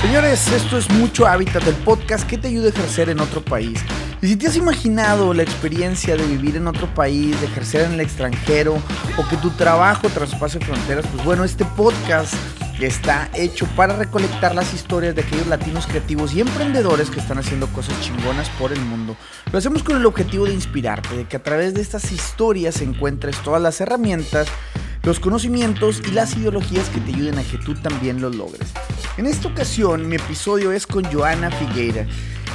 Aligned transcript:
Señores, 0.00 0.46
esto 0.52 0.78
es 0.78 0.88
Mucho 0.90 1.26
Hábitat, 1.26 1.66
el 1.66 1.74
podcast 1.74 2.24
que 2.24 2.38
te 2.38 2.46
ayuda 2.46 2.66
a 2.66 2.68
ejercer 2.68 3.08
en 3.08 3.18
otro 3.18 3.44
país. 3.44 3.80
Y 4.22 4.28
si 4.28 4.36
te 4.36 4.46
has 4.46 4.56
imaginado 4.56 5.34
la 5.34 5.42
experiencia 5.42 6.16
de 6.16 6.24
vivir 6.24 6.54
en 6.54 6.68
otro 6.68 6.86
país, 6.94 7.38
de 7.40 7.48
ejercer 7.48 7.82
en 7.82 7.94
el 7.94 8.00
extranjero 8.00 8.80
o 9.16 9.28
que 9.28 9.36
tu 9.38 9.50
trabajo 9.50 10.08
traspase 10.08 10.60
fronteras, 10.60 11.04
pues 11.12 11.24
bueno, 11.24 11.42
este 11.42 11.64
podcast 11.64 12.32
está 12.80 13.28
hecho 13.34 13.66
para 13.74 13.96
recolectar 13.96 14.54
las 14.54 14.72
historias 14.72 15.16
de 15.16 15.22
aquellos 15.22 15.48
latinos 15.48 15.88
creativos 15.88 16.32
y 16.32 16.42
emprendedores 16.42 17.10
que 17.10 17.18
están 17.18 17.38
haciendo 17.38 17.66
cosas 17.66 18.00
chingonas 18.00 18.48
por 18.50 18.72
el 18.72 18.80
mundo. 18.80 19.16
Lo 19.50 19.58
hacemos 19.58 19.82
con 19.82 19.96
el 19.96 20.06
objetivo 20.06 20.46
de 20.46 20.54
inspirarte, 20.54 21.16
de 21.16 21.24
que 21.24 21.36
a 21.36 21.42
través 21.42 21.74
de 21.74 21.82
estas 21.82 22.12
historias 22.12 22.80
encuentres 22.82 23.36
todas 23.42 23.60
las 23.60 23.80
herramientas 23.80 24.46
los 25.02 25.20
conocimientos 25.20 26.02
y 26.06 26.10
las 26.10 26.36
ideologías 26.36 26.88
que 26.90 27.00
te 27.00 27.14
ayuden 27.14 27.38
a 27.38 27.42
que 27.42 27.56
tú 27.58 27.74
también 27.74 28.20
lo 28.20 28.30
logres. 28.30 28.72
En 29.18 29.26
esta 29.26 29.48
ocasión 29.48 30.08
mi 30.08 30.14
episodio 30.14 30.70
es 30.70 30.86
con 30.86 31.04
Joana 31.04 31.50
Figueira. 31.50 32.06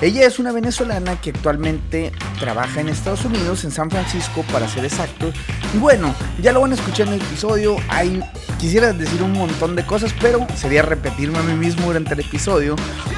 Ella 0.03 0.27
es 0.27 0.37
una 0.37 0.51
venezolana 0.51 1.21
que 1.21 1.29
actualmente 1.29 2.11
trabaja 2.37 2.81
en 2.81 2.89
Estados 2.89 3.23
Unidos, 3.23 3.63
en 3.63 3.71
San 3.71 3.89
Francisco 3.89 4.43
para 4.51 4.67
ser 4.67 4.83
exacto. 4.83 5.31
Y 5.73 5.77
bueno, 5.77 6.13
ya 6.41 6.51
lo 6.51 6.59
van 6.59 6.73
a 6.73 6.75
escuchar 6.75 7.07
en 7.07 7.13
el 7.13 7.21
episodio. 7.21 7.77
Hay, 7.87 8.21
quisiera 8.59 8.91
decir 8.91 9.23
un 9.23 9.31
montón 9.31 9.77
de 9.77 9.85
cosas, 9.85 10.13
pero 10.19 10.45
sería 10.57 10.81
repetirme 10.81 11.37
a 11.37 11.43
mí 11.43 11.53
mismo 11.53 11.85
durante 11.85 12.15
el 12.15 12.19
episodio. 12.19 12.75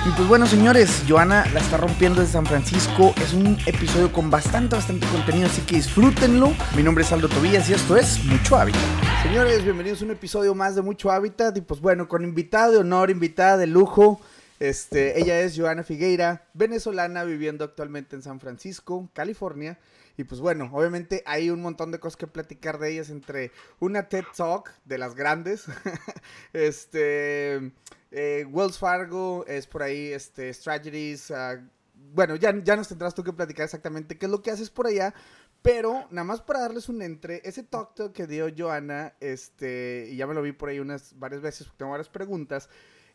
Y 0.07 0.11
pues 0.11 0.27
bueno, 0.27 0.45
señores, 0.45 1.01
Joana 1.09 1.47
la 1.55 1.59
está 1.59 1.77
rompiendo 1.77 2.21
desde 2.21 2.33
San 2.33 2.45
Francisco. 2.45 3.15
Es 3.17 3.33
un 3.33 3.57
episodio 3.65 4.13
con 4.13 4.29
bastante, 4.29 4.75
bastante 4.75 5.07
contenido, 5.07 5.47
así 5.47 5.61
que 5.61 5.77
disfrútenlo. 5.77 6.53
Mi 6.75 6.83
nombre 6.83 7.03
es 7.03 7.11
Aldo 7.11 7.29
Tobías 7.29 7.67
y 7.67 7.73
esto 7.73 7.97
es 7.97 8.23
Mucho 8.25 8.57
Hábitat. 8.57 8.79
Señores, 9.23 9.63
bienvenidos 9.63 10.03
a 10.03 10.05
un 10.05 10.11
episodio 10.11 10.53
más 10.53 10.75
de 10.75 10.83
Mucho 10.83 11.09
Hábitat. 11.09 11.57
Y 11.57 11.61
pues 11.61 11.81
bueno, 11.81 12.07
con 12.07 12.23
invitada 12.23 12.69
de 12.69 12.77
honor, 12.77 13.09
invitada 13.09 13.57
de 13.57 13.65
lujo. 13.65 14.21
Este, 14.59 15.19
ella 15.19 15.41
es 15.41 15.57
Joana 15.57 15.83
Figueira, 15.83 16.47
venezolana, 16.53 17.23
viviendo 17.23 17.65
actualmente 17.65 18.15
en 18.15 18.21
San 18.21 18.39
Francisco, 18.39 19.09
California. 19.13 19.77
Y 20.17 20.23
pues 20.23 20.39
bueno, 20.39 20.69
obviamente 20.71 21.23
hay 21.25 21.49
un 21.49 21.61
montón 21.61 21.91
de 21.91 21.99
cosas 21.99 22.15
que 22.15 22.27
platicar 22.27 22.79
de 22.79 22.93
ellas 22.93 23.09
entre 23.09 23.51
una 23.79 24.07
TED 24.07 24.23
Talk 24.35 24.71
de 24.85 24.97
las 24.97 25.13
grandes, 25.13 25.65
este, 26.53 27.73
eh, 28.11 28.45
Wells 28.49 28.79
Fargo 28.79 29.45
es 29.45 29.67
por 29.67 29.83
ahí, 29.83 30.13
este, 30.13 30.53
Strategies, 30.53 31.31
uh, 31.31 31.59
bueno, 32.13 32.37
ya, 32.37 32.55
ya 32.63 32.77
nos 32.77 32.87
tendrás 32.87 33.13
tú 33.13 33.25
que 33.25 33.33
platicar 33.33 33.65
exactamente 33.65 34.17
qué 34.17 34.27
es 34.27 34.31
lo 34.31 34.41
que 34.41 34.51
haces 34.51 34.69
por 34.69 34.87
allá, 34.87 35.13
pero 35.61 36.07
nada 36.11 36.23
más 36.23 36.41
para 36.41 36.61
darles 36.61 36.87
un 36.87 37.01
entre, 37.01 37.41
ese 37.43 37.63
talk, 37.63 38.13
que 38.13 38.25
dio 38.25 38.47
Joana, 38.57 39.15
este, 39.19 40.07
y 40.11 40.15
ya 40.15 40.27
me 40.27 40.33
lo 40.33 40.41
vi 40.41 40.53
por 40.53 40.69
ahí 40.69 40.79
unas 40.79 41.17
varias 41.19 41.41
veces, 41.41 41.67
tengo 41.75 41.91
varias 41.91 42.07
preguntas, 42.09 42.69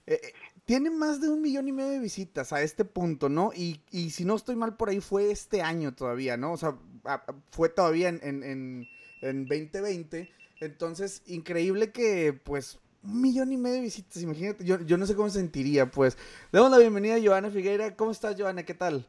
eh, 0.06 0.32
tiene 0.64 0.90
más 0.90 1.20
de 1.20 1.28
un 1.28 1.40
millón 1.40 1.68
y 1.68 1.72
medio 1.72 1.90
de 1.90 1.98
visitas 1.98 2.52
a 2.52 2.62
este 2.62 2.84
punto, 2.84 3.28
¿no? 3.28 3.52
Y, 3.54 3.80
y, 3.90 4.10
si 4.10 4.24
no 4.24 4.36
estoy 4.36 4.56
mal 4.56 4.76
por 4.76 4.88
ahí, 4.88 5.00
fue 5.00 5.30
este 5.30 5.62
año 5.62 5.94
todavía, 5.94 6.36
¿no? 6.36 6.52
O 6.52 6.56
sea, 6.56 6.76
fue 7.50 7.68
todavía 7.68 8.08
en, 8.08 8.20
en, 8.22 8.88
en, 9.22 9.46
2020. 9.46 10.30
Entonces, 10.60 11.22
increíble 11.26 11.90
que, 11.90 12.32
pues, 12.32 12.78
un 13.02 13.20
millón 13.20 13.52
y 13.52 13.56
medio 13.56 13.76
de 13.76 13.82
visitas, 13.82 14.22
imagínate, 14.22 14.64
yo, 14.64 14.80
yo 14.80 14.96
no 14.96 15.06
sé 15.06 15.14
cómo 15.14 15.30
sentiría, 15.30 15.90
pues. 15.90 16.16
Damos 16.52 16.70
la 16.70 16.78
bienvenida 16.78 17.16
a 17.16 17.22
Joana 17.22 17.50
Figueira. 17.50 17.96
¿Cómo 17.96 18.10
estás, 18.10 18.36
Joana? 18.38 18.64
¿Qué 18.64 18.74
tal? 18.74 19.06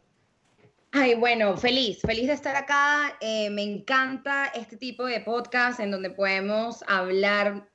Ay, 0.93 1.15
bueno, 1.15 1.55
feliz, 1.55 2.01
feliz 2.01 2.27
de 2.27 2.33
estar 2.33 2.55
acá. 2.55 3.17
Eh, 3.21 3.49
me 3.49 3.63
encanta 3.63 4.47
este 4.47 4.75
tipo 4.75 5.05
de 5.05 5.21
podcast 5.21 5.79
en 5.79 5.89
donde 5.89 6.09
podemos 6.09 6.83
hablar 6.85 7.70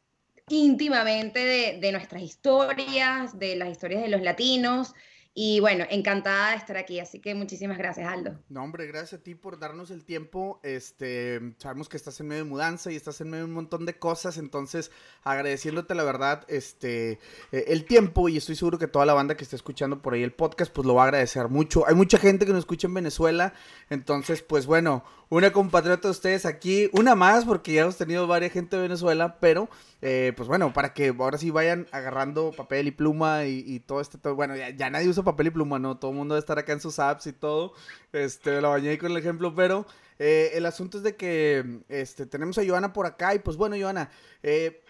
íntimamente 0.49 1.79
de, 1.81 1.93
nuestras 1.93 2.23
historias, 2.23 3.37
de 3.37 3.57
las 3.57 3.69
historias 3.69 4.03
de 4.03 4.09
los 4.09 4.23
latinos. 4.23 4.95
Y 5.39 5.61
bueno, 5.61 5.85
encantada 5.91 6.53
de 6.53 6.57
estar 6.57 6.79
aquí, 6.79 6.99
así 6.99 7.21
que 7.21 7.35
muchísimas 7.35 7.77
gracias, 7.77 8.09
Aldo. 8.09 8.39
No, 8.49 8.63
hombre, 8.63 8.87
gracias 8.87 9.21
a 9.21 9.23
ti 9.23 9.35
por 9.35 9.59
darnos 9.59 9.91
el 9.91 10.05
tiempo. 10.05 10.61
Este, 10.63 11.55
sabemos 11.59 11.91
que 11.91 11.99
estás 11.99 12.19
en 12.21 12.29
medio 12.29 12.45
de 12.45 12.49
mudanza 12.49 12.91
y 12.91 12.97
estás 12.97 13.21
en 13.21 13.29
medio 13.29 13.45
de 13.45 13.51
un 13.51 13.55
montón 13.55 13.85
de 13.85 13.99
cosas, 13.99 14.39
entonces 14.39 14.91
agradeciéndote 15.25 15.95
la 15.95 16.05
verdad, 16.05 16.47
este, 16.49 17.19
eh, 17.53 17.65
el 17.67 17.85
tiempo 17.85 18.31
y 18.31 18.39
estoy 18.39 18.57
seguro 18.57 18.79
que 18.79 18.87
toda 18.87 19.05
la 19.05 19.13
banda 19.13 19.37
que 19.37 19.45
está 19.45 19.57
escuchando 19.57 20.01
por 20.01 20.15
ahí 20.15 20.23
el 20.23 20.33
podcast, 20.33 20.73
pues 20.73 20.87
lo 20.87 20.95
va 20.95 21.03
a 21.03 21.07
agradecer 21.07 21.49
mucho. 21.49 21.87
Hay 21.87 21.97
mucha 21.97 22.17
gente 22.17 22.47
que 22.47 22.53
nos 22.53 22.61
escucha 22.61 22.87
en 22.87 22.95
Venezuela, 22.95 23.53
entonces, 23.91 24.41
pues 24.41 24.65
bueno, 24.65 25.05
una 25.29 25.53
compatriota 25.53 26.09
de 26.09 26.13
ustedes 26.13 26.47
aquí, 26.47 26.89
una 26.93 27.15
más, 27.15 27.45
porque 27.45 27.73
ya 27.73 27.83
hemos 27.83 27.97
tenido 27.97 28.27
varias 28.27 28.53
gente 28.53 28.77
de 28.77 28.83
Venezuela, 28.83 29.39
pero 29.41 29.69
eh, 30.03 30.33
pues 30.37 30.49
bueno, 30.49 30.73
para 30.73 30.95
que 30.95 31.09
ahora 31.19 31.39
sí 31.39 31.51
vayan 31.51 31.87
agarrando 31.91 32.53
papel 32.53 32.87
y 32.87 32.91
pluma 32.93 33.45
y, 33.45 33.81
todo 33.81 34.01
este, 34.01 34.19
bueno, 34.31 34.55
ya, 34.57 34.91
nadie 34.91 35.09
usa 35.09 35.25
papel 35.25 35.49
y 35.49 35.51
pluma, 35.51 35.79
¿no? 35.79 35.99
Todo 35.99 36.13
el 36.13 36.17
mundo 36.17 36.35
debe 36.35 36.41
estar 36.41 36.59
acá 36.59 36.73
en 36.73 36.81
sus 36.81 36.99
apps 36.99 37.27
y 37.27 37.33
todo, 37.33 37.73
este, 38.13 38.61
lo 38.61 38.71
bañé 38.71 38.99
con 38.99 39.11
el 39.11 39.17
ejemplo, 39.17 39.55
pero 39.55 39.87
eh, 40.19 40.53
el 40.55 40.65
asunto 40.65 40.99
es 40.99 41.05
de 41.05 41.17
que, 41.17 41.81
este, 41.89 42.27
tenemos 42.27 42.57
a 42.59 42.67
Joana 42.67 42.93
por 42.93 43.07
acá 43.07 43.35
y 43.35 43.41
pues 43.41 43.57
bueno, 43.57 43.77
Joana, 43.79 44.11
eh, 44.43 44.83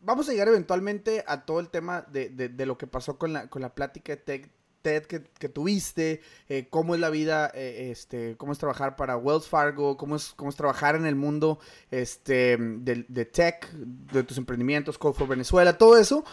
vamos 0.00 0.28
a 0.28 0.32
llegar 0.32 0.48
eventualmente 0.48 1.24
a 1.26 1.44
todo 1.44 1.60
el 1.60 1.68
tema 1.68 2.02
de, 2.02 2.30
de, 2.30 2.48
de, 2.48 2.66
lo 2.66 2.76
que 2.76 2.86
pasó 2.86 3.16
con 3.16 3.32
la, 3.32 3.48
con 3.48 3.62
la 3.62 3.74
plática 3.74 4.12
de 4.14 4.22
Tech 4.22 4.57
Que, 4.88 5.48
tuviste, 5.48 6.20
eh, 6.48 6.66
cómo 6.70 6.94
es 6.94 7.00
la 7.00 7.10
vida, 7.10 7.50
eh, 7.54 7.90
este, 7.90 8.36
cómo 8.36 8.52
es 8.52 8.58
trabajar 8.58 8.96
para 8.96 9.16
Wells 9.16 9.48
Fargo, 9.48 9.96
cómo 9.96 10.16
es, 10.16 10.32
cómo 10.34 10.50
es 10.50 10.56
trabajar 10.56 10.96
en 10.96 11.06
el 11.06 11.14
mundo 11.14 11.58
este, 11.90 12.56
de, 12.58 13.24
tech, 13.24 13.70
de 13.72 14.22
tus 14.22 14.38
emprendimientos, 14.38 14.98
Code 14.98 15.18
for 15.18 15.28
Venezuela, 15.28 15.76
todo 15.76 15.96
eso. 15.96 16.24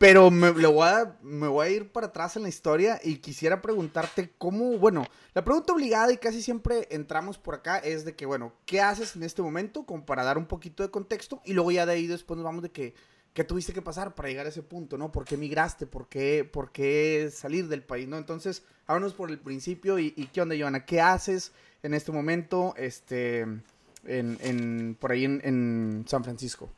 Pero 0.00 0.30
me, 0.30 0.50
voy 0.50 0.88
a, 0.88 1.18
me 1.20 1.46
voy 1.46 1.66
a 1.66 1.70
ir 1.70 1.92
para 1.92 2.06
atrás 2.06 2.34
en 2.34 2.42
la 2.42 2.48
historia 2.48 2.98
y 3.04 3.16
quisiera 3.16 3.60
preguntarte 3.60 4.32
cómo, 4.38 4.78
bueno, 4.78 5.04
la 5.34 5.44
pregunta 5.44 5.74
obligada 5.74 6.10
y 6.10 6.16
casi 6.16 6.40
siempre 6.40 6.88
entramos 6.90 7.36
por 7.36 7.54
acá 7.54 7.76
es 7.76 8.06
de 8.06 8.16
que, 8.16 8.24
bueno, 8.24 8.54
¿qué 8.64 8.80
haces 8.80 9.14
en 9.14 9.24
este 9.24 9.42
momento? 9.42 9.84
Como 9.84 10.06
para 10.06 10.24
dar 10.24 10.38
un 10.38 10.46
poquito 10.46 10.82
de 10.82 10.90
contexto 10.90 11.42
y 11.44 11.52
luego 11.52 11.70
ya 11.70 11.84
de 11.84 11.92
ahí 11.92 12.06
después 12.06 12.38
nos 12.38 12.46
vamos 12.46 12.62
de 12.62 12.70
que 12.70 12.94
¿Qué 13.32 13.44
tuviste 13.44 13.72
que 13.72 13.80
pasar 13.80 14.14
para 14.14 14.28
llegar 14.28 14.46
a 14.46 14.48
ese 14.48 14.62
punto, 14.62 14.98
no? 14.98 15.12
¿Por 15.12 15.24
qué 15.24 15.36
migraste? 15.36 15.86
¿Por 15.86 16.08
qué, 16.08 16.48
por 16.50 16.72
qué 16.72 17.30
salir 17.32 17.68
del 17.68 17.82
país, 17.82 18.08
no? 18.08 18.18
Entonces, 18.18 18.64
háblanos 18.86 19.14
por 19.14 19.30
el 19.30 19.38
principio 19.38 19.98
y, 20.00 20.12
qué 20.32 20.42
onda, 20.42 20.56
Joana, 20.58 20.84
¿qué 20.84 21.00
haces 21.00 21.52
en 21.84 21.94
este 21.94 22.10
momento, 22.10 22.74
este, 22.76 23.40
en, 23.40 24.38
en 24.40 24.96
por 24.98 25.12
ahí 25.12 25.24
en, 25.24 26.04
San 26.08 26.24
Francisco? 26.24 26.68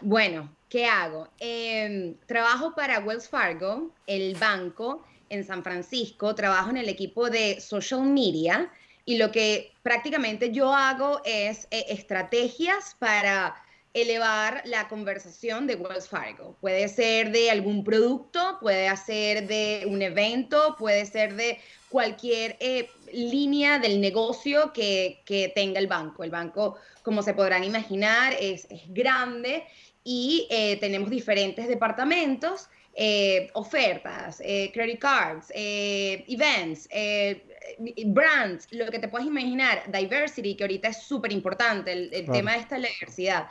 Bueno, 0.00 0.48
¿qué 0.68 0.86
hago? 0.86 1.28
Eh, 1.40 2.14
trabajo 2.26 2.74
para 2.76 3.00
Wells 3.00 3.28
Fargo, 3.28 3.90
el 4.06 4.36
banco 4.36 5.04
en 5.28 5.44
San 5.44 5.64
Francisco, 5.64 6.36
trabajo 6.36 6.70
en 6.70 6.76
el 6.76 6.88
equipo 6.88 7.30
de 7.30 7.60
social 7.60 8.02
media 8.02 8.70
y 9.04 9.18
lo 9.18 9.32
que 9.32 9.72
prácticamente 9.82 10.52
yo 10.52 10.72
hago 10.72 11.20
es 11.24 11.66
eh, 11.70 11.86
estrategias 11.88 12.94
para 12.98 13.56
elevar 13.96 14.60
la 14.66 14.88
conversación 14.88 15.66
de 15.66 15.74
Wells 15.74 16.08
Fargo. 16.08 16.54
Puede 16.60 16.86
ser 16.88 17.32
de 17.32 17.50
algún 17.50 17.82
producto, 17.82 18.58
puede 18.60 18.94
ser 18.98 19.46
de 19.48 19.84
un 19.86 20.02
evento, 20.02 20.76
puede 20.78 21.06
ser 21.06 21.34
de 21.34 21.58
cualquier 21.88 22.58
eh, 22.60 22.90
línea 23.10 23.78
del 23.78 24.02
negocio 24.02 24.70
que, 24.74 25.22
tenga 25.54 25.80
el 25.80 25.86
banco. 25.86 26.24
El 26.24 26.30
banco, 26.30 26.76
como 27.02 27.22
se 27.22 27.32
podrán 27.32 27.64
imaginar, 27.64 28.34
es, 28.38 28.68
grande 28.88 29.64
y 30.04 30.46
eh, 30.50 30.76
tenemos 30.76 31.08
diferentes 31.08 31.66
departamentos. 31.66 32.68
Eh, 32.98 33.50
ofertas, 33.52 34.38
credit 34.72 34.98
cards, 34.98 35.52
events, 35.54 36.88
brands, 38.06 38.68
lo 38.70 38.90
que 38.90 38.98
te 38.98 39.08
puedas 39.08 39.26
imaginar, 39.26 39.82
diversity, 39.92 40.54
que 40.54 40.64
ahorita 40.64 40.88
es 40.88 41.02
súper 41.02 41.30
importante, 41.30 41.92
el, 41.92 42.26
tema 42.32 42.52
de 42.52 42.58
esta 42.60 42.76
diversidad. 42.76 43.48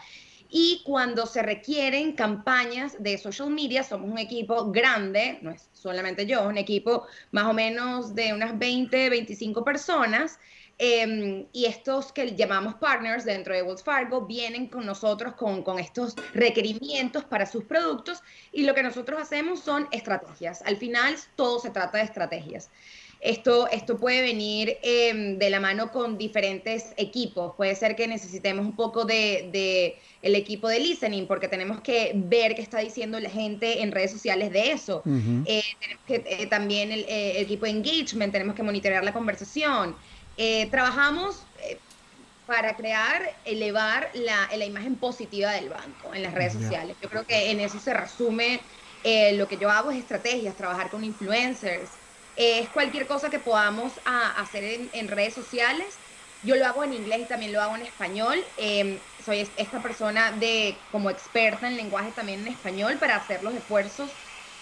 Y 0.57 0.83
cuando 0.85 1.25
se 1.25 1.41
requieren 1.41 2.13
campañas 2.13 2.95
de 3.03 3.17
social 3.17 3.49
media, 3.49 3.83
somos 3.83 4.09
un 4.09 4.17
equipo 4.17 4.71
grande, 4.71 5.38
no 5.41 5.51
es 5.51 5.68
solamente 5.74 6.25
yo, 6.25 6.47
un 6.47 6.57
equipo 6.57 7.06
más 7.31 7.44
o 7.47 7.53
menos 7.53 8.15
de 8.15 8.31
unas 8.31 8.57
20, 8.57 9.09
25 9.09 9.65
personas. 9.65 10.39
Em, 10.77 11.45
y 11.51 11.65
estos 11.65 12.13
que 12.13 12.38
llamamos 12.38 12.75
partners 12.75 13.25
dentro 13.25 13.53
de 13.53 13.63
Wells 13.63 13.83
Fargo 13.83 14.21
vienen 14.21 14.68
con 14.68 14.85
nosotros 14.85 15.33
con, 15.33 15.62
con, 15.62 15.77
estos 15.77 16.15
requerimientos 16.33 17.25
para 17.25 17.45
sus 17.45 17.65
productos 17.65 18.24
y 18.53 18.63
lo 18.63 18.74
que 18.74 18.83
nosotros 18.83 19.21
hacemos 19.21 19.59
son 19.59 19.89
estrategias. 19.91 20.62
Al 20.62 20.77
final 20.77 21.18
todo 21.35 21.59
se 21.59 21.69
trata 21.69 21.97
de 21.97 22.06
estrategias. 22.06 22.69
Esto, 23.19 23.67
esto 23.69 23.97
puede 23.97 24.21
venir 24.21 24.77
em, 24.83 25.38
de 25.38 25.50
la 25.50 25.59
mano 25.59 25.91
con 25.91 26.17
diferentes 26.17 26.94
equipos. 26.97 27.53
Puede 27.56 27.75
ser 27.75 27.95
que 27.95 28.07
necesitemos 28.07 28.65
un 28.65 28.75
poco 28.75 29.06
de, 29.06 29.97
el 30.21 30.35
equipo 30.35 30.67
de 30.67 30.79
listening, 30.79 31.25
porque 31.25 31.47
tenemos 31.47 31.81
que 31.81 32.12
ver 32.15 32.56
qué 32.56 32.62
está 32.62 32.79
diciendo 32.79 33.19
la 33.19 33.29
gente 33.29 33.81
en 33.81 33.91
redes 33.91 34.12
sociales 34.12 34.51
de 34.51 34.71
eso. 34.71 35.01
Eh, 35.45 35.63
tenemos 35.79 36.03
que, 36.06 36.23
eh, 36.25 36.45
también 36.47 36.91
el, 36.91 37.06
eh, 37.07 37.41
equipo 37.41 37.65
de 37.65 37.71
engagement, 37.71 38.31
tenemos 38.31 38.56
que 38.56 38.63
monitorear 38.63 39.03
la 39.03 39.13
conversación. 39.13 39.95
trabajamos 40.69 41.44
para 42.45 42.75
crear, 42.75 43.35
elevar 43.45 44.11
la, 44.13 44.50
la, 44.56 44.65
imagen 44.65 44.95
positiva 44.95 45.51
del 45.53 45.69
banco 45.69 46.13
en 46.13 46.21
las 46.21 46.33
redes 46.33 46.53
sociales. 46.53 46.95
Yo 47.01 47.09
creo 47.09 47.25
que 47.25 47.50
en 47.50 47.59
eso 47.59 47.79
se 47.79 47.91
resume 47.91 48.59
Eh, 49.07 49.33
lo 49.33 49.47
que 49.47 49.57
yo 49.57 49.69
hago 49.69 49.91
es 49.91 50.00
estrategias, 50.00 50.57
trabajar 50.57 50.89
con 50.89 51.03
influencers, 51.03 51.91
es 52.35 52.69
cualquier 52.69 53.07
cosa 53.07 53.29
que 53.29 53.39
podamos 53.39 53.93
hacer 54.05 54.87
en, 54.91 55.07
redes 55.07 55.33
sociales. 55.33 55.95
Yo 56.43 56.55
lo 56.55 56.65
hago 56.65 56.83
en 56.83 56.93
inglés 56.93 57.21
y 57.21 57.25
también 57.25 57.53
lo 57.53 57.61
hago 57.61 57.75
en 57.75 57.83
español. 57.83 58.43
Em, 58.57 58.99
soy 59.25 59.47
esta 59.57 59.81
persona 59.81 60.31
de 60.33 60.75
como 60.91 61.09
experta 61.09 61.67
en 61.67 61.77
lenguaje 61.77 62.11
también 62.11 62.41
en 62.41 62.49
español 62.49 62.97
para 62.99 63.15
hacer 63.15 63.43
los 63.43 63.53
esfuerzos 63.53 64.09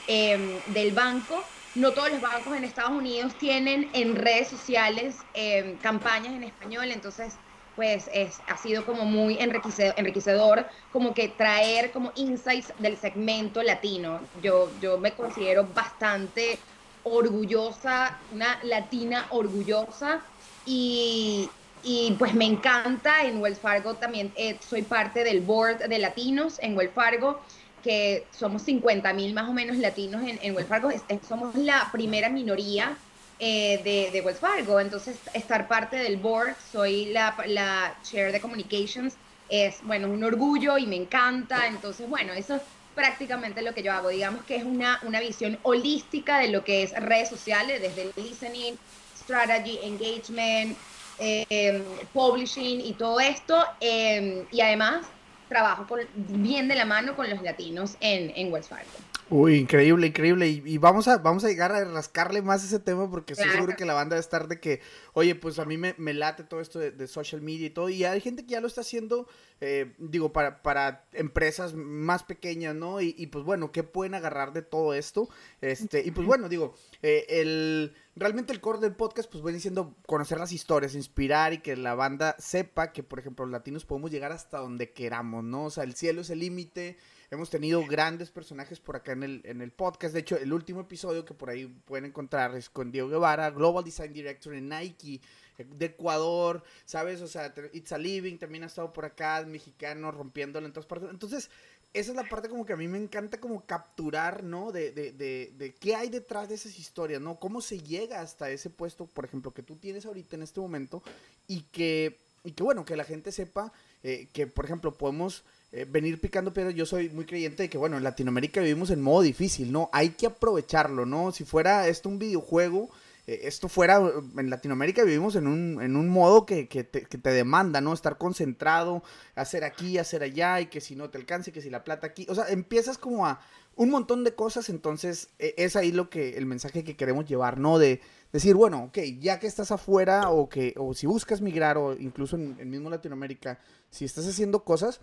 em, 0.08 0.60
del 0.68 0.92
banco. 0.94 1.44
No 1.76 1.92
todos 1.92 2.12
los 2.12 2.22
bancos 2.22 2.56
en 2.56 2.64
Estados 2.64 2.92
Unidos 2.92 3.34
tienen 3.40 3.90
en 3.94 4.16
redes 4.16 4.48
sociales 4.48 5.18
em, 5.34 5.78
campañas 5.78 6.34
en 6.34 6.44
español, 6.44 6.92
entonces 6.92 7.34
pues 7.76 8.08
es, 8.14 8.40
ha 8.48 8.58
sido 8.58 8.86
como 8.86 9.04
muy 9.04 9.40
enriquecedor, 9.40 9.96
enriquecedor, 9.98 10.68
como 10.92 11.16
que 11.16 11.30
traer 11.30 11.92
como 11.92 12.12
insights 12.16 12.72
del 12.78 12.98
segmento 12.98 13.64
latino. 13.64 14.22
Yo, 14.44 14.72
yo 14.80 15.00
me 15.00 15.14
considero 15.14 15.68
bastante 15.74 16.60
orgullosa, 17.04 18.18
una 18.32 18.60
latina 18.64 19.28
orgullosa. 19.30 20.22
Y, 20.66 21.50
y 21.84 22.16
pues 22.18 22.34
me 22.34 22.46
encanta 22.46 23.24
en 23.26 23.42
Wells 23.42 23.60
Fargo 23.60 23.96
también, 23.96 24.32
eh, 24.36 24.58
soy 24.68 24.82
parte 24.82 25.24
del 25.24 25.42
board 25.42 25.80
de 25.90 26.00
latinos 26.00 26.58
en 26.60 26.78
Wells 26.78 26.94
Fargo, 26.94 27.42
que 27.84 28.26
somos 28.32 28.62
50 28.62 29.12
mil 29.14 29.34
más 29.34 29.50
o 29.50 29.54
menos 29.54 29.76
latinos 29.78 30.24
en, 30.24 30.40
en 30.42 30.56
Wells 30.56 30.70
Fargo, 30.70 30.90
somos 31.28 31.54
la 31.56 31.90
primera 31.92 32.30
minoría 32.30 32.96
eh, 33.40 33.82
de, 33.84 34.10
de, 34.12 34.22
Wells 34.22 34.40
Fargo, 34.40 34.80
entonces 34.80 35.18
estar 35.34 35.68
parte 35.68 35.98
del 35.98 36.16
board, 36.16 36.56
soy 36.72 37.08
la, 37.08 37.36
la 37.48 37.94
chair 38.04 38.32
de 38.32 38.40
communications, 38.40 39.16
es 39.50 39.80
bueno, 39.84 40.08
un 40.08 40.24
orgullo 40.24 40.78
y 40.78 40.88
me 40.88 40.96
encanta, 40.96 41.68
entonces 41.68 42.08
bueno, 42.08 42.32
eso 42.32 42.62
prácticamente 42.96 43.62
lo 43.62 43.74
que 43.74 43.84
yo 43.84 43.92
hago. 43.94 44.10
Digamos 44.10 44.44
que 44.46 44.56
es 44.56 44.64
una, 44.64 45.00
una 45.04 45.20
visión 45.20 45.58
holística 45.64 46.40
de 46.40 46.50
lo 46.50 46.64
que 46.64 46.84
es 46.84 46.92
redes 46.94 47.30
sociales, 47.30 47.82
desde 47.82 48.04
el 48.04 48.14
listening, 48.16 48.76
strategy, 49.18 49.80
engagement, 49.84 50.78
em, 51.20 51.84
publishing 52.14 52.82
y 52.82 52.94
todo 52.94 53.20
esto. 53.20 53.66
Em, 53.80 54.46
y 54.52 54.62
además 54.62 55.06
trabajo 55.50 55.86
bien 56.16 56.68
de 56.68 56.76
la 56.76 56.86
mano 56.86 57.16
con 57.16 57.30
los 57.30 57.42
latinos 57.42 57.96
en, 58.00 58.32
en 58.36 58.52
Wells 58.52 58.68
Fargo. 58.68 58.90
Uy, 59.30 59.56
increíble, 59.56 60.08
increíble. 60.08 60.48
Y, 60.48 60.78
vamos, 60.78 61.08
a, 61.08 61.18
vamos 61.18 61.44
a 61.44 61.48
llegar 61.48 61.72
a 61.72 61.84
rascarle 61.86 62.42
más 62.42 62.64
ese 62.64 62.80
tema 62.80 63.10
porque 63.10 63.36
seguro 63.36 63.76
que 63.76 63.86
la 63.86 63.94
banda 63.94 64.16
va 64.16 64.18
a 64.18 64.20
estar 64.20 64.48
de 64.48 64.60
que, 64.60 64.82
oye, 65.14 65.34
pues 65.36 65.60
a 65.60 65.66
mí 65.66 65.78
me, 65.78 66.14
late 66.14 66.44
todo 66.44 66.60
esto 66.60 66.80
de, 66.80 67.08
social 67.08 67.42
media 67.42 67.68
y 67.68 67.70
todo. 67.70 67.90
Y 67.90 68.04
hay 68.04 68.22
gente 68.22 68.44
que 68.44 68.52
ya 68.52 68.62
lo 68.62 68.68
está 68.68 68.82
haciendo, 68.82 69.28
eh, 69.62 69.94
digo, 69.98 70.34
para, 70.34 70.62
para 70.62 71.06
empresas 71.14 71.74
más 71.74 72.24
pequeñas, 72.24 72.76
¿no? 72.76 73.02
Y, 73.02 73.28
pues 73.28 73.46
bueno, 73.46 73.72
¿qué 73.72 73.84
pueden 73.84 74.14
agarrar 74.14 74.54
de 74.54 74.62
todo 74.62 74.94
esto? 74.94 75.30
Este, 75.62 76.04
y 76.06 76.12
pues 76.12 76.28
bueno, 76.28 76.50
digo, 76.50 76.76
eh, 77.02 77.26
el, 77.30 77.96
realmente 78.16 78.54
el 78.54 78.62
core 78.62 78.80
del 78.80 78.94
podcast, 78.94 79.32
pues 79.32 79.44
viene 79.44 79.58
diciendo 79.58 79.96
conocer 80.06 80.38
las 80.38 80.52
historias, 80.52 80.96
inspirar 80.96 81.54
y 81.54 81.60
que 81.60 81.76
la 81.76 81.96
banda 81.96 82.36
sepa 82.40 82.92
que, 82.92 83.04
por 83.04 83.20
ejemplo, 83.20 83.46
los 83.46 83.52
latinos 83.54 83.86
podemos 83.86 84.12
llegar 84.12 84.32
hasta 84.32 84.60
donde 84.60 84.92
queramos, 84.92 85.44
¿no? 85.44 85.66
O 85.66 85.70
sea, 85.70 85.86
el 85.86 85.96
cielo 85.96 86.22
es 86.22 86.30
el 86.30 86.40
límite 86.40 86.98
Hemos 87.34 87.50
tenido 87.50 87.84
grandes 87.88 88.30
personajes 88.30 88.80
por 88.80 88.96
acá 88.96 89.14
en 89.14 89.24
el, 89.24 89.42
en 89.46 89.62
el 89.62 89.72
podcast. 89.72 90.14
De 90.14 90.20
hecho, 90.20 90.38
el 90.38 90.54
último 90.54 90.82
episodio 90.82 91.26
que 91.26 91.34
por 91.34 91.50
ahí 91.50 91.66
pueden 91.66 92.06
encontrar 92.06 92.56
es 92.56 92.70
con 92.70 92.92
Diego 92.92 93.10
Guevara, 93.10 93.50
Global 93.50 93.84
Design 93.84 94.14
Director 94.14 94.54
en 94.54 94.70
Nike, 94.70 95.20
eh, 95.58 95.66
de 95.68 95.86
Ecuador, 95.88 96.62
¿sabes? 96.86 97.22
O 97.22 97.28
sea, 97.28 97.52
It's 97.74 97.92
a 97.92 97.98
Living 97.98 98.38
también 98.38 98.64
ha 98.64 98.68
estado 98.68 98.94
por 98.94 99.06
acá, 99.06 99.44
mexicano, 99.48 100.12
rompiéndolo 100.12 100.68
en 100.68 100.74
todas 100.74 100.86
partes. 100.86 101.10
Entonces, 101.10 101.50
esa 101.92 102.12
es 102.12 102.16
la 102.16 102.30
parte 102.30 102.50
como 102.50 102.68
que 102.68 102.74
a 102.74 102.78
mí 102.78 102.88
me 102.88 103.00
encanta 103.00 103.40
como 103.40 103.66
capturar, 103.66 104.44
¿no? 104.44 104.72
De, 104.72 104.92
de, 104.92 105.12
de, 105.12 105.54
de, 105.58 105.74
qué 105.74 105.96
hay 105.96 106.10
detrás 106.10 106.50
de 106.50 106.56
esas 106.56 106.78
historias, 106.78 107.20
¿no? 107.20 107.40
Cómo 107.40 107.62
se 107.62 107.80
llega 107.80 108.22
hasta 108.22 108.52
ese 108.52 108.70
puesto, 108.70 109.08
por 109.08 109.26
ejemplo, 109.26 109.56
que 109.56 109.64
tú 109.64 109.76
tienes 109.76 110.06
ahorita 110.06 110.36
en 110.36 110.44
este 110.44 110.60
momento 110.60 111.02
y 111.48 111.62
que, 111.62 112.20
y 112.44 112.52
que 112.52 112.62
bueno, 112.62 112.86
que 112.86 112.96
la 112.96 113.06
gente 113.06 113.32
sepa 113.32 113.74
eh, 114.04 114.28
que, 114.32 114.46
por 114.46 114.66
ejemplo, 114.66 114.94
podemos 114.94 115.44
eh, 115.76 115.88
venir 115.90 116.22
picando 116.22 116.54
pero 116.54 116.70
yo 116.70 116.86
soy 116.86 117.10
muy 117.10 117.26
creyente 117.26 117.64
de 117.64 117.70
que, 117.70 117.80
bueno, 117.80 117.98
en 117.98 118.04
Latinoamérica 118.04 118.62
vivimos 118.62 118.92
en 118.92 119.02
modo 119.02 119.24
difícil, 119.24 119.72
¿no? 119.72 119.90
Hay 119.92 120.10
que 120.10 120.28
aprovecharlo, 120.28 121.08
¿no? 121.08 121.32
Si 121.32 121.46
fuera 121.46 121.88
esto 121.88 122.10
un 122.10 122.20
videojuego, 122.20 122.92
eh, 123.26 123.40
esto 123.46 123.68
fuera, 123.70 124.00
en 124.38 124.52
Latinoamérica 124.52 125.04
vivimos 125.04 125.36
en 125.36 125.48
un, 125.48 125.82
en 125.82 125.96
un 125.96 126.10
modo 126.10 126.46
que, 126.46 126.68
que, 126.68 126.84
te, 126.84 127.02
que, 127.02 127.18
te, 127.18 127.32
demanda, 127.32 127.82
¿no? 127.82 127.92
Estar 127.92 128.20
concentrado, 128.20 129.02
hacer 129.34 129.64
aquí, 129.64 129.98
hacer 129.98 130.22
allá, 130.22 130.62
y 130.62 130.68
que 130.68 130.80
si 130.80 130.96
no 130.96 131.10
te 131.10 131.18
alcance, 131.18 131.52
que 131.52 131.64
si 131.64 131.72
la 131.72 131.84
plata 131.84 132.06
aquí, 132.06 132.28
o 132.30 132.36
sea, 132.36 132.50
empiezas 132.50 133.00
como 133.00 133.26
a 133.26 133.42
un 133.76 133.90
montón 133.90 134.24
de 134.24 134.36
cosas, 134.36 134.70
entonces 134.70 135.30
es 135.40 135.76
ahí 135.76 135.92
lo 135.92 136.08
que, 136.08 136.38
el 136.38 136.46
mensaje 136.46 136.84
que 136.84 136.96
queremos 136.96 137.26
llevar, 137.26 137.58
¿no? 137.58 137.80
De 137.80 138.00
decir, 138.32 138.54
bueno, 138.54 138.84
ok, 138.84 139.00
ya 139.20 139.40
que 139.40 139.48
estás 139.48 139.72
afuera 139.72 140.30
o 140.30 140.50
que, 140.50 140.76
o 140.78 140.94
si 140.94 141.08
buscas 141.08 141.42
migrar 141.42 141.80
o 141.80 141.94
incluso 141.94 142.36
en, 142.36 142.58
en 142.60 142.70
mismo 142.70 142.92
Latinoamérica, 142.92 143.58
si 143.90 144.06
estás 144.06 144.28
haciendo 144.28 144.64
cosas, 144.64 145.02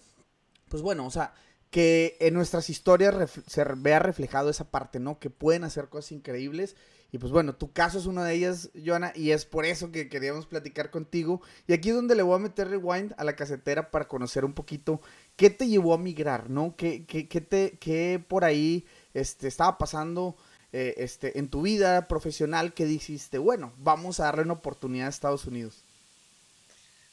pues 0.70 0.82
bueno, 0.82 1.04
o 1.04 1.10
sea, 1.10 1.34
que 1.70 2.16
en 2.20 2.34
nuestras 2.34 2.70
historias 2.70 3.14
se 3.46 3.64
vea 3.76 3.98
reflejado 3.98 4.50
esa 4.50 4.70
parte, 4.70 5.00
¿no? 5.00 5.18
Que 5.18 5.30
pueden 5.30 5.64
hacer 5.64 5.88
cosas 5.88 6.12
increíbles. 6.12 6.76
Y 7.12 7.18
pues 7.18 7.32
bueno, 7.32 7.56
tu 7.56 7.72
caso 7.72 7.98
es 7.98 8.06
una 8.06 8.24
de 8.24 8.34
ellas, 8.34 8.70
Joana, 8.84 9.12
y 9.16 9.32
es 9.32 9.44
por 9.44 9.64
eso 9.64 9.90
que 9.90 10.08
queríamos 10.08 10.46
platicar 10.46 10.90
contigo. 10.90 11.42
Y 11.66 11.72
aquí 11.72 11.88
es 11.90 11.96
donde 11.96 12.14
le 12.14 12.22
voy 12.22 12.36
a 12.36 12.38
meter 12.38 12.68
rewind 12.68 13.14
a 13.18 13.24
la 13.24 13.34
casetera 13.34 13.90
para 13.90 14.06
conocer 14.06 14.44
un 14.44 14.52
poquito 14.52 15.00
qué 15.36 15.50
te 15.50 15.66
llevó 15.66 15.92
a 15.92 15.98
migrar, 15.98 16.50
¿no? 16.50 16.76
¿Qué, 16.76 17.04
qué, 17.06 17.28
qué 17.28 17.40
te, 17.40 17.78
qué 17.80 18.24
por 18.26 18.44
ahí 18.44 18.86
este, 19.12 19.48
estaba 19.48 19.76
pasando 19.76 20.36
eh, 20.72 20.94
este, 20.98 21.38
en 21.40 21.48
tu 21.48 21.62
vida 21.62 22.06
profesional 22.06 22.74
que 22.74 22.84
dijiste, 22.84 23.38
bueno, 23.38 23.72
vamos 23.76 24.20
a 24.20 24.24
darle 24.24 24.42
una 24.42 24.54
oportunidad 24.54 25.08
a 25.08 25.10
Estados 25.10 25.46
Unidos? 25.46 25.84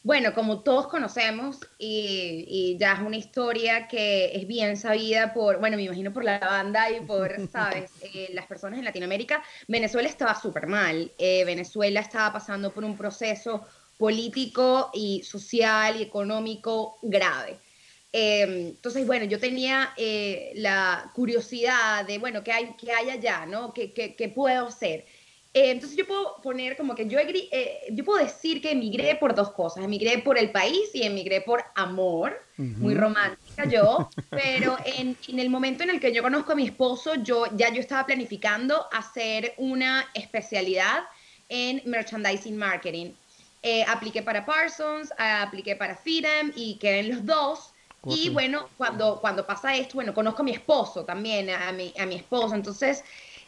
Bueno, 0.04 0.34
como 0.34 0.62
todos 0.62 0.88
conocemos, 0.88 1.60
y, 1.78 2.78
ya 2.80 2.94
es 2.94 3.00
una 3.00 3.18
historia 3.18 3.88
que 3.88 4.32
es 4.34 4.48
bien 4.48 4.78
sabida 4.78 5.34
por, 5.34 5.60
bueno, 5.60 5.76
me 5.76 5.84
imagino 5.84 6.14
por 6.14 6.24
la 6.24 6.40
banda 6.40 6.90
y 6.90 7.02
por, 7.02 7.36
¿sabes?, 7.52 7.92
eh, 8.02 8.30
las 8.34 8.46
personas 8.46 8.80
en 8.80 8.86
Latinoamérica, 8.86 9.44
Venezuela 9.68 10.08
estaba 10.08 10.40
súper 10.40 10.68
mal. 10.68 11.12
Eh, 11.18 11.44
Venezuela 11.46 12.00
estaba 12.00 12.32
pasando 12.34 12.72
por 12.72 12.86
un 12.86 12.96
proceso 12.96 13.66
político 13.98 14.92
y 14.94 15.24
social 15.24 16.00
y 16.00 16.04
económico 16.04 17.00
grave. 17.02 17.60
Em, 18.14 18.68
entonces, 18.70 19.06
bueno, 19.06 19.26
yo 19.26 19.40
tenía 19.40 19.94
eh, 19.98 20.54
la 20.56 21.12
curiosidad 21.14 22.06
de, 22.06 22.18
bueno, 22.18 22.44
¿qué 22.44 22.52
hay, 22.52 22.76
qué 22.78 22.92
hay 22.92 23.10
allá, 23.10 23.46
no? 23.46 23.74
¿Qué, 23.74 23.94
qué, 23.94 24.16
qué 24.16 24.30
puedo 24.30 24.68
hacer? 24.68 25.06
Eh, 25.54 25.72
entonces 25.72 25.98
yo 25.98 26.06
puedo 26.06 26.42
poner 26.42 26.78
como 26.78 26.94
que 26.94 27.08
yo, 27.08 27.18
eh, 27.20 27.80
yo 27.92 28.04
puedo 28.04 28.24
decir 28.24 28.62
que 28.62 28.72
emigré 28.72 29.16
por 29.16 29.34
dos 29.34 29.52
cosas, 29.52 29.84
emigré 29.84 30.20
por 30.20 30.38
el 30.38 30.52
país 30.52 30.90
y 30.94 31.04
emigré 31.04 31.42
por 31.42 31.64
amor, 31.76 32.40
muy 32.58 32.96
romántica 32.96 33.66
yo, 33.66 34.10
pero 34.32 34.78
en, 34.84 35.16
en, 35.28 35.40
el 35.40 35.50
momento 35.50 35.84
en 35.84 35.92
el 35.92 36.00
que 36.00 36.12
yo 36.12 36.24
conozco 36.24 36.54
a 36.54 36.56
mi 36.56 36.66
esposo, 36.66 37.16
yo 37.16 37.46
ya 37.56 37.72
yo 37.72 37.80
estaba 37.80 38.06
planificando 38.06 38.88
hacer 38.92 39.54
una 39.58 40.08
especialidad 40.14 41.04
en 41.50 41.82
merchandising 41.86 42.58
marketing. 42.58 43.12
Eh, 43.64 43.84
apliqué 43.88 44.22
para 44.22 44.46
Parsons, 44.46 45.12
apliqué 45.18 45.76
para 45.76 45.96
FIDEM 45.96 46.54
y 46.56 46.76
quedé 46.76 47.00
en 47.00 47.10
los 47.10 47.26
dos. 47.26 47.74
Y 48.06 48.30
bueno, 48.30 48.70
cuando, 48.78 49.20
cuando 49.20 49.46
pasa 49.46 49.76
esto, 49.76 49.96
bueno, 49.96 50.14
conozco 50.14 50.42
a 50.42 50.46
mi 50.46 50.52
esposo 50.52 51.04
también, 51.04 51.50
a 51.50 51.72
mi, 51.74 51.94
a 52.00 52.06
mi 52.06 52.16
esposo, 52.16 52.56
entonces 52.56 53.04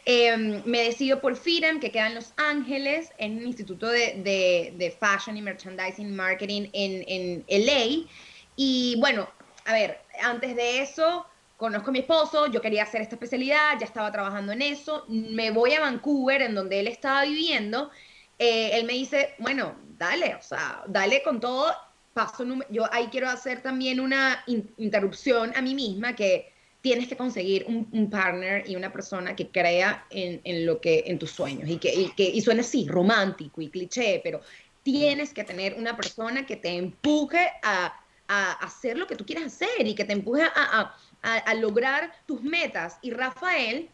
Em, 0.06 0.64
me 0.66 0.84
decido 0.84 1.20
por 1.20 1.36
FIREM, 1.36 1.80
que 1.80 1.92
queda 1.92 2.08
en 2.08 2.16
Los 2.16 2.34
Ángeles, 2.38 3.12
en 3.18 3.38
un 3.38 3.48
instituto 3.48 3.88
de, 3.88 4.74
de, 4.76 4.98
fashion 5.00 5.38
y 5.38 5.42
merchandising 5.42 6.16
marketing 6.16 6.70
en, 6.74 7.04
en 7.08 7.66
LA. 7.66 8.08
Y 8.56 8.96
bueno, 9.00 9.30
a 9.66 9.74
ver, 9.74 10.00
antes 10.22 10.56
de 10.56 10.82
eso, 10.82 11.26
conozco 11.60 11.90
a 11.90 11.94
mi 11.94 12.00
esposo, 12.00 12.48
yo 12.48 12.62
quería 12.62 12.84
hacer 12.84 13.02
esta 13.02 13.16
especialidad, 13.16 13.78
ya 13.80 13.86
estaba 13.86 14.12
trabajando 14.12 14.54
en 14.54 14.62
eso, 14.62 15.06
me 15.10 15.52
voy 15.52 15.74
a 15.74 15.82
Vancouver, 15.82 16.42
en 16.42 16.56
donde 16.56 16.80
él 16.80 16.88
estaba 16.88 17.24
viviendo, 17.24 17.92
eh, 18.40 18.72
él 18.74 18.86
me 18.86 18.94
dice, 18.94 19.36
bueno, 19.40 19.76
dale, 19.98 20.36
o 20.36 20.42
sea, 20.42 20.84
dale 20.88 21.22
con 21.22 21.40
todo, 21.40 21.76
paso 22.14 22.46
yo 22.70 22.92
ahí 22.92 23.08
quiero 23.12 23.30
hacer 23.30 23.62
también 23.62 24.00
una 24.00 24.44
interrupción 24.78 25.52
a 25.56 25.62
mí 25.62 25.76
misma, 25.76 26.16
que 26.16 26.52
tienes 26.82 27.08
que 27.08 27.18
conseguir 27.18 27.66
un, 27.68 28.10
partner 28.10 28.70
y 28.70 28.76
una 28.76 28.92
persona 28.92 29.36
que 29.36 29.50
crea 29.50 30.06
en, 30.10 30.66
lo 30.66 30.80
que 30.80 31.04
en 31.08 31.20
tus 31.20 31.32
sueños 31.32 31.70
y 31.70 31.78
que, 31.78 32.12
y 32.18 32.42
suene 32.42 32.62
así 32.62 32.88
romántico 32.88 33.62
y 33.62 33.70
cliché 33.70 34.22
pero 34.24 34.42
tienes 34.84 35.34
que 35.34 35.44
tener 35.44 35.74
una 35.74 35.96
persona 35.96 36.46
que 36.46 36.56
te 36.56 36.70
empuje 36.70 37.50
a, 37.64 37.94
a 38.28 38.52
hacer 38.54 38.98
lo 38.98 39.08
que 39.08 39.16
tú 39.16 39.26
quieres 39.26 39.48
hacer 39.48 39.86
y 39.86 39.94
que 39.94 40.06
te 40.06 40.14
empuje 40.14 40.44
a, 40.44 40.96
a, 41.22 41.36
a 41.38 41.54
lograr 41.56 42.14
tus 42.26 42.42
metas 42.42 42.98
y 43.02 43.12
Rafael 43.12 43.90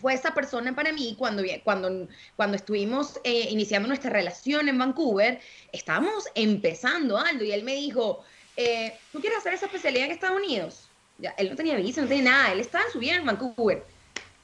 fue 0.00 0.14
esa 0.14 0.32
persona 0.32 0.74
para 0.74 0.92
mí 0.92 1.14
cuando, 1.18 1.42
cuando, 1.64 2.08
cuando 2.36 2.56
estuvimos 2.56 3.20
eh, 3.24 3.48
iniciando 3.50 3.88
nuestra 3.88 4.10
relación 4.10 4.68
en 4.68 4.78
Vancouver, 4.78 5.40
estábamos 5.70 6.24
empezando, 6.34 7.18
Aldo, 7.18 7.44
y 7.44 7.52
él 7.52 7.62
me 7.62 7.74
dijo, 7.74 8.24
eh, 8.56 8.94
¿tú 9.12 9.20
quieres 9.20 9.38
hacer 9.38 9.54
esa 9.54 9.66
especialidad 9.66 10.06
en 10.06 10.12
Estados 10.12 10.38
Unidos? 10.38 10.88
Él 11.36 11.50
no 11.50 11.56
tenía 11.56 11.76
visa, 11.76 12.02
no 12.02 12.08
tenía 12.08 12.24
nada, 12.24 12.52
él 12.52 12.60
estaba 12.60 12.84
en 12.84 12.92
su 12.92 12.98
vida 12.98 13.16
en 13.16 13.26
Vancouver. 13.26 13.84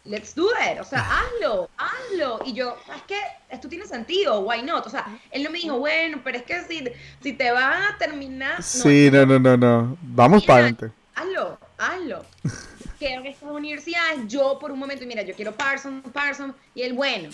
let's 0.05 0.35
do 0.35 0.49
it, 0.53 0.81
o 0.81 0.85
sea, 0.85 1.01
hazlo, 1.21 1.69
hazlo. 1.77 2.41
Y 2.45 2.53
yo, 2.55 2.77
es 2.95 3.03
que 3.03 3.21
esto 3.51 3.69
tiene 3.69 3.87
sentido, 3.87 4.41
why 4.41 4.63
not? 4.63 4.87
O 4.87 4.91
sea, 4.91 5.07
él 5.31 5.43
no 5.43 5.51
me 5.51 5.59
dijo, 5.59 5.79
bueno, 5.79 6.21
pero 6.25 6.39
es 6.39 6.45
que 6.45 6.63
si, 6.65 6.85
si 7.23 7.33
te 7.33 7.51
van 7.51 7.83
a 7.83 7.99
terminar... 7.99 8.63
Sí, 8.63 9.11
no, 9.11 9.27
no, 9.27 9.39
no, 9.39 9.57
no, 9.57 9.97
vamos 10.03 10.45
para 10.45 10.61
adelante. 10.61 10.91
Hazlo, 11.15 11.59
hazlo. 11.77 12.25
que 12.99 13.15
en 13.15 13.27
estas 13.27 13.51
universidades, 13.51 14.21
yo 14.27 14.59
por 14.59 14.73
un 14.73 14.79
momento, 14.79 15.05
mira, 15.07 15.23
yo 15.23 15.35
quiero 15.35 15.53
Parsons, 15.53 16.05
Parsons, 16.13 16.55
y 16.75 16.83
él, 16.83 16.95
bueno, 16.95 17.29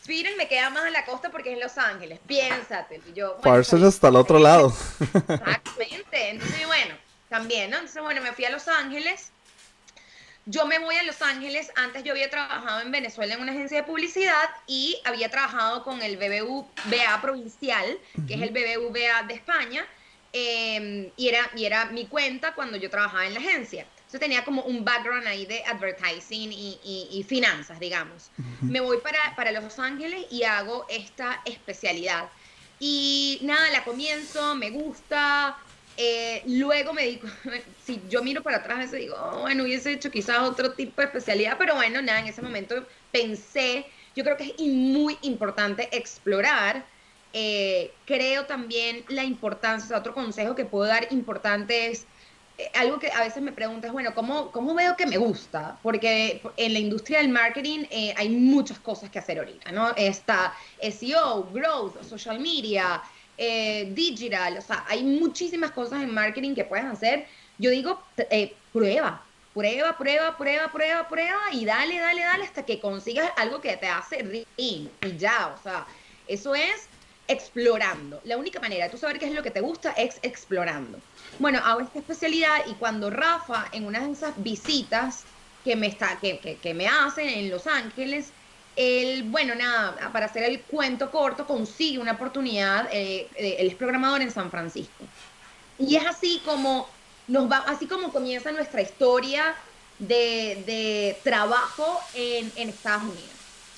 Spirit 0.00 0.36
me 0.36 0.46
queda 0.46 0.70
más 0.70 0.84
a 0.84 0.90
la 0.90 1.04
costa 1.04 1.30
porque 1.30 1.50
es 1.50 1.56
en 1.56 1.62
Los 1.62 1.78
Ángeles, 1.78 2.20
piénsate. 2.26 3.00
Y 3.08 3.12
yo, 3.12 3.38
Parsons 3.38 3.82
hasta 3.82 4.08
el 4.08 4.16
otro 4.16 4.38
lado. 4.38 4.72
Exactamente, 5.00 6.30
entonces, 6.30 6.66
bueno, 6.66 6.94
también, 7.28 7.70
¿no? 7.70 7.76
Entonces, 7.76 8.02
bueno, 8.02 8.20
me 8.20 8.32
fui 8.32 8.44
a 8.44 8.50
Los 8.50 8.68
Ángeles 8.68 9.32
yo 10.48 10.64
me 10.64 10.78
voy 10.78 10.94
a 10.94 11.02
Los 11.02 11.20
Ángeles, 11.22 11.72
antes 11.74 12.04
yo 12.04 12.12
había 12.12 12.30
trabajado 12.30 12.80
en 12.80 12.92
Venezuela 12.92 13.34
en 13.34 13.40
una 13.40 13.50
agencia 13.50 13.78
de 13.78 13.82
publicidad 13.82 14.48
y 14.68 14.96
había 15.04 15.28
trabajado 15.28 15.82
con 15.82 16.00
el 16.02 16.16
BBVA 16.16 17.20
provincial, 17.20 17.98
que 18.28 18.34
es 18.34 18.42
el 18.42 18.50
BBVA 18.50 19.24
de 19.24 19.34
España, 19.34 19.84
em, 20.32 21.10
y, 21.16 21.28
era, 21.28 21.50
y 21.56 21.64
era 21.64 21.86
mi 21.86 22.06
cuenta 22.06 22.54
cuando 22.54 22.76
yo 22.76 22.88
trabajaba 22.88 23.26
en 23.26 23.34
la 23.34 23.40
agencia. 23.40 23.86
Entonces 23.96 24.20
tenía 24.20 24.44
como 24.44 24.62
un 24.62 24.84
background 24.84 25.26
ahí 25.26 25.46
de 25.46 25.64
advertising 25.64 26.52
y, 26.52 27.26
finanzas, 27.28 27.80
digamos. 27.80 28.30
Me 28.60 28.80
voy 28.80 28.98
para, 28.98 29.34
para 29.34 29.50
Los 29.50 29.80
Ángeles 29.80 30.26
y 30.30 30.44
hago 30.44 30.86
esta 30.88 31.42
especialidad. 31.44 32.28
Y 32.78 33.40
nada, 33.42 33.68
la 33.70 33.82
comienzo, 33.82 34.54
me 34.54 34.70
gusta, 34.70 35.58
eh, 35.96 36.42
luego 36.46 36.92
me 36.92 37.04
digo, 37.04 37.28
si 37.84 38.02
yo 38.08 38.22
miro 38.22 38.42
para 38.42 38.58
atrás, 38.58 38.92
y 38.92 38.96
digo, 38.96 39.16
oh, 39.18 39.40
bueno, 39.40 39.64
hubiese 39.64 39.92
hecho 39.92 40.10
quizás 40.10 40.40
otro 40.40 40.72
tipo 40.72 41.00
de 41.00 41.06
especialidad, 41.06 41.56
pero 41.58 41.74
bueno, 41.74 42.02
nada, 42.02 42.20
en 42.20 42.26
ese 42.26 42.42
momento 42.42 42.86
pensé, 43.10 43.86
yo 44.14 44.24
creo 44.24 44.36
que 44.36 44.54
es 44.56 44.60
muy 44.60 45.16
importante 45.22 45.88
explorar. 45.96 46.84
Eh, 47.32 47.92
creo 48.06 48.46
también 48.46 49.04
la 49.08 49.24
importancia, 49.24 49.96
otro 49.96 50.14
consejo 50.14 50.54
que 50.54 50.64
puedo 50.64 50.86
dar 50.86 51.06
importante 51.10 51.88
es 51.88 52.06
eh, 52.56 52.70
algo 52.74 52.98
que 52.98 53.10
a 53.10 53.20
veces 53.20 53.42
me 53.42 53.52
preguntas, 53.52 53.92
bueno, 53.92 54.14
¿cómo, 54.14 54.50
¿cómo 54.52 54.74
veo 54.74 54.96
que 54.96 55.06
me 55.06 55.18
gusta? 55.18 55.78
Porque 55.82 56.40
en 56.56 56.72
la 56.72 56.78
industria 56.78 57.18
del 57.18 57.28
marketing 57.28 57.84
hay 58.16 58.28
muchas 58.30 58.78
cosas 58.78 59.10
que 59.10 59.18
hacer 59.18 59.38
ahorita, 59.38 59.72
¿no? 59.72 59.94
Está 59.96 60.54
SEO, 60.80 61.50
growth, 61.52 62.02
social 62.02 62.40
media, 62.40 63.02
eh, 63.38 63.90
digital, 63.92 64.58
o 64.58 64.60
sea, 64.62 64.84
hay 64.88 65.02
muchísimas 65.02 65.70
cosas 65.72 66.02
en 66.02 66.12
marketing 66.12 66.54
que 66.54 66.64
puedes 66.64 66.86
hacer. 66.86 67.26
Yo 67.58 67.70
digo, 67.70 68.02
eh, 68.30 68.54
prueba, 68.72 69.22
prueba, 69.54 69.96
prueba, 69.96 70.36
prueba, 70.36 70.72
prueba, 70.72 71.08
prueba 71.08 71.40
y 71.52 71.64
dale, 71.64 71.98
dale, 71.98 72.22
dale 72.22 72.44
hasta 72.44 72.64
que 72.64 72.80
consigas 72.80 73.30
algo 73.36 73.60
que 73.60 73.76
te 73.76 73.86
hace 73.86 74.22
ring 74.22 74.46
y 74.56 75.16
ya, 75.16 75.54
o 75.58 75.62
sea, 75.62 75.86
eso 76.28 76.54
es 76.54 76.88
explorando. 77.28 78.20
La 78.24 78.36
única 78.36 78.60
manera 78.60 78.84
de 78.84 78.90
tú 78.90 78.98
saber 78.98 79.18
qué 79.18 79.26
es 79.26 79.32
lo 79.32 79.42
que 79.42 79.50
te 79.50 79.60
gusta 79.60 79.92
es 79.92 80.18
explorando. 80.22 81.00
Bueno, 81.38 81.60
hago 81.64 81.80
esta 81.80 81.98
especialidad 81.98 82.66
y 82.66 82.74
cuando 82.74 83.10
Rafa 83.10 83.66
en 83.72 83.86
una 83.86 84.00
de 84.00 84.12
esas 84.12 84.34
visitas 84.42 85.24
que 85.64 85.74
me, 85.76 85.88
está, 85.88 86.18
que, 86.20 86.38
que, 86.38 86.56
que 86.56 86.74
me 86.74 86.86
hacen 86.86 87.28
en 87.28 87.50
Los 87.50 87.66
Ángeles, 87.66 88.32
él, 88.76 89.24
bueno, 89.24 89.54
nada, 89.54 90.10
para 90.12 90.26
hacer 90.26 90.44
el 90.44 90.60
cuento 90.60 91.10
corto, 91.10 91.46
consigue 91.46 91.98
una 91.98 92.12
oportunidad, 92.12 92.88
eh, 92.92 93.28
eh, 93.34 93.56
él 93.58 93.68
es 93.68 93.74
programador 93.74 94.20
en 94.20 94.30
San 94.30 94.50
Francisco. 94.50 95.04
Y 95.78 95.96
es 95.96 96.06
así 96.06 96.42
como 96.44 96.88
nos 97.26 97.50
va, 97.50 97.58
así 97.66 97.86
como 97.86 98.12
comienza 98.12 98.52
nuestra 98.52 98.82
historia 98.82 99.54
de, 99.98 101.18
trabajo 101.24 102.00
en, 102.14 102.68
Estados 102.68 103.04
Unidos. 103.04 103.30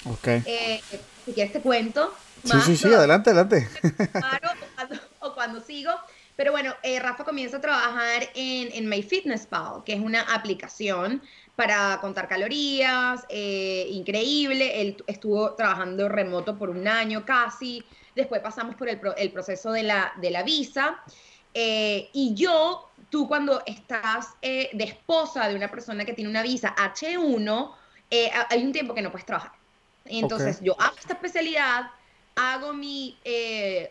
Ok. 0.04 0.26
Eh, 0.44 0.82
si 1.24 1.32
quieres 1.32 1.52
te 1.52 1.60
cuento. 1.60 2.12
Sí, 2.44 2.58
sí, 2.64 2.76
sí, 2.76 2.92
adelante, 2.92 3.30
adelante. 3.30 3.68
o, 5.20 5.32
cuando, 5.34 5.60
sigo. 5.60 5.92
Pero 6.36 6.52
bueno, 6.52 6.74
Rafa 7.00 7.24
comienza 7.24 7.56
a 7.56 7.60
trabajar 7.60 8.30
en, 8.34 8.70
en 8.72 8.88
MyFitnessPal, 8.88 9.82
que 9.84 9.94
es 9.94 10.00
una 10.00 10.22
aplicación 10.22 11.20
para 11.58 11.98
contar 12.00 12.28
calorías, 12.28 13.26
eh, 13.28 13.88
increíble. 13.90 14.80
Él 14.80 14.96
estuvo 15.08 15.54
trabajando 15.54 16.08
remoto 16.08 16.56
por 16.56 16.70
un 16.70 16.86
año 16.86 17.24
casi. 17.24 17.82
Después 18.14 18.40
pasamos 18.40 18.76
por 18.76 18.88
el, 18.88 19.32
proceso 19.32 19.72
de 19.72 19.82
la, 19.82 20.12
de 20.20 20.30
la 20.30 20.44
visa. 20.44 21.02
Eh, 21.52 22.10
y 22.12 22.32
yo, 22.36 22.88
tú 23.10 23.26
cuando 23.26 23.60
estás 23.66 24.34
eh, 24.40 24.70
de 24.72 24.84
esposa 24.84 25.48
de 25.48 25.56
una 25.56 25.68
persona 25.68 26.04
que 26.04 26.12
tiene 26.12 26.30
una 26.30 26.44
visa 26.44 26.76
H1, 26.76 27.72
hay 28.50 28.62
un 28.62 28.70
tiempo 28.70 28.94
que 28.94 29.02
no 29.02 29.10
puedes 29.10 29.26
trabajar. 29.26 29.50
Entonces 30.04 30.60
yo 30.60 30.80
hago 30.80 30.94
esta 30.96 31.14
especialidad, 31.14 31.90
hago 32.36 32.72
mi 32.72 33.18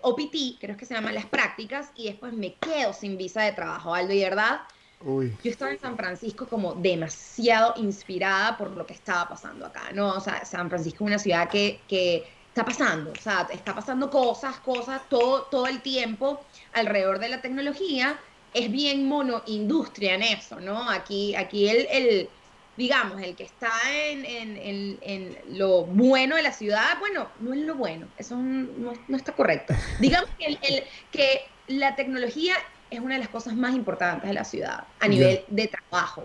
OPT, 0.03 0.57
creo 0.61 0.77
que 0.77 0.85
se 0.85 0.93
llaman 0.93 1.15
las 1.15 1.25
prácticas, 1.25 1.89
y 1.95 2.05
después 2.05 2.31
me 2.31 2.53
quedo 2.53 2.93
sin 2.93 3.17
visa 3.17 3.41
de 3.41 3.51
trabajo, 3.51 3.93
Aldo, 3.93 4.13
y 4.13 4.21
verdad 4.21 4.61
yo 5.05 5.51
estaba 5.51 5.71
en 5.71 5.79
San 5.79 5.95
Francisco 5.95 6.47
como 6.47 6.73
demasiado 6.73 7.73
inspirada 7.77 8.57
por 8.57 8.71
lo 8.71 8.85
que 8.85 8.93
estaba 8.93 9.29
pasando 9.29 9.65
acá, 9.65 9.91
¿no? 9.93 10.13
O 10.13 10.19
sea, 10.19 10.43
San 10.43 10.69
Francisco 10.69 11.03
es 11.03 11.07
una 11.07 11.19
ciudad 11.19 11.49
que, 11.49 11.79
que 11.87 12.27
está 12.47 12.65
pasando, 12.65 13.11
o 13.11 13.21
sea, 13.21 13.47
está 13.51 13.75
pasando 13.75 14.09
cosas, 14.09 14.57
cosas 14.59 15.01
todo, 15.09 15.43
todo 15.43 15.67
el 15.67 15.81
tiempo 15.81 16.43
alrededor 16.73 17.19
de 17.19 17.29
la 17.29 17.41
tecnología. 17.41 18.19
Es 18.53 18.71
bien 18.71 19.07
monoindustria 19.07 20.15
en 20.15 20.23
eso, 20.23 20.59
¿no? 20.59 20.89
Aquí, 20.89 21.35
aquí 21.35 21.69
el, 21.69 21.87
el 21.91 22.29
digamos, 22.75 23.21
el 23.21 23.35
que 23.35 23.43
está 23.43 23.71
en, 23.93 24.25
en, 24.25 24.97
en, 25.01 25.37
lo 25.57 25.83
bueno 25.83 26.35
de 26.35 26.43
la 26.43 26.51
ciudad, 26.51 26.97
bueno, 26.99 27.27
no 27.39 27.53
es 27.53 27.59
lo 27.59 27.75
bueno, 27.75 28.07
eso 28.17 28.35
no, 28.35 28.93
no 29.07 29.17
está 29.17 29.33
correcto. 29.33 29.75
Digamos 29.99 30.29
que, 30.39 30.45
el, 30.45 30.83
que 31.11 31.41
la 31.67 31.95
tecnología 31.95 32.55
es 32.89 32.99
una 32.99 33.15
de 33.15 33.19
las 33.19 33.29
cosas 33.29 33.55
más 33.55 33.75
importantes 33.75 34.27
de 34.27 34.33
la 34.33 34.43
ciudad 34.43 34.85
a 34.99 35.07
nivel 35.07 35.43
de 35.47 35.67
trabajo. 35.67 36.23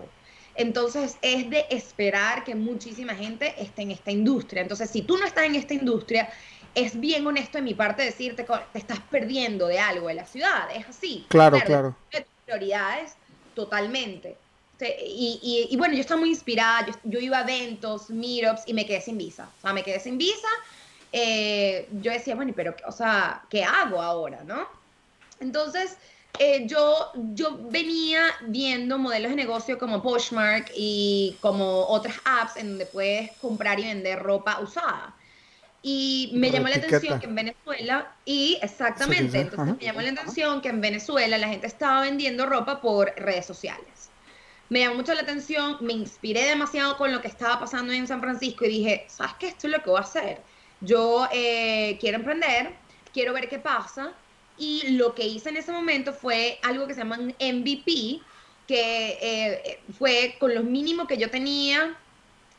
Entonces 0.55 1.17
es 1.21 1.49
de 1.49 1.65
esperar 1.69 2.43
que 2.43 2.55
muchísima 2.55 3.15
gente 3.15 3.53
esté 3.57 3.81
en 3.81 3.91
esta 3.91 4.11
industria. 4.11 4.61
Entonces, 4.61 4.89
si 4.89 5.01
tú 5.01 5.17
no 5.17 5.25
estás 5.25 5.45
en 5.45 5.55
esta 5.55 5.73
industria, 5.73 6.29
es 6.75 6.99
bien 6.99 7.25
honesto 7.25 7.57
de 7.57 7.63
mi 7.63 7.73
parte 7.73 8.03
decirte 8.03 8.45
que 8.45 8.53
te 8.71 8.79
estás 8.79 8.99
perdiendo 8.99 9.67
de 9.67 9.79
algo 9.79 10.07
de 10.07 10.15
la 10.15 10.25
ciudad. 10.25 10.69
Es 10.75 10.87
así. 10.87 11.25
Claro, 11.29 11.59
claro. 11.65 11.95
Prioridades 12.45 13.13
totalmente. 13.55 14.37
Y, 14.81 15.75
bueno, 15.77 15.93
yo 15.93 16.01
estaba 16.01 16.19
muy 16.19 16.29
inspirada. 16.29 16.87
Yo, 17.03 17.19
iba 17.19 17.37
a 17.37 17.41
eventos, 17.41 18.09
meetups 18.09 18.63
y 18.67 18.73
me 18.73 18.85
quedé 18.85 19.01
sin 19.01 19.17
visa. 19.17 19.49
O 19.57 19.61
sea, 19.61 19.73
me 19.73 19.83
quedé 19.83 19.99
sin 19.99 20.17
visa. 20.17 20.47
Eh, 21.11 21.87
yo 22.01 22.11
decía, 22.11 22.35
bueno, 22.35 22.53
pero, 22.55 22.75
o 22.85 22.91
sea, 22.91 23.43
¿qué 23.49 23.63
hago 23.63 24.01
ahora, 24.01 24.43
no? 24.43 24.67
Entonces, 25.39 25.97
eh, 26.39 26.65
yo, 26.65 27.11
yo 27.33 27.59
venía 27.69 28.21
viendo 28.47 28.97
modelos 28.97 29.31
de 29.31 29.35
negocio 29.35 29.77
como 29.77 30.01
Poshmark 30.01 30.71
y 30.75 31.37
como 31.41 31.85
otras 31.85 32.15
apps 32.25 32.57
en 32.57 32.69
donde 32.69 32.87
puedes 32.87 33.31
comprar 33.37 33.79
y 33.79 33.83
vender 33.83 34.19
ropa 34.19 34.59
usada. 34.59 35.15
Y 35.83 36.31
me 36.33 36.49
llamó 36.49 36.69
la 36.69 36.77
atención 36.77 37.19
que 37.19 37.25
en 37.25 37.35
Venezuela, 37.35 38.15
y 38.25 38.57
exactamente, 38.61 39.41
entonces 39.41 39.75
me 39.75 39.83
llamó 39.83 40.01
la 40.01 40.11
atención 40.11 40.61
que 40.61 40.69
en 40.69 40.79
Venezuela 40.79 41.37
la 41.37 41.49
gente 41.49 41.67
estaba 41.67 42.01
vendiendo 42.01 42.45
ropa 42.45 42.81
por 42.81 43.13
redes 43.17 43.45
sociales. 43.45 44.09
Me 44.69 44.79
llamó 44.79 44.95
mucho 44.95 45.13
la 45.13 45.21
atención, 45.21 45.77
me 45.81 45.93
inspiré 45.93 46.45
demasiado 46.45 46.97
con 46.97 47.11
lo 47.11 47.21
que 47.21 47.27
estaba 47.27 47.59
pasando 47.59 47.91
en 47.91 48.07
San 48.07 48.21
Francisco 48.21 48.65
y 48.65 48.69
dije, 48.69 49.05
¿sabes 49.07 49.33
qué? 49.39 49.47
Esto 49.49 49.67
es 49.67 49.73
lo 49.73 49.83
que 49.83 49.89
voy 49.89 49.99
a 49.99 50.03
hacer. 50.03 50.41
Yo 50.79 51.27
eh, 51.33 51.97
quiero 51.99 52.17
emprender, 52.17 52.73
quiero 53.13 53.33
ver 53.33 53.49
qué 53.49 53.59
pasa 53.59 54.13
y 54.57 54.91
lo 54.91 55.15
que 55.15 55.25
hice 55.25 55.49
en 55.49 55.57
ese 55.57 55.71
momento 55.71 56.13
fue 56.13 56.59
algo 56.63 56.87
que 56.87 56.93
se 56.93 56.99
llama 56.99 57.17
un 57.19 57.35
MVP, 57.39 58.21
que 58.67 59.17
eh, 59.21 59.79
fue 59.97 60.35
con 60.39 60.53
lo 60.53 60.63
mínimo 60.63 61.07
que 61.07 61.17
yo 61.17 61.29
tenía 61.29 61.97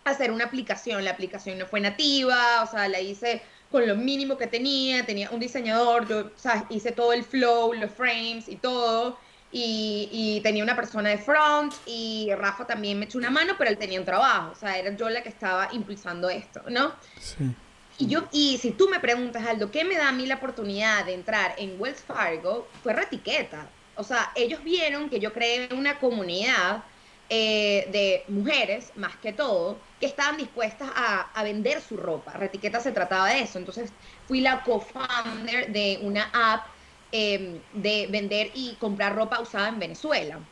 hacer 0.04 0.30
una 0.30 0.44
aplicación. 0.44 1.04
La 1.04 1.12
aplicación 1.12 1.58
no 1.58 1.66
fue 1.66 1.80
nativa, 1.80 2.62
o 2.62 2.66
sea, 2.70 2.88
la 2.88 3.00
hice 3.00 3.42
con 3.70 3.86
lo 3.88 3.96
mínimo 3.96 4.36
que 4.38 4.46
tenía, 4.46 5.04
tenía 5.04 5.30
un 5.30 5.40
diseñador, 5.40 6.06
yo 6.06 6.30
hice 6.68 6.92
todo 6.92 7.12
el 7.12 7.24
flow, 7.24 7.72
los 7.72 7.90
frames 7.90 8.48
y 8.48 8.56
todo, 8.56 9.18
y, 9.50 10.08
y, 10.12 10.40
tenía 10.42 10.62
una 10.62 10.76
persona 10.76 11.08
de 11.08 11.18
front, 11.18 11.72
y 11.84 12.28
Rafa 12.36 12.66
también 12.66 13.00
me 13.00 13.06
echó 13.06 13.18
una 13.18 13.30
mano, 13.30 13.54
pero 13.58 13.70
él 13.70 13.78
tenía 13.78 13.98
un 13.98 14.06
trabajo, 14.06 14.52
o 14.52 14.54
sea, 14.54 14.78
era 14.78 14.94
yo 14.94 15.08
la 15.10 15.24
que 15.24 15.28
estaba 15.28 15.70
impulsando 15.72 16.30
esto, 16.30 16.62
¿no? 16.68 16.92
Sí. 17.18 17.52
Y, 17.96 18.08
yo, 18.08 18.28
y 18.32 18.58
si 18.58 18.72
tú 18.72 18.88
me 18.88 19.00
preguntas, 19.00 19.46
Aldo, 19.46 19.70
¿qué 19.70 19.84
me 19.84 19.96
da 19.96 20.08
a 20.08 20.12
mí 20.12 20.26
la 20.26 20.36
oportunidad 20.36 21.04
de 21.04 21.14
entrar 21.14 21.54
en 21.58 21.76
Wells 21.78 22.04
Fargo? 22.04 22.70
Fue 22.82 22.92
retiqueta. 22.92 23.76
O 23.94 24.02
sea, 24.02 24.32
ellos 24.34 24.62
vieron 24.64 25.08
que 25.08 25.20
yo 25.20 25.32
creé 25.32 25.68
una 25.72 25.98
comunidad 26.00 26.84
eh, 27.28 27.86
de 27.90 28.24
mujeres, 28.28 28.92
más 28.96 29.16
que 29.18 29.32
todo, 29.32 29.82
que 29.98 30.06
estaban 30.06 30.36
dispuestas 30.36 30.90
a, 30.94 31.42
vender 31.44 31.80
su 31.80 31.96
ropa. 31.96 32.32
Retiqueta 32.32 32.80
se 32.80 32.92
trataba 32.92 33.28
de 33.30 33.40
eso. 33.40 33.58
Entonces, 33.58 33.94
fui 34.26 34.40
la 34.40 34.62
co-founder 34.62 35.72
de 35.72 36.00
una 36.02 36.30
app 36.34 36.66
em, 37.10 37.62
de 37.72 38.08
vender 38.10 38.50
y 38.54 38.76
comprar 38.78 39.14
ropa 39.14 39.40
usada 39.40 39.68
en 39.68 39.78
Venezuela. 39.78 40.48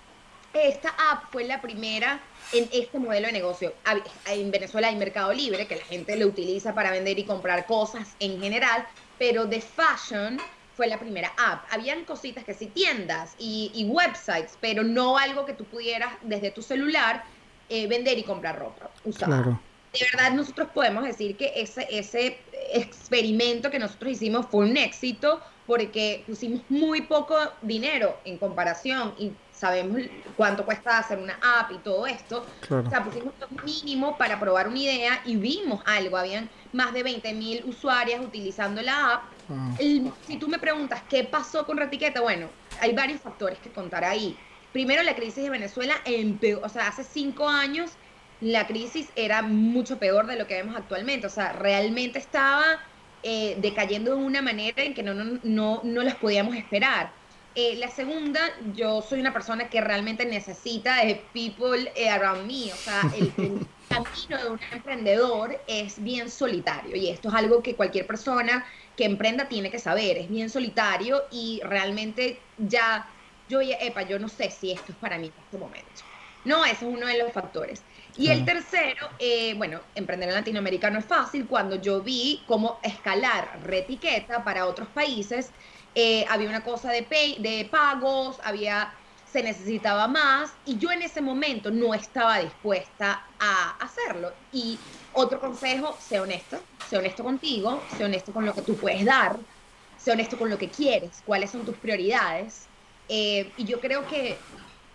esta 0.53 0.91
app 1.11 1.33
fue 1.33 1.45
la 1.45 1.61
primera 1.63 2.32
en 2.53 2.69
este 2.73 2.99
modelo 2.99 3.27
de 3.27 3.33
negocio. 3.33 3.73
En 4.27 4.51
Venezuela 4.51 4.89
hay 4.89 4.97
Mercado 4.97 5.33
Libre, 5.33 5.67
que 5.67 5.77
la 5.77 5.85
gente 5.85 6.17
lo 6.17 6.27
utiliza 6.27 6.75
para 6.75 6.91
vender 6.91 7.19
y 7.19 7.25
comprar 7.25 7.67
cosas 7.67 8.15
en 8.21 8.41
general, 8.41 8.87
pero 9.19 9.49
The 9.49 9.61
Fashion 9.61 10.39
fue 10.77 10.87
la 10.87 10.99
primera 10.99 11.33
app. 11.39 11.65
Habían 11.71 12.05
cositas 12.05 12.45
que 12.45 12.55
sí, 12.55 12.67
tiendas 12.67 13.35
y, 13.39 13.87
websites, 13.89 14.57
pero 14.61 14.83
no 14.83 15.19
algo 15.19 15.45
que 15.45 15.53
tú 15.53 15.65
pudieras 15.65 16.15
desde 16.23 16.51
tu 16.51 16.63
celular 16.63 17.25
eh, 17.69 17.87
vender 17.87 18.19
y 18.19 18.23
comprar 18.23 18.59
ropa 18.59 18.91
usada. 19.05 19.61
De 19.93 20.07
verdad, 20.13 20.33
nosotros 20.33 20.69
podemos 20.73 21.05
decir 21.05 21.37
que 21.37 21.53
ese, 21.57 21.87
ese 21.91 22.39
experimento 22.73 23.71
que 23.71 23.79
nosotros 23.79 24.13
hicimos 24.13 24.47
fue 24.47 24.65
un 24.65 24.77
éxito 24.77 25.41
porque 25.67 26.25
pusimos 26.27 26.63
muy 26.69 27.03
poco 27.03 27.37
dinero 27.61 28.19
en 28.25 28.39
comparación 28.39 29.15
y 29.19 29.33
sabemos 29.63 30.03
cuánto 30.37 30.65
cuesta 30.65 30.99
hacer 30.99 31.21
una 31.21 31.39
app 31.41 31.71
y 31.71 31.79
todo 31.79 32.05
esto. 32.05 32.45
O 32.69 32.91
sea, 32.91 33.05
pusimos 33.05 33.33
lo 33.39 33.47
mínimo 33.63 34.19
para 34.19 34.41
probar 34.41 34.67
una 34.67 34.79
idea 34.79 35.23
y 35.25 35.37
vimos 35.37 35.81
algo. 35.87 36.17
Habían 36.17 36.51
más 36.73 36.93
de 36.93 37.05
20 37.05 37.33
mil 37.35 37.63
usuarias 37.65 38.21
utilizando 38.21 38.83
la 38.83 39.15
app. 39.15 39.23
Ah. 39.49 39.71
si 39.79 40.37
tú 40.41 40.49
me 40.49 40.59
preguntas 40.59 41.03
qué 41.09 41.23
pasó 41.23 41.65
con 41.65 41.77
Retiqueta, 41.77 42.21
bueno, 42.21 42.49
hay 42.81 42.93
varios 42.93 43.21
factores 43.21 43.59
que 43.61 43.71
contar 43.71 44.05
ahí. 44.05 44.37
Primero, 44.73 45.05
la 45.05 45.15
crisis 45.15 45.45
de 45.45 45.51
Venezuela 45.51 45.95
empeoró, 46.05 46.67
o 46.67 46.69
sea, 46.69 46.89
hace 46.89 47.05
cinco 47.05 47.49
años 47.49 47.93
la 48.41 48.67
crisis 48.67 49.11
era 49.15 49.43
mucho 49.43 49.99
peor 50.01 50.27
de 50.27 50.37
lo 50.37 50.49
que 50.49 50.55
vemos 50.55 50.75
actualmente. 50.75 51.29
O 51.29 51.31
sea, 51.31 51.53
realmente 51.53 52.19
estaba 52.19 52.81
eh, 53.23 53.57
decayendo 53.61 54.17
de 54.17 54.25
una 54.25 54.43
manera 54.43 54.83
en 54.83 54.93
que 54.93 55.05
no, 55.05 55.15
no, 55.15 55.39
no, 55.45 55.81
no 55.85 56.03
las 56.03 56.17
podíamos 56.17 56.57
esperar. 56.57 57.22
Eh, 57.55 57.77
la 57.77 57.89
segunda, 57.89 58.41
yo 58.75 59.03
soy 59.03 59.21
una 59.21 59.33
persona 59.33 59.69
que 59.69 59.81
realmente 59.83 60.25
necesita 60.25 61.05
de 61.05 61.23
people 61.33 61.93
eh, 61.95 62.09
around 62.09 62.47
me. 62.47 62.73
O 62.73 62.77
sea, 62.77 63.03
el, 63.17 63.33
camino 63.89 64.43
de 64.43 64.49
un 64.49 64.61
emprendedor 64.73 65.61
es 65.67 66.03
bien 66.03 66.31
solitario 66.31 66.97
y 66.97 67.11
esto 67.11 67.29
es 67.29 67.35
algo 67.35 67.63
que 67.63 67.75
cualquier 67.75 68.07
persona 68.07 68.65
que 68.97 69.05
emprenda 69.05 69.49
tiene 69.49 69.71
que 69.71 69.79
saber. 69.79 70.17
Es 70.17 70.31
bien 70.31 70.49
solitario 70.49 71.25
y 71.31 71.61
realmente 71.63 72.41
ya, 72.57 73.07
yo, 73.51 73.61
epa, 73.61 74.03
yo 74.03 74.19
no 74.19 74.29
sé 74.29 74.51
si 74.51 74.73
esto 74.73 74.93
es 74.93 74.99
para 74.99 75.19
mí 75.19 75.27
en 75.27 75.45
este 75.45 75.59
momento. 75.59 76.03
No, 76.45 76.65
ese 76.65 76.87
es 76.87 76.95
uno 76.95 77.07
de 77.07 77.19
los 77.19 77.33
factores. 77.33 77.83
Y 78.17 78.29
el 78.29 78.45
tercero, 78.45 79.09
eh, 79.19 79.55
bueno, 79.55 79.81
emprender 79.95 80.29
en 80.29 80.35
Latinoamérica 80.35 80.91
no 80.91 80.99
es 80.99 81.05
fácil. 81.05 81.47
Cuando 81.47 81.77
yo 81.77 82.01
vi 82.03 82.43
cómo 82.47 82.79
escalar 82.83 83.61
retiqueta 83.63 84.43
para 84.43 84.67
otros 84.67 84.89
países, 84.89 85.51
eh, 85.95 86.25
había 86.29 86.49
una 86.49 86.65
cosa 86.65 86.91
de, 86.91 87.03
pay, 87.03 87.37
de 87.39 87.69
pagos, 87.71 88.39
había, 88.43 88.95
se 89.31 89.43
necesitaba 89.43 90.09
más 90.09 90.53
y 90.65 90.79
yo 90.79 90.91
en 90.91 91.03
ese 91.03 91.21
momento 91.21 91.71
no 91.71 91.95
estaba 91.95 92.39
dispuesta 92.39 93.27
a 93.39 93.77
hacerlo. 93.79 94.33
Y 94.53 94.79
otro 95.13 95.41
consejo, 95.41 95.97
sé 96.01 96.21
honesto, 96.21 96.59
sé 96.89 96.97
honesto 96.97 97.23
contigo, 97.23 97.83
sé 97.97 98.05
honesto 98.05 98.33
con 98.33 98.47
lo 98.47 98.55
que 98.55 98.63
tú 98.63 98.77
puedes 98.77 99.05
dar, 99.05 99.37
sé 99.99 100.13
honesto 100.13 100.39
con 100.39 100.49
lo 100.49 100.59
que 100.59 100.69
quieres, 100.69 101.23
cuáles 101.27 101.51
son 101.51 101.65
tus 101.65 101.77
prioridades. 101.77 102.67
Eh, 103.09 103.53
y 103.57 103.65
yo 103.65 103.81
creo 103.81 104.07
que, 104.07 104.39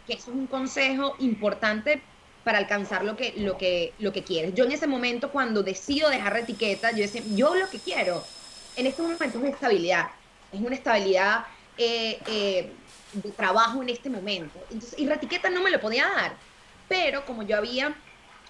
que 0.07 0.13
eso 0.13 0.31
es 0.31 0.37
un 0.37 0.47
consejo 0.47 1.15
importante 1.19 2.01
para 2.43 2.57
alcanzar 2.57 3.03
lo 3.03 3.15
que, 3.17 3.33
lo, 3.37 3.57
que, 3.57 3.93
lo 3.99 4.13
que 4.13 4.23
quieres. 4.23 4.55
Yo 4.55 4.63
en 4.63 4.71
ese 4.71 4.87
momento, 4.87 5.31
cuando 5.31 5.61
decido 5.63 6.09
dejar 6.09 6.33
la 6.33 6.39
etiqueta, 6.39 6.91
yo 6.91 6.99
decía, 6.99 7.21
yo 7.35 7.53
lo 7.55 7.69
que 7.69 7.79
quiero 7.79 8.23
en 8.77 8.87
este 8.87 9.01
momento 9.01 9.25
es 9.25 9.53
estabilidad 9.53 10.07
es 10.51 10.61
una 10.61 10.75
estabilidad 10.75 11.45
eh, 11.77 12.23
eh, 12.25 12.73
de 13.11 13.31
trabajo 13.33 13.81
en 13.81 13.89
este 13.89 14.09
momento. 14.09 14.59
Entonces, 14.69 14.97
y 14.97 15.07
Retiqueta 15.07 15.49
no 15.49 15.61
me 15.61 15.71
lo 15.71 15.79
podía 15.79 16.07
dar, 16.07 16.37
pero 16.87 17.25
como 17.25 17.43
yo 17.43 17.57
había, 17.57 17.95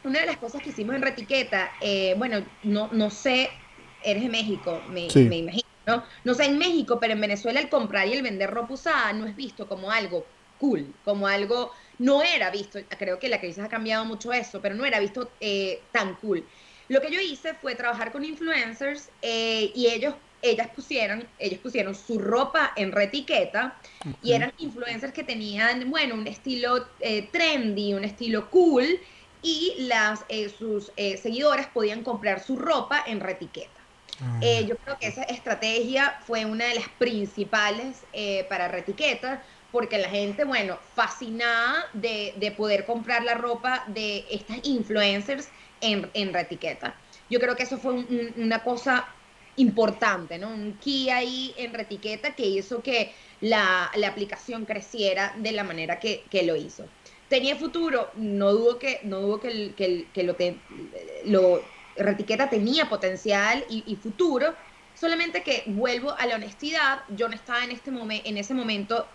una 0.03 0.19
de 0.21 0.25
las 0.25 0.37
cosas 0.37 0.61
que 0.61 0.69
hicimos 0.69 0.95
en 0.95 1.01
Retiqueta, 1.01 1.71
eh, 1.81 2.15
bueno, 2.17 2.45
no, 2.63 2.89
no 2.91 3.09
sé, 3.09 3.49
eres 4.01 4.23
de 4.23 4.29
México, 4.29 4.85
me, 4.87 5.07
me 5.15 5.37
imagino, 5.37 5.63
¿no? 5.85 6.03
No 6.23 6.33
sé 6.33 6.45
en 6.45 6.57
México, 6.57 6.99
pero 6.99 7.13
en 7.13 7.21
Venezuela 7.21 7.59
el 7.59 7.69
comprar 7.69 8.07
y 8.07 8.13
el 8.13 8.21
vender 8.21 8.49
ropa 8.49 8.73
usada 8.73 9.13
no 9.13 9.25
es 9.25 9.35
visto 9.35 9.67
como 9.67 9.91
algo 9.91 10.25
cool, 10.57 10.95
como 11.03 11.27
algo, 11.27 11.71
no 11.99 12.23
era 12.23 12.49
visto, 12.49 12.79
creo 12.97 13.19
que 13.19 13.29
la 13.29 13.39
crisis 13.39 13.63
ha 13.63 13.69
cambiado 13.69 14.05
mucho 14.05 14.33
eso, 14.33 14.59
pero 14.61 14.73
no 14.73 14.85
era 14.85 14.99
visto 14.99 15.37
tan 15.91 16.15
cool. 16.15 16.47
Lo 16.87 16.99
que 16.99 17.11
yo 17.11 17.21
hice 17.21 17.53
fue 17.53 17.75
trabajar 17.75 18.11
con 18.11 18.25
influencers 18.25 19.11
y 19.21 19.87
ellos 19.87 20.15
ellas 20.41 20.67
pusieron, 20.75 21.27
ellos 21.39 21.59
pusieron 21.59 21.95
su 21.95 22.19
ropa 22.19 22.73
en 22.75 22.91
retiqueta 22.91 23.75
y 24.21 24.33
eran 24.33 24.53
influencers 24.57 25.13
que 25.13 25.23
tenían, 25.23 25.89
bueno, 25.89 26.15
un 26.15 26.27
estilo 26.27 26.87
eh, 26.99 27.27
trendy, 27.31 27.93
un 27.93 28.03
estilo 28.03 28.49
cool 28.49 28.85
y 29.41 29.75
las, 29.79 30.25
eh, 30.29 30.49
sus 30.49 30.91
eh, 30.95 31.17
seguidoras 31.17 31.67
podían 31.67 32.03
comprar 32.03 32.41
su 32.43 32.55
ropa 32.55 33.03
en 33.05 33.19
retiqueta. 33.19 33.71
Ah. 34.19 34.39
yo 34.67 34.75
creo 34.77 34.97
que 34.97 35.05
esa 35.05 35.21
estrategia 35.23 36.19
fue 36.25 36.43
una 36.43 36.65
de 36.65 36.73
las 36.73 36.89
principales 36.97 37.97
para 38.49 38.67
retiqueta 38.67 39.43
porque 39.71 39.99
la 39.99 40.09
gente, 40.09 40.43
bueno, 40.43 40.79
fascinada 40.95 41.85
de, 41.93 42.33
de, 42.37 42.49
poder 42.51 42.85
comprar 42.85 43.23
la 43.23 43.35
ropa 43.35 43.83
de 43.85 44.25
estas 44.31 44.57
influencers 44.63 45.49
en, 45.81 46.09
en 46.15 46.33
retiqueta. 46.33 46.95
Yo 47.29 47.39
creo 47.39 47.55
que 47.55 47.63
eso 47.63 47.77
fue 47.77 47.93
una 48.37 48.63
cosa 48.63 49.07
importante, 49.57 50.37
¿no? 50.37 50.49
Un 50.49 50.77
key 50.83 51.09
ahí 51.09 51.53
en 51.57 51.73
retiqueta 51.73 52.33
que 52.35 52.45
hizo 52.45 52.81
que 52.81 53.13
la, 53.41 53.91
aplicación 54.07 54.65
creciera 54.65 55.33
de 55.37 55.51
la 55.51 55.63
manera 55.63 55.99
que, 55.99 56.23
lo 56.43 56.55
hizo. 56.55 56.85
¿Tenía 57.27 57.55
futuro? 57.55 58.09
No 58.15 58.53
dudo 58.53 58.79
que, 58.79 59.01
no 59.03 59.19
dudo 59.19 59.39
que, 59.41 59.73
que, 59.75 60.23
lo, 60.23 60.35
lo, 61.25 61.61
retiqueta 61.97 62.49
tenía 62.49 62.87
potencial 62.87 63.65
y, 63.69 63.95
futuro, 63.95 64.53
solamente 64.93 65.43
que 65.43 65.63
vuelvo 65.65 66.15
a 66.17 66.25
la 66.25 66.35
honestidad, 66.35 67.01
yo 67.09 67.27
no 67.27 67.35
estaba 67.35 67.63
en, 67.63 67.71
este 67.71 67.91
momento 67.91 68.29
en 68.29 68.37
ese 68.37 68.53
momento, 68.53 69.07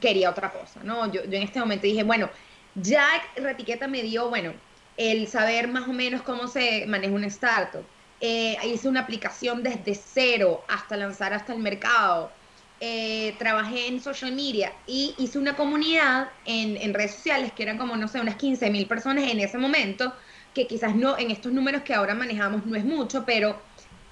quería 0.00 0.30
otra 0.30 0.52
cosa, 0.52 0.80
¿no? 0.84 1.12
Yo, 1.12 1.24
yo 1.24 1.36
en 1.36 1.42
este 1.42 1.60
momento 1.60 1.86
dije, 1.86 2.04
bueno, 2.04 2.30
ya 2.76 3.06
retiqueta 3.36 3.88
me 3.88 4.02
dio, 4.02 4.28
bueno, 4.28 4.52
el 4.96 5.26
saber 5.26 5.66
más 5.68 5.88
o 5.88 5.92
menos 5.92 6.22
cómo 6.22 6.46
se 6.46 6.86
maneja 6.86 7.12
un 7.12 7.24
startup, 7.24 7.84
eh, 8.20 8.58
hice 8.66 8.86
una 8.88 9.00
aplicación 9.00 9.62
desde 9.62 9.94
cero 9.94 10.62
hasta 10.68 10.96
lanzar 10.96 11.32
hasta 11.32 11.54
el 11.54 11.60
mercado. 11.60 12.30
Eh, 12.78 13.34
trabajé 13.38 13.88
en 13.88 14.00
social 14.00 14.32
media 14.32 14.72
y 14.86 15.14
hice 15.18 15.38
una 15.38 15.56
comunidad 15.56 16.30
en, 16.44 16.94
redes 16.94 17.14
sociales 17.14 17.52
que 17.52 17.62
eran 17.62 17.78
como, 17.78 17.96
no 17.96 18.08
sé, 18.08 18.20
unas 18.20 18.36
15 18.36 18.70
mil 18.70 18.86
personas 18.86 19.30
en 19.30 19.40
ese 19.40 19.58
momento, 19.58 20.14
que 20.54 20.66
quizás 20.66 20.94
no, 20.94 21.18
en 21.18 21.30
estos 21.30 21.52
números 21.52 21.82
que 21.82 21.94
ahora 21.94 22.14
manejamos 22.14 22.64
no 22.66 22.76
es 22.76 22.84
mucho, 22.84 23.24
pero 23.24 23.60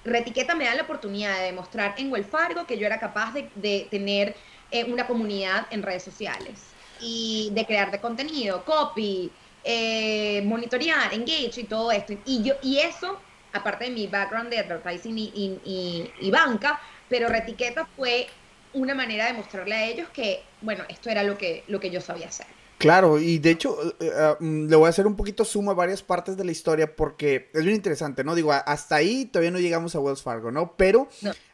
Retiqueta 0.05 0.55
me 0.55 0.65
da 0.65 0.75
la 0.75 0.83
oportunidad 0.83 1.37
de 1.37 1.45
demostrar 1.45 1.95
en 1.97 2.11
Welfargo 2.11 2.65
que 2.65 2.77
yo 2.77 2.85
era 2.85 2.99
capaz 2.99 3.33
de, 3.33 3.87
tener 3.91 4.35
eh, 4.71 4.85
una 4.85 5.05
comunidad 5.05 5.67
en 5.71 5.83
redes 5.83 6.03
sociales 6.03 6.67
y 7.01 7.49
de 7.53 7.65
crear 7.65 7.91
de 7.91 7.99
contenido, 7.99 8.63
copy, 8.65 9.31
monitorear, 10.45 11.13
engage 11.13 11.61
y 11.61 11.63
todo 11.65 11.91
esto. 11.91 12.13
Y, 12.25 12.43
yo, 12.43 12.53
y 12.61 12.77
eso 12.77 13.19
aparte 13.53 13.85
de 13.85 13.91
mi 13.91 14.07
background 14.07 14.49
de 14.49 14.59
advertising 14.59 15.17
y, 15.17 16.31
banca, 16.31 16.79
pero 17.07 17.29
Retiqueta 17.29 17.87
fue 17.95 18.27
una 18.73 18.93
manera 18.93 19.25
de 19.27 19.33
mostrarle 19.33 19.75
a 19.75 19.85
ellos 19.85 20.09
que, 20.09 20.43
bueno, 20.61 20.83
esto 20.89 21.09
era 21.09 21.23
lo 21.23 21.37
que, 21.37 21.63
lo 21.67 21.79
que 21.79 21.89
yo 21.89 22.01
sabía 22.01 22.27
hacer. 22.27 22.45
Claro, 22.79 23.19
y 23.19 23.39
de 23.39 23.51
hecho, 23.51 23.77
mm, 24.39 24.69
le 24.69 24.75
voy 24.77 24.85
a 24.87 24.89
hacer 24.89 25.05
un 25.05 25.17
poquito 25.17 25.43
suma 25.43 25.73
a 25.73 25.75
varias 25.75 26.01
partes 26.01 26.37
de 26.37 26.45
la 26.45 26.51
historia 26.51 26.95
porque 26.95 27.49
es 27.53 27.63
bien 27.63 27.75
interesante, 27.75 28.23
¿no? 28.23 28.35
Digo, 28.35 28.53
hasta 28.53 28.95
ahí 28.95 29.25
todavía 29.25 29.51
no 29.51 29.59
llegamos 29.59 29.95
a 29.95 29.99
Wells 29.99 30.21
Fargo, 30.21 30.49
¿no? 30.49 30.75
Pero 30.77 31.09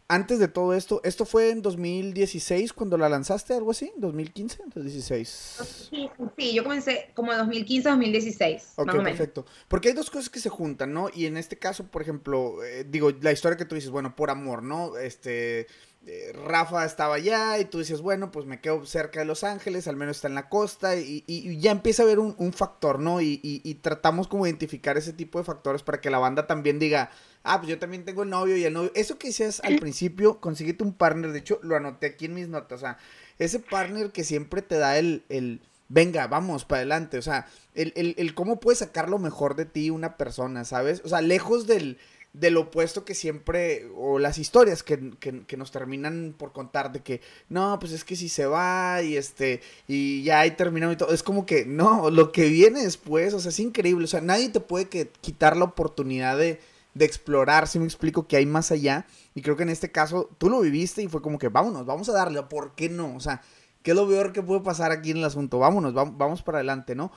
antes 0.07 0.37
de 0.37 0.47
todo 0.47 0.73
esto, 0.73 1.01
¿esto 1.03 1.25
fue 1.25 1.49
en 1.49 1.61
2016 1.61 2.73
cuando 2.73 2.97
la 2.97 3.09
lanzaste, 3.09 3.55
algo 3.55 3.71
así? 3.71 3.91
¿2015? 3.97 4.57
2016. 4.73 5.89
Sí, 6.37 6.53
yo 6.53 6.63
comencé 6.63 7.11
como 7.15 7.33
2015, 7.33 7.89
2016. 7.89 8.73
Ok, 8.75 8.91
perfecto. 9.03 9.45
Porque 9.67 9.89
hay 9.89 9.93
dos 9.95 10.11
cosas 10.11 10.29
que 10.29 10.39
se 10.39 10.49
juntan, 10.49 10.93
¿no? 10.93 11.09
Y 11.13 11.25
en 11.25 11.37
este 11.37 11.57
caso, 11.57 11.87
por 11.87 12.03
ejemplo, 12.03 12.63
eh, 12.63 12.85
digo, 12.87 13.11
la 13.21 13.31
historia 13.31 13.57
que 13.57 13.65
tú 13.65 13.75
dices, 13.75 13.89
bueno, 13.89 14.15
por 14.15 14.29
amor, 14.29 14.61
¿no? 14.61 14.95
Este, 14.97 15.67
eh, 16.05 16.33
Rafa 16.33 16.85
estaba 16.85 17.15
allá 17.15 17.57
y 17.57 17.65
tú 17.65 17.79
dices, 17.79 18.01
bueno, 18.01 18.31
pues 18.31 18.45
me 18.45 18.61
quedo 18.61 18.85
cerca 18.85 19.21
de 19.21 19.25
Los 19.25 19.43
Ángeles, 19.43 19.87
al 19.87 19.95
menos 19.95 20.17
está 20.17 20.27
en 20.27 20.35
la 20.35 20.49
costa 20.49 20.97
y, 20.97 21.23
ya 21.59 21.71
empieza 21.71 22.03
a 22.03 22.05
haber 22.05 22.19
un, 22.19 22.53
factor, 22.53 22.99
¿no? 22.99 23.21
Y, 23.21 23.39
y, 23.41 23.73
tratamos 23.75 24.27
como 24.27 24.45
identificar 24.45 24.97
ese 24.97 25.13
tipo 25.13 25.39
de 25.39 25.45
factores 25.45 25.81
para 25.81 25.99
que 25.99 26.11
la 26.11 26.19
banda 26.19 26.45
también 26.45 26.77
diga, 26.77 27.09
ah, 27.45 27.59
pues 27.59 27.69
yo 27.69 27.79
también 27.79 28.03
tengo 28.03 28.25
novio 28.25 28.57
y 28.57 28.63
el 28.63 28.73
novio. 28.73 28.91
Eso 28.95 29.17
que 29.17 29.27
decías 29.27 29.61
al 29.63 29.77
principio, 29.77 30.39
consíguete 30.41 30.83
un 30.83 30.93
partner, 30.93 31.31
de 31.31 31.39
hecho 31.39 31.59
lo 31.63 31.75
anoté 31.75 32.07
aquí 32.07 32.25
en 32.25 32.33
mis 32.33 32.49
notas, 32.49 32.79
o 32.79 32.81
sea, 32.81 32.97
ese 33.39 33.59
partner 33.59 34.11
que 34.11 34.23
siempre 34.23 34.61
te 34.61 34.77
da 34.77 34.97
el, 34.97 35.23
el 35.29 35.61
venga, 35.87 36.27
vamos 36.27 36.65
para 36.65 36.79
adelante, 36.79 37.17
o 37.17 37.21
sea, 37.21 37.47
el, 37.73 37.93
el, 37.95 38.15
el 38.17 38.33
cómo 38.33 38.59
puede 38.59 38.75
sacar 38.75 39.09
lo 39.09 39.19
mejor 39.19 39.55
de 39.55 39.65
ti 39.65 39.89
una 39.89 40.17
persona, 40.17 40.65
¿sabes? 40.65 41.01
O 41.05 41.09
sea, 41.09 41.21
lejos 41.21 41.67
del 41.67 41.97
del 42.39 42.57
opuesto 42.57 43.05
que 43.05 43.15
siempre, 43.15 43.87
o 43.95 44.19
las 44.19 44.37
historias 44.37 44.83
que, 44.83 45.11
que, 45.19 45.57
nos 45.57 45.71
terminan 45.71 46.35
por 46.37 46.51
contar 46.51 46.91
de 46.91 46.99
que, 46.99 47.21
no, 47.49 47.77
pues 47.79 47.93
es 47.93 48.03
que 48.03 48.15
si 48.15 48.29
se 48.29 48.45
va 48.45 49.01
y 49.01 49.15
este, 49.15 49.61
y 49.87 50.23
ya 50.23 50.41
ahí 50.41 50.51
terminó 50.51 50.91
y 50.91 50.97
todo, 50.97 51.13
es 51.13 51.23
como 51.23 51.45
que, 51.45 51.65
no, 51.65 52.09
lo 52.09 52.31
que 52.31 52.49
viene 52.49 52.83
después, 52.83 53.33
o 53.33 53.39
sea, 53.39 53.49
es 53.49 53.59
increíble, 53.59 54.03
o 54.05 54.07
sea, 54.07 54.21
nadie 54.21 54.49
te 54.49 54.59
puede 54.59 54.89
que, 54.89 55.07
quitar 55.21 55.55
la 55.55 55.65
oportunidad 55.65 56.37
de, 56.37 56.59
de 56.95 57.05
explorar, 57.05 57.67
si 57.67 57.77
me 57.77 57.85
explico, 57.85 58.25
que 58.25 58.37
hay 58.37 58.45
más 58.45 58.71
allá, 58.71 59.05
y 59.35 59.41
creo 59.41 59.55
que 59.57 59.63
en 59.63 59.69
este 59.69 59.91
caso 59.91 60.29
tú 60.37 60.49
lo 60.49 60.61
viviste 60.61 61.03
y 61.03 61.07
fue 61.07 61.21
como 61.21 61.37
que, 61.37 61.49
vámonos, 61.49 61.85
vamos 61.85 62.09
a 62.09 62.13
darle, 62.13 62.41
¿por 62.43 62.73
qué 62.73 62.89
no? 62.89 63.15
O 63.15 63.19
sea, 63.19 63.41
¿qué 63.83 63.91
es 63.91 63.97
lo 63.97 64.07
peor 64.07 64.31
que 64.31 64.41
puede 64.41 64.61
pasar 64.61 64.91
aquí 64.91 65.11
en 65.11 65.17
el 65.17 65.25
asunto? 65.25 65.59
Vámonos, 65.59 65.93
vamos, 65.93 66.41
para 66.41 66.59
adelante, 66.59 66.95
¿no? 66.95 67.11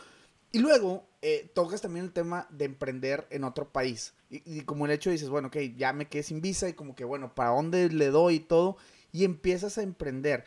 Y 0.50 0.58
luego 0.58 1.08
eh, 1.22 1.50
tocas 1.54 1.80
también 1.80 2.06
el 2.06 2.12
tema 2.12 2.48
de 2.50 2.64
emprender 2.64 3.28
en 3.30 3.44
otro 3.44 3.70
país. 3.70 4.14
Y, 4.30 4.62
como 4.62 4.84
el 4.84 4.90
hecho 4.90 5.10
dices, 5.10 5.28
bueno, 5.28 5.48
ok, 5.48 5.56
ya 5.76 5.92
me 5.92 6.08
quedé 6.08 6.24
sin 6.24 6.40
visa 6.40 6.68
y 6.68 6.72
como 6.72 6.96
que, 6.96 7.04
bueno, 7.04 7.34
¿para 7.34 7.50
dónde 7.50 7.88
le 7.88 8.08
doy 8.08 8.36
y 8.36 8.40
todo? 8.40 8.76
Y 9.12 9.24
empiezas 9.24 9.78
a 9.78 9.82
emprender. 9.82 10.44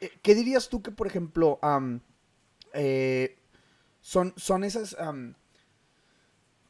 Eh, 0.00 0.10
¿Qué 0.22 0.34
dirías 0.34 0.70
tú 0.70 0.82
que, 0.82 0.92
por 0.92 1.06
ejemplo, 1.06 1.60
eh, 2.72 3.36
son, 4.00 4.32
son 4.36 4.64
esas 4.64 4.96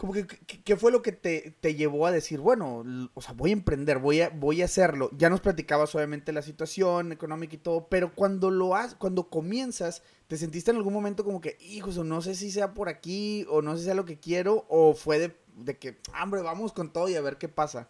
como 0.02 0.14
que, 0.14 0.26
¿qué 0.26 0.76
fue 0.76 0.90
lo 0.90 1.00
que 1.00 1.12
te, 1.12 1.74
llevó 1.76 2.08
a 2.08 2.10
decir, 2.10 2.40
bueno, 2.40 2.82
o 3.14 3.22
sea, 3.22 3.34
voy 3.34 3.50
a 3.50 3.52
emprender, 3.52 4.00
voy 4.00 4.20
a, 4.20 4.30
voy 4.30 4.60
a 4.60 4.64
hacerlo? 4.64 5.08
Ya 5.16 5.30
nos 5.30 5.40
platicabas 5.40 5.94
obviamente 5.94 6.32
la 6.32 6.42
situación 6.42 7.12
económica 7.12 7.54
y 7.54 7.58
todo, 7.58 7.86
pero 7.86 8.12
cuando 8.12 8.50
lo 8.50 8.74
has, 8.74 8.96
cuando 8.96 9.30
comienzas, 9.30 10.02
¿te 10.26 10.36
sentiste 10.36 10.72
en 10.72 10.78
algún 10.78 10.92
momento 10.92 11.22
como 11.22 11.40
que, 11.40 11.56
hijos, 11.60 11.98
no 11.98 12.20
sé 12.20 12.34
si 12.34 12.50
sea 12.50 12.74
por 12.74 12.88
aquí, 12.88 13.46
o 13.48 13.62
no 13.62 13.74
sé 13.74 13.78
si 13.78 13.84
sea 13.84 13.94
lo 13.94 14.04
que 14.04 14.18
quiero, 14.18 14.66
o 14.68 14.94
fue 14.94 15.20
de, 15.20 15.36
de 15.54 15.78
que, 15.78 16.00
hombre, 16.20 16.42
vamos 16.42 16.72
con 16.72 16.92
todo 16.92 17.08
y 17.08 17.14
a 17.14 17.20
ver 17.20 17.38
qué 17.38 17.48
pasa? 17.48 17.88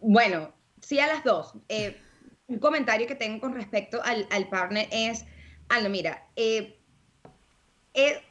Bueno, 0.00 0.54
sí 0.80 0.98
a 0.98 1.08
las 1.08 1.24
dos. 1.24 1.52
Eh, 1.68 1.94
un 2.46 2.58
comentario 2.58 3.06
que 3.06 3.16
tengo 3.16 3.38
con 3.38 3.54
respecto 3.54 4.02
al, 4.02 4.26
al 4.30 4.48
partner 4.48 4.88
es, 4.92 5.26
Aldo, 5.68 5.90
mira, 5.90 6.26
eh, 6.36 6.78
eh, 7.92 8.22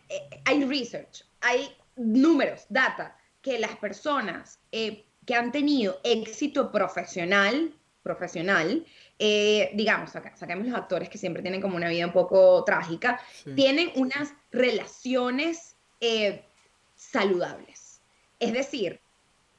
hay 0.45 0.65
research, 0.65 1.23
hay 1.41 1.77
números, 1.97 2.65
data, 2.69 3.17
que 3.41 3.60
las 3.60 3.75
personas 3.77 4.60
eh, 4.71 5.05
que 5.25 5.36
han 5.36 5.51
tenido 5.51 5.99
éxito 6.03 6.71
profesional, 6.71 7.73
profesional, 8.03 8.86
eh, 9.19 9.71
digamos, 9.73 10.12
saquemos 10.12 10.67
los 10.67 10.77
actores 10.77 11.10
que 11.10 11.17
siempre 11.17 11.41
tienen 11.41 11.62
como 11.62 11.75
una 11.75 11.89
vida 11.89 12.05
un 12.05 12.13
poco 12.13 12.63
trágica, 12.63 13.19
tienen 13.55 13.91
unas 13.95 14.33
relaciones 14.51 15.75
eh, 15.99 16.43
saludables. 16.95 18.01
Es 18.39 18.53
decir, 18.53 19.01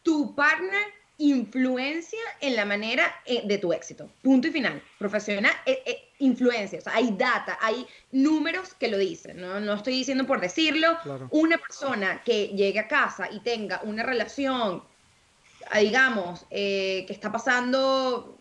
tu 0.02 0.34
partner 0.34 0.97
influencia 1.18 2.20
en 2.40 2.56
la 2.56 2.64
manera 2.64 3.12
de 3.26 3.58
tu 3.58 3.72
éxito. 3.72 4.08
Punto 4.22 4.48
y 4.48 4.50
final. 4.52 4.80
Profesional, 4.98 5.52
influencia, 6.20 6.78
o 6.78 6.82
sea, 6.82 6.94
hay 6.94 7.10
data, 7.16 7.58
hay 7.60 7.86
números 8.12 8.74
que 8.74 8.88
lo 8.88 8.98
dicen, 8.98 9.40
no, 9.40 9.60
no 9.60 9.74
estoy 9.74 9.94
diciendo 9.94 10.26
por 10.26 10.40
decirlo. 10.40 10.96
Una 11.30 11.58
persona 11.58 12.22
que 12.24 12.48
llegue 12.48 12.78
a 12.78 12.88
casa 12.88 13.28
y 13.30 13.40
tenga 13.40 13.80
una 13.82 14.02
relación, 14.02 14.82
digamos, 15.74 16.46
eh, 16.50 17.04
que 17.06 17.12
está 17.12 17.32
pasando, 17.32 18.38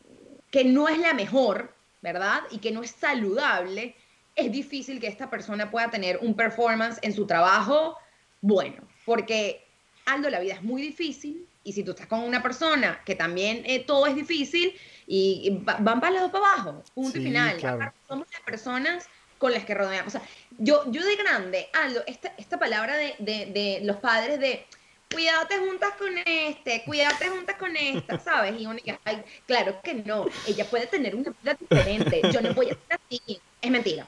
que 0.51 0.63
no 0.63 0.87
es 0.87 0.99
la 0.99 1.13
mejor, 1.13 1.73
¿verdad? 2.01 2.41
Y 2.51 2.59
que 2.59 2.71
no 2.71 2.83
es 2.83 2.91
saludable, 2.91 3.95
es 4.35 4.51
difícil 4.51 4.99
que 4.99 5.07
esta 5.07 5.29
persona 5.29 5.71
pueda 5.71 5.89
tener 5.89 6.19
un 6.21 6.35
performance 6.35 6.99
en 7.01 7.13
su 7.13 7.25
trabajo 7.25 7.97
bueno, 8.41 8.83
porque 9.05 9.65
Aldo, 10.05 10.29
la 10.29 10.39
vida 10.39 10.53
es 10.53 10.63
muy 10.63 10.81
difícil 10.81 11.47
y 11.67 11.73
si 11.73 11.83
tú 11.83 11.91
estás 11.91 12.07
con 12.07 12.21
una 12.21 12.41
persona 12.41 13.01
que 13.03 13.13
también 13.13 13.61
eh, 13.65 13.79
todo 13.79 14.07
es 14.07 14.15
difícil, 14.15 14.73
y 15.05 15.61
van 15.65 15.99
para 15.99 16.11
lado 16.11 16.31
para 16.31 16.53
abajo, 16.53 16.83
punto 16.95 17.17
y 17.17 17.23
final. 17.23 17.59
Somos 18.07 18.25
las 18.31 18.41
personas 18.45 19.05
con 19.37 19.51
las 19.51 19.65
que 19.65 19.73
rodeamos. 19.73 20.15
O 20.15 20.17
sea, 20.17 20.27
yo, 20.57 20.89
yo 20.89 21.05
de 21.05 21.17
grande, 21.17 21.67
Aldo, 21.73 22.03
esta, 22.07 22.33
esta 22.37 22.57
palabra 22.57 22.95
de, 22.95 23.15
de, 23.19 23.47
de 23.47 23.81
los 23.83 23.97
padres 23.97 24.39
de 24.39 24.65
cuidado 25.11 25.45
te 25.47 25.57
juntas 25.57 25.91
con 25.99 26.17
este, 26.25 26.85
cuidado 26.85 27.17
te 27.19 27.27
juntas 27.27 27.57
con 27.57 27.75
esta, 27.75 28.17
¿sabes? 28.23 28.61
Y 28.61 28.65
uno 28.65 28.79
ay, 29.03 29.23
claro 29.45 29.81
que 29.83 29.93
no, 29.93 30.25
ella 30.47 30.69
puede 30.69 30.87
tener 30.87 31.17
una 31.17 31.33
vida 31.41 31.53
diferente, 31.59 32.21
yo 32.31 32.39
no 32.39 32.53
voy 32.53 32.67
a 32.67 32.69
ser 32.69 32.99
así. 33.05 33.41
Es 33.61 33.71
mentira. 33.71 34.07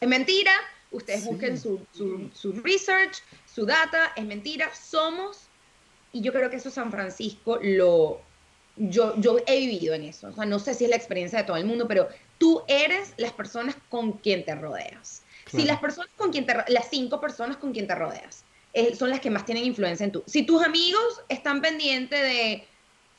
Es 0.00 0.08
mentira, 0.08 0.52
ustedes 0.90 1.26
busquen 1.26 1.60
su, 1.60 1.86
su, 1.92 2.30
su 2.34 2.52
research, 2.52 3.22
su 3.46 3.66
data, 3.66 4.12
es 4.16 4.24
mentira, 4.24 4.74
somos, 4.74 5.45
y 6.16 6.22
yo 6.22 6.32
creo 6.32 6.48
que 6.48 6.56
eso 6.56 6.70
San 6.70 6.90
Francisco 6.90 7.58
lo, 7.62 8.22
yo, 8.76 9.14
yo 9.20 9.36
he 9.46 9.58
vivido 9.58 9.94
en 9.94 10.04
eso. 10.04 10.28
O 10.28 10.32
sea, 10.32 10.46
no 10.46 10.58
sé 10.58 10.72
si 10.72 10.84
es 10.84 10.90
la 10.90 10.96
experiencia 10.96 11.40
de 11.40 11.44
todo 11.44 11.58
el 11.58 11.66
mundo, 11.66 11.86
pero 11.86 12.08
tú 12.38 12.62
eres 12.68 13.12
las 13.18 13.32
personas 13.32 13.76
con 13.90 14.12
quien 14.12 14.42
te 14.42 14.54
rodeas. 14.54 15.22
Si 15.50 15.64
las 15.64 15.78
personas 15.78 16.10
con 16.16 16.32
quien 16.32 16.46
te 16.46 16.54
las 16.68 16.88
cinco 16.90 17.20
personas 17.20 17.58
con 17.58 17.72
quien 17.72 17.86
te 17.86 17.94
rodeas 17.94 18.44
eh, 18.72 18.96
son 18.96 19.10
las 19.10 19.20
que 19.20 19.30
más 19.30 19.44
tienen 19.44 19.64
influencia 19.64 20.04
en 20.04 20.10
tú. 20.10 20.24
Si 20.26 20.42
tus 20.44 20.64
amigos 20.64 21.20
están 21.28 21.60
pendientes 21.60 22.20
de 22.20 22.66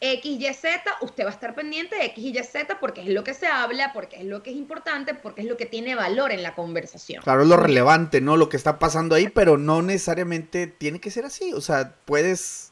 X, 0.01 0.39
Y, 0.39 0.53
Z, 0.53 0.83
usted 1.01 1.23
va 1.23 1.29
a 1.29 1.33
estar 1.33 1.53
pendiente 1.53 1.95
de 1.95 2.05
X, 2.05 2.23
Y, 2.23 2.43
Z 2.43 2.79
porque 2.79 3.01
es 3.01 3.09
lo 3.09 3.23
que 3.23 3.35
se 3.35 3.45
habla, 3.45 3.93
porque 3.93 4.17
es 4.17 4.25
lo 4.25 4.41
que 4.41 4.49
es 4.49 4.57
importante, 4.57 5.13
porque 5.13 5.41
es 5.41 5.47
lo 5.47 5.55
que 5.55 5.67
tiene 5.67 5.93
valor 5.93 6.31
en 6.31 6.41
la 6.41 6.55
conversación. 6.55 7.23
Claro, 7.23 7.43
es 7.43 7.47
lo 7.47 7.57
relevante, 7.57 8.21
¿no? 8.21 8.37
Lo 8.37 8.49
que 8.49 8.57
está 8.57 8.79
pasando 8.79 9.15
ahí, 9.15 9.29
pero 9.29 9.57
no 9.57 9.83
necesariamente 9.83 10.67
tiene 10.67 10.99
que 10.99 11.11
ser 11.11 11.25
así. 11.25 11.53
O 11.53 11.61
sea, 11.61 11.95
puedes 12.05 12.71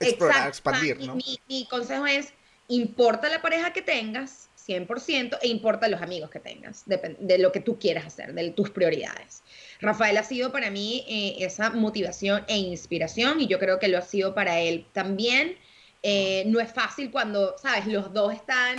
explorar, 0.00 0.48
expandir, 0.48 0.98
¿no? 1.00 1.16
Mi, 1.48 1.66
consejo 1.66 2.06
es, 2.06 2.32
importa 2.68 3.28
la 3.28 3.42
pareja 3.42 3.72
que 3.72 3.82
tengas, 3.82 4.48
100%, 4.66 5.38
e 5.42 5.48
importa 5.48 5.88
los 5.88 6.00
amigos 6.02 6.30
que 6.30 6.40
tengas, 6.40 6.84
de, 6.86 7.38
lo 7.38 7.52
que 7.52 7.60
tú 7.60 7.78
quieras 7.78 8.06
hacer, 8.06 8.34
de 8.34 8.50
tus 8.50 8.70
prioridades. 8.70 9.42
Rafael 9.80 10.16
ha 10.16 10.22
sido 10.22 10.52
para 10.52 10.70
mí 10.70 11.04
eh, 11.08 11.44
esa 11.44 11.70
motivación 11.70 12.44
e 12.48 12.56
inspiración 12.56 13.40
y 13.40 13.46
yo 13.46 13.58
creo 13.58 13.78
que 13.78 13.88
lo 13.88 13.98
ha 13.98 14.02
sido 14.02 14.34
para 14.34 14.60
él 14.60 14.86
también. 14.92 15.56
Eh, 16.02 16.44
no 16.46 16.60
es 16.60 16.72
fácil 16.72 17.10
cuando, 17.10 17.56
sabes, 17.58 17.86
los 17.86 18.12
dos 18.12 18.32
están, 18.32 18.76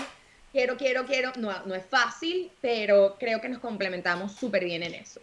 quiero, 0.52 0.78
quiero, 0.78 1.06
quiero, 1.06 1.32
no, 1.38 1.66
no 1.66 1.76
es 1.76 1.86
fácil, 1.86 2.52
pero 2.62 3.18
creo 3.20 3.42
que 3.42 3.50
nos 3.50 3.60
complementamos 3.60 4.34
súper 4.34 4.64
bien 4.66 4.84
en 4.84 4.96
eso. 4.96 5.22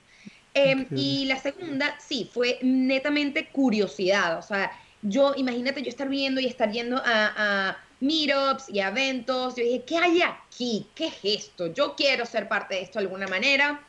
Em, 0.54 0.86
y 0.96 1.26
la 1.26 1.38
segunda, 1.38 1.96
sí, 2.00 2.28
fue 2.32 2.58
netamente 2.62 3.48
curiosidad, 3.48 4.38
o 4.38 4.42
sea, 4.42 4.72
yo, 5.02 5.34
imagínate 5.36 5.82
yo 5.82 5.88
estar 5.88 6.08
viendo 6.08 6.40
y 6.40 6.46
estar 6.46 6.70
yendo 6.70 6.96
a, 6.98 7.68
a 7.68 7.78
meetups 8.00 8.68
y 8.68 8.80
a 8.80 8.88
eventos. 8.88 9.56
Yo 9.56 9.64
dije, 9.64 9.84
¿qué 9.84 9.98
hay 9.98 10.22
aquí? 10.22 10.86
¿Qué 10.94 11.06
es 11.06 11.14
esto? 11.22 11.68
Yo 11.68 11.94
quiero 11.94 12.26
ser 12.26 12.48
parte 12.48 12.74
de 12.74 12.82
esto 12.82 12.98
de 12.98 13.04
alguna 13.04 13.26
manera. 13.26 13.80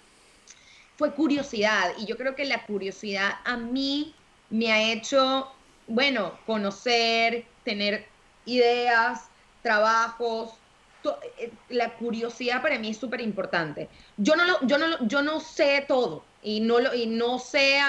Fue 0.98 1.14
curiosidad 1.14 1.94
y 1.98 2.06
yo 2.06 2.18
creo 2.18 2.36
que 2.36 2.46
la 2.46 2.66
curiosidad 2.66 3.36
a 3.46 3.56
mí 3.58 4.14
me 4.50 4.72
ha 4.72 4.92
hecho, 4.92 5.52
bueno, 5.88 6.38
conocer, 6.46 7.46
tener 7.64 8.08
ideas, 8.46 9.30
trabajos. 9.62 10.54
Eh, 11.38 11.52
la 11.70 11.94
curiosidad 11.94 12.62
para 12.62 12.78
mí 12.78 12.90
es 12.90 12.98
súper 12.98 13.22
importante. 13.22 13.88
Yo 14.18 14.36
no, 14.36 14.46
lo, 14.46 14.68
yo, 14.68 14.78
no, 14.78 15.08
yo 15.08 15.22
no 15.22 15.40
sé 15.40 15.86
todo 15.88 16.24
y 16.44 16.60
no, 16.60 16.80
lo, 16.80 16.94
y 16.94 17.06
no 17.06 17.40
sé, 17.40 17.80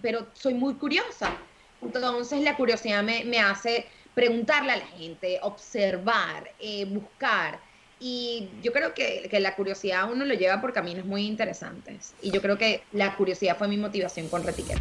pero 0.00 0.28
soy 0.34 0.54
muy 0.54 0.74
curiosa. 0.74 1.36
Entonces 1.84 2.40
la 2.42 2.56
curiosidad 2.56 3.02
me, 3.02 3.40
hace 3.40 3.86
preguntarle 4.14 4.72
a 4.72 4.76
la 4.76 4.86
gente, 4.86 5.38
observar, 5.42 6.50
eh, 6.60 6.84
buscar. 6.86 7.60
Y 8.00 8.48
yo 8.62 8.72
creo 8.72 8.94
que, 8.94 9.28
la 9.40 9.54
curiosidad 9.54 10.10
uno 10.10 10.24
lo 10.24 10.34
lleva 10.34 10.60
por 10.60 10.72
caminos 10.72 11.04
muy 11.04 11.26
interesantes. 11.26 12.14
Y 12.22 12.30
yo 12.30 12.42
creo 12.42 12.58
que 12.58 12.82
la 12.92 13.16
curiosidad 13.16 13.56
fue 13.56 13.68
mi 13.68 13.76
motivación 13.76 14.28
con 14.28 14.44
Retiquet. 14.44 14.78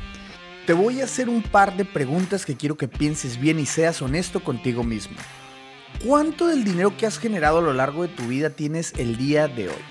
Te 0.66 0.74
voy 0.74 1.02
a 1.02 1.06
hacer 1.06 1.30
un 1.30 1.44
par 1.44 1.76
de 1.76 1.86
preguntas 1.86 2.46
que 2.46 2.56
quiero 2.56 2.78
que 2.78 2.88
pienses 2.88 3.40
bien 3.40 3.60
y 3.60 3.66
seas 3.66 4.02
honesto 4.02 4.44
contigo 4.44 4.84
mismo. 4.84 5.18
¿Cuánto 6.06 6.48
del 6.48 6.64
dinero 6.64 6.96
que 6.98 7.06
has 7.06 7.20
generado 7.20 7.60
a 7.60 7.62
lo 7.62 7.74
largo 7.74 8.04
de 8.04 8.10
tu 8.10 8.24
vida 8.24 8.50
tienes 8.50 8.94
el 8.98 9.18
día 9.18 9.48
de 9.48 9.70
hoy? 9.70 9.84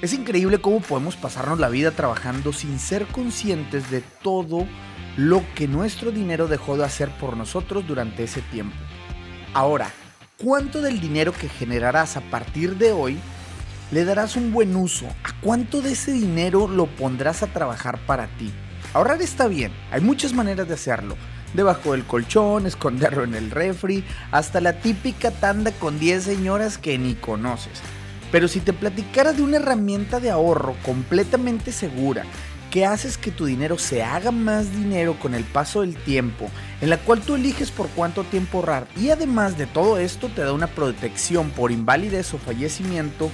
Es 0.00 0.12
increíble 0.12 0.60
cómo 0.60 0.80
podemos 0.80 1.16
pasarnos 1.16 1.58
la 1.58 1.68
vida 1.68 1.90
trabajando 1.90 2.52
sin 2.52 2.78
ser 2.78 3.06
conscientes 3.06 3.90
de 3.90 4.00
todo 4.22 4.66
lo 5.18 5.42
que 5.56 5.66
nuestro 5.66 6.12
dinero 6.12 6.46
dejó 6.46 6.76
de 6.76 6.84
hacer 6.84 7.10
por 7.10 7.36
nosotros 7.36 7.84
durante 7.88 8.22
ese 8.22 8.40
tiempo. 8.40 8.76
Ahora, 9.52 9.90
¿cuánto 10.40 10.80
del 10.80 11.00
dinero 11.00 11.32
que 11.32 11.48
generarás 11.48 12.16
a 12.16 12.20
partir 12.20 12.76
de 12.76 12.92
hoy 12.92 13.18
le 13.90 14.04
darás 14.04 14.36
un 14.36 14.52
buen 14.52 14.76
uso? 14.76 15.08
¿A 15.24 15.32
cuánto 15.40 15.82
de 15.82 15.92
ese 15.92 16.12
dinero 16.12 16.68
lo 16.68 16.86
pondrás 16.86 17.42
a 17.42 17.48
trabajar 17.48 17.98
para 18.06 18.28
ti? 18.38 18.52
Ahorrar 18.94 19.20
está 19.20 19.48
bien, 19.48 19.72
hay 19.90 20.00
muchas 20.00 20.34
maneras 20.34 20.68
de 20.68 20.74
hacerlo. 20.74 21.16
Debajo 21.52 21.92
del 21.92 22.04
colchón, 22.04 22.66
esconderlo 22.66 23.24
en 23.24 23.34
el 23.34 23.50
refri, 23.50 24.04
hasta 24.30 24.60
la 24.60 24.74
típica 24.74 25.32
tanda 25.32 25.72
con 25.72 25.98
10 25.98 26.22
señoras 26.22 26.78
que 26.78 26.96
ni 26.96 27.16
conoces. 27.16 27.82
Pero 28.30 28.46
si 28.46 28.60
te 28.60 28.72
platicara 28.72 29.32
de 29.32 29.42
una 29.42 29.56
herramienta 29.56 30.20
de 30.20 30.30
ahorro 30.30 30.76
completamente 30.84 31.72
segura, 31.72 32.24
que 32.70 32.84
haces 32.84 33.16
que 33.16 33.30
tu 33.30 33.46
dinero 33.46 33.78
se 33.78 34.02
haga 34.02 34.30
más 34.30 34.72
dinero 34.72 35.18
con 35.18 35.34
el 35.34 35.44
paso 35.44 35.80
del 35.80 35.96
tiempo, 35.96 36.50
en 36.80 36.90
la 36.90 36.98
cual 36.98 37.20
tú 37.20 37.34
eliges 37.34 37.70
por 37.70 37.88
cuánto 37.88 38.24
tiempo 38.24 38.58
ahorrar 38.58 38.86
y 38.96 39.10
además 39.10 39.56
de 39.56 39.66
todo 39.66 39.98
esto 39.98 40.28
te 40.28 40.42
da 40.42 40.52
una 40.52 40.66
protección 40.66 41.50
por 41.50 41.72
invalidez 41.72 42.34
o 42.34 42.38
fallecimiento, 42.38 43.30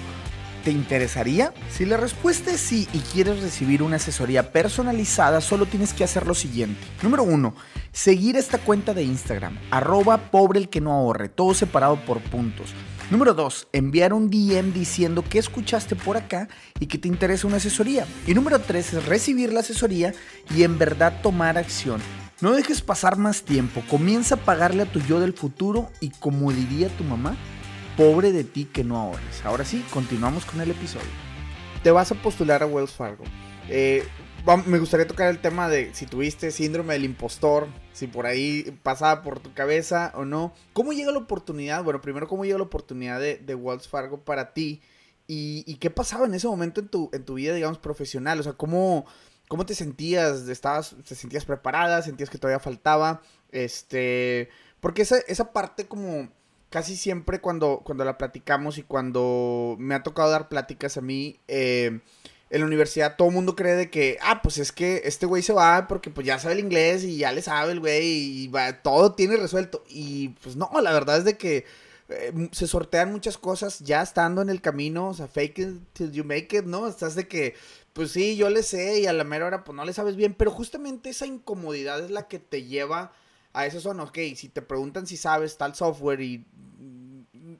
¿te 0.62 0.70
interesaría? 0.70 1.52
Si 1.70 1.84
la 1.84 1.96
respuesta 1.96 2.52
es 2.52 2.60
sí 2.60 2.88
y 2.92 2.98
quieres 3.00 3.42
recibir 3.42 3.82
una 3.82 3.96
asesoría 3.96 4.52
personalizada, 4.52 5.40
solo 5.40 5.66
tienes 5.66 5.92
que 5.92 6.04
hacer 6.04 6.26
lo 6.26 6.34
siguiente. 6.34 6.80
Número 7.02 7.22
1. 7.22 7.54
Seguir 7.92 8.36
esta 8.36 8.58
cuenta 8.58 8.94
de 8.94 9.04
Instagram, 9.04 9.58
arroba 9.70 10.30
pobre 10.30 10.58
el 10.58 10.68
que 10.68 10.80
no 10.80 10.92
ahorre, 10.92 11.28
todo 11.28 11.54
separado 11.54 11.96
por 12.04 12.20
puntos. 12.20 12.74
Número 13.10 13.34
2. 13.34 13.68
Enviar 13.72 14.14
un 14.14 14.30
DM 14.30 14.72
diciendo 14.72 15.22
que 15.22 15.38
escuchaste 15.38 15.94
por 15.94 16.16
acá 16.16 16.48
y 16.80 16.86
que 16.86 16.96
te 16.96 17.06
interesa 17.06 17.46
una 17.46 17.58
asesoría. 17.58 18.06
Y 18.26 18.32
número 18.32 18.58
3 18.58 18.94
es 18.94 19.06
recibir 19.06 19.52
la 19.52 19.60
asesoría 19.60 20.14
y 20.54 20.62
en 20.62 20.78
verdad 20.78 21.20
tomar 21.22 21.58
acción. 21.58 22.00
No 22.40 22.52
dejes 22.52 22.80
pasar 22.80 23.16
más 23.16 23.42
tiempo, 23.42 23.82
comienza 23.88 24.36
a 24.36 24.38
pagarle 24.38 24.82
a 24.82 24.90
tu 24.90 25.00
yo 25.00 25.20
del 25.20 25.34
futuro 25.34 25.90
y 26.00 26.10
como 26.10 26.50
diría 26.50 26.88
tu 26.88 27.04
mamá, 27.04 27.36
pobre 27.96 28.32
de 28.32 28.42
ti 28.42 28.64
que 28.64 28.84
no 28.84 28.98
ahorres. 28.98 29.44
Ahora 29.44 29.64
sí, 29.64 29.84
continuamos 29.90 30.44
con 30.44 30.60
el 30.60 30.70
episodio. 30.70 31.06
Te 31.82 31.90
vas 31.90 32.10
a 32.10 32.14
postular 32.14 32.62
a 32.62 32.66
Wells 32.66 32.92
Fargo. 32.92 33.24
Eh, 33.68 34.06
me 34.66 34.78
gustaría 34.78 35.06
tocar 35.06 35.28
el 35.30 35.38
tema 35.38 35.68
de 35.68 35.94
si 35.94 36.06
tuviste 36.06 36.50
síndrome 36.50 36.94
del 36.94 37.04
impostor, 37.04 37.66
si 37.92 38.06
por 38.06 38.26
ahí 38.26 38.78
pasaba 38.82 39.22
por 39.22 39.40
tu 39.40 39.54
cabeza 39.54 40.12
o 40.14 40.24
no. 40.24 40.52
¿Cómo 40.72 40.92
llega 40.92 41.12
la 41.12 41.18
oportunidad? 41.18 41.82
Bueno, 41.82 42.00
primero, 42.00 42.28
¿cómo 42.28 42.44
llega 42.44 42.58
la 42.58 42.64
oportunidad 42.64 43.20
de, 43.20 43.38
de 43.38 43.54
Wells 43.54 43.88
Fargo 43.88 44.22
para 44.22 44.52
ti? 44.52 44.82
¿Y, 45.26 45.76
qué 45.76 45.88
pasaba 45.88 46.26
en 46.26 46.34
ese 46.34 46.46
momento 46.46 46.80
en 46.80 46.88
tu, 46.88 47.08
en 47.14 47.24
tu 47.24 47.34
vida, 47.34 47.54
digamos, 47.54 47.78
profesional? 47.78 48.38
O 48.40 48.42
sea, 48.42 48.52
¿cómo, 48.52 49.06
cómo 49.48 49.64
te 49.64 49.74
sentías? 49.74 50.48
¿Estabas, 50.48 50.94
¿Te 51.08 51.14
sentías 51.14 51.46
preparada? 51.46 52.02
¿Sentías 52.02 52.28
que 52.28 52.36
todavía 52.36 52.60
faltaba? 52.60 53.22
Este, 53.50 54.50
porque 54.80 55.02
esa, 55.02 55.16
esa 55.26 55.52
parte 55.52 55.86
como 55.86 56.28
casi 56.68 56.96
siempre 56.96 57.40
cuando, 57.40 57.80
cuando 57.84 58.04
la 58.04 58.18
platicamos 58.18 58.76
y 58.76 58.82
cuando 58.82 59.76
me 59.78 59.94
ha 59.94 60.02
tocado 60.02 60.30
dar 60.30 60.48
pláticas 60.48 60.98
a 60.98 61.00
mí, 61.00 61.40
eh, 61.48 62.00
en 62.54 62.60
la 62.60 62.66
universidad 62.66 63.16
todo 63.16 63.28
el 63.28 63.34
mundo 63.34 63.56
cree 63.56 63.74
de 63.74 63.90
que, 63.90 64.16
ah, 64.22 64.40
pues 64.40 64.58
es 64.58 64.70
que 64.70 65.02
este 65.06 65.26
güey 65.26 65.42
se 65.42 65.52
va 65.52 65.88
porque 65.88 66.10
pues 66.10 66.24
ya 66.24 66.38
sabe 66.38 66.54
el 66.54 66.60
inglés 66.60 67.02
y 67.02 67.16
ya 67.16 67.32
le 67.32 67.42
sabe 67.42 67.72
el 67.72 67.80
güey 67.80 68.06
y 68.06 68.48
va, 68.48 68.80
todo 68.80 69.12
tiene 69.12 69.36
resuelto. 69.36 69.82
Y 69.88 70.28
pues 70.40 70.54
no, 70.54 70.70
la 70.80 70.92
verdad 70.92 71.18
es 71.18 71.24
de 71.24 71.36
que 71.36 71.64
eh, 72.08 72.48
se 72.52 72.68
sortean 72.68 73.10
muchas 73.10 73.38
cosas 73.38 73.80
ya 73.80 74.02
estando 74.02 74.40
en 74.40 74.50
el 74.50 74.60
camino, 74.60 75.08
o 75.08 75.14
sea, 75.14 75.26
fake 75.26 75.58
it 75.58 75.68
till 75.94 76.12
you 76.12 76.22
make 76.22 76.56
it, 76.56 76.64
¿no? 76.64 76.86
Estás 76.86 77.16
de 77.16 77.26
que, 77.26 77.56
pues 77.92 78.12
sí, 78.12 78.36
yo 78.36 78.48
le 78.50 78.62
sé 78.62 79.00
y 79.00 79.06
a 79.06 79.12
la 79.12 79.24
mera 79.24 79.46
hora 79.46 79.64
pues 79.64 79.74
no 79.74 79.84
le 79.84 79.92
sabes 79.92 80.14
bien, 80.14 80.32
pero 80.34 80.52
justamente 80.52 81.10
esa 81.10 81.26
incomodidad 81.26 82.04
es 82.04 82.12
la 82.12 82.28
que 82.28 82.38
te 82.38 82.62
lleva 82.62 83.12
a 83.52 83.66
eso 83.66 83.80
son, 83.80 83.98
ok, 83.98 84.18
si 84.36 84.48
te 84.48 84.62
preguntan 84.62 85.06
si 85.08 85.16
sabes 85.16 85.56
tal 85.56 85.74
software 85.74 86.20
y 86.20 86.44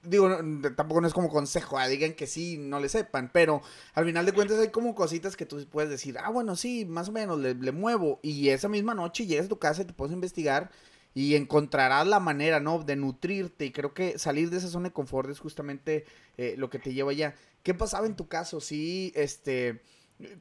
digo, 0.04 0.28
tampoco 0.76 1.00
no 1.00 1.06
es 1.06 1.14
como 1.14 1.28
consejo, 1.28 1.78
ah, 1.78 1.88
digan 1.88 2.14
que 2.14 2.26
sí, 2.26 2.56
no 2.58 2.80
le 2.80 2.88
sepan, 2.88 3.30
pero 3.32 3.62
al 3.94 4.04
final 4.04 4.26
de 4.26 4.32
cuentas 4.32 4.58
hay 4.58 4.70
como 4.70 4.94
cositas 4.94 5.36
que 5.36 5.46
tú 5.46 5.64
puedes 5.70 5.90
decir, 5.90 6.16
ah, 6.18 6.30
bueno, 6.30 6.56
sí, 6.56 6.84
más 6.84 7.08
o 7.08 7.12
menos, 7.12 7.38
le, 7.38 7.72
muevo, 7.72 8.20
y 8.22 8.48
esa 8.48 8.68
misma 8.68 8.94
noche 8.94 9.26
llegas 9.26 9.46
a 9.46 9.48
tu 9.48 9.58
casa 9.58 9.82
y 9.82 9.84
te 9.86 9.92
puedes 9.92 10.14
investigar 10.14 10.70
y 11.14 11.36
encontrarás 11.36 12.06
la 12.06 12.20
manera, 12.20 12.60
¿no? 12.60 12.82
De 12.82 12.96
nutrirte, 12.96 13.66
y 13.66 13.72
creo 13.72 13.94
que 13.94 14.18
salir 14.18 14.50
de 14.50 14.58
esa 14.58 14.68
zona 14.68 14.88
de 14.88 14.92
confort 14.92 15.30
es 15.30 15.38
justamente 15.38 16.04
eh, 16.36 16.54
lo 16.58 16.70
que 16.70 16.78
te 16.78 16.92
lleva 16.92 17.12
allá. 17.12 17.34
¿Qué 17.62 17.72
pasaba 17.74 18.06
en 18.06 18.16
tu 18.16 18.28
caso? 18.28 18.60
Sí, 18.60 19.12
este 19.14 19.80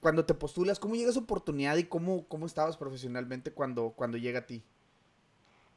cuando 0.01 0.25
te 0.25 0.33
postulas, 0.33 0.79
¿cómo 0.79 0.95
llega 0.95 1.09
esa 1.09 1.19
oportunidad 1.19 1.77
y 1.77 1.85
cómo, 1.85 2.27
cómo 2.27 2.45
estabas 2.45 2.77
profesionalmente 2.77 3.51
cuando, 3.51 3.93
cuando 3.95 4.17
llega 4.17 4.39
a 4.39 4.45
ti? 4.45 4.63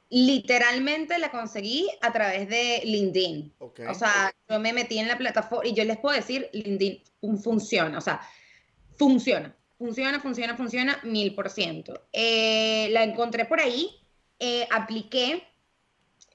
Literalmente 0.09 1.19
la 1.19 1.31
conseguí 1.31 1.89
a 2.01 2.13
través 2.13 2.49
de 2.49 2.83
LinkedIn. 2.85 3.55
O 3.59 3.95
sea, 3.95 4.33
yo 4.49 4.61
me 4.61 4.73
metí 4.73 4.99
en 4.99 5.09
la 5.09 5.19
plataforma 5.19 5.67
y 5.67 5.75
yo 5.75 5.85
les 5.85 5.99
puedo 5.99 6.15
decir, 6.15 6.49
LinkedIn 6.53 7.03
funciona, 7.43 7.99
o 7.99 8.01
sea, 8.01 8.21
funciona, 8.97 9.55
funciona, 9.79 10.21
funciona, 10.21 10.57
funciona 10.57 11.01
mil 11.03 11.35
por 11.35 11.51
ciento. 11.51 12.09
Eh, 12.13 12.89
la 12.93 13.03
encontré 13.03 13.47
por 13.47 13.61
ahí, 13.61 13.91
eh, 14.39 14.67
apliqué. 14.71 15.43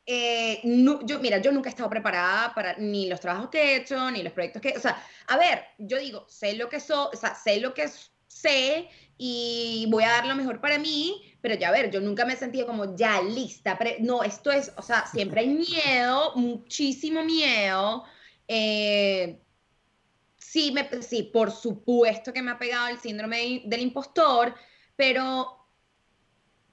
Eh, 0.06 0.60
yo, 1.06 1.20
mira, 1.20 1.38
yo 1.38 1.52
nunca 1.52 1.70
he 1.70 1.72
estado 1.72 1.90
preparada 1.90 2.54
para 2.54 2.76
ni 2.78 3.08
los 3.08 3.22
trabajos 3.22 3.50
que 3.50 3.62
he 3.62 3.76
hecho, 3.78 4.12
ni 4.12 4.22
los 4.22 4.34
proyectos 4.34 4.62
que, 4.62 4.74
o 4.76 4.80
sea, 4.80 5.02
a 5.28 5.38
ver, 5.38 5.64
yo 5.78 5.98
digo, 5.98 6.26
sé 6.28 6.56
lo 6.56 6.68
que 6.68 6.80
soy, 6.80 7.08
o 7.14 7.16
sea, 7.16 7.36
sé 7.36 7.62
lo 7.62 7.74
que 7.74 7.90
sé 8.28 8.90
y 9.18 9.86
voy 9.90 10.04
a 10.04 10.10
dar 10.10 10.26
lo 10.26 10.36
mejor 10.36 10.60
para 10.60 10.80
mí, 10.80 11.31
pero 11.42 11.56
ya 11.56 11.70
a 11.70 11.72
ver, 11.72 11.90
yo 11.90 12.00
nunca 12.00 12.26
me 12.26 12.34
he 12.34 12.38
sentido 12.38 12.68
como 12.68 12.96
ya 12.96 13.22
lista. 13.22 13.78
no, 14.00 14.24
esto 14.24 14.52
es, 14.52 14.72
o 14.78 14.82
sea, 14.82 15.06
siempre 15.08 15.42
hay 15.42 15.50
miedo, 15.50 16.34
muchísimo 16.36 17.24
miedo. 17.24 18.04
Eh, 18.48 19.42
sí, 20.38 20.72
me, 20.72 20.88
sí, 21.02 21.24
por 21.24 21.52
supuesto 21.52 22.32
que 22.32 22.42
me 22.42 22.52
ha 22.52 22.60
pegado 22.60 22.88
el 22.90 23.00
síndrome 23.00 23.64
del 23.66 23.82
impostor, 23.82 24.54
pero 24.96 25.62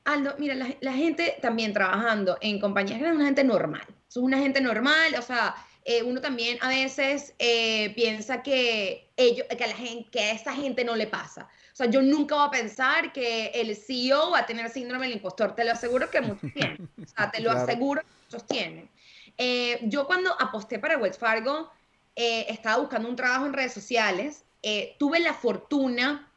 Aldo, 0.04 0.34
mira, 0.38 0.54
la, 0.54 0.92
gente 0.92 1.36
también 1.42 1.72
trabajando 1.72 2.38
en 2.40 2.58
compañías 2.58 3.00
es 3.00 3.08
una 3.08 3.26
gente 3.26 3.44
normal. 3.44 3.86
Es 4.08 4.16
una 4.16 4.38
gente 4.38 4.60
normal, 4.60 5.14
o 5.18 5.22
sea, 5.22 5.54
eh, 5.84 6.02
uno 6.02 6.20
también 6.20 6.58
a 6.62 6.68
veces 6.68 7.34
eh, 7.38 7.94
piensa 7.94 8.42
que, 8.42 9.12
ellos, 9.16 9.46
que, 9.56 9.64
a 9.64 9.66
la 9.66 9.76
gente, 9.76 10.10
que 10.10 10.20
a 10.20 10.32
esa 10.32 10.54
gente 10.54 10.82
no 10.84 10.96
le 10.96 11.06
pasa. 11.06 11.48
Sea, 11.78 11.86
yo 11.86 12.02
nunca 12.02 12.34
voy 12.34 12.48
a 12.48 12.50
pensar 12.50 13.12
que 13.12 13.52
el 13.54 13.76
CEO 13.76 14.32
va 14.32 14.40
a 14.40 14.46
tener 14.46 14.68
síndrome 14.68 15.06
del 15.06 15.14
impostor. 15.14 15.54
Te 15.54 15.64
lo 15.64 15.70
aseguro 15.70 16.10
que 16.10 16.20
muchos 16.20 16.52
tienen. 16.54 16.90
O 17.00 17.06
sea, 17.06 17.30
te 17.30 17.40
lo 17.40 17.52
aseguro 17.52 18.00
que 18.00 18.08
muchos 18.24 18.48
tienen. 18.48 18.90
Eh, 19.36 19.78
yo 19.82 20.04
cuando 20.08 20.34
aposté 20.40 20.80
para 20.80 20.98
Wells 20.98 21.18
Fargo, 21.18 21.70
eh, 22.16 22.46
estaba 22.48 22.78
buscando 22.78 23.08
un 23.08 23.14
trabajo 23.14 23.46
en 23.46 23.52
redes 23.52 23.74
sociales. 23.74 24.44
Eh, 24.60 24.96
tuve 24.98 25.20
la 25.20 25.34
fortuna 25.34 26.32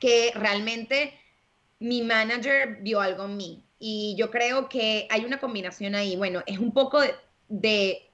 que 0.00 0.32
realmente 0.34 1.12
mi 1.78 2.00
manager 2.00 2.78
vio 2.80 3.02
algo 3.02 3.26
en 3.26 3.36
mí. 3.36 3.64
Y 3.78 4.16
yo 4.16 4.30
creo 4.30 4.70
que 4.70 5.06
hay 5.10 5.26
una 5.26 5.40
combinación 5.40 5.94
ahí. 5.94 6.16
Bueno, 6.16 6.42
es 6.46 6.58
un 6.58 6.72
poco 6.72 7.02
de, 7.02 7.14
de 7.50 8.10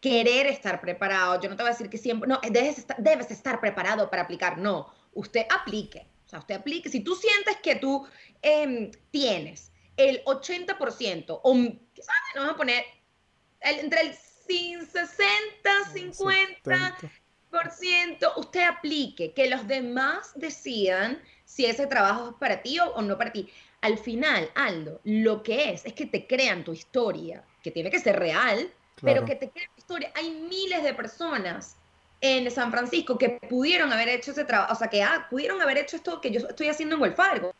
querer 0.00 0.48
estar 0.48 0.80
preparado. 0.80 1.40
Yo 1.40 1.48
no 1.48 1.54
te 1.54 1.62
voy 1.62 1.70
a 1.70 1.72
decir 1.72 1.88
que 1.88 1.98
siempre, 1.98 2.28
no, 2.28 2.40
debes 2.50 2.78
estar, 2.78 2.96
debes 2.98 3.30
estar 3.30 3.60
preparado 3.60 4.10
para 4.10 4.22
aplicar. 4.22 4.58
No, 4.58 4.92
usted 5.16 5.46
aplique. 5.50 6.06
O 6.26 6.28
sea, 6.28 6.38
usted 6.38 6.54
aplique. 6.54 6.88
Si 6.88 7.00
tú 7.00 7.14
sientes 7.14 7.56
que 7.62 7.76
tú 7.76 8.06
em, 8.42 8.90
tienes 9.10 9.72
el 9.96 10.22
80% 10.24 11.40
o 11.42 11.54
quizás 11.92 12.16
vamos 12.34 12.54
a 12.54 12.56
poner 12.56 12.84
entre 13.60 14.00
el 14.02 14.14
60, 14.14 15.70
50%, 15.92 18.32
usted 18.36 18.62
aplique, 18.62 19.32
que 19.32 19.48
los 19.48 19.66
demás 19.66 20.32
decidan 20.34 21.22
si 21.44 21.66
ese 21.66 21.86
trabajo 21.86 22.30
es 22.30 22.36
para 22.36 22.62
ti 22.62 22.78
o, 22.78 23.00
no 23.02 23.16
para 23.16 23.32
ti. 23.32 23.48
Al 23.80 23.98
final, 23.98 24.50
Aldo, 24.54 25.00
lo 25.04 25.42
que 25.42 25.70
es 25.70 25.84
es 25.84 25.94
que 25.94 26.06
te 26.06 26.26
crean 26.26 26.64
tu 26.64 26.72
historia, 26.72 27.44
que 27.62 27.70
tiene 27.70 27.90
que 27.90 28.00
ser 28.00 28.18
real, 28.18 28.70
pero 29.02 29.24
que 29.24 29.36
te 29.36 29.50
crean 29.50 29.70
tu 29.74 29.78
historia. 29.78 30.12
Hay 30.14 30.30
miles 30.30 30.82
de 30.82 30.94
personas 30.94 31.76
en 32.20 32.50
San 32.50 32.70
Francisco 32.70 33.18
que 33.18 33.30
pudieron 33.30 33.92
haber 33.92 34.08
hecho 34.08 34.30
ese 34.30 34.44
trabajo, 34.44 34.72
o 34.72 34.76
sea, 34.76 34.88
que 34.88 35.02
ah, 35.02 35.26
pudieron 35.30 35.60
haber 35.60 35.78
hecho 35.78 35.96
esto 35.96 36.20
que 36.20 36.30
yo 36.30 36.40
estoy 36.48 36.68
haciendo 36.68 36.96
en 36.96 37.02
Wells 37.02 37.16
Fargo. 37.16 37.54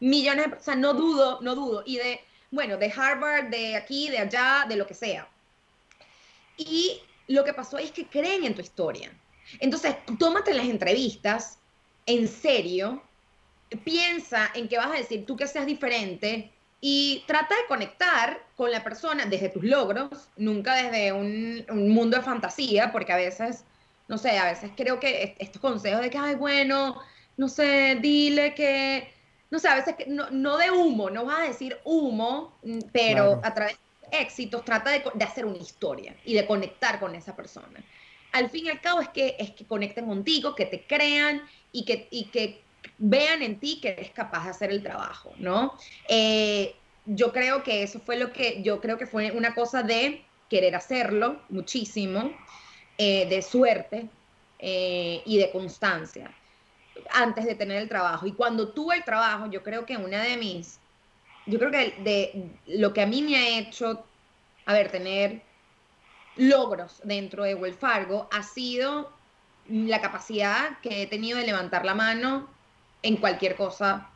Millones 0.00 0.50
de, 0.50 0.56
o 0.56 0.60
sea, 0.60 0.76
no 0.76 0.94
dudo, 0.94 1.40
no 1.42 1.54
dudo. 1.54 1.82
Y 1.86 1.96
de, 1.98 2.20
bueno, 2.50 2.76
de 2.76 2.92
Harvard, 2.94 3.50
de 3.50 3.76
aquí, 3.76 4.08
de 4.08 4.18
allá, 4.18 4.64
de 4.68 4.76
lo 4.76 4.86
que 4.86 4.94
sea. 4.94 5.28
Y 6.56 7.00
lo 7.28 7.44
que 7.44 7.52
pasó 7.52 7.78
es 7.78 7.92
que 7.92 8.06
creen 8.06 8.44
en 8.44 8.54
tu 8.54 8.62
historia. 8.62 9.12
Entonces, 9.58 9.96
tómate 10.18 10.54
las 10.54 10.66
entrevistas 10.66 11.58
en 12.06 12.28
serio, 12.28 13.02
piensa 13.84 14.50
en 14.54 14.68
qué 14.68 14.78
vas 14.78 14.90
a 14.90 14.98
decir, 14.98 15.26
tú 15.26 15.36
que 15.36 15.46
seas 15.46 15.66
diferente, 15.66 16.50
y 16.80 17.24
trata 17.26 17.54
de 17.56 17.66
conectar 17.68 18.42
con 18.56 18.70
la 18.70 18.82
persona 18.82 19.26
desde 19.26 19.50
tus 19.50 19.62
logros, 19.62 20.30
nunca 20.36 20.74
desde 20.74 21.12
un, 21.12 21.64
un, 21.68 21.90
mundo 21.90 22.16
de 22.16 22.22
fantasía, 22.22 22.90
porque 22.90 23.12
a 23.12 23.16
veces 23.16 23.64
no 24.10 24.18
sé, 24.18 24.36
a 24.36 24.46
veces 24.46 24.72
creo 24.76 24.98
que 24.98 25.36
estos 25.38 25.62
consejos 25.62 26.02
de 26.02 26.10
que, 26.10 26.18
ay, 26.18 26.34
bueno, 26.34 27.00
no 27.36 27.48
sé, 27.48 27.96
dile 28.02 28.56
que, 28.56 29.08
no 29.52 29.60
sé, 29.60 29.68
a 29.68 29.76
veces 29.76 29.94
que, 29.94 30.06
no, 30.06 30.56
de 30.56 30.68
humo, 30.72 31.10
no 31.10 31.24
vas 31.26 31.38
a 31.38 31.44
decir 31.44 31.78
humo, 31.84 32.58
mm, 32.64 32.80
pero 32.92 33.40
a 33.44 33.54
través 33.54 33.78
de 34.10 34.18
éxitos 34.18 34.64
trata 34.64 34.90
de, 34.90 35.04
hacer 35.24 35.46
una 35.46 35.58
historia 35.58 36.16
y 36.24 36.34
de 36.34 36.44
conectar 36.44 36.98
con 36.98 37.14
esa 37.14 37.36
persona. 37.36 37.84
Al 38.32 38.50
fin 38.50 38.66
y 38.66 38.70
al 38.70 38.80
cabo 38.80 39.00
es 39.00 39.10
que, 39.10 39.36
es 39.38 39.52
que 39.52 39.64
conecten 39.64 40.06
contigo, 40.06 40.56
que 40.56 40.66
te 40.66 40.84
crean 40.84 41.42
y 41.70 41.84
que, 41.84 42.08
y 42.10 42.24
que 42.24 42.62
vean 42.98 43.42
en 43.42 43.60
ti 43.60 43.78
que 43.80 43.90
eres 43.90 44.10
capaz 44.10 44.42
de 44.42 44.50
hacer 44.50 44.72
el 44.72 44.82
trabajo, 44.82 45.32
¿no? 45.38 45.78
Eh, 46.08 46.74
yo 47.06 47.32
creo 47.32 47.62
que 47.62 47.84
eso 47.84 48.00
fue 48.00 48.16
lo 48.16 48.32
que, 48.32 48.60
yo 48.64 48.80
creo 48.80 48.98
que 48.98 49.06
fue 49.06 49.30
una 49.30 49.54
cosa 49.54 49.84
de 49.84 50.24
querer 50.48 50.74
hacerlo 50.74 51.40
muchísimo, 51.48 52.32
eh, 53.02 53.26
de 53.30 53.40
suerte 53.40 54.10
eh, 54.58 55.22
y 55.24 55.38
de 55.38 55.50
constancia. 55.50 56.30
antes 57.14 57.46
de 57.46 57.54
tener 57.54 57.78
el 57.78 57.88
trabajo. 57.88 58.26
Y 58.26 58.32
cuando 58.32 58.72
tuve 58.72 58.96
el 58.96 59.04
trabajo, 59.04 59.46
yo 59.50 59.62
creo 59.62 59.86
que 59.86 59.96
una 59.96 60.22
de 60.22 60.36
mis, 60.36 60.78
yo 61.46 61.58
creo 61.58 61.70
que 61.70 61.94
de 62.02 62.50
lo 62.66 62.92
que 62.92 63.00
a 63.00 63.06
mí 63.06 63.22
me 63.22 63.36
ha 63.36 63.58
hecho, 63.58 64.04
a 64.66 64.74
ver, 64.74 64.90
tener 64.90 65.40
logros 66.36 67.00
dentro 67.02 67.44
de 67.44 67.54
Wells 67.54 67.78
Fargo 67.78 68.28
ha 68.30 68.42
sido 68.42 69.10
la 69.66 70.02
capacidad 70.02 70.78
que 70.82 71.02
he 71.02 71.06
tenido 71.06 71.38
de 71.38 71.46
levantar 71.46 71.86
la 71.86 71.94
mano 71.94 72.50
en 73.02 73.16
cualquier 73.16 73.56
cosa 73.56 74.10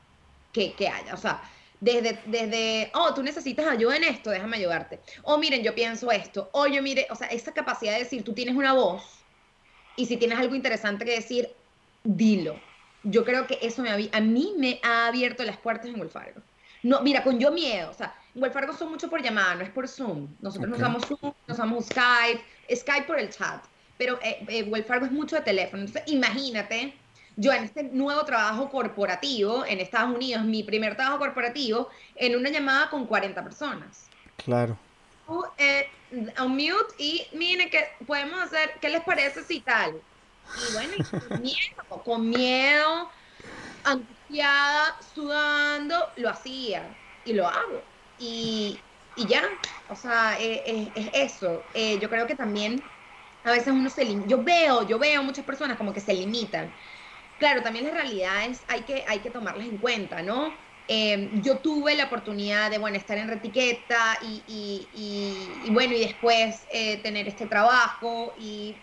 que, 0.53 0.75
que 0.75 0.88
haya. 0.88 1.14
O 1.14 1.16
sea, 1.16 1.40
desde, 1.85 2.18
desde, 2.25 2.90
oh, 2.94 3.12
tú 3.12 3.23
necesitas 3.23 3.66
ayuda 3.66 3.97
en 3.97 4.05
esto, 4.05 4.31
déjame 4.31 4.57
ayudarte. 4.57 5.01
O 5.23 5.37
miren, 5.37 5.62
yo 5.62 5.75
pienso 5.75 6.11
esto. 6.11 6.49
O 6.53 6.66
yo 6.66 6.83
mire, 6.83 7.07
o 7.11 7.14
sea, 7.14 7.27
esa 7.29 7.53
capacidad 7.53 7.92
de 7.92 7.99
decir, 7.99 8.25
tú 8.25 8.33
tienes 8.33 8.57
una 8.57 8.73
voz 8.73 9.03
y 9.94 10.07
si 10.07 10.16
tienes 10.16 10.38
algo 10.38 10.55
interesante 10.55 11.05
que 11.05 11.16
decir, 11.16 11.51
dilo. 12.03 12.59
Yo 13.03 13.23
creo 13.23 13.47
que 13.47 13.59
eso 13.61 13.83
me 13.83 13.90
a 13.90 14.20
mí 14.20 14.55
me 14.57 14.81
ha 14.83 15.09
abierto 15.09 15.44
las 15.44 15.59
puertas 15.59 15.87
en 15.87 16.09
Fargo. 16.09 16.40
No, 16.83 17.03
mira, 17.03 17.23
con 17.23 17.38
yo 17.38 17.53
miedo, 17.53 17.90
o 17.90 17.94
sea, 17.94 18.14
en 18.35 18.51
Fargo 18.51 18.73
son 18.73 18.90
mucho 18.90 19.11
por 19.11 19.23
llamada, 19.23 19.57
no 19.57 19.62
es 19.62 19.70
por 19.70 19.87
Zoom. 19.87 20.29
Nosotros 20.40 20.70
nos 20.70 20.79
usamos 20.79 21.05
Zoom, 21.05 21.35
nos 21.47 21.59
usamos 21.59 21.85
Skype, 21.85 22.42
Skype 22.75 23.07
por 23.07 23.20
el 23.20 23.29
chat, 23.29 23.62
pero 23.99 24.18
eh, 24.23 24.42
eh 24.49 24.85
Fargo 24.85 25.05
es 25.05 25.12
mucho 25.12 25.37
de 25.37 25.42
teléfono. 25.42 25.83
Entonces, 25.83 26.11
imagínate 26.11 26.94
yo 27.37 27.53
en 27.53 27.64
este 27.64 27.83
nuevo 27.85 28.25
trabajo 28.25 28.70
corporativo 28.70 29.64
en 29.66 29.81
Estados 29.81 30.14
Unidos, 30.14 30.44
mi 30.44 30.62
primer 30.62 30.97
trabajo 30.97 31.18
corporativo, 31.18 31.88
en 32.14 32.37
una 32.37 32.51
llamada 32.51 32.90
con 32.90 33.07
40 33.07 33.42
personas. 33.42 34.07
Claro. 34.37 34.79
Eh, 35.59 35.88
un 36.11 36.53
mute 36.53 36.94
y 36.99 37.27
miren 37.33 37.70
que 37.70 37.88
podemos 38.07 38.40
hacer, 38.40 38.73
¿qué 38.81 38.88
les 38.88 39.03
parece 39.03 39.42
si 39.42 39.61
tal? 39.61 39.94
Y 40.68 40.73
bueno, 40.75 40.92
con 41.29 41.42
miedo, 41.42 42.03
con 42.05 42.31
miedo, 42.31 43.11
angustiada, 43.85 44.97
sudando, 45.14 45.97
lo 46.16 46.29
hacía 46.29 46.97
y 47.25 47.33
lo 47.33 47.49
hago. 47.49 47.83
Y, 48.18 48.79
y 49.16 49.27
ya, 49.27 49.42
o 49.88 49.97
sea, 49.97 50.38
eh, 50.38 50.62
eh, 50.66 50.92
es 50.94 51.33
eso. 51.33 51.62
yo 52.01 52.09
creo 52.09 52.27
que 52.27 52.37
también 52.37 52.83
a 53.44 53.51
veces 53.51 53.68
uno 53.68 53.90
se 53.90 54.05
limita, 54.05 54.29
yo 54.29 54.42
veo, 54.42 54.87
yo 54.87 54.99
veo 54.99 55.23
muchas 55.23 55.44
personas 55.44 55.77
como 55.77 55.92
que 55.92 56.01
se 56.01 56.14
limitan 56.14 56.73
claro, 57.38 57.62
también 57.62 57.85
las 57.87 57.94
realidades 57.94 58.64
hay 58.68 58.83
que, 58.85 59.05
hay 59.07 59.20
que 59.20 59.31
tomarlas 59.31 59.66
en 59.68 59.79
cuenta, 59.79 60.23
¿no? 60.23 60.59
Em, 60.87 61.40
yo 61.42 61.61
tuve 61.61 61.97
la 61.97 62.05
oportunidad 62.07 62.70
de, 62.70 62.79
bueno, 62.79 62.97
estar 62.99 63.16
en 63.18 63.29
retiqueta 63.29 64.18
y, 64.23 65.68
bueno, 65.73 65.94
y 65.94 66.01
después 66.01 66.66
eh, 66.70 66.99
tener 67.03 67.27
este 67.29 67.47
trabajo 67.47 68.35
y, 68.38 68.83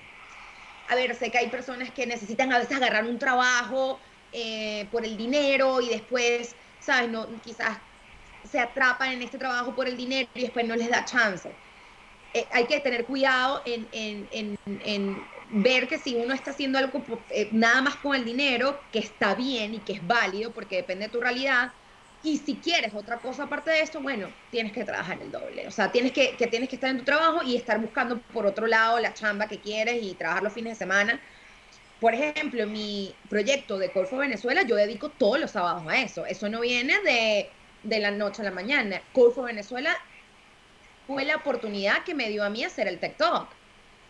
a 0.87 0.95
ver, 0.95 1.15
sé 1.15 1.31
que 1.31 1.37
hay 1.39 1.49
personas 1.49 1.91
que 1.91 2.07
necesitan 2.07 2.51
a 2.53 2.59
veces 2.59 2.77
agarrar 2.77 3.05
un 3.05 3.19
trabajo 3.19 4.01
eh, 4.31 4.89
por 4.91 5.05
el 5.05 5.17
dinero 5.17 5.81
y 5.81 5.89
después, 5.89 6.55
¿sabes? 6.79 7.09
No, 7.09 7.39
quizás 7.41 7.81
se 8.43 8.59
atrapan 8.59 9.13
en 9.13 9.21
este 9.21 9.37
trabajo 9.37 9.75
por 9.75 9.87
el 9.87 9.97
dinero 9.97 10.29
y 10.35 10.41
después 10.41 10.65
no 10.67 10.75
les 10.75 10.89
da 10.89 11.05
chance. 11.05 11.55
Eh, 12.33 12.47
hay 12.51 12.65
que 12.67 12.79
tener 12.79 13.05
cuidado 13.05 13.61
en, 13.65 13.89
en 13.91 15.31
ver 15.51 15.87
que 15.87 15.97
si 15.97 16.15
uno 16.15 16.33
está 16.33 16.51
haciendo 16.51 16.77
algo 16.77 17.03
eh, 17.29 17.49
nada 17.51 17.81
más 17.81 17.95
con 17.97 18.15
el 18.15 18.23
dinero, 18.25 18.79
que 18.91 18.99
está 18.99 19.35
bien 19.35 19.73
y 19.75 19.79
que 19.79 19.93
es 19.93 20.07
válido 20.07 20.51
porque 20.51 20.77
depende 20.77 21.05
de 21.05 21.11
tu 21.11 21.19
realidad, 21.19 21.73
y 22.23 22.37
si 22.37 22.55
quieres 22.55 22.93
otra 22.93 23.17
cosa 23.17 23.43
aparte 23.43 23.71
de 23.71 23.81
esto, 23.81 23.99
bueno, 23.99 24.29
tienes 24.51 24.71
que 24.71 24.83
trabajar 24.83 25.19
el 25.21 25.31
doble. 25.31 25.67
O 25.67 25.71
sea, 25.71 25.91
tienes 25.91 26.11
que, 26.11 26.35
que 26.35 26.47
tienes 26.47 26.69
que 26.69 26.75
estar 26.75 26.89
en 26.89 26.99
tu 26.99 27.03
trabajo 27.03 27.41
y 27.43 27.55
estar 27.55 27.79
buscando 27.79 28.19
por 28.19 28.45
otro 28.45 28.67
lado 28.67 28.99
la 28.99 29.13
chamba 29.13 29.47
que 29.47 29.59
quieres 29.59 30.03
y 30.03 30.13
trabajar 30.13 30.43
los 30.43 30.53
fines 30.53 30.73
de 30.73 30.85
semana. 30.85 31.19
Por 31.99 32.13
ejemplo, 32.13 32.65
mi 32.67 33.13
proyecto 33.29 33.77
de 33.77 33.91
Corfo 33.91 34.17
Venezuela, 34.17 34.63
yo 34.63 34.75
dedico 34.75 35.09
todos 35.09 35.39
los 35.39 35.51
sábados 35.51 35.83
a 35.87 35.99
eso. 36.01 36.25
Eso 36.25 36.47
no 36.49 36.61
viene 36.61 36.99
de, 37.01 37.49
de 37.83 37.99
la 37.99 38.11
noche 38.11 38.43
a 38.43 38.45
la 38.45 38.51
mañana. 38.51 39.01
Corfo 39.11 39.43
Venezuela 39.43 39.95
fue 41.07 41.25
la 41.25 41.37
oportunidad 41.37 42.03
que 42.03 42.15
me 42.15 42.29
dio 42.29 42.43
a 42.43 42.49
mí 42.49 42.63
hacer 42.63 42.87
el 42.87 42.99
TikTok 42.99 43.60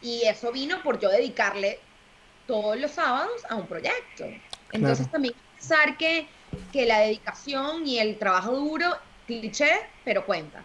y 0.01 0.23
eso 0.23 0.51
vino 0.51 0.81
por 0.83 0.99
yo 0.99 1.09
dedicarle 1.09 1.79
todos 2.47 2.79
los 2.79 2.91
sábados 2.91 3.41
a 3.49 3.55
un 3.55 3.67
proyecto. 3.67 4.25
Entonces 4.71 5.09
también 5.09 5.33
pensar 5.57 5.97
que, 5.97 6.27
que 6.71 6.85
la 6.85 6.99
dedicación 6.99 7.85
y 7.85 7.99
el 7.99 8.17
trabajo 8.17 8.55
duro, 8.55 8.87
cliché, 9.27 9.71
pero 10.03 10.25
cuenta. 10.25 10.63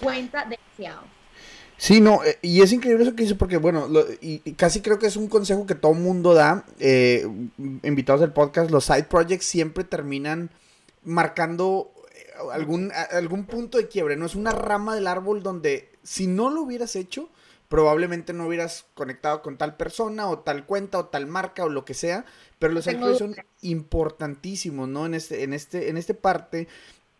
Cuenta 0.00 0.44
demasiado. 0.44 1.18
Sí, 1.78 2.00
no, 2.00 2.24
eh, 2.24 2.38
y 2.42 2.60
es 2.60 2.72
increíble 2.72 3.04
eso 3.04 3.14
que 3.14 3.22
dice 3.22 3.36
porque, 3.36 3.56
bueno, 3.56 3.88
y, 4.20 4.38
casi 4.54 4.80
creo 4.80 4.98
que 4.98 5.06
es 5.06 5.16
un 5.16 5.28
consejo 5.28 5.64
que 5.64 5.76
todo 5.76 5.94
mundo 5.94 6.34
da, 6.34 6.64
eh, 6.80 7.24
invitados 7.84 8.20
del 8.20 8.32
podcast, 8.32 8.70
los 8.70 8.84
side 8.84 9.04
projects 9.04 9.46
siempre 9.46 9.84
terminan 9.84 10.50
marcando 11.04 11.92
eh, 12.12 12.32
algún, 12.52 12.90
algún 13.12 13.44
punto 13.44 13.78
de 13.78 13.86
quiebre, 13.86 14.16
¿no? 14.16 14.26
Es 14.26 14.34
una 14.34 14.50
rama 14.50 14.96
del 14.96 15.06
árbol 15.06 15.44
donde 15.44 15.88
si 16.02 16.26
no 16.26 16.50
lo 16.50 16.62
hubieras 16.62 16.96
hecho, 16.96 17.28
probablemente 17.68 18.32
no 18.32 18.46
hubieras 18.46 18.86
conectado 18.94 19.42
con 19.42 19.58
tal 19.58 19.76
persona 19.76 20.28
o 20.28 20.40
tal 20.40 20.64
cuenta 20.66 20.98
o 20.98 21.06
tal 21.06 21.26
marca 21.26 21.64
o 21.64 21.68
lo 21.68 21.84
que 21.84 21.94
sea, 21.94 22.24
pero 22.58 22.72
los 22.72 22.86
ejemplos 22.86 23.18
son 23.18 23.36
importantísimos, 23.60 24.88
¿no? 24.88 25.06
En 25.06 25.14
este, 25.14 25.42
en 25.42 25.52
este, 25.52 25.90
en 25.90 25.96
este 25.96 26.14
parte. 26.14 26.66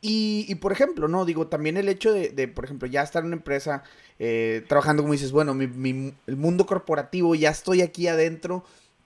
Y, 0.01 0.47
y, 0.49 0.55
por 0.57 0.73
ejemplo, 0.73 1.09
¿no? 1.09 1.25
Digo, 1.25 1.49
también 1.49 1.77
el 1.77 1.89
hecho 1.89 2.13
de, 2.13 2.31
de 2.31 2.49
por 2.49 2.65
ejemplo, 2.65 2.87
ya 2.89 3.03
estar 3.03 3.23
en 3.23 3.29
una 3.29 3.37
empresa 3.37 3.83
eh, 4.19 4.65
trabajando, 4.69 5.03
como 5.03 5.13
dices, 5.13 5.33
bueno, 5.33 5.55
mi, 5.55 5.67
mi, 5.67 6.15
el 6.27 6.37
mundo 6.37 6.67
corporativo, 6.67 7.35
ya 7.35 7.51
estoy 7.51 7.83
aquí 7.83 8.07
adentro, 8.07 8.65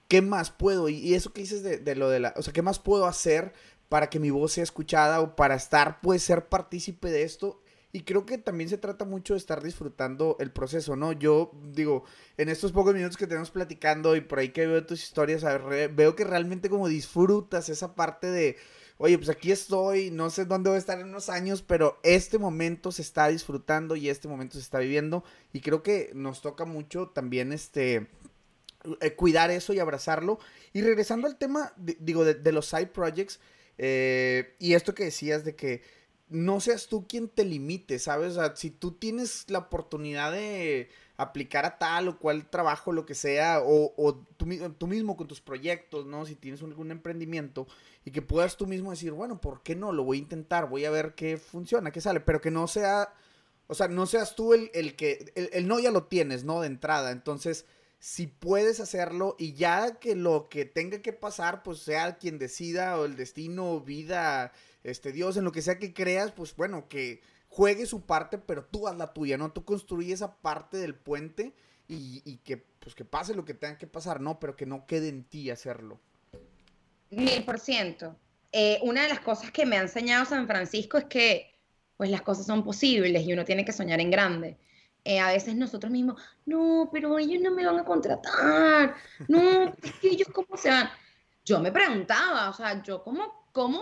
¿qué 0.09 0.21
más 0.21 0.51
puedo? 0.51 0.89
Y, 0.91 0.97
y 0.97 1.15
eso 1.15 1.33
que 1.33 1.41
dices 1.41 1.63
de, 1.63 1.79
de, 1.79 1.97
lo 1.97 2.11
de 2.11 2.21
la, 2.21 2.35
o 2.37 2.43
sea, 2.43 2.53
¿qué 2.53 2.63
más 2.63 2.79
puedo 2.79 3.07
hacer 3.07 3.55
para 3.89 4.11
que 4.11 4.21
mi 4.21 4.31
voz 4.31 4.53
sea 4.53 4.65
escuchada 4.65 5.21
o 5.23 5.35
para 5.35 5.55
estar, 5.55 6.01
pues, 6.03 6.23
ser 6.23 6.47
partícipe 6.49 7.11
de 7.11 7.23
esto? 7.23 7.62
Y 7.95 8.05
creo 8.05 8.25
que 8.25 8.39
también 8.39 8.71
se 8.71 8.79
trata 8.79 9.05
mucho 9.05 9.35
de 9.35 9.39
estar 9.39 9.63
disfrutando 9.63 10.37
el 10.41 10.51
proceso, 10.51 10.97
¿no? 10.97 11.13
Yo 11.13 11.53
digo, 11.75 12.05
en 12.39 12.49
estos 12.49 12.73
pocos 12.73 12.95
minutos 12.95 13.19
que 13.19 13.27
tenemos 13.27 13.51
platicando 13.51 14.17
y 14.17 14.23
por 14.23 14.39
ahí 14.39 14.49
que 14.49 14.67
veo 14.67 14.87
tus 14.87 15.03
historias, 15.03 15.45
veo 15.95 16.17
que 16.17 16.25
realmente 16.25 16.71
como 16.71 16.89
disfrutas 16.89 17.69
esa 17.69 17.95
parte 17.95 18.31
de, 18.31 18.57
oye, 18.97 19.19
pues 19.19 19.29
aquí 19.29 19.53
estoy, 19.53 20.11
no 20.11 20.31
sé 20.31 20.47
dónde 20.47 20.71
voy 20.71 20.77
a 20.77 20.79
estar 20.79 20.99
en 20.99 21.09
unos 21.09 21.29
años, 21.29 21.61
pero 21.61 22.01
este 22.03 22.39
momento 22.39 22.93
se 22.93 23.03
está 23.03 23.29
disfrutando 23.29 23.95
y 23.95 24.09
este 24.09 24.27
momento 24.27 24.55
se 24.55 24.61
está 24.61 24.79
viviendo. 24.79 25.23
Y 25.53 25.61
creo 25.61 25.83
que 25.83 26.13
nos 26.15 26.41
toca 26.41 26.65
mucho 26.65 27.09
también 27.09 27.53
este... 27.53 28.09
Eh, 29.01 29.15
cuidar 29.15 29.51
eso 29.51 29.75
y 29.75 29.79
abrazarlo. 29.81 30.39
Y 30.73 30.81
regresando 30.81 31.27
al 31.29 31.37
tema, 31.37 31.75
digo, 31.77 32.25
de, 32.25 32.53
los 32.53 32.67
side 32.67 32.87
projects, 32.87 33.39
eh, 33.79 34.57
y 34.59 34.75
esto 34.75 34.95
que 34.95 35.05
decías 35.05 35.45
de 35.45 35.55
que 35.55 35.83
no 36.33 36.61
seas 36.61 36.89
tú 36.89 37.07
quien 37.07 37.29
te 37.29 37.45
limite, 37.45 37.99
¿sabes? 37.99 38.33
O 38.33 38.35
sea, 38.41 38.57
si 38.57 38.71
tú 38.71 38.93
tienes 38.93 39.45
la 39.49 39.59
oportunidad 39.59 40.33
de 40.33 40.91
aplicar 41.17 41.65
a 41.65 41.79
tal 41.79 42.09
o 42.09 42.19
cual 42.19 42.49
trabajo, 42.49 42.93
lo 42.93 43.07
que 43.07 43.15
sea, 43.15 43.61
o, 43.61 43.95
o 43.97 44.15
tú, 44.15 44.47
tú, 44.79 44.87
mismo 44.87 45.17
con 45.17 45.29
tus 45.29 45.41
proyectos, 45.41 46.07
¿no? 46.07 46.27
Si 46.27 46.35
tienes 46.35 46.63
algún 46.63 46.91
emprendimiento 46.91 47.67
y 48.05 48.11
que 48.11 48.23
puedas 48.23 48.57
tú 48.57 48.67
mismo 48.67 48.91
decir, 48.91 49.13
bueno, 49.13 49.41
¿por 49.41 49.63
qué 49.63 49.77
no? 49.77 49.93
Lo 49.93 50.05
voy 50.05 50.19
a 50.19 50.21
intentar, 50.21 50.69
voy 50.69 50.85
a 50.85 50.91
ver 50.91 51.15
qué 51.15 51.37
funciona, 51.37 51.93
qué 51.93 52.01
sale, 52.01 52.21
pero 52.21 52.41
que 52.41 52.51
no 52.51 52.67
sea, 52.67 53.13
o 53.69 53.75
sea, 53.75 53.89
no 53.89 54.07
seas 54.07 54.35
tú 54.35 54.55
el, 54.55 54.71
el 54.75 54.97
que, 54.97 55.33
el, 55.35 55.51
el 55.53 55.69
no 55.69 55.79
ya 55.79 55.91
lo 55.91 56.05
tienes, 56.05 56.45
¿no? 56.45 56.61
De 56.61 56.67
entrada, 56.67 57.13
entonces 57.13 57.67
si 58.03 58.27
puedes 58.27 58.81
hacerlo 58.81 59.37
y 59.39 59.53
ya 59.53 60.01
que 60.01 60.17
lo 60.17 60.49
que 60.49 60.65
tenga 60.65 61.03
que 61.03 61.13
pasar, 61.13 61.63
pues 61.63 61.79
sea 61.79 62.19
quien 62.19 62.37
decida 62.37 62.99
o 62.99 63.05
el 63.05 63.15
destino, 63.15 63.81
vida, 63.81 64.53
este 64.85 65.13
Dios, 65.13 65.37
en 65.37 65.45
lo 65.45 65.53
que 65.53 65.63
sea 65.63 65.79
que 65.79 65.93
creas, 65.93 66.33
pues 66.33 66.57
bueno, 66.57 66.89
que 66.89 67.21
juegue 67.49 67.87
su 67.87 68.03
parte, 68.03 68.39
pero 68.39 68.65
tú 68.65 68.89
haz 68.89 68.97
la 68.97 69.13
tuya, 69.13 69.37
¿no? 69.39 69.53
Tú 69.53 69.65
construye 69.65 70.13
esa 70.13 70.37
parte 70.37 70.79
del 70.79 70.95
puente 70.95 71.55
y, 71.89 72.39
que, 72.39 72.57
pues 72.57 72.95
que 72.95 73.05
pase 73.05 73.35
lo 73.35 73.45
que 73.45 73.53
tenga 73.53 73.77
que 73.77 73.87
pasar, 73.87 74.21
¿no? 74.21 74.41
Pero 74.41 74.57
que 74.57 74.65
no 74.65 74.87
quede 74.87 75.09
en 75.09 75.25
ti 75.25 75.51
hacerlo. 75.51 76.01
Mil 77.11 77.45
por 77.45 77.61
ciento. 77.61 78.17
Eh, 78.51 78.79
una 78.83 79.03
de 79.03 79.09
las 79.09 79.21
cosas 79.21 79.51
que 79.51 79.67
me 79.67 79.77
ha 79.77 79.83
enseñado 79.83 80.25
San 80.25 80.47
Francisco 80.47 80.97
es 80.97 81.05
que, 81.05 81.55
pues 81.97 82.11
las 82.11 82.23
cosas 82.23 82.47
son 82.47 82.65
posibles 82.65 83.27
y 83.27 83.33
uno 83.33 83.45
tiene 83.45 83.65
que 83.65 83.73
soñar 83.73 84.01
en 84.01 84.11
grande. 84.11 84.59
Eh, 85.05 85.19
a 85.19 85.29
veces 85.29 85.55
nosotros 85.55 85.93
mismos, 85.93 86.23
no, 86.47 86.89
pero 86.93 87.19
ellos 87.19 87.43
no 87.43 87.51
me 87.51 87.67
van 87.67 87.79
a 87.79 87.85
contratar, 87.85 88.95
no, 89.29 89.65
es 89.83 89.93
que 90.01 90.09
ellos 90.09 90.29
cómo 90.33 90.57
se 90.57 90.71
van. 90.71 90.89
Yo 91.45 91.61
me 91.61 91.73
preguntaba, 91.73 92.49
o 92.49 92.55
sea, 92.55 92.83
yo 92.85 93.03
cómo, 93.03 93.49
cómo 93.53 93.81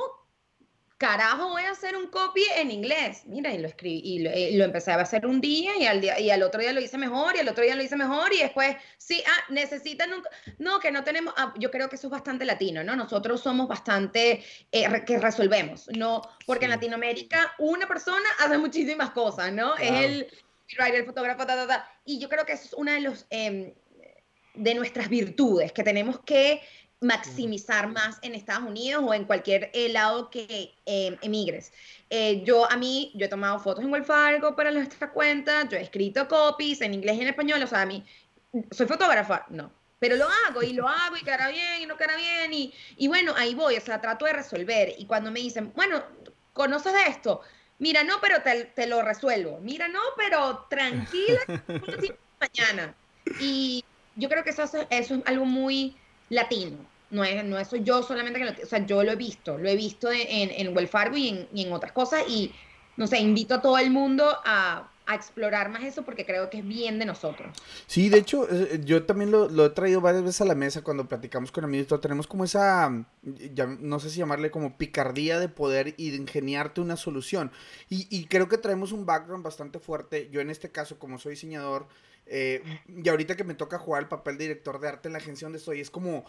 carajo 1.01 1.49
voy 1.49 1.63
a 1.63 1.71
hacer 1.71 1.97
un 1.97 2.09
copy 2.09 2.45
en 2.57 2.71
inglés. 2.71 3.23
Mira, 3.25 3.51
y 3.55 3.59
lo 3.59 3.69
escribí, 3.69 4.03
y 4.05 4.19
lo, 4.19 4.31
eh, 4.31 4.63
empecé 4.63 4.93
a 4.93 5.01
hacer 5.01 5.25
un 5.25 5.41
día 5.41 5.75
y 5.79 5.87
al, 5.87 6.03
día, 6.03 6.21
y 6.21 6.29
al 6.29 6.43
otro 6.43 6.61
día 6.61 6.75
lo 6.75 6.81
hice 6.81 6.99
mejor 6.99 7.35
y 7.35 7.39
al 7.39 7.49
otro 7.49 7.65
día 7.65 7.75
lo 7.75 7.83
hice 7.83 7.97
mejor 7.97 8.35
y 8.35 8.41
después, 8.41 8.77
sí, 8.99 9.23
ah, 9.27 9.45
necesitan 9.49 10.13
un... 10.13 10.23
No, 10.59 10.79
que 10.79 10.93
no 10.93 11.03
tenemos, 11.03 11.33
ah, 11.39 11.55
yo 11.57 11.71
creo 11.71 11.89
que 11.89 11.97
eso 11.97 12.09
es 12.09 12.11
bastante 12.11 12.45
latino, 12.45 12.85
¿no? 12.85 12.97
Nosotros 12.97 13.41
somos 13.41 13.67
bastante, 13.67 14.45
eh, 14.71 15.05
que 15.07 15.19
resolvemos, 15.19 15.89
¿no? 15.97 16.21
Porque 16.45 16.67
en 16.67 16.73
Latinoamérica 16.73 17.55
una 17.59 17.89
persona 17.89 18.29
hace 18.39 18.59
muchísimas 18.59 19.11
cosas, 19.13 19.55
¿no? 19.55 19.79
Es 19.79 19.91
el 19.91 20.27
writer, 20.79 20.97
el 20.97 21.07
fotógrafo, 21.07 21.47
ta, 21.47 21.57
ta, 21.57 21.67
ta. 21.67 21.91
Y 22.05 22.19
yo 22.19 22.29
creo 22.29 22.45
que 22.45 22.53
eso 22.53 22.67
es 22.67 22.75
una 22.75 22.93
de 22.93 23.01
los... 23.01 23.27
Em, 23.31 23.73
de 24.53 24.75
nuestras 24.75 25.09
virtudes, 25.09 25.73
que 25.73 25.85
tenemos 25.85 26.21
que 26.21 26.61
maximizar 27.01 27.89
más 27.89 28.19
en 28.23 28.35
Estados 28.35 28.69
Unidos 28.69 29.03
o 29.07 29.15
en 29.15 29.25
cualquier 29.25 29.71
eh, 29.73 29.89
lado 29.89 30.31
que 30.31 30.75
eh, 30.85 31.19
emigres. 31.23 31.73
Eh, 32.11 32.43
yo, 32.45 32.71
a 32.71 32.77
mí, 32.77 33.11
yo 33.15 33.27
he 33.27 33.29
tomado 33.29 33.59
fotos 33.59 33.83
en 33.83 33.91
Wells 33.91 34.07
Fargo 34.07 34.55
para 34.55 34.71
nuestra 34.71 35.11
cuenta, 35.11 35.67
yo 35.69 35.79
he 35.79 35.83
escrito 35.83 36.29
copies 36.29 36.83
en 36.83 36.93
inglés 36.93 37.17
y 37.17 37.23
en 37.23 37.29
español, 37.29 37.63
o 37.63 37.67
sea, 37.67 37.83
a 37.83 37.87
mí, 37.87 38.05
¿soy 38.71 38.87
fotógrafa? 38.87 39.47
No, 39.49 39.73
pero 39.99 40.17
lo 40.17 40.29
hago 40.47 40.63
y 40.63 40.75
lo 40.75 40.87
hago 40.89 41.17
y 41.17 41.23
queda 41.23 41.49
bien 41.49 41.83
y 41.83 41.87
no 41.87 41.97
queda 41.97 42.17
bien 42.17 42.53
y, 42.53 42.75
y 42.97 43.09
bueno, 43.09 43.33
ahí 43.37 43.55
voy, 43.55 43.77
o 43.77 43.81
sea, 43.81 44.01
trato 44.01 44.27
de 44.27 44.35
resolver 44.35 44.95
y 44.99 45.07
cuando 45.07 45.31
me 45.31 45.41
dicen, 45.41 45.73
bueno, 45.75 46.03
¿conoces 46.53 46.93
de 46.93 47.05
esto? 47.07 47.41
Mira, 47.79 48.05
no, 48.05 48.21
pero 48.21 48.43
te, 48.43 48.67
te 48.67 48.87
lo 48.87 49.01
resuelvo. 49.01 49.59
Mira, 49.63 49.89
no, 49.89 50.01
pero 50.15 50.67
tranquila, 50.69 51.41
mañana. 52.39 52.95
Y 53.41 53.83
yo 54.17 54.29
creo 54.29 54.45
que 54.45 54.51
eso, 54.51 54.65
eso 54.65 54.85
es 54.91 55.11
algo 55.25 55.47
muy 55.47 55.97
latino. 56.31 56.79
No 57.11 57.25
es, 57.25 57.45
no 57.45 57.63
soy 57.65 57.83
yo 57.83 58.03
solamente 58.03 58.39
que 58.39 58.45
lo, 58.47 58.53
o 58.53 58.67
sea, 58.67 58.87
yo 58.87 59.03
lo 59.03 59.13
he 59.13 59.17
visto, 59.17 59.59
lo 59.59 59.69
he 59.69 59.77
visto 59.77 60.11
en, 60.11 60.51
en 60.51 60.75
Wells 60.75 60.91
Fargo 60.91 61.17
y 61.17 61.29
en, 61.29 61.49
y 61.53 61.67
en 61.67 61.73
otras 61.73 61.93
cosas 61.93 62.23
y, 62.29 62.53
no 62.97 63.07
sé, 63.07 63.19
invito 63.19 63.57
a 63.57 63.61
todo 63.61 63.77
el 63.79 63.91
mundo 63.91 64.25
a, 64.45 64.89
a 65.11 65.17
explorar 65.17 65.71
más 65.71 65.83
eso 65.83 66.05
porque 66.05 66.25
creo 66.25 66.49
que 66.51 66.59
es 66.59 66.67
bien 66.67 67.01
de 67.01 67.05
nosotros. 67.05 67.57
Sí, 67.89 68.09
de 68.09 68.19
hecho, 68.19 68.47
eh, 68.49 68.81
yo 68.85 69.05
también 69.07 69.33
lo, 69.33 69.49
lo, 69.49 69.67
he 69.67 69.71
traído 69.71 70.01
varias 70.01 70.23
veces 70.23 70.41
a 70.43 70.45
la 70.45 70.55
mesa 70.55 70.83
cuando 70.83 71.09
platicamos 71.09 71.51
con 71.51 71.65
amigos. 71.65 72.01
Tenemos 72.01 72.29
como 72.29 72.45
esa, 72.45 73.05
ya, 73.23 73.67
no 73.67 73.99
sé 73.99 74.11
si 74.11 74.19
llamarle 74.19 74.53
como 74.53 74.79
picardía 74.79 75.41
de 75.41 75.49
poder 75.49 75.95
y 75.97 76.11
de 76.11 76.17
ingeniarte 76.17 76.81
una 76.81 76.97
solución. 76.97 77.51
Y, 77.89 78.07
y, 78.09 78.27
creo 78.27 78.49
que 78.49 78.57
traemos 78.57 78.93
un 78.93 79.05
background 79.05 79.45
bastante 79.45 79.81
fuerte. 79.81 80.29
Yo 80.31 80.41
en 80.41 80.49
este 80.49 80.71
caso, 80.71 80.97
como 81.01 81.19
soy 81.19 81.33
diseñador, 81.33 81.89
eh, 82.27 82.63
y 82.89 83.09
ahorita 83.09 83.37
que 83.37 83.45
me 83.45 83.55
toca 83.55 83.79
jugar 83.79 84.03
el 84.03 84.09
papel 84.09 84.39
de 84.39 84.45
director 84.45 84.81
de 84.81 84.89
arte 84.89 85.09
en 85.09 85.15
la 85.15 85.19
agencia 85.19 85.47
donde 85.47 85.59
estoy, 85.59 85.81
es 85.81 85.91
como 85.91 86.25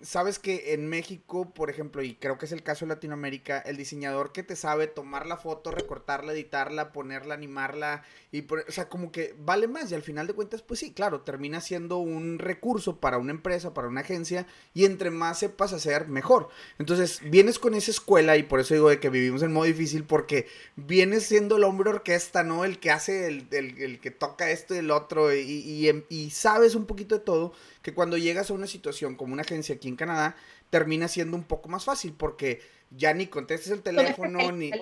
Sabes 0.00 0.38
que 0.38 0.72
en 0.72 0.88
México, 0.88 1.52
por 1.52 1.68
ejemplo, 1.68 2.02
y 2.02 2.14
creo 2.14 2.38
que 2.38 2.46
es 2.46 2.52
el 2.52 2.62
caso 2.62 2.86
de 2.86 2.94
Latinoamérica, 2.94 3.58
el 3.58 3.76
diseñador 3.76 4.32
que 4.32 4.42
te 4.42 4.56
sabe 4.56 4.86
tomar 4.86 5.26
la 5.26 5.36
foto, 5.36 5.70
recortarla, 5.70 6.32
editarla, 6.32 6.90
ponerla, 6.90 7.34
animarla, 7.34 8.02
y 8.32 8.46
o 8.50 8.72
sea, 8.72 8.88
como 8.88 9.12
que 9.12 9.34
vale 9.38 9.68
más. 9.68 9.92
Y 9.92 9.94
al 9.94 10.02
final 10.02 10.26
de 10.26 10.32
cuentas, 10.32 10.62
pues 10.62 10.80
sí, 10.80 10.92
claro, 10.92 11.20
termina 11.20 11.60
siendo 11.60 11.98
un 11.98 12.38
recurso 12.38 12.98
para 12.98 13.18
una 13.18 13.32
empresa, 13.32 13.74
para 13.74 13.88
una 13.88 14.00
agencia, 14.00 14.46
y 14.72 14.86
entre 14.86 15.10
más 15.10 15.40
sepas 15.40 15.74
hacer, 15.74 16.08
mejor. 16.08 16.48
Entonces, 16.78 17.20
vienes 17.22 17.58
con 17.58 17.74
esa 17.74 17.90
escuela, 17.90 18.38
y 18.38 18.42
por 18.42 18.60
eso 18.60 18.72
digo 18.72 18.88
de 18.88 19.00
que 19.00 19.10
vivimos 19.10 19.42
en 19.42 19.52
modo 19.52 19.66
difícil, 19.66 20.04
porque 20.04 20.46
vienes 20.76 21.24
siendo 21.24 21.58
el 21.58 21.64
hombre 21.64 21.90
orquesta, 21.90 22.42
¿no? 22.42 22.64
El 22.64 22.78
que 22.78 22.90
hace, 22.90 23.26
el, 23.26 23.48
el, 23.50 23.76
el 23.82 24.00
que 24.00 24.10
toca 24.10 24.50
esto 24.50 24.74
y 24.74 24.78
el 24.78 24.90
otro, 24.90 25.34
y, 25.34 25.40
y, 25.40 26.04
y 26.08 26.30
sabes 26.30 26.74
un 26.74 26.86
poquito 26.86 27.18
de 27.18 27.24
todo 27.24 27.52
que 27.86 27.94
cuando 27.94 28.16
llegas 28.16 28.50
a 28.50 28.54
una 28.54 28.66
situación 28.66 29.14
como 29.14 29.32
una 29.32 29.42
agencia 29.42 29.76
aquí 29.76 29.86
en 29.86 29.94
Canadá, 29.94 30.34
termina 30.70 31.06
siendo 31.06 31.36
un 31.36 31.44
poco 31.44 31.68
más 31.68 31.84
fácil 31.84 32.14
porque 32.18 32.60
ya 32.90 33.14
ni 33.14 33.28
contestes 33.28 33.70
el 33.70 33.80
teléfono 33.80 34.50
ni... 34.50 34.72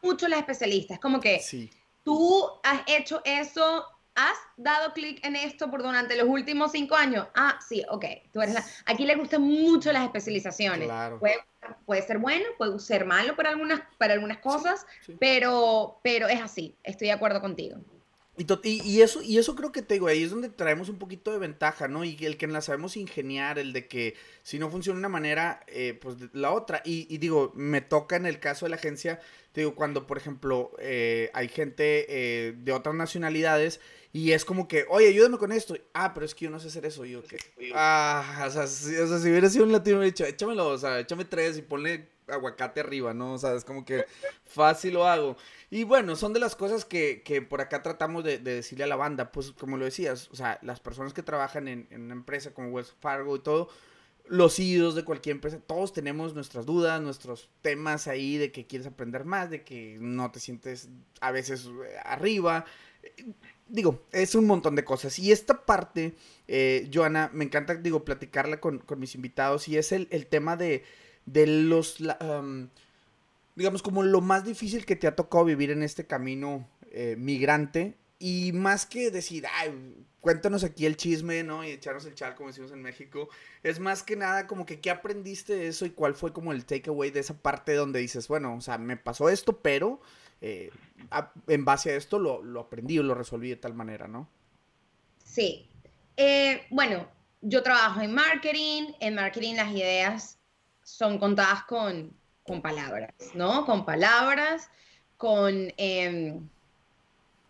Mucho 0.00 0.26
las 0.26 0.38
especialistas, 0.38 0.98
como 0.98 1.20
que 1.20 1.40
sí. 1.40 1.70
tú 2.02 2.48
has 2.62 2.80
hecho 2.86 3.20
eso, 3.26 3.84
has 4.14 4.38
dado 4.56 4.94
clic 4.94 5.22
en 5.22 5.36
esto 5.36 5.70
por 5.70 5.82
durante 5.82 6.16
los 6.16 6.26
últimos 6.26 6.72
cinco 6.72 6.96
años. 6.96 7.28
Ah, 7.34 7.58
sí, 7.68 7.84
ok. 7.90 8.06
Tú 8.32 8.40
eres 8.40 8.54
la... 8.54 8.64
Aquí 8.86 9.04
le 9.04 9.16
gustan 9.16 9.42
mucho 9.42 9.92
las 9.92 10.04
especializaciones. 10.04 10.88
Claro. 10.88 11.18
Puede, 11.18 11.36
puede, 11.84 12.00
ser 12.00 12.16
bueno, 12.16 12.46
puede 12.56 12.78
ser 12.78 13.04
malo 13.04 13.36
para 13.36 13.50
algunas, 13.50 13.82
para 13.98 14.14
algunas 14.14 14.38
cosas, 14.38 14.86
sí, 15.02 15.12
sí. 15.12 15.16
Pero, 15.20 16.00
pero 16.02 16.26
es 16.26 16.40
así. 16.40 16.74
Estoy 16.82 17.08
de 17.08 17.12
acuerdo 17.12 17.42
contigo. 17.42 17.76
Y, 18.38 18.82
y, 18.84 19.00
eso, 19.00 19.22
y 19.22 19.38
eso 19.38 19.56
creo 19.56 19.72
que 19.72 19.82
te 19.82 19.94
digo, 19.94 20.08
ahí 20.08 20.22
es 20.22 20.30
donde 20.30 20.50
traemos 20.50 20.88
un 20.88 20.98
poquito 20.98 21.32
de 21.32 21.38
ventaja, 21.38 21.88
¿no? 21.88 22.04
Y 22.04 22.16
el 22.20 22.36
que 22.36 22.46
la 22.46 22.60
sabemos 22.60 22.96
ingeniar, 22.96 23.58
el 23.58 23.72
de 23.72 23.88
que 23.88 24.14
si 24.42 24.58
no 24.58 24.70
funciona 24.70 24.98
una 24.98 25.08
manera, 25.08 25.64
eh, 25.68 25.98
pues 26.00 26.16
la 26.34 26.52
otra. 26.52 26.82
Y, 26.84 27.06
y, 27.08 27.18
digo, 27.18 27.52
me 27.54 27.80
toca 27.80 28.16
en 28.16 28.26
el 28.26 28.38
caso 28.38 28.66
de 28.66 28.70
la 28.70 28.76
agencia, 28.76 29.20
te 29.52 29.62
digo, 29.62 29.74
cuando 29.74 30.06
por 30.06 30.18
ejemplo 30.18 30.72
eh, 30.78 31.30
hay 31.32 31.48
gente 31.48 32.06
eh, 32.08 32.54
de 32.58 32.72
otras 32.72 32.94
nacionalidades 32.94 33.80
y 34.12 34.32
es 34.32 34.44
como 34.44 34.66
que, 34.68 34.86
oye, 34.88 35.08
ayúdame 35.08 35.38
con 35.38 35.52
esto. 35.52 35.76
Ah, 35.92 36.12
pero 36.14 36.26
es 36.26 36.34
que 36.34 36.46
yo 36.46 36.50
no 36.50 36.58
sé 36.58 36.68
hacer 36.68 36.86
eso. 36.86 37.04
Y 37.04 37.12
yo, 37.12 37.22
¿qué? 37.22 37.36
Ah, 37.74 38.44
o 38.46 38.50
sea, 38.50 38.66
si, 38.66 38.96
o 38.96 39.06
sea, 39.06 39.18
si 39.18 39.30
hubiera 39.30 39.48
sido 39.48 39.64
un 39.64 39.72
latino, 39.72 39.96
hubiera 39.98 40.10
dicho, 40.10 40.24
échamelo, 40.24 40.68
o 40.68 40.78
sea, 40.78 41.00
échame 41.00 41.24
tres 41.24 41.58
y 41.58 41.62
ponle 41.62 42.08
aguacate 42.28 42.80
arriba, 42.80 43.14
¿no? 43.14 43.34
O 43.34 43.38
sea, 43.38 43.54
es 43.54 43.64
como 43.64 43.84
que 43.84 44.06
fácil 44.44 44.94
lo 44.94 45.06
hago. 45.06 45.36
Y 45.70 45.84
bueno, 45.84 46.16
son 46.16 46.32
de 46.32 46.40
las 46.40 46.56
cosas 46.56 46.84
que, 46.84 47.22
que 47.22 47.42
por 47.42 47.60
acá 47.60 47.82
tratamos 47.82 48.24
de, 48.24 48.38
de, 48.38 48.54
decirle 48.54 48.84
a 48.84 48.88
la 48.88 48.96
banda, 48.96 49.32
pues 49.32 49.52
como 49.52 49.76
lo 49.76 49.84
decías, 49.84 50.28
o 50.30 50.36
sea, 50.36 50.58
las 50.62 50.80
personas 50.80 51.12
que 51.12 51.22
trabajan 51.22 51.68
en, 51.68 51.86
en 51.90 52.02
una 52.02 52.14
empresa 52.14 52.52
como 52.52 52.68
Wells 52.68 52.94
Fargo 53.00 53.36
y 53.36 53.40
todo, 53.40 53.68
los 54.28 54.58
IDOs 54.58 54.94
de 54.94 55.04
cualquier 55.04 55.36
empresa, 55.36 55.60
todos 55.64 55.92
tenemos 55.92 56.34
nuestras 56.34 56.66
dudas, 56.66 57.00
nuestros 57.00 57.48
temas 57.62 58.08
ahí 58.08 58.38
de 58.38 58.50
que 58.50 58.66
quieres 58.66 58.86
aprender 58.86 59.24
más, 59.24 59.50
de 59.50 59.62
que 59.62 59.98
no 60.00 60.30
te 60.30 60.40
sientes 60.40 60.88
a 61.20 61.30
veces 61.30 61.66
eh, 61.66 61.96
arriba. 62.04 62.64
Digo, 63.68 64.04
es 64.12 64.34
un 64.34 64.46
montón 64.46 64.74
de 64.74 64.84
cosas. 64.84 65.18
Y 65.18 65.32
esta 65.32 65.64
parte, 65.64 66.16
eh, 66.48 66.90
Joana, 66.92 67.30
me 67.32 67.44
encanta, 67.44 67.74
digo, 67.74 68.04
platicarla 68.04 68.60
con, 68.60 68.78
con 68.78 68.98
mis 68.98 69.14
invitados 69.14 69.68
y 69.68 69.76
es 69.76 69.92
el, 69.92 70.08
el 70.10 70.26
tema 70.26 70.56
de 70.56 70.84
de 71.26 71.46
los, 71.46 71.98
digamos, 73.56 73.82
como 73.82 74.02
lo 74.02 74.20
más 74.20 74.44
difícil 74.44 74.86
que 74.86 74.96
te 74.96 75.06
ha 75.06 75.16
tocado 75.16 75.44
vivir 75.44 75.70
en 75.70 75.82
este 75.82 76.06
camino 76.06 76.68
eh, 76.90 77.16
migrante. 77.18 77.96
Y 78.18 78.52
más 78.52 78.86
que 78.86 79.10
decir, 79.10 79.44
ay, 79.52 79.94
cuéntanos 80.22 80.64
aquí 80.64 80.86
el 80.86 80.96
chisme, 80.96 81.42
¿no? 81.42 81.62
Y 81.62 81.70
echarnos 81.70 82.06
el 82.06 82.14
chal, 82.14 82.34
como 82.34 82.48
decimos 82.48 82.72
en 82.72 82.80
México. 82.80 83.28
Es 83.62 83.78
más 83.78 84.02
que 84.02 84.16
nada 84.16 84.46
como 84.46 84.64
que 84.64 84.80
qué 84.80 84.90
aprendiste 84.90 85.54
de 85.54 85.68
eso 85.68 85.84
y 85.84 85.90
cuál 85.90 86.14
fue 86.14 86.32
como 86.32 86.52
el 86.52 86.64
takeaway 86.64 87.10
de 87.10 87.20
esa 87.20 87.34
parte 87.34 87.74
donde 87.74 88.00
dices, 88.00 88.28
bueno, 88.28 88.54
o 88.56 88.60
sea, 88.62 88.78
me 88.78 88.96
pasó 88.96 89.28
esto, 89.28 89.60
pero 89.60 90.00
eh, 90.40 90.70
en 91.48 91.64
base 91.66 91.90
a 91.90 91.96
esto 91.96 92.18
lo, 92.18 92.42
lo, 92.42 92.60
aprendí 92.60 92.98
o 92.98 93.02
lo 93.02 93.14
resolví 93.14 93.50
de 93.50 93.56
tal 93.56 93.74
manera, 93.74 94.08
¿no? 94.08 94.26
Sí. 95.22 95.68
Eh, 96.16 96.62
bueno, 96.70 97.06
yo 97.42 97.62
trabajo 97.62 98.00
en 98.00 98.14
marketing. 98.14 98.94
En 99.00 99.14
marketing 99.16 99.56
las 99.56 99.70
ideas 99.72 100.35
son 100.86 101.18
contadas 101.18 101.64
con, 101.64 102.16
con 102.44 102.62
palabras, 102.62 103.12
¿no? 103.34 103.66
Con 103.66 103.84
palabras, 103.84 104.70
con... 105.16 105.72
Eh, 105.76 106.40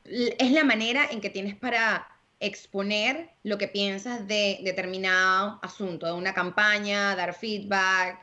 es 0.04 0.52
la 0.52 0.64
manera 0.64 1.06
en 1.10 1.20
que 1.20 1.28
tienes 1.28 1.54
para 1.54 2.08
exponer 2.40 3.28
lo 3.42 3.58
que 3.58 3.68
piensas 3.68 4.26
de 4.26 4.60
determinado 4.62 5.58
asunto, 5.62 6.06
de 6.06 6.12
una 6.12 6.32
campaña, 6.32 7.14
dar 7.14 7.34
feedback, 7.34 8.18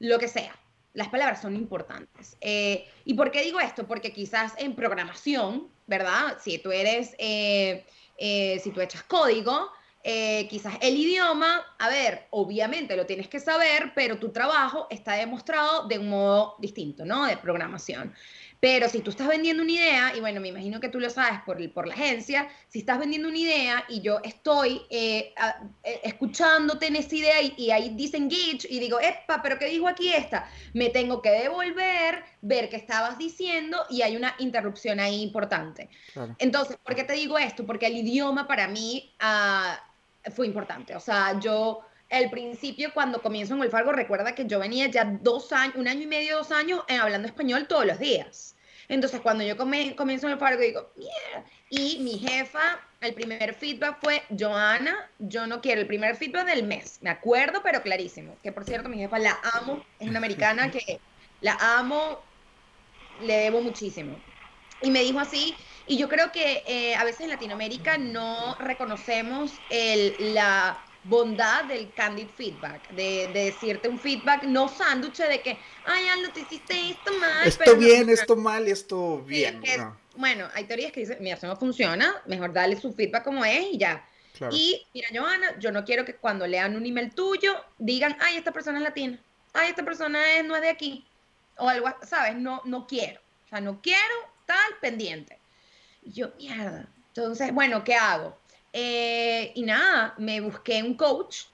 lo 0.00 0.18
que 0.18 0.28
sea. 0.28 0.54
Las 0.92 1.08
palabras 1.08 1.40
son 1.40 1.56
importantes. 1.56 2.36
Eh, 2.42 2.86
¿Y 3.06 3.14
por 3.14 3.30
qué 3.30 3.42
digo 3.42 3.58
esto? 3.58 3.86
Porque 3.86 4.12
quizás 4.12 4.52
en 4.58 4.74
programación, 4.74 5.68
¿verdad? 5.86 6.36
Si 6.42 6.58
tú 6.58 6.72
eres, 6.72 7.14
eh, 7.18 7.86
eh, 8.18 8.60
si 8.62 8.70
tú 8.70 8.82
echas 8.82 9.02
código, 9.04 9.70
eh, 10.04 10.48
quizás 10.48 10.74
el 10.80 10.96
idioma, 10.96 11.64
a 11.78 11.88
ver, 11.88 12.26
obviamente 12.30 12.96
lo 12.96 13.06
tienes 13.06 13.28
que 13.28 13.38
saber, 13.38 13.92
pero 13.94 14.18
tu 14.18 14.30
trabajo 14.30 14.88
está 14.90 15.14
demostrado 15.14 15.86
de 15.86 15.98
un 15.98 16.08
modo 16.08 16.56
distinto, 16.58 17.04
¿no? 17.04 17.26
De 17.26 17.36
programación. 17.36 18.12
Pero 18.58 18.88
si 18.88 19.00
tú 19.00 19.10
estás 19.10 19.26
vendiendo 19.26 19.62
una 19.62 19.72
idea, 19.72 20.12
y 20.16 20.20
bueno, 20.20 20.40
me 20.40 20.46
imagino 20.46 20.78
que 20.78 20.88
tú 20.88 21.00
lo 21.00 21.10
sabes 21.10 21.40
por, 21.44 21.60
el, 21.60 21.70
por 21.70 21.88
la 21.88 21.94
agencia, 21.94 22.48
si 22.68 22.80
estás 22.80 22.98
vendiendo 22.98 23.28
una 23.28 23.38
idea 23.38 23.84
y 23.88 24.00
yo 24.02 24.20
estoy 24.22 24.82
eh, 24.88 25.32
a, 25.36 25.62
eh, 25.82 26.00
escuchándote 26.04 26.86
en 26.86 26.94
esa 26.94 27.14
idea 27.14 27.42
y, 27.42 27.54
y, 27.56 27.70
ahí 27.72 27.90
dice 27.96 28.16
engage 28.16 28.68
y 28.70 28.78
digo, 28.78 29.00
epa, 29.00 29.42
pero 29.42 29.58
¿qué 29.58 29.66
dijo 29.66 29.88
aquí 29.88 30.12
esta? 30.12 30.48
Me 30.74 30.90
tengo 30.90 31.22
que 31.22 31.30
devolver, 31.30 32.22
ver 32.40 32.68
qué 32.68 32.76
estabas 32.76 33.18
diciendo 33.18 33.78
y 33.90 34.02
hay 34.02 34.14
una 34.14 34.34
interrupción 34.38 35.00
ahí 35.00 35.22
importante. 35.22 35.88
Claro. 36.12 36.36
Entonces, 36.38 36.76
¿por 36.76 36.94
qué 36.94 37.02
te 37.02 37.14
digo 37.14 37.38
esto? 37.38 37.66
Porque 37.66 37.86
el 37.86 37.96
idioma 37.96 38.48
para 38.48 38.66
mí... 38.68 39.12
Uh, 39.20 39.91
fue 40.30 40.46
importante. 40.46 40.94
O 40.94 41.00
sea, 41.00 41.38
yo 41.40 41.80
al 42.10 42.30
principio 42.30 42.92
cuando 42.92 43.22
comienzo 43.22 43.54
en 43.54 43.62
el 43.62 43.70
Fargo, 43.70 43.92
recuerda 43.92 44.34
que 44.34 44.46
yo 44.46 44.58
venía 44.58 44.86
ya 44.86 45.04
dos 45.04 45.52
años, 45.52 45.76
un 45.76 45.88
año 45.88 46.02
y 46.02 46.06
medio, 46.06 46.36
dos 46.36 46.52
años 46.52 46.82
en 46.88 47.00
hablando 47.00 47.26
español 47.26 47.66
todos 47.66 47.86
los 47.86 47.98
días. 47.98 48.54
Entonces, 48.88 49.20
cuando 49.20 49.42
yo 49.44 49.56
comienzo 49.56 50.26
en 50.26 50.32
el 50.32 50.38
Fargo, 50.38 50.60
digo. 50.60 50.92
Y 51.70 52.00
mi 52.00 52.18
jefa, 52.18 52.80
el 53.00 53.14
primer 53.14 53.54
feedback 53.54 53.98
fue, 54.02 54.22
Joana, 54.38 55.08
yo 55.18 55.46
no 55.46 55.62
quiero 55.62 55.80
el 55.80 55.86
primer 55.86 56.16
feedback 56.16 56.46
del 56.46 56.64
mes. 56.64 56.98
Me 57.00 57.08
acuerdo, 57.08 57.62
pero 57.62 57.82
clarísimo. 57.82 58.36
Que 58.42 58.52
por 58.52 58.64
cierto, 58.64 58.90
mi 58.90 58.98
jefa 58.98 59.18
la 59.18 59.38
amo, 59.54 59.82
es 59.98 60.08
una 60.08 60.18
americana 60.18 60.70
que 60.70 61.00
la 61.40 61.56
amo, 61.78 62.20
le 63.22 63.34
debo 63.38 63.62
muchísimo. 63.62 64.20
Y 64.82 64.90
me 64.90 65.00
dijo 65.00 65.20
así, 65.20 65.54
y 65.86 65.96
yo 65.96 66.08
creo 66.08 66.30
que 66.32 66.62
eh, 66.66 66.94
a 66.94 67.04
veces 67.04 67.22
en 67.22 67.30
Latinoamérica 67.30 67.98
no 67.98 68.54
reconocemos 68.56 69.52
el, 69.70 70.34
la 70.34 70.82
bondad 71.04 71.64
del 71.64 71.92
candid 71.92 72.28
feedback, 72.28 72.88
de, 72.90 73.28
de, 73.32 73.44
decirte 73.46 73.88
un 73.88 73.98
feedback 73.98 74.44
no 74.44 74.68
sándwich 74.68 75.16
de 75.16 75.40
que, 75.40 75.58
ay, 75.84 76.08
Aldo, 76.08 76.30
te 76.30 76.40
hiciste 76.40 76.90
esto 76.90 77.12
mal. 77.18 77.46
Esto 77.46 77.64
pero 77.64 77.76
bien, 77.76 78.06
no, 78.06 78.12
esto 78.12 78.36
mal, 78.36 78.68
esto 78.68 79.18
bien. 79.22 79.60
Sí, 79.62 79.70
que, 79.70 79.78
no. 79.78 79.96
Bueno, 80.14 80.48
hay 80.54 80.64
teorías 80.64 80.92
que 80.92 81.00
dicen, 81.00 81.18
mira, 81.20 81.36
eso 81.36 81.46
no 81.46 81.56
funciona, 81.56 82.22
mejor 82.26 82.52
darle 82.52 82.80
su 82.80 82.92
feedback 82.92 83.24
como 83.24 83.44
es 83.44 83.72
y 83.72 83.78
ya. 83.78 84.06
Y 84.50 84.84
mira, 84.92 85.08
Johanna, 85.14 85.58
yo 85.58 85.70
no 85.70 85.84
quiero 85.84 86.04
que 86.04 86.16
cuando 86.16 86.46
lean 86.46 86.74
un 86.74 86.84
email 86.84 87.14
tuyo 87.14 87.54
digan, 87.78 88.16
ay, 88.20 88.36
esta 88.36 88.50
persona 88.50 88.78
es 88.78 88.84
latina, 88.84 89.20
ay, 89.52 89.70
esta 89.70 89.84
persona 89.84 90.36
es, 90.36 90.44
no 90.44 90.56
es 90.56 90.62
de 90.62 90.68
aquí, 90.68 91.06
o 91.56 91.68
algo, 91.68 91.88
¿sabes? 92.02 92.34
No, 92.36 92.60
no 92.64 92.86
quiero, 92.86 93.20
o 93.46 93.48
sea, 93.48 93.60
no 93.60 93.80
quiero 93.80 94.14
tal 94.46 94.78
pendiente. 94.80 95.38
Yo, 96.04 96.28
mierda. 96.38 96.88
Entonces, 97.08 97.52
bueno, 97.52 97.84
¿qué 97.84 97.94
hago? 97.94 98.36
Eh, 98.72 99.52
y 99.54 99.62
nada, 99.62 100.14
me 100.18 100.40
busqué 100.40 100.82
un 100.82 100.94
coach. 100.94 101.44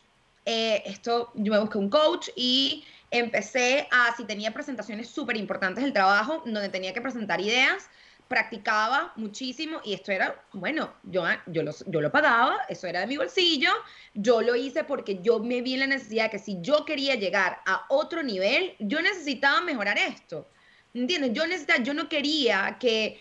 Eh, 0.44 0.82
esto, 0.86 1.30
yo 1.34 1.52
me 1.52 1.58
busqué 1.58 1.78
un 1.78 1.90
coach 1.90 2.28
y 2.36 2.84
empecé 3.10 3.88
a, 3.90 4.14
si 4.16 4.24
tenía 4.24 4.52
presentaciones 4.52 5.08
súper 5.08 5.36
importantes 5.36 5.84
del 5.84 5.92
trabajo, 5.92 6.42
donde 6.44 6.68
tenía 6.68 6.92
que 6.92 7.00
presentar 7.00 7.40
ideas, 7.40 7.88
practicaba 8.28 9.12
muchísimo 9.16 9.80
y 9.84 9.94
esto 9.94 10.12
era, 10.12 10.42
bueno, 10.52 10.92
yo, 11.02 11.24
yo, 11.46 11.62
lo, 11.62 11.72
yo 11.86 12.00
lo 12.00 12.12
pagaba, 12.12 12.58
eso 12.68 12.86
era 12.86 13.00
de 13.00 13.06
mi 13.06 13.16
bolsillo, 13.16 13.70
yo 14.14 14.42
lo 14.42 14.54
hice 14.54 14.84
porque 14.84 15.20
yo 15.22 15.38
me 15.40 15.62
vi 15.62 15.74
en 15.74 15.80
la 15.80 15.86
necesidad 15.86 16.24
de 16.24 16.30
que 16.30 16.38
si 16.38 16.58
yo 16.60 16.84
quería 16.84 17.14
llegar 17.14 17.60
a 17.66 17.86
otro 17.88 18.22
nivel, 18.22 18.74
yo 18.78 19.00
necesitaba 19.00 19.60
mejorar 19.62 19.98
esto. 19.98 20.48
¿Entiendes? 20.94 21.32
Yo 21.32 21.46
necesitaba, 21.46 21.82
yo 21.82 21.94
no 21.94 22.08
quería 22.08 22.76
que, 22.80 23.20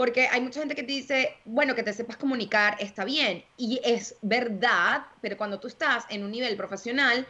porque 0.00 0.28
hay 0.28 0.40
mucha 0.40 0.60
gente 0.60 0.74
que 0.74 0.82
te 0.82 0.92
dice, 0.92 1.36
bueno, 1.44 1.74
que 1.74 1.82
te 1.82 1.92
sepas 1.92 2.16
comunicar 2.16 2.74
está 2.80 3.04
bien, 3.04 3.44
y 3.58 3.82
es 3.84 4.16
verdad, 4.22 5.02
pero 5.20 5.36
cuando 5.36 5.60
tú 5.60 5.68
estás 5.68 6.06
en 6.08 6.24
un 6.24 6.30
nivel 6.30 6.56
profesional, 6.56 7.26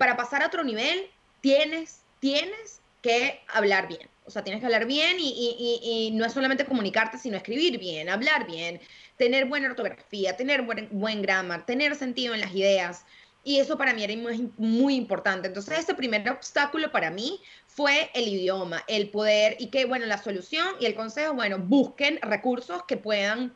para 0.00 0.16
pasar 0.16 0.42
a 0.42 0.48
otro 0.48 0.64
nivel, 0.64 1.06
tienes, 1.40 2.00
tienes 2.18 2.80
que 3.02 3.40
hablar 3.46 3.86
bien. 3.86 4.08
O 4.24 4.32
sea, 4.32 4.42
tienes 4.42 4.58
que 4.58 4.66
hablar 4.66 4.84
bien 4.84 5.18
y, 5.20 6.10
no 6.12 6.24
es 6.24 6.32
solamente 6.32 6.64
comunicarte, 6.64 7.18
sino 7.18 7.36
escribir 7.36 7.78
bien, 7.78 8.08
hablar 8.08 8.44
bien, 8.44 8.80
tener 9.16 9.44
buena 9.44 9.68
ortografía, 9.68 10.36
tener 10.36 10.62
buen, 10.62 10.88
buen 10.90 11.22
grammar, 11.22 11.64
tener 11.66 11.94
sentido 11.94 12.34
en 12.34 12.40
las 12.40 12.52
ideas. 12.52 13.04
Y 13.44 13.58
eso 13.58 13.76
para 13.76 13.92
mí 13.92 14.04
era 14.04 14.14
muy, 14.56 14.94
importante. 14.94 15.48
Entonces, 15.48 15.80
ese 15.80 15.94
primer 15.94 16.28
obstáculo 16.30 16.92
para 16.92 17.10
mí 17.10 17.40
fue 17.66 18.10
el 18.14 18.28
idioma, 18.28 18.84
el 18.86 19.10
poder 19.10 19.56
y 19.58 19.68
que, 19.68 19.84
bueno, 19.84 20.06
la 20.06 20.18
solución 20.18 20.66
y 20.78 20.86
el 20.86 20.94
consejo, 20.94 21.34
bueno, 21.34 21.58
busquen 21.58 22.20
recursos 22.22 22.82
que 22.86 22.96
puedan 22.96 23.54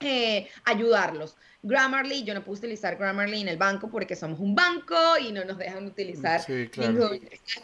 eh, 0.00 0.48
ayudarlos. 0.64 1.36
Grammarly, 1.62 2.24
yo 2.24 2.34
no 2.34 2.44
puedo 2.44 2.58
utilizar 2.58 2.96
Grammarly 2.96 3.40
en 3.40 3.48
el 3.48 3.56
banco 3.56 3.88
porque 3.88 4.14
somos 4.14 4.38
un 4.38 4.54
banco 4.54 4.94
y 5.18 5.32
no 5.32 5.46
nos 5.46 5.56
dejan 5.56 5.86
utilizar 5.86 6.42
sí, 6.42 6.68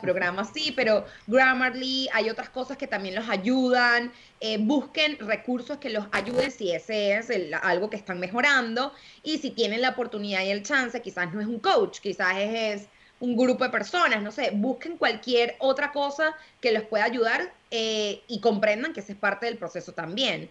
programas 0.01 0.49
así, 0.49 0.73
pero 0.73 1.05
Grammarly, 1.27 2.09
hay 2.15 2.31
otras 2.31 2.49
cosas 2.49 2.79
que 2.79 2.87
también 2.87 3.15
los 3.15 3.29
ayudan. 3.29 4.11
Eh, 4.41 4.57
busquen 4.59 5.19
recursos 5.19 5.77
que 5.77 5.91
los 5.91 6.07
ayuden 6.13 6.51
si 6.51 6.73
ese 6.73 7.13
es 7.13 7.29
algo 7.63 7.91
que 7.91 7.97
están 7.97 8.19
mejorando 8.21 8.95
y 9.23 9.37
si 9.37 9.51
tienen 9.51 9.83
la 9.83 9.91
oportunidad 9.91 10.45
y 10.45 10.51
el 10.51 10.63
chance, 10.63 11.03
quizás 11.03 11.35
no 11.35 11.43
es 11.43 11.47
un 11.47 11.59
coach, 11.59 12.01
quizás 12.01 12.37
es, 12.39 12.89
un 13.21 13.37
grupo 13.37 13.65
de 13.65 13.71
personas, 13.71 14.23
no 14.23 14.33
sé, 14.33 14.51
busquen 14.55 14.97
cualquier 14.97 15.55
otra 15.59 15.93
cosa 15.93 16.35
que 16.61 16.73
los 16.73 16.85
pueda 16.85 17.05
ayudar 17.05 17.53
eh, 17.71 18.23
y 18.27 18.41
comprendan 18.41 18.95
que 18.95 19.01
ese 19.01 19.13
es 19.13 19.19
parte 19.19 19.47
del 19.47 19.59
proceso 19.59 19.93
también. 19.93 20.51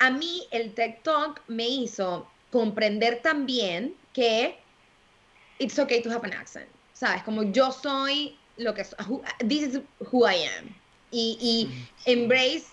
A 0.00 0.10
mí 0.10 0.46
el 0.50 0.74
TED 0.74 0.96
Talk 1.02 1.42
me 1.46 1.68
hizo 1.68 2.26
comprender 2.50 3.22
también 3.22 3.94
que 4.12 4.58
it's 5.58 5.78
okay 5.78 6.02
to 6.02 6.10
have 6.10 6.26
an 6.26 6.32
accent, 6.32 6.66
¿sabes? 6.94 7.22
Como 7.22 7.44
yo 7.44 7.70
soy 7.70 8.36
lo 8.56 8.74
que 8.74 8.84
soy, 8.84 8.98
this 9.46 9.62
is 9.62 9.80
who 10.10 10.26
I 10.28 10.44
am. 10.58 10.74
Y, 11.12 11.38
y 11.40 12.10
embrace 12.10 12.66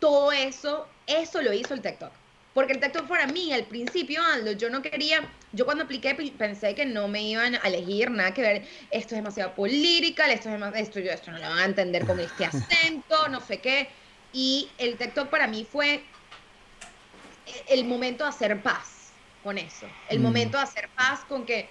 todo 0.00 0.32
eso, 0.32 0.86
eso 1.06 1.40
lo 1.40 1.52
hizo 1.52 1.74
el 1.74 1.80
TikTok. 1.80 2.12
Porque 2.52 2.72
el 2.72 2.80
TikTok 2.80 3.06
para 3.06 3.26
mí, 3.26 3.52
al 3.52 3.64
principio, 3.64 4.22
Aldo, 4.24 4.52
yo 4.52 4.70
no 4.70 4.80
quería, 4.80 5.30
yo 5.52 5.66
cuando 5.66 5.84
apliqué 5.84 6.14
pensé 6.14 6.74
que 6.74 6.86
no 6.86 7.06
me 7.06 7.22
iban 7.22 7.54
a 7.54 7.58
elegir 7.68 8.10
nada 8.10 8.32
que 8.32 8.40
ver, 8.40 8.66
esto 8.90 9.14
es 9.14 9.22
demasiado 9.22 9.54
política, 9.54 10.30
esto 10.32 10.48
es 10.48 10.54
demasiado, 10.54 10.82
esto, 10.82 11.00
yo, 11.00 11.10
esto 11.10 11.30
no 11.30 11.38
lo 11.38 11.48
van 11.48 11.58
a 11.58 11.64
entender 11.66 12.06
con 12.06 12.18
este 12.18 12.46
acento, 12.46 13.28
no 13.28 13.40
sé 13.40 13.58
qué. 13.58 13.88
Y 14.32 14.70
el 14.78 14.96
TikTok 14.96 15.28
para 15.28 15.46
mí 15.46 15.66
fue 15.70 16.02
el 17.68 17.84
momento 17.84 18.24
de 18.24 18.30
hacer 18.30 18.62
paz 18.62 19.10
con 19.42 19.58
eso. 19.58 19.86
El 20.08 20.18
mm. 20.18 20.22
momento 20.22 20.56
de 20.56 20.64
hacer 20.64 20.88
paz 20.90 21.20
con 21.28 21.46
que 21.46 21.68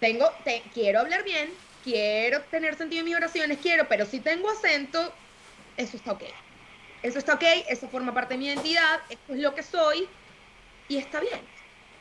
tengo, 0.00 0.30
te, 0.44 0.62
quiero 0.72 1.00
hablar 1.00 1.24
bien, 1.24 1.50
quiero 1.84 2.40
tener 2.42 2.76
sentido 2.76 3.00
en 3.00 3.06
mis 3.06 3.16
oraciones, 3.16 3.58
quiero, 3.58 3.88
pero 3.88 4.06
si 4.06 4.20
tengo 4.20 4.50
acento, 4.50 5.12
eso 5.76 5.96
está 5.96 6.12
ok. 6.12 6.24
Eso 7.02 7.18
está 7.18 7.34
ok, 7.34 7.44
eso 7.68 7.88
forma 7.88 8.12
parte 8.12 8.34
de 8.34 8.38
mi 8.38 8.46
identidad, 8.46 9.00
esto 9.08 9.34
es 9.34 9.40
lo 9.40 9.54
que 9.54 9.62
soy 9.62 10.08
y 10.88 10.96
está 10.96 11.20
bien. 11.20 11.40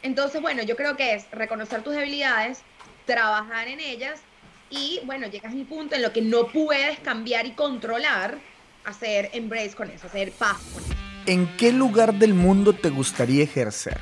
Entonces, 0.01 0.41
bueno, 0.41 0.63
yo 0.63 0.75
creo 0.75 0.95
que 0.95 1.13
es 1.13 1.29
reconocer 1.31 1.83
tus 1.83 1.93
debilidades, 1.93 2.61
trabajar 3.05 3.67
en 3.67 3.79
ellas 3.79 4.21
y, 4.69 4.99
bueno, 5.03 5.27
llegas 5.27 5.51
a 5.51 5.55
mi 5.55 5.63
punto 5.63 5.95
en 5.95 6.01
lo 6.01 6.13
que 6.13 6.21
no 6.21 6.47
puedes 6.47 6.99
cambiar 6.99 7.45
y 7.45 7.51
controlar, 7.51 8.37
hacer 8.85 9.29
embrace 9.33 9.75
con 9.75 9.89
eso, 9.89 10.07
hacer 10.07 10.31
paz 10.31 10.61
con 10.73 10.83
eso. 10.83 11.06
¿En 11.27 11.45
qué 11.57 11.73
lugar 11.73 12.17
del 12.17 12.33
mundo 12.33 12.71
te 12.71 12.89
gustaría 12.89 13.43
ejercer? 13.43 13.99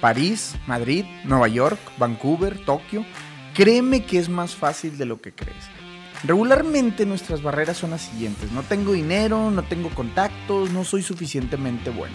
París, 0.00 0.54
Madrid, 0.68 1.04
Nueva 1.24 1.48
York, 1.48 1.80
Vancouver, 1.98 2.56
Tokio, 2.64 3.04
créeme 3.52 4.04
que 4.04 4.20
es 4.20 4.28
más 4.28 4.54
fácil 4.54 4.96
de 4.96 5.04
lo 5.04 5.20
que 5.20 5.32
crees. 5.32 5.64
Regularmente 6.22 7.04
nuestras 7.04 7.42
barreras 7.42 7.78
son 7.78 7.90
las 7.90 8.02
siguientes. 8.02 8.52
No 8.52 8.62
tengo 8.62 8.92
dinero, 8.92 9.50
no 9.50 9.64
tengo 9.64 9.90
contactos, 9.90 10.70
no 10.70 10.84
soy 10.84 11.02
suficientemente 11.02 11.90
bueno. 11.90 12.14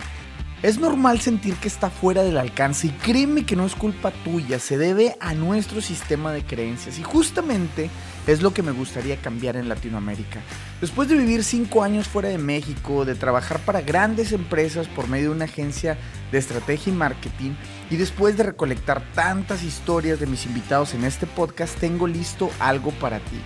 Es 0.61 0.79
normal 0.79 1.19
sentir 1.19 1.55
que 1.55 1.67
está 1.67 1.89
fuera 1.89 2.23
del 2.23 2.37
alcance 2.37 2.87
y 2.87 2.91
créeme 2.91 3.45
que 3.45 3.57
no 3.57 3.65
es 3.65 3.75
culpa 3.75 4.11
tuya, 4.23 4.59
se 4.59 4.77
debe 4.77 5.17
a 5.19 5.33
nuestro 5.33 5.81
sistema 5.81 6.31
de 6.31 6.45
creencias 6.45 6.97
y 6.99 7.03
justamente 7.03 7.89
es 8.27 8.41
lo 8.41 8.53
que 8.53 8.63
me 8.63 8.71
gustaría 8.71 9.17
cambiar 9.17 9.57
en 9.57 9.69
Latinoamérica. 9.69 10.41
Después 10.79 11.09
de 11.09 11.17
vivir 11.17 11.43
5 11.43 11.83
años 11.83 12.07
fuera 12.07 12.29
de 12.29 12.37
México, 12.37 13.05
de 13.05 13.15
trabajar 13.15 13.59
para 13.59 13.81
grandes 13.81 14.31
empresas 14.31 14.87
por 14.87 15.07
medio 15.07 15.29
de 15.29 15.35
una 15.35 15.45
agencia 15.45 15.97
de 16.31 16.37
estrategia 16.37 16.93
y 16.93 16.95
marketing 16.95 17.51
y 17.89 17.97
después 17.97 18.37
de 18.37 18.43
recolectar 18.43 19.03
tantas 19.13 19.63
historias 19.63 20.19
de 20.19 20.27
mis 20.27 20.45
invitados 20.45 20.93
en 20.93 21.03
este 21.03 21.27
podcast, 21.27 21.77
tengo 21.79 22.07
listo 22.07 22.49
algo 22.59 22.91
para 22.91 23.19
ti. 23.19 23.39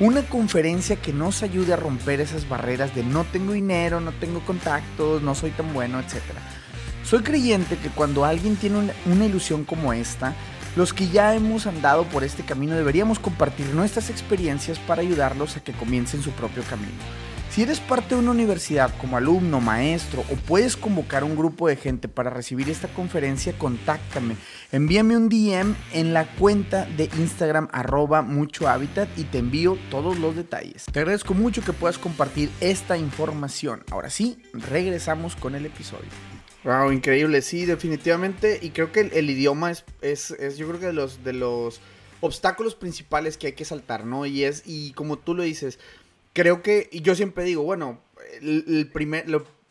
Una 0.00 0.22
conferencia 0.22 0.96
que 0.96 1.12
nos 1.12 1.44
ayude 1.44 1.72
a 1.72 1.76
romper 1.76 2.20
esas 2.20 2.48
barreras 2.48 2.94
de 2.96 3.04
no 3.04 3.24
tengo 3.24 3.52
dinero, 3.52 4.00
no 4.00 4.10
tengo 4.12 4.40
contactos, 4.40 5.22
no 5.22 5.36
soy 5.36 5.52
tan 5.52 5.72
bueno, 5.72 6.00
etcétera. 6.00 6.40
Soy 7.04 7.22
creyente 7.22 7.76
que 7.76 7.90
cuando 7.90 8.24
alguien 8.24 8.56
tiene 8.56 8.92
una, 9.04 9.24
ilusión 9.24 9.64
como 9.64 9.92
esta, 9.92 10.34
los 10.76 10.92
que 10.92 11.08
ya 11.08 11.34
hemos 11.34 11.66
andado 11.66 12.04
por 12.04 12.24
este 12.24 12.44
camino 12.44 12.74
deberíamos 12.74 13.18
compartir 13.18 13.66
nuestras 13.74 14.10
experiencias 14.10 14.78
para 14.78 15.02
ayudarlos 15.02 15.56
a 15.56 15.60
que 15.60 15.72
comiencen 15.72 16.22
su 16.22 16.30
propio 16.32 16.62
camino. 16.64 16.98
Si 17.54 17.62
eres 17.62 17.78
parte 17.78 18.16
de 18.16 18.20
una 18.20 18.32
universidad 18.32 18.92
como 19.00 19.16
alumno, 19.16 19.60
maestro 19.60 20.22
o 20.22 20.34
puedes 20.34 20.76
convocar 20.76 21.22
un 21.22 21.36
grupo 21.36 21.68
de 21.68 21.76
gente 21.76 22.08
para 22.08 22.28
recibir 22.28 22.68
esta 22.68 22.88
conferencia, 22.88 23.56
contáctame. 23.56 24.34
Envíame 24.72 25.16
un 25.16 25.28
DM 25.28 25.76
en 25.92 26.12
la 26.12 26.26
cuenta 26.26 26.84
de 26.96 27.08
Instagram 27.16 27.68
arroba 27.70 28.22
mucho 28.22 28.66
hábitat 28.66 29.08
y 29.16 29.22
te 29.22 29.38
envío 29.38 29.78
todos 29.88 30.18
los 30.18 30.34
detalles. 30.34 30.86
Te 30.90 30.98
agradezco 30.98 31.32
mucho 31.32 31.62
que 31.62 31.72
puedas 31.72 31.96
compartir 31.96 32.50
esta 32.60 32.98
información. 32.98 33.84
Ahora 33.92 34.10
sí, 34.10 34.36
regresamos 34.52 35.36
con 35.36 35.54
el 35.54 35.66
episodio. 35.66 36.10
Wow, 36.64 36.92
increíble, 36.92 37.42
sí, 37.42 37.66
definitivamente. 37.66 38.58
Y 38.62 38.70
creo 38.70 38.90
que 38.90 39.00
el, 39.00 39.28
idioma 39.28 39.70
es, 39.70 39.84
es, 40.00 40.56
yo 40.56 40.66
creo 40.66 40.80
que 40.80 40.86
de 40.86 40.92
los, 40.94 41.22
de 41.22 41.34
los 41.34 41.80
obstáculos 42.20 42.74
principales 42.74 43.36
que 43.36 43.48
hay 43.48 43.52
que 43.52 43.66
saltar, 43.66 44.06
¿no? 44.06 44.24
Y 44.24 44.44
es, 44.44 44.62
y 44.64 44.92
como 44.94 45.18
tú 45.18 45.34
lo 45.34 45.42
dices, 45.42 45.78
creo 46.32 46.62
que, 46.62 46.88
y 46.90 47.02
yo 47.02 47.14
siempre 47.14 47.44
digo, 47.44 47.62
bueno, 47.62 48.00
el, 48.40 48.90
primer, 48.90 49.26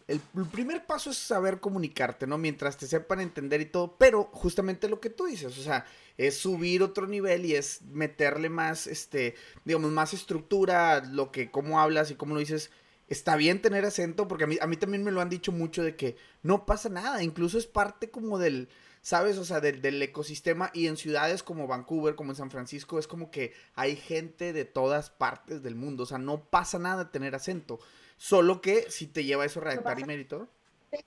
el, 0.08 0.22
primer 0.52 0.86
paso 0.86 1.10
es 1.10 1.18
saber 1.18 1.60
comunicarte, 1.60 2.28
¿no? 2.28 2.38
Mientras 2.38 2.78
te 2.78 2.86
sepan 2.86 3.22
entender 3.22 3.62
y 3.62 3.66
todo, 3.66 3.96
pero 3.98 4.26
justamente 4.32 4.88
lo 4.88 5.00
que 5.00 5.10
tú 5.10 5.26
dices, 5.26 5.58
o 5.58 5.64
sea, 5.64 5.88
es 6.20 6.38
subir 6.38 6.84
otro 6.84 7.08
nivel 7.08 7.46
y 7.46 7.56
es 7.56 7.82
meterle 7.92 8.50
más, 8.50 8.86
este, 8.86 9.34
digamos, 9.66 9.92
más 9.92 10.14
estructura, 10.14 11.04
lo 11.04 11.32
que, 11.32 11.50
cómo 11.50 11.80
hablas 11.80 12.12
y 12.12 12.16
cómo 12.16 12.36
lo 12.36 12.40
dices 12.40 12.70
está 13.14 13.36
bien 13.36 13.62
tener 13.62 13.86
acento, 13.86 14.28
porque 14.28 14.44
a 14.44 14.48
mí, 14.48 14.58
a 14.60 14.68
mí 14.68 14.76
también 14.76 15.04
me 15.04 15.12
lo 15.12 15.22
han 15.22 15.30
dicho 15.30 15.52
mucho 15.52 15.84
de 15.84 15.96
que 15.96 16.18
no 16.42 16.66
pasa 16.66 16.90
nada, 16.90 17.24
incluso 17.24 17.58
es 17.58 17.66
parte 17.66 18.10
como 18.10 18.38
del, 18.38 18.68
¿sabes? 19.02 19.38
O 19.38 19.46
sea, 19.46 19.62
del, 19.62 19.82
del, 19.82 20.02
ecosistema 20.02 20.70
y 20.74 20.88
en 20.88 20.98
ciudades 20.98 21.44
como 21.44 21.68
Vancouver, 21.68 22.16
como 22.16 22.32
en 22.32 22.36
San 22.36 22.52
Francisco, 22.52 23.00
es 23.00 23.08
como 23.08 23.32
que 23.32 23.54
hay 23.76 23.96
gente 23.96 24.52
de 24.52 24.66
todas 24.66 25.10
partes 25.10 25.64
del 25.64 25.76
mundo, 25.76 26.04
o 26.04 26.06
sea, 26.06 26.18
no 26.18 26.44
pasa 26.44 26.80
nada 26.80 27.12
tener 27.12 27.36
acento, 27.36 27.80
solo 28.18 28.62
que 28.62 28.92
si 28.92 29.08
te 29.08 29.24
lleva 29.24 29.46
eso 29.46 29.60
a 29.62 29.64
redactar 29.64 30.00
y 30.00 30.06
mérito. 30.06 30.50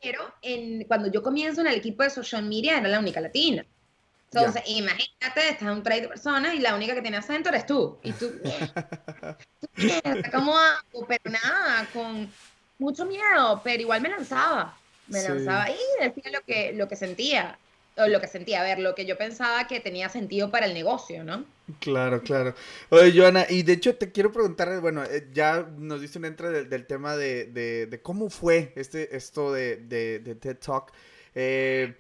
Pero 0.00 0.20
en, 0.42 0.84
cuando 0.84 1.10
yo 1.10 1.22
comienzo 1.22 1.60
en 1.60 1.68
el 1.68 1.76
equipo 1.76 2.02
de 2.02 2.10
social 2.10 2.44
media 2.44 2.78
era 2.78 2.88
la 2.88 2.98
única 2.98 3.20
latina. 3.20 3.64
Entonces, 4.40 4.62
imagínate, 4.66 5.48
estás 5.50 5.62
un 5.62 5.82
trade 5.82 6.02
de 6.02 6.08
personas 6.08 6.54
y 6.54 6.58
la 6.58 6.74
única 6.74 6.94
que 6.94 7.02
tiene 7.02 7.16
acento 7.16 7.48
eres 7.48 7.66
tú. 7.66 7.98
Y 8.02 8.12
tú, 8.12 8.30
¿cómo 10.32 10.56
hago? 10.58 11.06
Pero 11.06 11.30
nada, 11.30 11.86
con 11.92 12.30
mucho 12.78 13.06
miedo, 13.06 13.60
pero 13.64 13.80
igual 13.80 14.00
me 14.00 14.10
lanzaba. 14.10 14.76
Me 15.08 15.22
lanzaba 15.22 15.70
y 15.70 16.04
decía 16.04 16.32
lo 16.32 16.40
que, 16.42 16.72
lo 16.72 16.88
que 16.88 16.96
sentía. 16.96 17.58
o 17.96 18.06
lo 18.08 18.20
que 18.20 18.26
sentía, 18.26 18.60
a 18.60 18.64
ver, 18.64 18.78
lo 18.78 18.94
que 18.94 19.06
yo 19.06 19.16
pensaba 19.16 19.66
que 19.66 19.80
tenía 19.80 20.08
sentido 20.08 20.50
para 20.50 20.66
el 20.66 20.74
negocio, 20.74 21.24
¿no? 21.24 21.44
Claro, 21.80 22.22
claro. 22.22 22.54
Oye, 22.90 23.12
Joana, 23.18 23.46
y 23.48 23.62
de 23.62 23.72
hecho 23.72 23.96
te 23.96 24.12
quiero 24.12 24.32
preguntar, 24.32 24.80
bueno, 24.80 25.02
eh, 25.04 25.28
ya 25.32 25.66
nos 25.78 26.00
diste 26.00 26.18
un 26.18 26.26
entre 26.26 26.64
del, 26.64 26.86
tema 26.86 27.16
de, 27.16 27.46
de, 27.46 28.00
cómo 28.02 28.28
fue 28.28 28.72
este, 28.76 29.16
esto 29.16 29.52
de, 29.52 29.76
de 29.78 30.34
TED 30.34 30.58
Talk. 30.58 30.92
Eh, 31.38 31.94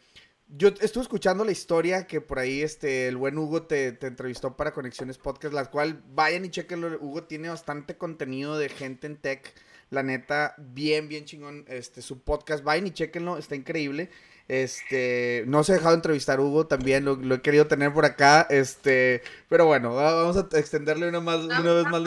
yo 0.48 0.68
estuve 0.80 1.02
escuchando 1.02 1.44
la 1.44 1.52
historia 1.52 2.06
que 2.06 2.20
por 2.20 2.38
ahí 2.38 2.62
este, 2.62 3.08
el 3.08 3.16
buen 3.16 3.36
Hugo 3.36 3.62
te, 3.62 3.92
te, 3.92 4.06
entrevistó 4.06 4.56
para 4.56 4.72
Conexiones 4.72 5.18
Podcast, 5.18 5.52
la 5.52 5.66
cual 5.66 6.02
vayan 6.14 6.44
y 6.44 6.50
chequenlo. 6.50 6.98
Hugo 7.00 7.24
tiene 7.24 7.48
bastante 7.48 7.96
contenido 7.96 8.56
de 8.58 8.68
gente 8.68 9.06
en 9.06 9.16
tech. 9.16 9.52
La 9.90 10.02
neta, 10.02 10.54
bien, 10.58 11.08
bien 11.08 11.24
chingón 11.24 11.64
este, 11.68 12.02
su 12.02 12.20
podcast. 12.20 12.64
Vayan 12.64 12.88
y 12.88 12.90
chequenlo, 12.90 13.38
está 13.38 13.54
increíble. 13.54 14.10
Este, 14.48 15.44
no 15.48 15.64
se 15.64 15.72
ha 15.72 15.74
dejado 15.76 15.94
entrevistar 15.94 16.38
a 16.38 16.42
Hugo, 16.42 16.68
también 16.68 17.04
lo, 17.04 17.34
he 17.34 17.40
querido 17.40 17.66
tener 17.66 17.92
por 17.92 18.04
acá. 18.04 18.46
Este, 18.48 19.22
pero 19.48 19.66
bueno, 19.66 19.94
vamos 19.94 20.36
a 20.36 20.58
extenderle 20.58 21.08
una, 21.08 21.20
más, 21.20 21.44
una 21.44 21.72
vez 21.72 21.84
más. 21.86 22.02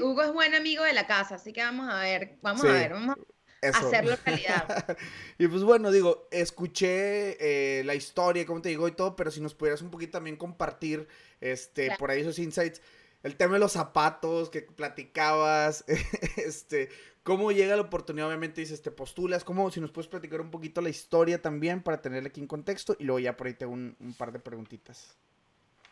Hugo 0.00 0.22
es 0.22 0.32
buen 0.32 0.54
amigo 0.54 0.84
de 0.84 0.92
la 0.92 1.06
casa, 1.06 1.36
así 1.36 1.52
que 1.52 1.62
vamos 1.62 1.88
a 1.88 2.00
ver, 2.00 2.36
vamos 2.42 2.64
a 2.64 2.72
ver, 2.72 2.92
vamos 2.92 3.16
a 3.16 3.35
hacerlo 3.62 4.16
realidad. 4.24 4.96
y 5.38 5.46
pues 5.46 5.62
bueno, 5.62 5.90
digo, 5.90 6.28
escuché 6.30 7.36
eh, 7.78 7.84
la 7.84 7.94
historia, 7.94 8.46
como 8.46 8.62
te 8.62 8.68
digo, 8.68 8.88
y 8.88 8.92
todo, 8.92 9.16
pero 9.16 9.30
si 9.30 9.40
nos 9.40 9.54
pudieras 9.54 9.82
un 9.82 9.90
poquito 9.90 10.12
también 10.12 10.36
compartir 10.36 11.08
este, 11.40 11.94
por 11.98 12.10
ahí 12.10 12.20
esos 12.20 12.38
insights. 12.38 12.80
El 13.22 13.36
tema 13.36 13.54
de 13.54 13.60
los 13.60 13.72
zapatos 13.72 14.50
que 14.50 14.62
platicabas, 14.62 15.84
este, 16.36 16.90
cómo 17.22 17.50
llega 17.50 17.74
la 17.74 17.82
oportunidad, 17.82 18.28
obviamente 18.28 18.60
dices, 18.60 18.82
te 18.82 18.90
postulas, 18.90 19.42
cómo, 19.42 19.70
si 19.70 19.80
nos 19.80 19.90
puedes 19.90 20.08
platicar 20.08 20.40
un 20.40 20.50
poquito 20.50 20.80
la 20.80 20.90
historia 20.90 21.42
también 21.42 21.82
para 21.82 22.00
tenerla 22.00 22.28
aquí 22.28 22.40
en 22.40 22.46
contexto 22.46 22.96
y 22.98 23.04
luego 23.04 23.18
ya 23.18 23.36
por 23.36 23.48
ahí 23.48 23.54
te 23.54 23.66
un, 23.66 23.96
un 23.98 24.14
par 24.14 24.32
de 24.32 24.38
preguntitas. 24.38 25.16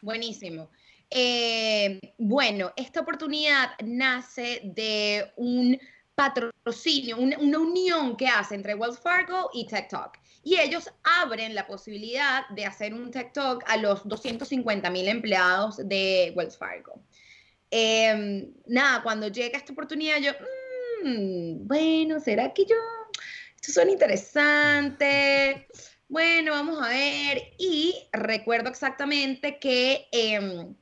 Buenísimo. 0.00 0.70
Eh, 1.10 2.14
bueno, 2.18 2.72
esta 2.76 3.00
oportunidad 3.00 3.70
nace 3.84 4.60
de 4.64 5.32
un 5.36 5.78
patrocinio, 6.14 7.18
una, 7.18 7.58
unión 7.58 8.16
que 8.16 8.28
hace 8.28 8.54
entre 8.54 8.74
Wells 8.74 8.98
Fargo 8.98 9.50
y 9.52 9.66
Tech 9.66 9.88
Talk. 9.88 10.18
Y 10.42 10.58
ellos 10.58 10.90
abren 11.02 11.54
la 11.54 11.66
posibilidad 11.66 12.48
de 12.50 12.66
hacer 12.66 12.94
un 12.94 13.10
Tech 13.10 13.32
Talk 13.32 13.64
a 13.66 13.76
los 13.76 14.06
250 14.06 14.90
mil 14.90 15.08
empleados 15.08 15.76
de 15.88 16.32
Wells 16.36 16.56
Fargo. 16.56 17.02
Em, 17.70 18.52
nada, 18.66 19.02
cuando 19.02 19.28
llega 19.28 19.58
esta 19.58 19.72
oportunidad, 19.72 20.18
yo, 20.20 20.32
mm, 21.02 21.66
bueno, 21.66 22.20
¿será 22.20 22.52
que 22.52 22.64
yo? 22.66 22.76
Esto 23.56 23.72
suena 23.72 23.92
interesante. 23.92 25.66
Bueno, 26.08 26.52
vamos 26.52 26.80
a 26.82 26.88
ver. 26.90 27.54
Y 27.58 27.94
recuerdo 28.12 28.68
exactamente 28.68 29.58
que 29.58 30.06
em, 30.12 30.76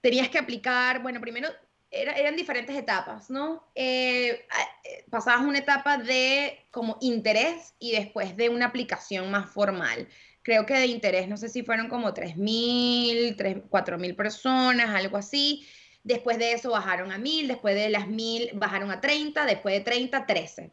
tenías 0.00 0.28
que 0.28 0.38
aplicar, 0.38 1.02
bueno, 1.02 1.20
primero 1.20 1.48
eran 1.92 2.36
diferentes 2.36 2.74
etapas, 2.74 3.28
¿no? 3.28 3.68
Eh, 3.74 4.46
eh, 4.84 5.04
pasabas 5.10 5.44
una 5.44 5.58
etapa 5.58 5.98
de 5.98 6.66
como 6.70 6.96
interés 7.02 7.74
y 7.78 7.92
después 7.92 8.36
de 8.36 8.48
una 8.48 8.66
aplicación 8.66 9.30
más 9.30 9.50
formal. 9.50 10.08
Creo 10.42 10.64
que 10.64 10.74
de 10.74 10.86
interés, 10.86 11.28
no 11.28 11.36
sé 11.36 11.48
si 11.48 11.62
fueron 11.62 11.88
como 11.88 12.14
3.000, 12.14 13.36
4.000 13.68 14.16
personas, 14.16 14.88
algo 14.88 15.18
así. 15.18 15.66
Después 16.02 16.38
de 16.38 16.52
eso 16.52 16.70
bajaron 16.70 17.12
a 17.12 17.18
1.000, 17.18 17.46
después 17.46 17.74
de 17.74 17.90
las 17.90 18.08
1.000 18.08 18.50
bajaron 18.54 18.90
a 18.90 19.00
30, 19.00 19.44
después 19.44 19.74
de 19.74 19.80
30, 19.82 20.26
13. 20.26 20.72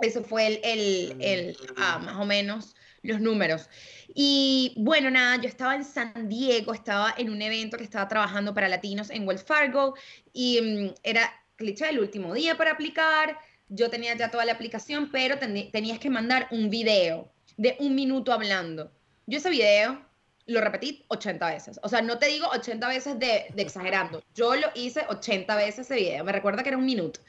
Eso 0.00 0.22
fue 0.22 0.46
el, 0.46 0.60
el, 0.62 1.16
el 1.20 1.56
ah, 1.76 1.98
más 1.98 2.16
o 2.16 2.24
menos 2.24 2.76
los 3.04 3.20
números. 3.20 3.68
Y 4.14 4.74
bueno, 4.76 5.10
nada, 5.10 5.36
yo 5.36 5.48
estaba 5.48 5.76
en 5.76 5.84
San 5.84 6.28
Diego, 6.28 6.74
estaba 6.74 7.14
en 7.16 7.30
un 7.30 7.40
evento 7.42 7.76
que 7.76 7.84
estaba 7.84 8.08
trabajando 8.08 8.54
para 8.54 8.68
latinos 8.68 9.10
en 9.10 9.28
Wells 9.28 9.44
Fargo 9.44 9.94
y 10.32 10.60
mm, 10.60 10.94
era 11.02 11.30
cliché 11.56 11.88
el 11.90 12.00
último 12.00 12.34
día 12.34 12.56
para 12.56 12.72
aplicar. 12.72 13.38
Yo 13.68 13.90
tenía 13.90 14.16
ya 14.16 14.30
toda 14.30 14.44
la 14.44 14.52
aplicación, 14.52 15.10
pero 15.12 15.38
tenías 15.38 15.98
que 15.98 16.10
mandar 16.10 16.48
un 16.50 16.70
video 16.70 17.30
de 17.56 17.76
un 17.78 17.94
minuto 17.94 18.32
hablando. 18.32 18.90
Yo 19.26 19.38
ese 19.38 19.50
video 19.50 20.02
lo 20.46 20.60
repetí 20.60 21.04
80 21.08 21.50
veces. 21.50 21.80
O 21.82 21.88
sea, 21.88 22.02
no 22.02 22.18
te 22.18 22.26
digo 22.26 22.46
80 22.48 22.88
veces 22.88 23.18
de, 23.18 23.46
de 23.54 23.62
exagerando. 23.62 24.22
Yo 24.34 24.54
lo 24.54 24.68
hice 24.74 25.04
80 25.08 25.56
veces 25.56 25.90
ese 25.90 25.94
video. 25.96 26.24
Me 26.24 26.32
recuerda 26.32 26.62
que 26.62 26.68
era 26.70 26.78
un 26.78 26.84
minuto. 26.84 27.20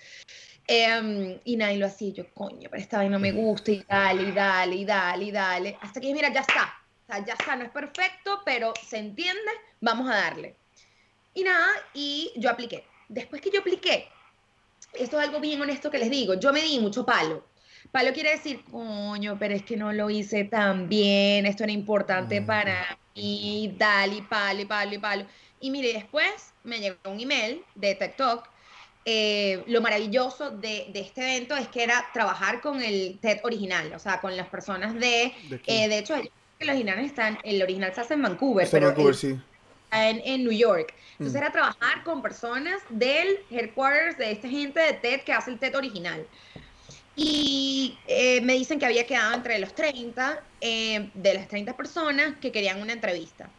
Em, 0.68 1.40
y 1.44 1.58
nadie 1.58 1.78
lo 1.78 1.86
hacía. 1.86 2.14
Yo, 2.14 2.34
coño, 2.34 2.70
pero 2.70 2.82
esta 2.82 3.00
vez 3.00 3.10
no 3.10 3.20
me 3.20 3.32
gusta. 3.32 3.72
Y 3.72 3.84
dale, 3.88 4.24
y 4.24 4.32
dale, 4.32 4.76
y 4.76 4.86
dale, 4.86 5.26
y 5.26 5.32
dale. 5.32 5.78
Hasta 5.82 6.02
que, 6.02 6.14
mira, 6.14 6.34
ya 6.34 6.42
está. 6.42 6.74
O 7.04 7.06
sea, 7.06 7.26
ya 7.26 7.34
está. 7.34 7.56
No 7.56 7.66
es 7.66 7.72
perfecto, 7.72 8.42
pero 8.46 8.74
se 8.86 8.98
entiende. 8.98 9.52
Vamos 9.82 10.10
a 10.10 10.16
darle. 10.16 10.56
Y 11.34 11.44
nada, 11.44 11.68
y 11.94 12.32
yo 12.38 12.50
apliqué. 12.50 12.84
Después 13.10 13.42
que 13.42 13.52
yo 13.52 13.60
apliqué, 13.60 14.08
esto 14.94 15.20
es 15.20 15.28
algo 15.28 15.40
bien 15.40 15.62
honesto 15.62 15.92
que 15.92 16.00
les 16.00 16.10
digo. 16.10 16.36
Yo 16.36 16.52
me 16.52 16.62
di 16.62 16.80
mucho 16.80 17.06
palo. 17.06 17.46
Palo 17.92 18.14
quiere 18.14 18.32
decir, 18.32 18.64
coño, 18.72 19.38
pero 19.38 19.54
es 19.54 19.64
que 19.64 19.78
no 19.78 19.94
lo 19.94 20.10
hice 20.10 20.46
tan 20.46 20.90
bien. 20.90 21.46
Esto 21.46 21.64
era 21.64 21.72
importante 21.72 22.42
mm. 22.42 22.46
para 22.46 22.98
mí. 23.16 23.74
Dale, 23.78 24.24
palo, 24.24 24.62
y 24.62 24.66
palo, 24.66 24.94
y 24.94 24.98
palo. 24.98 25.26
Y 25.60 25.72
mire, 25.72 25.94
después 25.94 26.54
me 26.64 26.80
llegó 26.80 26.98
un 27.06 27.20
email 27.20 27.64
de 27.76 27.96
TikTok 27.96 28.48
eh, 29.08 29.64
lo 29.68 29.82
maravilloso 29.82 30.50
de, 30.50 30.92
este 30.96 31.22
evento 31.22 31.56
es 31.56 31.68
que 31.68 31.84
era 31.84 32.10
trabajar 32.12 32.60
con 32.60 32.82
el 32.82 33.20
TED 33.22 33.40
original, 33.44 33.94
o 33.94 34.00
sea, 34.00 34.20
con 34.20 34.36
las 34.36 34.48
personas 34.48 34.96
de... 34.96 35.32
De, 35.48 35.62
eh, 35.68 35.88
de 35.88 36.00
hecho, 36.00 36.16
el 36.16 36.70
original, 36.70 36.98
están, 37.00 37.38
el 37.44 37.62
original 37.62 37.94
se 37.94 38.02
hace 38.02 38.16
en 38.16 38.24
Vancouver, 38.24 38.68
pero 38.72 38.88
en 38.88 38.94
Vancouver, 38.96 39.16
sí. 39.16 39.40
En, 39.92 40.22
en, 40.26 40.44
New 40.44 40.52
York. 40.52 40.96
Entonces 41.12 41.36
mm. 41.36 41.38
era 41.38 41.52
trabajar 41.52 42.04
con 42.04 42.24
personas 42.24 42.82
del 42.90 43.38
headquarters 43.52 44.18
de 44.18 44.32
esta 44.32 44.50
gente 44.50 44.80
de 44.80 44.94
TED 44.94 45.22
que 45.22 45.34
hace 45.34 45.52
el 45.52 45.60
TED 45.60 45.76
original. 45.76 46.26
Y 47.16 48.00
eh, 48.08 48.42
me 48.42 48.54
dicen 48.54 48.80
que 48.80 48.88
había 48.88 49.06
quedado 49.06 49.36
entre 49.36 49.60
los 49.60 49.74
30, 49.76 50.42
de 50.60 51.34
las 51.34 51.48
30 51.48 51.78
personas 51.78 52.34
que 52.42 52.52
querían 52.52 52.82
una 52.82 52.94
entrevista. 52.94 53.50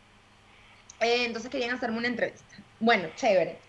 entonces 0.99 1.49
querían 1.51 1.77
hacerme 1.77 1.99
una 1.99 2.09
entrevista. 2.09 2.57
Bueno, 2.81 3.09
chévere. 3.15 3.66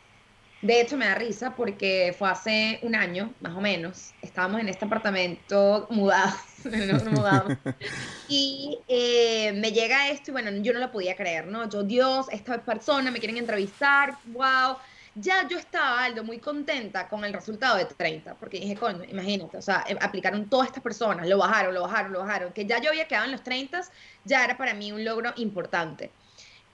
De 0.61 0.81
hecho, 0.81 0.97
me 0.97 1.05
da 1.05 1.13
risa 1.13 1.55
porque 1.55 2.15
fue 2.17 2.29
hace 2.29 2.79
un 2.81 2.95
año, 2.95 3.33
más 3.41 3.55
o 3.55 3.61
menos. 3.61 4.13
Estábamos 4.23 4.59
en 4.59 4.69
este 4.69 4.85
apartamento 4.85 5.87
mudados. 5.91 6.33
y 8.27 8.79
eh, 8.87 9.53
me 9.53 9.71
llega 9.71 10.09
esto 10.09 10.31
y 10.31 10.33
bueno, 10.33 10.49
yo 10.63 10.73
no 10.73 10.79
lo 10.79 10.91
podía 10.91 11.15
creer, 11.15 11.45
¿no? 11.47 11.69
Yo, 11.69 11.83
Dios, 11.83 12.27
esta 12.31 12.59
persona 12.63 13.11
me 13.11 13.19
quieren 13.19 13.37
entrevistar, 13.37 14.17
wow. 14.25 14.77
Ya 15.13 15.47
yo 15.47 15.57
estaba, 15.57 16.03
Aldo, 16.03 16.23
muy 16.23 16.39
contenta 16.39 17.07
con 17.07 17.23
el 17.23 17.33
resultado 17.33 17.77
de 17.77 17.85
30, 17.85 18.35
porque 18.35 18.59
dije, 18.59 18.75
coño, 18.75 19.03
imagínate, 19.03 19.57
o 19.57 19.61
sea, 19.61 19.83
eh, 19.87 19.97
aplicaron 19.99 20.47
todas 20.47 20.67
estas 20.67 20.83
personas, 20.83 21.27
lo 21.27 21.37
bajaron, 21.37 21.73
lo 21.73 21.81
bajaron, 21.81 22.13
lo 22.13 22.19
bajaron, 22.19 22.53
que 22.53 22.65
ya 22.65 22.79
yo 22.79 22.89
había 22.89 23.07
quedado 23.07 23.25
en 23.25 23.31
los 23.31 23.43
30, 23.43 23.81
ya 24.25 24.43
era 24.43 24.57
para 24.57 24.73
mí 24.73 24.91
un 24.91 25.03
logro 25.03 25.33
importante. 25.37 26.11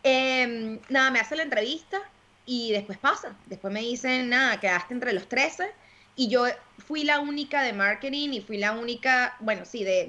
Em, 0.04 0.80
nada, 0.90 1.12
me 1.12 1.20
hace 1.22 1.36
la 1.38 1.44
entrevista 1.44 2.02
y 2.46 2.72
después 2.72 2.98
pasa, 2.98 3.36
después 3.46 3.74
me 3.74 3.82
dicen, 3.82 4.30
nada, 4.30 4.60
quedaste 4.60 4.94
entre 4.94 5.14
los 5.14 5.28
13 5.28 5.72
y 6.16 6.28
yo 6.28 6.46
fui 6.78 7.04
la 7.04 7.20
única 7.20 7.64
de 7.64 7.74
marketing 7.74 8.30
y 8.34 8.41
fui 8.41 8.58
la 8.58 8.74
única, 8.74 9.36
bueno, 9.39 9.66
sí, 9.66 9.84
de, 9.84 10.08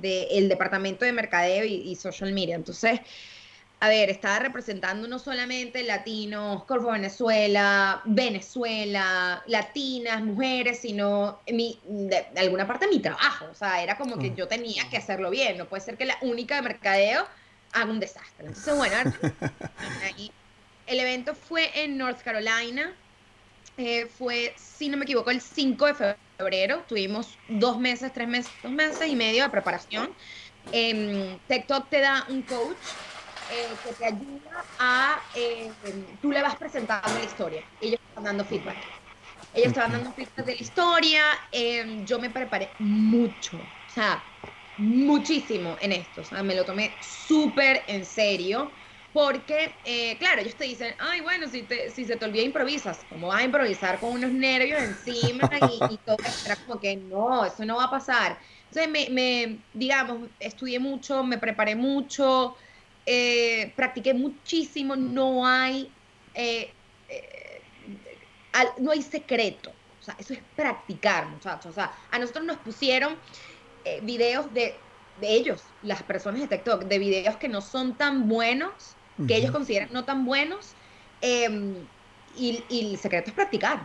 de, 0.00 0.28
el 0.32 0.48
departamento 0.48 1.04
de 1.04 1.12
mercadeo 1.12 1.64
y, 1.64 1.94
social 1.96 2.32
media. 2.32 2.54
Entonces, 2.56 3.00
a 3.80 3.88
ver, 3.88 4.10
estaba 4.10 4.40
representando 4.40 5.08
no 5.08 5.18
solamente 5.18 5.84
latinos, 5.84 6.64
Corfo 6.64 6.90
Venezuela, 6.90 8.02
Venezuela, 8.04 9.42
latinas, 9.46 10.22
mujeres, 10.22 10.80
sino 10.80 11.40
mi, 11.50 11.80
de, 11.84 12.26
alguna 12.36 12.66
parte 12.66 12.86
de 12.86 12.92
mi 12.92 12.98
trabajo. 12.98 13.46
O 13.50 13.54
sea, 13.54 13.82
era 13.82 13.96
como 13.96 14.18
que 14.18 14.30
mm. 14.30 14.34
yo 14.34 14.48
tenía 14.48 14.88
que 14.90 14.98
hacerlo 14.98 15.30
bien. 15.30 15.56
No 15.56 15.66
puede 15.66 15.82
ser 15.82 15.96
que 15.96 16.04
la 16.04 16.18
única 16.22 16.56
de 16.56 16.62
mercadeo 16.62 17.24
haga 17.72 17.90
un 17.90 18.00
desastre. 18.00 18.48
Entonces, 18.48 18.76
bueno, 18.76 18.96
ahí 20.04 20.30
el 20.88 21.00
evento 21.00 21.34
fue 21.34 21.70
en 21.82 21.96
North 21.96 22.22
Carolina. 22.22 22.94
Eh, 23.76 24.06
fue, 24.18 24.54
si 24.56 24.88
no 24.88 24.96
me 24.96 25.04
equivoco, 25.04 25.30
el 25.30 25.40
5 25.40 25.86
de 25.86 25.94
febrero. 26.38 26.84
Tuvimos 26.88 27.38
dos 27.48 27.78
meses, 27.78 28.12
tres 28.12 28.28
meses, 28.28 28.50
dos 28.62 28.72
meses 28.72 29.06
y 29.08 29.14
medio 29.14 29.44
de 29.44 29.50
preparación. 29.50 30.10
Eh, 30.72 31.38
TikTok 31.46 31.88
te 31.88 32.00
da 32.00 32.26
un 32.28 32.42
coach 32.42 32.76
eh, 33.52 33.68
que 33.84 33.92
te 33.94 34.04
ayuda 34.06 34.64
a. 34.78 35.20
Eh, 35.34 35.70
tú 36.20 36.32
le 36.32 36.42
vas 36.42 36.56
presentando 36.56 37.08
la 37.14 37.24
historia. 37.24 37.62
Ellos 37.80 38.00
están 38.08 38.24
dando 38.24 38.44
feedback. 38.44 38.76
Ellos 39.54 39.68
estaban 39.68 39.92
dando 39.92 40.12
feedback 40.12 40.44
de 40.44 40.54
la 40.54 40.62
historia. 40.62 41.22
yo 42.04 42.18
me 42.18 42.30
preparé 42.30 42.70
mucho. 42.78 43.56
O 43.56 43.90
sea, 43.94 44.22
muchísimo 44.76 45.76
en 45.80 45.92
esto. 45.92 46.20
O 46.20 46.24
sea, 46.24 46.42
me 46.42 46.54
lo 46.54 46.64
tomé 46.64 46.92
súper 47.00 47.82
en 47.86 48.04
serio 48.04 48.70
Porque, 49.12 49.74
eh, 49.84 50.16
claro, 50.18 50.42
ellos 50.42 50.54
te 50.54 50.64
dicen, 50.64 50.94
ay, 50.98 51.20
bueno, 51.22 51.48
si, 51.48 51.62
te, 51.62 51.90
si 51.90 52.04
se 52.04 52.16
te 52.16 52.24
olvida 52.24 52.42
improvisas, 52.42 53.04
¿cómo 53.08 53.28
vas 53.28 53.40
a 53.40 53.44
improvisar 53.44 53.98
con 53.98 54.10
unos 54.10 54.30
nervios 54.30 54.80
encima 54.80 55.50
y, 55.62 55.94
y 55.94 55.98
todo? 56.04 56.18
Era 56.44 56.56
como 56.56 56.78
que 56.78 56.96
no, 56.96 57.44
eso 57.44 57.64
no 57.64 57.76
va 57.76 57.84
a 57.84 57.90
pasar. 57.90 58.38
Entonces, 58.70 58.90
me, 58.90 59.08
me 59.10 59.64
digamos, 59.72 60.28
estudié 60.38 60.78
mucho, 60.78 61.24
me 61.24 61.38
preparé 61.38 61.74
mucho, 61.74 62.56
eh, 63.10 63.72
practiqué 63.74 64.12
muchísimo, 64.12 64.94
no 64.94 65.46
hay, 65.46 65.90
eh, 66.34 66.70
eh, 67.08 67.62
no 68.78 68.90
hay 68.90 69.00
secreto. 69.00 69.70
O 69.98 70.02
sea, 70.02 70.14
eso 70.18 70.34
es 70.34 70.40
practicar, 70.54 71.26
muchachos. 71.28 71.70
O 71.70 71.72
sea, 71.72 71.90
a 72.10 72.18
nosotros 72.18 72.44
nos 72.44 72.58
pusieron 72.58 73.18
videos 74.02 74.52
de, 74.52 74.84
de, 75.16 75.32
ellos, 75.32 75.64
las 75.80 76.02
personas 76.02 76.42
de 76.42 76.48
TikTok, 76.48 76.84
de 76.84 76.98
videos 76.98 77.38
que 77.38 77.48
no 77.48 77.62
son 77.62 77.96
tan 77.96 78.28
buenos, 78.28 78.97
que 79.26 79.36
ellos 79.36 79.50
consideran 79.50 79.88
no 79.92 80.04
tan 80.04 80.24
buenos, 80.24 80.74
em, 81.20 81.74
y, 82.36 82.62
y 82.68 82.92
el 82.92 82.98
secreto 82.98 83.30
es 83.30 83.34
practicar 83.34 83.80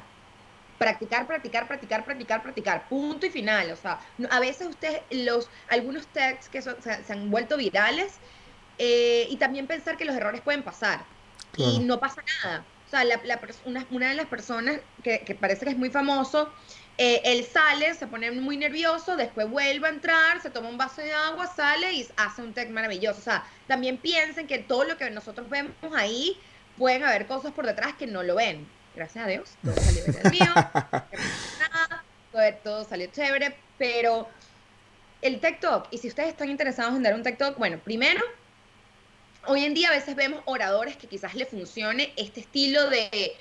practicar, 0.83 1.25
practicar, 1.27 1.67
practicar, 1.67 2.03
practicar, 2.03 2.43
practicar, 2.43 2.89
punto 2.89 3.25
y 3.25 3.29
final. 3.29 3.71
O 3.71 3.75
sea, 3.75 3.99
a 4.29 4.39
veces 4.39 4.67
ustedes, 4.67 5.01
los, 5.11 5.49
algunos 5.69 6.07
texts 6.07 6.49
que 6.49 6.61
se, 6.61 7.13
han 7.13 7.31
vuelto 7.31 7.57
virales, 7.57 8.15
eh, 8.77 9.27
y 9.29 9.37
también 9.37 9.67
pensar 9.67 9.97
que 9.97 10.05
los 10.05 10.15
errores 10.15 10.41
pueden 10.41 10.63
pasar 10.63 11.05
y 11.57 11.79
no 11.79 11.99
pasa 11.99 12.23
nada. 12.43 12.65
O 12.87 12.89
sea, 12.89 13.03
la, 13.03 13.19
una, 13.65 13.85
una, 13.91 14.09
de 14.09 14.15
las 14.15 14.27
personas 14.27 14.79
que, 15.03 15.19
que, 15.19 15.35
parece 15.35 15.65
que 15.65 15.71
es 15.71 15.77
muy 15.77 15.89
famoso, 15.89 16.51
eh, 16.97 17.21
él 17.25 17.45
sale, 17.45 17.93
se 17.95 18.07
pone 18.07 18.31
muy 18.31 18.57
nervioso, 18.57 19.15
después 19.15 19.49
vuelve 19.49 19.87
a 19.87 19.91
entrar, 19.91 20.41
se 20.41 20.49
toma 20.49 20.69
un 20.69 20.77
vaso 20.77 21.01
de 21.01 21.13
agua, 21.13 21.47
sale 21.47 21.91
y 21.93 22.07
hace 22.17 22.41
un 22.41 22.53
text 22.53 22.71
maravilloso. 22.71 23.19
O 23.19 23.23
sea, 23.23 23.45
también 23.67 23.97
piensen 23.97 24.47
que 24.47 24.59
todo 24.59 24.83
lo 24.83 24.97
que 24.97 25.09
nosotros 25.09 25.49
vemos 25.49 25.73
ahí, 25.95 26.37
pueden 26.77 27.03
haber 27.03 27.27
cosas 27.27 27.51
por 27.51 27.65
detrás 27.65 27.93
que 27.93 28.07
no 28.07 28.23
lo 28.23 28.35
ven 28.35 28.67
gracias 28.95 29.25
a 29.25 29.27
Dios, 29.27 29.49
todo 29.63 29.75
salió 29.75 30.03
bien 30.05 30.19
el 30.23 30.31
mío, 30.31 30.53
todo, 32.63 32.85
salió 32.85 33.07
chévere, 33.07 33.55
pero 33.77 34.27
el 35.21 35.39
TikTok, 35.39 35.87
y 35.91 35.97
si 35.97 36.07
ustedes 36.07 36.29
están 36.29 36.49
interesados 36.49 36.95
en 36.95 37.03
dar 37.03 37.13
un 37.13 37.23
TikTok, 37.23 37.57
bueno, 37.57 37.79
primero, 37.79 38.21
hoy 39.47 39.65
en 39.65 39.73
día 39.73 39.89
a 39.89 39.91
veces 39.91 40.15
vemos 40.15 40.41
oradores 40.45 40.95
que 40.97 41.07
quizás 41.07 41.33
le 41.33 41.45
funcione 41.45 42.13
este 42.17 42.41
estilo 42.41 42.89
de, 42.89 43.35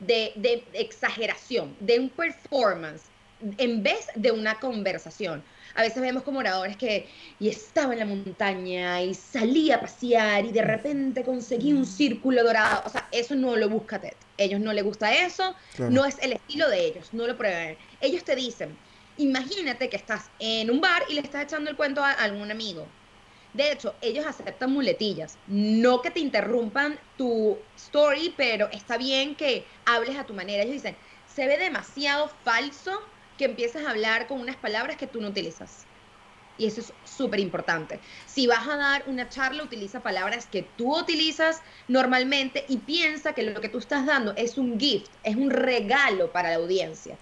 de, 0.00 0.32
de 0.36 0.64
exageración, 0.74 1.76
de 1.80 1.98
un 1.98 2.08
performance, 2.10 3.04
en 3.58 3.82
vez 3.82 4.06
de 4.14 4.32
una 4.32 4.58
conversación. 4.58 5.42
A 5.74 5.82
veces 5.82 6.02
vemos 6.02 6.24
como 6.24 6.40
oradores 6.40 6.76
que 6.76 7.08
y 7.38 7.48
estaba 7.48 7.92
en 7.92 8.00
la 8.00 8.04
montaña 8.04 9.02
y 9.02 9.14
salía 9.14 9.76
a 9.76 9.80
pasear 9.80 10.44
y 10.44 10.52
de 10.52 10.62
repente 10.62 11.22
conseguí 11.22 11.72
un 11.72 11.86
círculo 11.86 12.42
dorado. 12.42 12.82
O 12.84 12.88
sea, 12.88 13.08
eso 13.12 13.34
no 13.34 13.56
lo 13.56 13.68
busca 13.68 14.00
TED. 14.00 14.14
Ellos 14.36 14.60
no 14.60 14.72
les 14.72 14.84
gusta 14.84 15.12
eso, 15.14 15.54
no 15.78 16.04
es 16.04 16.16
el 16.22 16.32
estilo 16.32 16.68
de 16.68 16.86
ellos, 16.86 17.10
no 17.12 17.26
lo 17.26 17.36
prueben. 17.36 17.76
Ellos 18.00 18.24
te 18.24 18.34
dicen, 18.34 18.76
imagínate 19.16 19.88
que 19.88 19.96
estás 19.96 20.30
en 20.38 20.70
un 20.70 20.80
bar 20.80 21.02
y 21.08 21.14
le 21.14 21.20
estás 21.20 21.44
echando 21.44 21.70
el 21.70 21.76
cuento 21.76 22.02
a 22.02 22.12
algún 22.12 22.50
amigo. 22.50 22.86
De 23.54 23.72
hecho, 23.72 23.94
ellos 24.00 24.26
aceptan 24.26 24.72
muletillas. 24.72 25.38
No 25.46 26.02
que 26.02 26.10
te 26.10 26.20
interrumpan 26.20 26.98
tu 27.16 27.58
story, 27.76 28.34
pero 28.36 28.68
está 28.70 28.96
bien 28.96 29.34
que 29.34 29.66
hables 29.86 30.16
a 30.16 30.24
tu 30.24 30.34
manera. 30.34 30.62
Ellos 30.62 30.74
dicen, 30.74 30.96
se 31.34 31.46
ve 31.46 31.58
demasiado 31.58 32.30
falso 32.44 32.92
que 33.36 33.46
empieces 33.46 33.84
a 33.84 33.90
hablar 33.90 34.26
con 34.26 34.40
unas 34.40 34.56
palabras 34.56 34.96
que 34.96 35.06
tú 35.06 35.20
no 35.20 35.28
utilizas. 35.28 35.86
Y 36.58 36.66
eso 36.66 36.82
es 36.82 36.92
súper 37.04 37.40
importante. 37.40 37.98
Si 38.26 38.46
vas 38.46 38.68
a 38.68 38.76
dar 38.76 39.04
una 39.06 39.30
charla, 39.30 39.62
utiliza 39.62 40.02
palabras 40.02 40.44
que 40.44 40.62
tú 40.76 40.94
utilizas 40.94 41.62
normalmente 41.88 42.66
y 42.68 42.76
piensa 42.76 43.32
que 43.32 43.42
lo 43.44 43.62
que 43.62 43.70
tú 43.70 43.78
estás 43.78 44.04
dando 44.04 44.34
es 44.36 44.58
un 44.58 44.78
gift, 44.78 45.10
es 45.22 45.36
un 45.36 45.48
regalo 45.48 46.30
para 46.32 46.50
la 46.50 46.56
audiencia. 46.56 47.18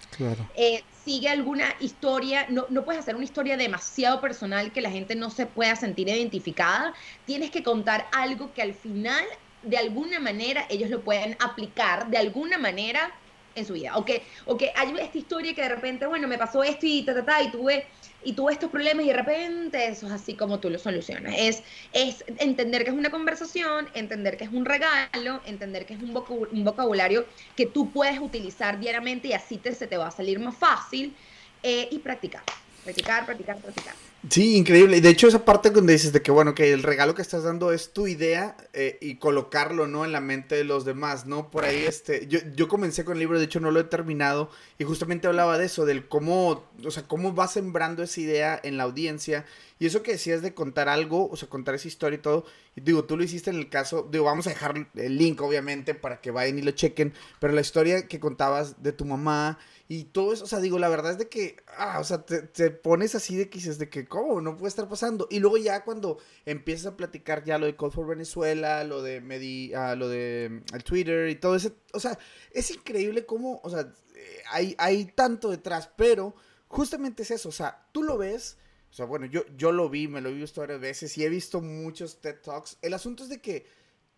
Eh, 0.56 0.82
sigue 1.08 1.30
alguna 1.30 1.74
historia, 1.80 2.44
no, 2.50 2.66
no 2.68 2.84
puedes 2.84 3.00
hacer 3.00 3.16
una 3.16 3.24
historia 3.24 3.56
demasiado 3.56 4.20
personal 4.20 4.72
que 4.72 4.82
la 4.82 4.90
gente 4.90 5.14
no 5.14 5.30
se 5.30 5.46
pueda 5.46 5.74
sentir 5.74 6.06
identificada. 6.06 6.92
Tienes 7.24 7.50
que 7.50 7.62
contar 7.62 8.08
algo 8.12 8.52
que 8.52 8.60
al 8.60 8.74
final, 8.74 9.24
de 9.62 9.78
alguna 9.78 10.20
manera, 10.20 10.66
ellos 10.68 10.90
lo 10.90 11.00
pueden 11.00 11.34
aplicar 11.40 12.10
de 12.10 12.18
alguna 12.18 12.58
manera 12.58 13.10
en 13.54 13.64
su 13.64 13.72
vida. 13.72 13.96
O 13.96 14.04
que, 14.04 14.22
o 14.44 14.58
que 14.58 14.70
hay 14.76 14.94
esta 15.00 15.16
historia 15.16 15.54
que 15.54 15.62
de 15.62 15.70
repente, 15.70 16.04
bueno, 16.04 16.28
me 16.28 16.36
pasó 16.36 16.62
esto 16.62 16.84
y 16.84 17.02
ta, 17.06 17.14
ta, 17.14 17.24
ta, 17.24 17.42
y 17.42 17.50
tuve, 17.52 17.86
y 18.24 18.32
tuve 18.32 18.52
estos 18.52 18.70
problemas 18.70 19.04
y 19.04 19.08
de 19.08 19.14
repente 19.14 19.86
eso 19.86 20.06
es 20.06 20.12
así 20.12 20.34
como 20.34 20.58
tú 20.58 20.70
lo 20.70 20.78
solucionas. 20.78 21.34
Es, 21.36 21.62
es 21.92 22.24
entender 22.38 22.84
que 22.84 22.90
es 22.90 22.96
una 22.96 23.10
conversación, 23.10 23.88
entender 23.94 24.36
que 24.36 24.44
es 24.44 24.50
un 24.50 24.64
regalo, 24.64 25.40
entender 25.46 25.86
que 25.86 25.94
es 25.94 26.02
un, 26.02 26.12
vocabulario 26.12 27.26
que 27.56 27.66
tú 27.66 27.90
puedes 27.90 28.18
utilizar 28.18 28.78
diariamente 28.78 29.28
y 29.28 29.32
así 29.32 29.56
te, 29.56 29.74
se 29.74 29.86
te 29.86 29.96
va 29.96 30.08
a 30.08 30.10
salir 30.10 30.38
más 30.40 30.56
fácil 30.56 31.14
eh, 31.62 31.88
y 31.90 31.98
practicar, 31.98 32.42
practicar, 32.84 33.24
practicar, 33.24 33.56
practicar. 33.58 34.07
Sí, 34.28 34.56
increíble. 34.56 35.00
De 35.00 35.10
hecho 35.10 35.28
esa 35.28 35.44
parte 35.44 35.70
donde 35.70 35.92
dices 35.92 36.12
de 36.12 36.20
que, 36.20 36.32
bueno, 36.32 36.52
que 36.52 36.72
el 36.72 36.82
regalo 36.82 37.14
que 37.14 37.22
estás 37.22 37.44
dando 37.44 37.72
es 37.72 37.92
tu 37.92 38.08
idea 38.08 38.56
eh, 38.72 38.98
y 39.00 39.14
colocarlo, 39.14 39.86
¿no? 39.86 40.04
En 40.04 40.10
la 40.10 40.20
mente 40.20 40.56
de 40.56 40.64
los 40.64 40.84
demás, 40.84 41.26
¿no? 41.26 41.50
Por 41.52 41.64
ahí, 41.64 41.84
este, 41.86 42.26
yo, 42.26 42.40
yo 42.56 42.66
comencé 42.66 43.04
con 43.04 43.14
el 43.14 43.20
libro, 43.20 43.38
de 43.38 43.44
hecho 43.44 43.60
no 43.60 43.70
lo 43.70 43.78
he 43.78 43.84
terminado, 43.84 44.50
y 44.76 44.82
justamente 44.82 45.28
hablaba 45.28 45.56
de 45.56 45.66
eso, 45.66 45.86
del 45.86 46.08
cómo, 46.08 46.64
o 46.84 46.90
sea, 46.90 47.04
cómo 47.04 47.32
va 47.32 47.46
sembrando 47.46 48.02
esa 48.02 48.20
idea 48.20 48.60
en 48.62 48.76
la 48.76 48.82
audiencia. 48.82 49.46
Y 49.78 49.86
eso 49.86 50.02
que 50.02 50.12
decías 50.12 50.42
de 50.42 50.52
contar 50.52 50.88
algo, 50.88 51.30
o 51.30 51.36
sea, 51.36 51.48
contar 51.48 51.76
esa 51.76 51.86
historia 51.86 52.16
y 52.16 52.22
todo, 52.22 52.44
y 52.74 52.80
digo, 52.80 53.04
tú 53.04 53.16
lo 53.16 53.22
hiciste 53.22 53.50
en 53.50 53.56
el 53.56 53.68
caso, 53.68 54.08
digo, 54.10 54.24
vamos 54.24 54.48
a 54.48 54.50
dejar 54.50 54.88
el 54.96 55.16
link, 55.16 55.40
obviamente, 55.40 55.94
para 55.94 56.20
que 56.20 56.32
vayan 56.32 56.58
y 56.58 56.62
lo 56.62 56.72
chequen, 56.72 57.14
pero 57.38 57.52
la 57.52 57.60
historia 57.60 58.08
que 58.08 58.18
contabas 58.18 58.82
de 58.82 58.92
tu 58.92 59.04
mamá 59.04 59.60
y 59.90 60.04
todo 60.04 60.34
eso, 60.34 60.44
o 60.44 60.46
sea, 60.46 60.60
digo, 60.60 60.78
la 60.78 60.90
verdad 60.90 61.12
es 61.12 61.18
de 61.18 61.30
que, 61.30 61.56
ah, 61.78 61.98
o 61.98 62.04
sea, 62.04 62.26
te, 62.26 62.70
pones 62.70 63.14
así 63.14 63.36
de 63.36 63.48
que 63.48 63.56
dices 63.56 63.78
de 63.78 63.88
que, 63.88 64.06
¿cómo? 64.06 64.42
No 64.42 64.54
puede 64.54 64.68
estar 64.68 64.86
pasando. 64.86 65.26
Y 65.30 65.38
luego 65.38 65.56
ya 65.56 65.82
cuando 65.82 66.18
empiezas 66.44 66.92
a 66.92 66.96
platicar 66.96 67.42
ya 67.42 67.56
lo 67.56 67.64
de 67.64 67.74
Call 67.74 67.90
for 67.90 68.06
Venezuela, 68.06 68.84
lo 68.84 69.02
de 69.02 69.22
Medi, 69.22 69.72
ah, 69.72 69.94
lo 69.94 70.10
de 70.10 70.50
mm, 70.50 70.74
el 70.74 70.84
Twitter 70.84 71.30
y 71.30 71.36
todo 71.36 71.56
eso, 71.56 71.72
o 71.94 72.00
sea, 72.00 72.18
es 72.52 72.70
increíble 72.70 73.24
cómo, 73.24 73.62
o 73.64 73.70
sea, 73.70 73.90
eh, 74.14 74.42
hay, 74.50 74.74
hay 74.76 75.06
tanto 75.06 75.50
detrás, 75.50 75.90
pero 75.96 76.34
justamente 76.68 77.22
es 77.22 77.30
eso, 77.30 77.48
o 77.48 77.52
sea, 77.52 77.88
tú 77.90 78.02
lo 78.02 78.18
ves, 78.18 78.58
o 78.90 78.92
sea, 78.92 79.06
bueno, 79.06 79.24
yo, 79.24 79.44
yo 79.56 79.72
lo 79.72 79.88
vi, 79.88 80.06
me 80.06 80.20
lo 80.20 80.28
he 80.28 80.34
visto 80.34 80.60
varias 80.60 80.80
veces 80.80 81.16
y 81.16 81.24
he 81.24 81.30
visto 81.30 81.62
muchos 81.62 82.20
TED 82.20 82.40
Talks. 82.42 82.76
El 82.82 82.92
asunto 82.92 83.22
es 83.22 83.30
de 83.30 83.40
que 83.40 83.66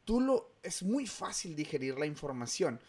tú 0.05 0.21
lo, 0.21 0.53
es 0.65 0.83
muy 0.83 1.07
fácil 1.07 1.55
digerir 1.55 1.97
la 1.99 2.07
información. 2.07 2.81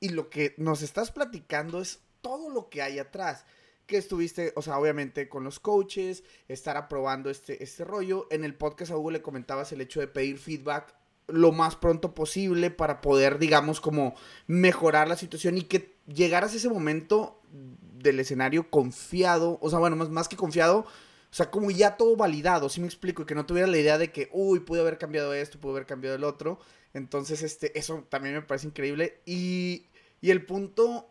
Y 0.00 0.10
lo 0.10 0.30
que 0.30 0.54
nos 0.56 0.80
estás 0.80 1.12
platicando 1.12 1.80
es 1.80 2.00
todo 2.20 2.50
lo 2.50 2.68
que 2.68 2.82
hay 2.82 2.98
atrás. 2.98 3.44
Que 3.86 3.96
estuviste, 3.96 4.52
o 4.54 4.62
sea, 4.62 4.78
obviamente 4.78 5.28
con 5.28 5.42
los 5.42 5.58
coaches, 5.58 6.22
estar 6.48 6.76
aprobando 6.76 7.28
este, 7.28 7.62
este 7.62 7.84
rollo. 7.84 8.28
En 8.30 8.44
el 8.44 8.54
podcast 8.54 8.92
a 8.92 8.96
Hugo 8.96 9.10
le 9.10 9.22
comentabas 9.22 9.72
el 9.72 9.80
hecho 9.80 10.00
de 10.00 10.06
pedir 10.06 10.38
feedback 10.38 10.94
lo 11.32 11.52
más 11.52 11.76
pronto 11.76 12.14
posible 12.14 12.70
para 12.70 13.00
poder, 13.00 13.38
digamos, 13.38 13.80
como 13.80 14.14
mejorar 14.46 15.08
la 15.08 15.16
situación 15.16 15.58
y 15.58 15.62
que 15.62 15.96
llegaras 16.06 16.52
a 16.52 16.56
ese 16.56 16.68
momento 16.68 17.40
del 17.52 18.20
escenario 18.20 18.70
confiado, 18.70 19.58
o 19.60 19.70
sea, 19.70 19.78
bueno, 19.78 19.96
más, 19.96 20.08
más 20.08 20.28
que 20.28 20.36
confiado, 20.36 20.86
o 21.30 21.34
sea, 21.34 21.50
como 21.50 21.70
ya 21.70 21.96
todo 21.96 22.16
validado, 22.16 22.68
si 22.68 22.80
me 22.80 22.86
explico, 22.86 23.22
y 23.22 23.26
que 23.26 23.34
no 23.34 23.46
tuviera 23.46 23.68
la 23.68 23.78
idea 23.78 23.98
de 23.98 24.10
que, 24.10 24.28
uy, 24.32 24.60
pude 24.60 24.80
haber 24.80 24.98
cambiado 24.98 25.32
esto, 25.32 25.60
pude 25.60 25.72
haber 25.72 25.86
cambiado 25.86 26.16
el 26.16 26.24
otro. 26.24 26.58
Entonces, 26.92 27.42
este, 27.42 27.78
eso 27.78 28.04
también 28.08 28.34
me 28.34 28.42
parece 28.42 28.66
increíble. 28.66 29.20
Y, 29.26 29.86
y 30.20 30.30
el 30.30 30.44
punto 30.44 31.09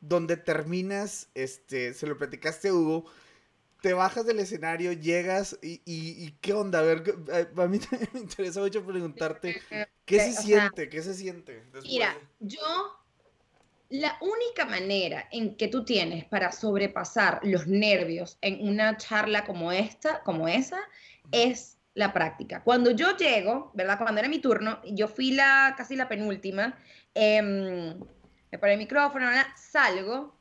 donde 0.00 0.36
terminas, 0.36 1.28
este, 1.34 1.94
se 1.94 2.06
lo 2.06 2.16
platicaste 2.16 2.68
a 2.68 2.74
Hugo, 2.74 3.04
te 3.80 3.92
bajas 3.92 4.26
del 4.26 4.40
escenario, 4.40 4.92
llegas 4.92 5.58
y, 5.62 5.80
y, 5.84 6.32
qué 6.40 6.52
onda, 6.52 6.80
a 6.80 6.82
ver, 6.82 7.02
a 7.56 7.66
mí 7.66 7.78
me 8.12 8.20
interesa 8.20 8.60
mucho 8.60 8.84
preguntarte, 8.84 9.60
¿qué 10.04 10.20
se 10.20 10.32
siente? 10.32 10.88
¿Qué 10.88 11.02
se 11.02 11.14
siente? 11.14 11.62
Mira, 11.84 12.16
yo, 12.40 12.60
la 13.88 14.18
única 14.20 14.64
manera 14.64 15.28
en 15.30 15.56
que 15.56 15.68
tú 15.68 15.84
tienes 15.84 16.24
para 16.24 16.50
sobrepasar 16.52 17.40
los 17.44 17.66
nervios 17.66 18.38
en 18.40 18.66
una 18.66 18.96
charla 18.96 19.44
como 19.44 19.70
esta, 19.70 20.22
como 20.22 20.48
esa, 20.48 20.80
es 21.30 21.78
la 21.94 22.12
práctica. 22.12 22.62
Cuando 22.62 22.90
yo 22.90 23.16
llego, 23.16 23.70
¿verdad? 23.74 23.98
Cuando 23.98 24.20
era 24.20 24.28
mi 24.28 24.38
turno, 24.38 24.80
yo 24.84 25.08
fui 25.08 25.32
la, 25.32 25.74
casi 25.76 25.96
la 25.96 26.08
penúltima, 26.08 26.78
eh, 27.14 27.94
me 28.50 28.58
pone 28.58 28.72
el 28.72 28.78
micrófono, 28.78 29.26
salgo. 29.56 30.34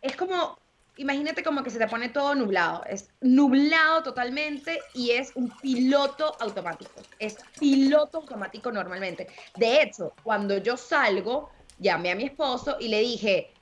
Es 0.00 0.16
como, 0.16 0.58
imagínate 0.96 1.42
como 1.42 1.62
que 1.62 1.70
se 1.70 1.78
te 1.78 1.88
pone 1.88 2.08
todo 2.08 2.34
nublado. 2.34 2.84
Es 2.84 3.10
nublado 3.20 4.02
totalmente 4.02 4.80
y 4.94 5.10
es 5.12 5.32
un 5.34 5.50
piloto 5.60 6.36
automático. 6.40 7.02
Es 7.18 7.36
piloto 7.58 8.18
automático 8.18 8.70
normalmente. 8.70 9.28
De 9.56 9.82
hecho, 9.82 10.12
cuando 10.22 10.58
yo 10.58 10.76
salgo, 10.76 11.50
llamé 11.78 12.12
a 12.12 12.14
mi 12.14 12.24
esposo 12.24 12.76
y 12.78 12.88
le 12.88 13.00
dije, 13.00 13.52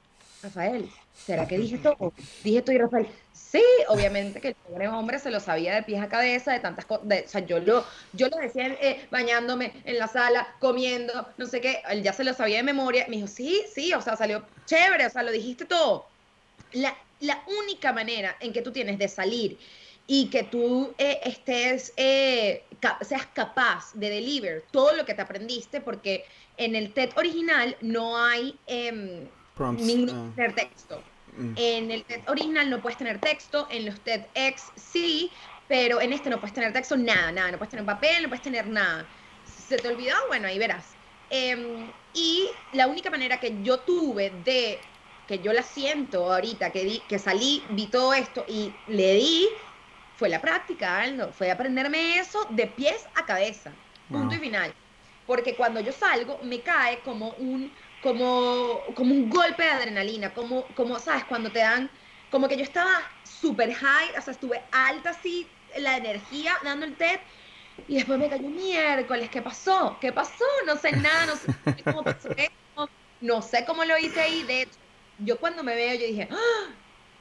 Rafael, 0.42 0.90
¿será 1.14 1.46
que 1.46 1.58
dije 1.58 1.78
todo? 1.78 2.12
Dije 2.42 2.62
todo 2.62 2.74
y 2.74 2.78
Rafael, 2.78 3.08
sí, 3.32 3.62
obviamente 3.88 4.40
que 4.40 4.48
el 4.48 4.54
pobre 4.54 4.88
hombre 4.88 5.18
se 5.18 5.30
lo 5.30 5.40
sabía 5.40 5.74
de 5.74 5.82
pies 5.82 6.02
a 6.02 6.08
cabeza, 6.08 6.52
de 6.52 6.60
tantas 6.60 6.84
cosas, 6.84 7.04
o 7.06 7.28
sea, 7.28 7.40
yo 7.46 7.60
lo, 7.60 7.84
yo 8.12 8.28
lo 8.28 8.36
decía 8.36 8.66
eh, 8.80 9.06
bañándome 9.10 9.72
en 9.84 9.98
la 9.98 10.08
sala, 10.08 10.54
comiendo, 10.60 11.28
no 11.36 11.46
sé 11.46 11.60
qué, 11.60 11.82
él 11.88 12.02
ya 12.02 12.12
se 12.12 12.24
lo 12.24 12.34
sabía 12.34 12.58
de 12.58 12.62
memoria, 12.62 13.06
me 13.08 13.16
dijo, 13.16 13.28
sí, 13.28 13.62
sí, 13.72 13.92
o 13.94 14.00
sea, 14.00 14.16
salió 14.16 14.44
chévere, 14.66 15.06
o 15.06 15.10
sea, 15.10 15.22
lo 15.22 15.32
dijiste 15.32 15.64
todo. 15.64 16.06
La, 16.72 16.96
la 17.20 17.42
única 17.62 17.92
manera 17.92 18.36
en 18.40 18.52
que 18.52 18.62
tú 18.62 18.72
tienes 18.72 18.98
de 18.98 19.08
salir 19.08 19.58
y 20.06 20.28
que 20.28 20.42
tú 20.44 20.94
eh, 20.98 21.20
estés, 21.24 21.92
eh, 21.96 22.64
seas 23.02 23.26
capaz 23.26 23.92
de 23.94 24.10
deliver 24.10 24.64
todo 24.70 24.94
lo 24.94 25.04
que 25.04 25.14
te 25.14 25.22
aprendiste, 25.22 25.80
porque 25.80 26.24
en 26.56 26.76
el 26.76 26.92
TED 26.92 27.10
original 27.16 27.76
no 27.80 28.18
hay 28.18 28.58
eh, 28.66 29.28
ningún 29.58 30.34
uh, 30.36 30.52
texto. 30.54 31.02
Mm. 31.36 31.52
En 31.56 31.90
el 31.90 32.04
TED 32.04 32.20
original 32.28 32.70
no 32.70 32.80
puedes 32.80 32.96
tener 32.96 33.20
texto, 33.20 33.66
en 33.70 33.86
los 33.86 34.00
TEDx 34.00 34.72
sí, 34.76 35.30
pero 35.68 36.00
en 36.00 36.12
este 36.12 36.30
no 36.30 36.38
puedes 36.38 36.54
tener 36.54 36.72
texto, 36.72 36.96
nada, 36.96 37.32
nada, 37.32 37.52
no 37.52 37.58
puedes 37.58 37.70
tener 37.70 37.84
papel, 37.84 38.22
no 38.22 38.28
puedes 38.28 38.42
tener 38.42 38.66
nada. 38.66 39.06
¿Se 39.44 39.76
te 39.78 39.88
olvidó? 39.88 40.14
Bueno, 40.28 40.46
ahí 40.46 40.58
verás. 40.58 40.94
Em, 41.30 41.90
y 42.12 42.48
la 42.72 42.86
única 42.86 43.10
manera 43.10 43.40
que 43.40 43.56
yo 43.62 43.78
tuve 43.80 44.30
de, 44.44 44.78
que 45.26 45.38
yo 45.38 45.52
la 45.52 45.62
siento 45.62 46.32
ahorita, 46.32 46.70
que, 46.70 46.84
di, 46.84 47.02
que 47.08 47.18
salí, 47.18 47.64
vi 47.70 47.86
todo 47.86 48.14
esto 48.14 48.44
y 48.46 48.72
le 48.86 49.14
di, 49.14 49.48
fue 50.16 50.28
la 50.28 50.40
práctica, 50.40 51.00
Aldo, 51.00 51.32
fue 51.32 51.50
aprenderme 51.50 52.18
eso 52.18 52.46
de 52.50 52.66
pies 52.66 53.06
a 53.16 53.24
cabeza, 53.24 53.72
punto 54.08 54.34
y 54.34 54.38
final. 54.38 54.72
Porque 55.26 55.56
cuando 55.56 55.80
yo 55.80 55.92
salgo, 55.92 56.38
me 56.42 56.60
cae 56.60 57.00
como 57.00 57.30
un, 57.38 57.72
como, 58.04 58.84
como 58.94 59.14
un 59.14 59.30
golpe 59.30 59.62
de 59.62 59.70
adrenalina, 59.70 60.34
como, 60.34 60.66
como, 60.74 60.98
¿sabes? 60.98 61.24
Cuando 61.24 61.50
te 61.50 61.60
dan, 61.60 61.90
como 62.30 62.46
que 62.48 62.56
yo 62.58 62.62
estaba 62.62 63.00
súper 63.24 63.72
high, 63.72 64.10
o 64.18 64.20
sea, 64.20 64.32
estuve 64.32 64.62
alta 64.72 65.10
así, 65.10 65.50
la 65.78 65.96
energía, 65.96 66.52
dando 66.62 66.84
el 66.84 66.98
TED, 66.98 67.18
y 67.88 67.96
después 67.96 68.18
me 68.18 68.28
cayó 68.28 68.46
miércoles, 68.50 69.30
¿qué 69.30 69.40
pasó? 69.40 69.96
¿Qué 70.02 70.12
pasó? 70.12 70.44
No 70.66 70.76
sé 70.76 70.92
nada, 70.92 71.24
no 71.24 71.34
sé 71.34 71.82
cómo 71.82 72.04
pasó 72.04 72.28
esto, 72.36 72.90
no 73.20 73.40
sé 73.40 73.64
cómo 73.64 73.84
lo 73.86 73.96
hice 73.96 74.20
ahí, 74.20 74.42
de 74.42 74.62
hecho, 74.62 74.78
yo 75.16 75.40
cuando 75.40 75.64
me 75.64 75.74
veo, 75.74 75.94
yo 75.94 76.06
dije, 76.06 76.28
¡Ah! 76.30 76.74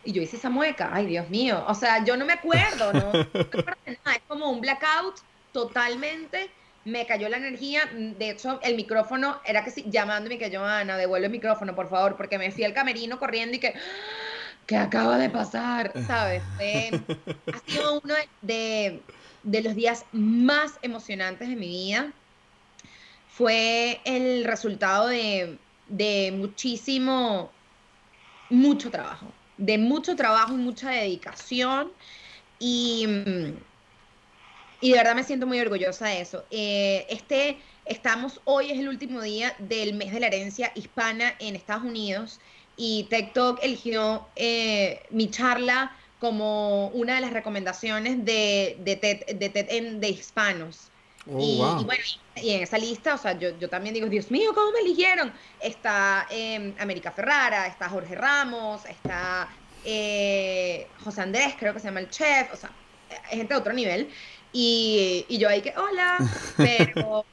y 0.03 0.11
yo 0.11 0.21
hice 0.21 0.35
esa 0.35 0.49
mueca, 0.49 0.89
ay 0.91 1.05
Dios 1.05 1.29
mío, 1.29 1.63
o 1.65 1.75
sea, 1.75 2.03
yo 2.03 2.17
no 2.17 2.25
me 2.25 2.33
acuerdo, 2.33 2.91
¿no? 2.91 3.11
es 3.13 4.21
como 4.27 4.49
un 4.49 4.59
blackout 4.59 5.15
totalmente, 5.53 6.51
me 6.85 7.05
cayó 7.05 7.29
la 7.29 7.37
energía, 7.37 7.81
de 7.93 8.29
hecho 8.29 8.59
el 8.61 8.75
micrófono 8.75 9.39
era 9.45 9.63
que 9.63 9.71
sí, 9.71 9.85
llamándome 9.87 10.37
que 10.37 10.55
Joana, 10.55 10.97
devuelve 10.97 11.27
el 11.27 11.31
micrófono, 11.31 11.75
por 11.75 11.89
favor, 11.89 12.17
porque 12.17 12.37
me 12.37 12.51
fui 12.51 12.63
al 12.63 12.73
camerino 12.73 13.19
corriendo 13.19 13.55
y 13.55 13.59
que, 13.59 13.73
¿qué 14.67 14.77
acaba 14.77 15.17
de 15.17 15.29
pasar? 15.29 15.93
¿Sabes? 16.05 16.43
ha 16.59 17.71
sido 17.71 18.01
uno 18.03 18.13
de, 18.41 19.01
de 19.43 19.61
los 19.61 19.75
días 19.75 20.05
más 20.11 20.73
emocionantes 20.81 21.47
de 21.47 21.55
mi 21.55 21.67
vida, 21.67 22.11
fue 23.29 23.99
el 24.05 24.43
resultado 24.43 25.07
de, 25.07 25.57
de 25.87 26.33
muchísimo, 26.35 27.51
mucho 28.49 28.91
trabajo 28.91 29.31
de 29.57 29.77
mucho 29.77 30.15
trabajo 30.15 30.53
y 30.53 30.57
mucha 30.57 30.89
dedicación 30.89 31.91
y, 32.59 33.07
y 34.83 34.91
de 34.91 34.97
verdad 34.97 35.15
me 35.15 35.23
siento 35.23 35.47
muy 35.47 35.61
orgullosa 35.61 36.07
de 36.07 36.19
eso. 36.19 36.43
Eh, 36.51 37.05
este, 37.09 37.57
estamos, 37.85 38.41
hoy 38.43 38.69
es 38.69 38.77
el 38.77 38.89
último 38.89 39.21
día 39.21 39.55
del 39.57 39.93
mes 39.93 40.11
de 40.11 40.19
la 40.19 40.27
herencia 40.27 40.73
hispana 40.75 41.35
en 41.39 41.55
Estados 41.55 41.85
Unidos 41.85 42.41
y 42.75 43.07
TikTok 43.09 43.59
eligió 43.63 44.27
eh, 44.35 45.01
mi 45.09 45.31
charla 45.31 45.95
como 46.19 46.89
una 46.89 47.15
de 47.15 47.21
las 47.21 47.31
recomendaciones 47.31 48.25
de, 48.25 48.75
de 48.81 48.97
TED, 48.97 49.37
de, 49.37 49.49
TED 49.49 49.93
de 49.99 50.09
hispanos. 50.09 50.89
Oh, 51.31 51.39
y, 51.39 51.85
bueno, 51.85 52.03
y 52.35 52.51
en 52.51 52.63
esa 52.63 52.77
lista, 52.77 53.15
o 53.15 53.17
sea, 53.17 53.39
yo, 53.39 53.57
yo, 53.57 53.69
también 53.69 53.93
digo, 53.93 54.09
Dios 54.09 54.31
mío, 54.31 54.51
¿cómo 54.53 54.73
me 54.73 54.79
eligieron? 54.79 55.31
Está 55.61 56.27
eh, 56.29 56.73
América 56.77 57.09
Ferrara, 57.13 57.67
está 57.67 57.87
Jorge 57.87 58.15
Ramos, 58.15 58.83
está 58.83 59.47
eh, 59.85 60.89
José 61.05 61.21
Andrés, 61.21 61.55
creo 61.57 61.73
que 61.73 61.79
se 61.79 61.85
llama 61.85 62.01
el 62.01 62.09
chef, 62.09 62.51
o 62.51 62.57
sea, 62.57 62.69
gente 63.29 63.53
de 63.53 63.59
otro 63.61 63.71
nivel. 63.71 64.09
Y, 64.53 65.25
y 65.27 65.37
yo 65.39 65.49
ahí 65.49 65.61
que, 65.61 65.73
hola, 65.75 66.17
pero, 66.57 67.25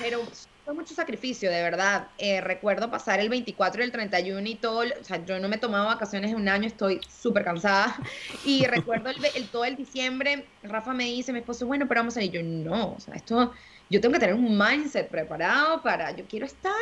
pero 0.00 0.22
fue 0.66 0.74
mucho 0.74 0.94
sacrificio, 0.94 1.48
de 1.48 1.62
verdad. 1.62 2.08
Eh, 2.18 2.40
recuerdo 2.40 2.90
pasar 2.90 3.20
el 3.20 3.28
24 3.28 3.82
y 3.82 3.84
el 3.84 3.92
31 3.92 4.48
y 4.48 4.54
todo, 4.56 4.80
o 4.80 5.04
sea, 5.04 5.24
yo 5.24 5.38
no 5.38 5.48
me 5.48 5.56
he 5.56 5.58
tomado 5.60 5.86
vacaciones 5.86 6.32
en 6.32 6.38
un 6.38 6.48
año, 6.48 6.66
estoy 6.66 7.00
súper 7.08 7.44
cansada. 7.44 7.96
Y 8.44 8.66
recuerdo 8.66 9.10
el, 9.10 9.48
todo 9.48 9.64
el 9.64 9.76
diciembre, 9.76 10.44
Rafa 10.64 10.92
me 10.92 11.04
dice, 11.04 11.32
mi 11.32 11.38
esposo, 11.38 11.66
bueno, 11.66 11.86
pero 11.86 12.00
vamos 12.00 12.16
a 12.16 12.22
ir. 12.22 12.32
yo, 12.32 12.42
no, 12.42 12.94
o 12.94 13.00
sea, 13.00 13.14
esto, 13.14 13.52
yo 13.88 14.00
tengo 14.00 14.14
que 14.14 14.20
tener 14.20 14.34
un 14.34 14.58
mindset 14.58 15.08
preparado 15.08 15.82
para, 15.82 16.10
yo 16.16 16.24
quiero 16.26 16.46
estar 16.46 16.72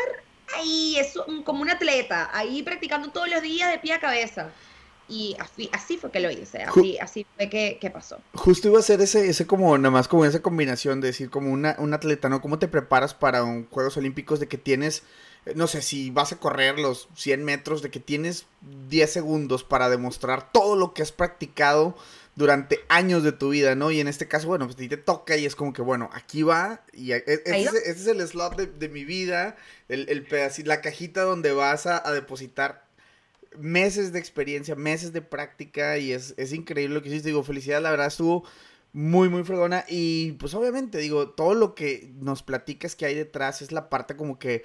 ahí, 0.57 0.97
es 0.97 1.15
como 1.45 1.61
un 1.61 1.69
atleta, 1.71 2.31
ahí 2.33 2.63
practicando 2.63 3.11
todos 3.11 3.29
los 3.29 3.43
días 3.43 3.71
de 3.71 3.79
pie 3.79 3.93
a 3.93 4.01
cabeza. 4.01 4.51
Y 5.09 5.37
así, 5.39 5.69
así 5.73 5.99
fue 5.99 6.11
que 6.11 6.21
lo 6.21 6.31
hice, 6.31 6.63
así, 6.63 6.99
así 6.99 7.27
fue 7.37 7.51
que, 7.51 7.79
que, 7.79 7.91
pasó. 7.91 8.19
Justo 8.33 8.69
iba 8.69 8.79
a 8.79 8.83
ser 8.83 9.03
ese, 9.03 9.29
ese 9.29 9.47
como, 9.47 9.77
nada 9.77 9.91
más 9.91 10.09
como 10.09 10.25
esa 10.25 10.41
combinación 10.41 11.03
de 11.03 11.09
decir, 11.09 11.29
como 11.29 11.53
una, 11.53 11.77
un 11.79 11.93
atleta, 11.93 12.31
¿no? 12.31 12.41
¿Cómo 12.41 12.59
te 12.59 12.69
preparas 12.69 13.13
para 13.13 13.45
un 13.45 13.69
Juegos 13.69 13.99
Olímpicos 13.99 14.41
de 14.41 14.49
que 14.49 14.57
tienes, 14.57 15.03
eh, 15.45 15.53
no 15.57 15.67
sé, 15.67 15.83
si 15.83 16.11
vas 16.11 16.33
a 16.33 16.39
correr 16.39 16.79
los 16.79 17.09
100 17.17 17.45
metros, 17.45 17.83
de 17.83 17.91
que 17.91 18.01
tienes 18.01 18.47
10 18.89 19.13
segundos 19.13 19.63
para 19.63 19.91
demostrar 19.91 20.51
todo 20.53 20.75
lo 20.75 20.95
que 20.95 21.03
has 21.03 21.13
practicado 21.13 21.95
durante 22.35 22.81
años 22.89 23.23
de 23.23 23.33
tu 23.33 23.51
vida, 23.51 23.75
¿no? 23.75 23.91
Y 23.91 24.01
en 24.01 24.09
este 24.09 24.27
caso, 24.27 24.49
bueno, 24.49 24.65
pues 24.65 24.77
a 24.77 24.79
ti 24.79 24.89
te 24.89 24.97
toca 24.97 25.37
y 25.37 25.45
es 25.45 25.55
como 25.55 25.75
que, 25.75 25.83
bueno, 25.83 26.09
aquí 26.15 26.43
va, 26.43 26.83
y 26.95 27.13
e, 27.13 27.23
e, 27.27 27.43
ese, 27.45 27.91
es 27.91 28.07
el 28.07 28.27
slot 28.27 28.57
de, 28.57 28.67
de 28.67 28.89
mi 28.89 29.05
vida, 29.05 29.57
el, 29.89 30.09
el 30.09 30.25
pedacito, 30.25 30.69
la 30.69 30.81
cajita 30.81 31.23
donde 31.23 31.53
vas 31.53 31.87
a, 31.87 32.07
a 32.07 32.11
depositar 32.13 32.84
meses 33.59 34.13
de 34.13 34.19
experiencia, 34.19 34.75
meses 34.75 35.13
de 35.13 35.23
práctica 35.23 35.99
y 35.99 36.13
es, 36.13 36.35
increíble 36.53 36.95
lo 36.95 37.03
que 37.03 37.09
hiciste. 37.09 37.29
Digo, 37.29 37.43
felicidades, 37.43 37.83
la 37.83 37.91
verdad 37.91 38.07
estuvo 38.07 38.45
muy, 38.93 39.29
muy 39.29 39.45
fregona. 39.45 39.85
Y 39.89 40.33
pues 40.33 40.55
obviamente, 40.55 40.99
digo, 40.99 41.31
todo 41.31 41.55
lo 41.55 41.75
que 41.75 42.13
nos 42.21 42.43
platicas 42.43 42.97
que 42.97 43.07
hay 43.07 43.15
detrás 43.15 43.63
es 43.63 43.73
la 43.73 43.89
parte 43.91 44.17
como 44.17 44.39
que 44.39 44.65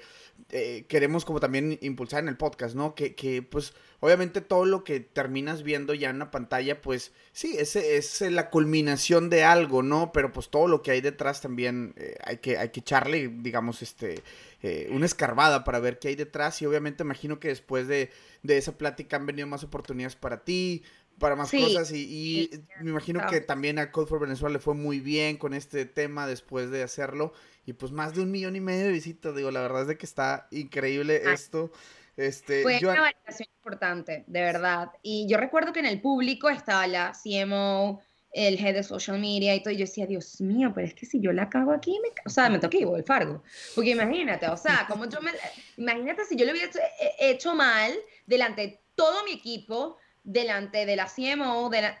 eh, 0.52 0.84
queremos 0.88 1.24
como 1.24 1.40
también 1.40 1.78
impulsar 1.80 2.22
en 2.22 2.28
el 2.28 2.36
podcast, 2.36 2.74
¿no? 2.74 2.94
Que, 2.94 3.14
que, 3.14 3.42
pues 3.42 3.72
obviamente 4.00 4.40
todo 4.40 4.64
lo 4.64 4.82
que 4.82 5.00
terminas 5.00 5.62
viendo 5.62 5.94
ya 5.94 6.10
en 6.10 6.16
una 6.16 6.30
pantalla, 6.30 6.80
pues 6.80 7.12
sí, 7.32 7.56
ese 7.58 7.96
es 7.96 8.20
la 8.22 8.50
culminación 8.50 9.30
de 9.30 9.44
algo, 9.44 9.82
¿no? 9.82 10.12
Pero 10.12 10.32
pues 10.32 10.48
todo 10.48 10.66
lo 10.66 10.82
que 10.82 10.90
hay 10.90 11.00
detrás 11.00 11.40
también 11.40 11.94
eh, 11.96 12.16
hay, 12.24 12.38
que, 12.38 12.58
hay 12.58 12.70
que 12.70 12.80
echarle, 12.80 13.28
digamos, 13.28 13.82
este, 13.82 14.22
eh, 14.62 14.88
una 14.90 15.06
escarbada 15.06 15.64
para 15.64 15.78
ver 15.78 15.98
qué 15.98 16.08
hay 16.08 16.16
detrás. 16.16 16.60
Y 16.62 16.66
obviamente 16.66 17.04
imagino 17.04 17.38
que 17.38 17.48
después 17.48 17.86
de, 17.86 18.10
de 18.42 18.58
esa 18.58 18.76
plática 18.76 19.16
han 19.16 19.26
venido 19.26 19.46
más 19.46 19.62
oportunidades 19.62 20.16
para 20.16 20.44
ti, 20.44 20.82
para 21.20 21.36
más 21.36 21.52
cosas 21.52 21.92
y, 21.92 22.50
me 22.80 22.90
imagino 22.90 23.20
que 23.30 23.40
también 23.40 23.78
a 23.78 23.92
Code 23.92 24.08
for 24.08 24.20
Venezuela 24.20 24.54
le 24.54 24.58
fue 24.58 24.74
muy 24.74 24.98
bien 24.98 25.36
con 25.36 25.54
este 25.54 25.84
tema 25.84 26.26
después 26.26 26.72
de 26.72 26.82
hacerlo 26.82 27.32
y 27.64 27.74
pues 27.74 27.92
más 27.92 28.14
de 28.14 28.22
un 28.22 28.32
millón 28.32 28.56
y 28.56 28.60
medio 28.60 28.86
de 28.86 28.92
visitas, 28.92 29.36
digo, 29.36 29.52
la 29.52 29.60
verdad 29.60 29.82
es 29.82 29.88
de 29.88 29.96
que 29.96 30.06
está 30.06 30.48
increíble 30.50 31.22
esto. 31.32 31.70
Este, 32.16 32.62
fue 32.62 32.78
una 32.82 33.00
validación 33.00 33.48
importante, 33.56 34.24
de 34.26 34.40
verdad. 34.40 34.90
Y 35.02 35.26
yo 35.28 35.36
recuerdo 35.38 35.72
que 35.72 35.80
en 35.80 35.86
el 35.86 36.00
público 36.00 36.50
estaba 36.50 36.86
la 36.86 37.12
CMO, 37.12 38.02
el 38.32 38.58
head 38.58 38.74
de 38.74 38.82
social 38.82 39.18
media 39.20 39.54
y 39.54 39.62
todo, 39.62 39.72
y 39.72 39.76
yo 39.76 39.84
decía, 39.84 40.06
Dios 40.06 40.40
mío, 40.40 40.72
pero 40.74 40.86
es 40.86 40.94
que 40.94 41.06
si 41.06 41.20
yo 41.20 41.32
la 41.32 41.48
cago 41.48 41.72
aquí, 41.72 41.98
me, 42.02 42.08
o 42.24 42.28
sea, 42.28 42.48
me 42.50 42.58
toqué 42.58 42.82
el 42.82 43.04
Fargo, 43.04 43.42
porque 43.74 43.90
imagínate, 43.90 44.48
o 44.48 44.56
sea, 44.56 44.86
como 44.88 45.08
yo 45.08 45.20
me, 45.20 45.32
imagínate 45.76 46.24
si 46.24 46.36
yo 46.36 46.44
lo 46.44 46.52
hubiera 46.52 46.68
hecho, 46.68 46.78
hecho 47.18 47.54
mal 47.54 47.92
delante 48.26 48.62
de 48.62 48.80
todo 48.94 49.24
mi 49.24 49.32
equipo, 49.32 49.96
delante 50.24 50.86
de 50.86 50.96
la 50.96 51.06
CMO, 51.06 51.70
de 51.70 51.82
la, 51.82 51.98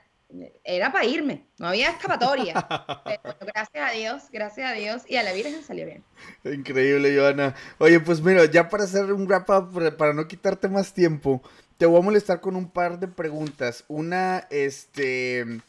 era 0.64 0.92
para 0.92 1.04
irme, 1.04 1.46
no 1.58 1.68
había 1.68 1.90
escapatoria. 1.90 2.54
gracias 3.40 3.90
a 3.90 3.92
Dios, 3.92 4.22
gracias 4.32 4.70
a 4.70 4.74
Dios, 4.74 5.02
y 5.08 5.16
a 5.16 5.22
la 5.22 5.32
Virgen 5.32 5.62
salió 5.62 5.86
bien. 5.86 6.04
Increíble, 6.44 7.16
Joana. 7.16 7.54
Oye, 7.78 8.00
pues 8.00 8.20
mira, 8.20 8.44
ya 8.44 8.68
para 8.68 8.84
hacer 8.84 9.12
un 9.12 9.26
wrap 9.26 9.50
up, 9.50 9.96
para 9.96 10.12
no 10.12 10.26
quitarte 10.28 10.68
más 10.68 10.92
tiempo, 10.92 11.42
te 11.78 11.86
voy 11.86 11.98
a 11.98 12.02
molestar 12.04 12.40
con 12.40 12.56
un 12.56 12.70
par 12.70 12.98
de 12.98 13.08
preguntas. 13.08 13.84
Una, 13.88 14.46
este, 14.50 15.60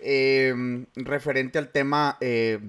em, 0.00 0.86
referente 0.94 1.58
al 1.58 1.70
tema, 1.70 2.16
eh, 2.20 2.60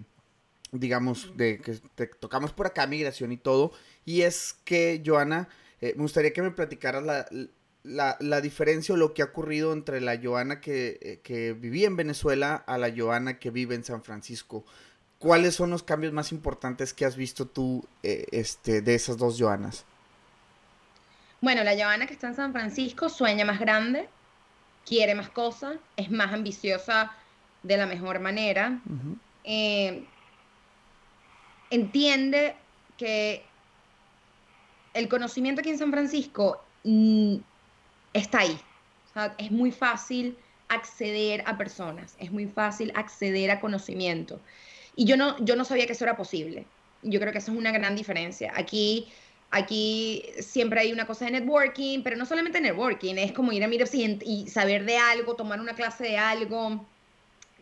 digamos, 0.72 1.36
de 1.38 1.60
que 1.60 1.74
te 1.96 2.08
tocamos 2.08 2.52
por 2.52 2.68
acá, 2.68 2.88
migración 2.88 3.32
y 3.32 3.38
todo, 3.38 3.72
y 4.06 4.22
es 4.22 4.56
que, 4.64 5.02
Joana, 5.06 5.50
eh, 5.82 5.94
me 5.96 6.04
gustaría 6.04 6.34
que 6.34 6.42
me 6.42 6.52
platicaras 6.52 7.04
la, 7.04 7.28
la, 7.88 8.18
la, 8.20 8.42
diferencia 8.42 8.94
o 8.94 8.98
lo 8.98 9.14
que 9.14 9.22
ha 9.22 9.26
ocurrido 9.26 9.74
entre 9.74 10.02
la 10.02 10.20
Joana 10.22 10.62
que, 10.62 11.00
eh, 11.02 11.20
que, 11.24 11.54
vivía 11.54 11.88
en 11.88 11.96
Venezuela 11.96 12.56
a 12.56 12.78
la 12.78 12.94
Joana 12.96 13.40
que 13.40 13.50
vive 13.50 13.76
en 13.76 13.84
San 13.84 14.04
Francisco. 14.04 14.66
¿Cuáles 15.20 15.56
son 15.56 15.72
los 15.72 15.84
cambios 15.84 16.14
más 16.14 16.32
importantes 16.32 16.94
que 16.94 17.06
has 17.06 17.16
visto 17.16 17.48
tú 17.48 17.84
eh, 18.04 18.26
este, 18.32 18.82
de 18.82 18.96
esas 18.96 19.18
dos 19.18 19.38
Joanas? 19.38 19.86
Bueno, 21.42 21.64
la 21.64 21.76
Joana 21.76 22.06
que 22.06 22.14
está 22.14 22.28
en 22.28 22.36
San 22.36 22.52
Francisco 22.52 23.10
sueña 23.10 23.46
más 23.46 23.60
grande, 23.60 24.10
quiere 24.86 25.16
más 25.16 25.30
cosas, 25.30 25.78
es 25.96 26.12
más 26.12 26.34
ambiciosa 26.34 27.12
de 27.64 27.78
la 27.78 27.86
mejor 27.86 28.20
manera. 28.20 28.80
Eh, 29.44 30.06
entiende 31.70 32.56
que 32.98 33.44
el 34.94 35.08
conocimiento 35.08 35.62
aquí 35.62 35.70
en 35.70 35.78
San 35.78 35.92
Francisco 35.92 36.64
mm, 36.84 37.38
está 38.20 38.40
ahí. 38.40 38.60
es 39.38 39.52
muy 39.52 39.72
fácil 39.72 40.38
acceder 40.70 41.44
a 41.46 41.58
personas, 41.58 42.16
es 42.20 42.32
muy 42.32 42.46
fácil 42.46 42.92
acceder 42.96 43.52
a 43.52 43.60
conocimiento. 43.60 44.40
Y 44.96 45.06
yo 45.06 45.18
no, 45.18 45.38
yo 45.44 45.56
no 45.56 45.64
sabía 45.64 45.86
que 45.86 45.94
eso 45.94 46.04
era 46.04 46.18
posible. 46.18 46.66
Yo 47.04 47.20
creo 47.20 47.32
que 47.32 47.38
eso 47.38 47.52
es 47.52 47.58
una 47.58 47.72
gran 47.72 47.96
diferencia. 47.96 48.52
Aquí, 48.56 49.08
aquí 49.52 50.24
siempre 50.40 50.82
hay 50.82 50.92
una 50.92 51.06
cosa 51.06 51.26
de 51.26 51.32
networking, 51.32 52.02
pero 52.04 52.18
no 52.18 52.26
solamente 52.26 52.60
networking, 52.60 53.16
es 53.16 53.32
como 53.32 53.52
ir 53.52 53.64
a 53.64 53.68
mirar 53.68 53.88
y 53.94 54.48
saber 54.48 54.86
de 54.86 54.98
algo, 54.98 55.36
tomar 55.36 55.60
una 55.60 55.76
clase 55.76 56.04
de 56.06 56.18
algo. 56.18 56.86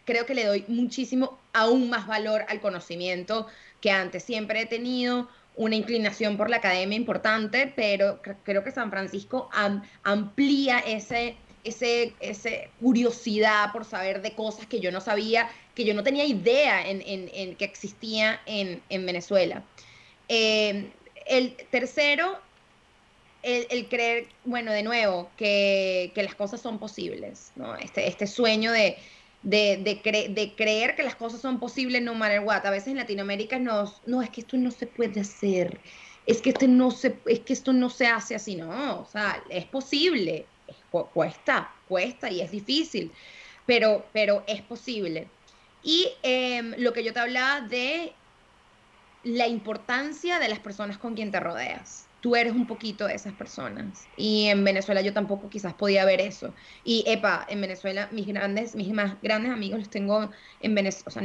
Creo 0.06 0.26
que 0.26 0.34
le 0.34 0.46
doy 0.46 0.66
muchísimo, 0.68 1.38
aún 1.54 1.90
más 1.90 2.08
valor 2.08 2.46
al 2.48 2.62
conocimiento 2.62 3.48
que 3.82 3.92
antes. 3.92 4.24
Siempre 4.24 4.62
he 4.62 4.66
tenido 4.66 5.28
una 5.58 5.76
inclinación 5.76 6.38
por 6.38 6.50
la 6.50 6.58
academia 6.58 6.98
importante, 6.98 7.72
pero 7.76 8.22
creo 8.44 8.64
que 8.64 8.72
San 8.72 8.90
Francisco 8.90 9.50
amplía 10.04 10.80
ese, 10.80 11.38
ese, 11.64 12.14
ese 12.20 12.70
curiosidad 12.80 13.72
por 13.72 13.86
saber 13.86 14.22
de 14.22 14.34
cosas 14.34 14.66
que 14.66 14.80
yo 14.80 14.92
no 14.92 15.02
sabía, 15.02 15.50
que 15.74 15.86
yo 15.86 15.94
no 15.94 16.04
tenía 16.04 16.26
idea 16.26 16.88
en, 16.88 17.02
en, 17.06 17.56
que 17.56 17.66
existía 17.66 18.42
en, 18.46 18.82
en 18.90 19.06
Venezuela. 19.06 19.64
Eh, 20.28 20.92
el 21.26 21.56
tercero, 21.72 22.38
el, 23.42 23.68
el, 23.70 23.88
creer, 23.88 24.28
bueno, 24.44 24.72
de 24.74 24.84
nuevo, 24.84 25.30
que, 25.38 26.12
que, 26.14 26.24
las 26.24 26.36
cosas 26.36 26.62
son 26.62 26.80
posibles, 26.80 27.52
¿no? 27.56 27.76
Este, 27.78 28.08
este 28.08 28.28
sueño 28.28 28.72
de, 28.72 28.98
de, 29.46 30.02
de, 30.34 30.56
creer 30.56 30.96
que 30.96 31.04
las 31.04 31.16
cosas 31.16 31.40
son 31.40 31.60
posibles 31.60 32.02
no 32.02 32.16
matter 32.16 32.42
what. 32.42 32.66
A 32.66 32.72
veces 32.72 32.90
en 32.90 32.98
Latinoamérica 32.98 33.60
nos, 33.60 34.02
no, 34.06 34.22
es 34.22 34.30
que 34.32 34.42
esto 34.42 34.58
no 34.58 34.72
se 34.72 34.88
puede 34.88 35.22
hacer, 35.22 35.80
es 36.26 36.42
que, 36.42 36.50
este 36.50 36.68
no 36.68 36.90
se, 36.92 37.16
es 37.28 37.40
que 37.42 37.54
esto 37.54 37.72
no 37.72 37.90
se 37.90 38.08
hace 38.08 38.36
así, 38.36 38.56
no, 38.56 39.02
o 39.02 39.06
sea, 39.06 39.44
es 39.50 39.66
posible, 39.66 40.48
cuesta, 41.14 41.72
cuesta 41.88 42.32
y 42.32 42.42
es 42.42 42.52
difícil, 42.52 43.12
pero, 43.68 44.06
pero 44.12 44.44
es 44.48 44.62
posible. 44.64 45.28
Y 45.84 46.10
em, 46.24 46.74
lo 46.80 46.94
que 46.94 47.04
yo 47.04 47.14
te 47.14 47.20
hablaba 47.20 47.62
de 47.62 48.14
la 49.24 49.48
importancia 49.48 50.40
de 50.40 50.50
las 50.50 50.60
personas 50.60 50.98
con 50.98 51.14
quien 51.14 51.32
te 51.32 51.40
rodeas 51.40 52.05
tú 52.26 52.36
eres 52.36 52.54
un 52.54 52.66
poquito 52.66 53.06
de 53.06 53.14
esas 53.14 53.34
personas. 53.34 54.08
Y 54.18 54.46
en 54.48 54.64
Venezuela 54.64 55.02
yo 55.02 55.14
tampoco 55.14 55.48
quizás 55.48 55.76
podía 55.76 56.06
ver 56.06 56.20
eso. 56.20 56.56
Y, 56.84 57.04
epa, 57.06 57.46
en 57.48 57.62
Venezuela 57.62 58.10
mis 58.12 58.26
grandes, 58.26 58.74
mis 58.74 58.92
más 58.92 59.22
grandes 59.22 59.52
amigos 59.52 59.78
los 59.78 59.90
tengo 59.92 60.32
en 60.60 60.74
Venezuela, 60.74 61.06
o 61.06 61.12
sea, 61.12 61.22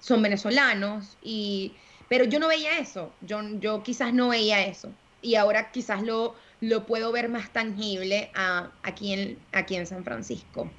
son 0.00 0.22
venezolanos, 0.22 1.18
y, 1.22 1.74
pero 2.08 2.24
yo 2.24 2.38
no 2.38 2.48
veía 2.48 2.78
eso, 2.78 3.12
yo, 3.20 3.42
yo 3.60 3.82
quizás 3.82 4.14
no 4.14 4.30
veía 4.30 4.64
eso. 4.64 4.90
Y 5.20 5.34
ahora 5.34 5.70
quizás 5.70 6.02
lo, 6.02 6.34
lo 6.62 6.86
puedo 6.86 7.12
ver 7.12 7.28
más 7.28 7.52
tangible 7.52 8.30
aquí, 8.82 9.12
en, 9.12 9.38
aquí 9.52 9.76
en 9.76 9.86
San 9.86 10.02
Francisco. 10.02 10.70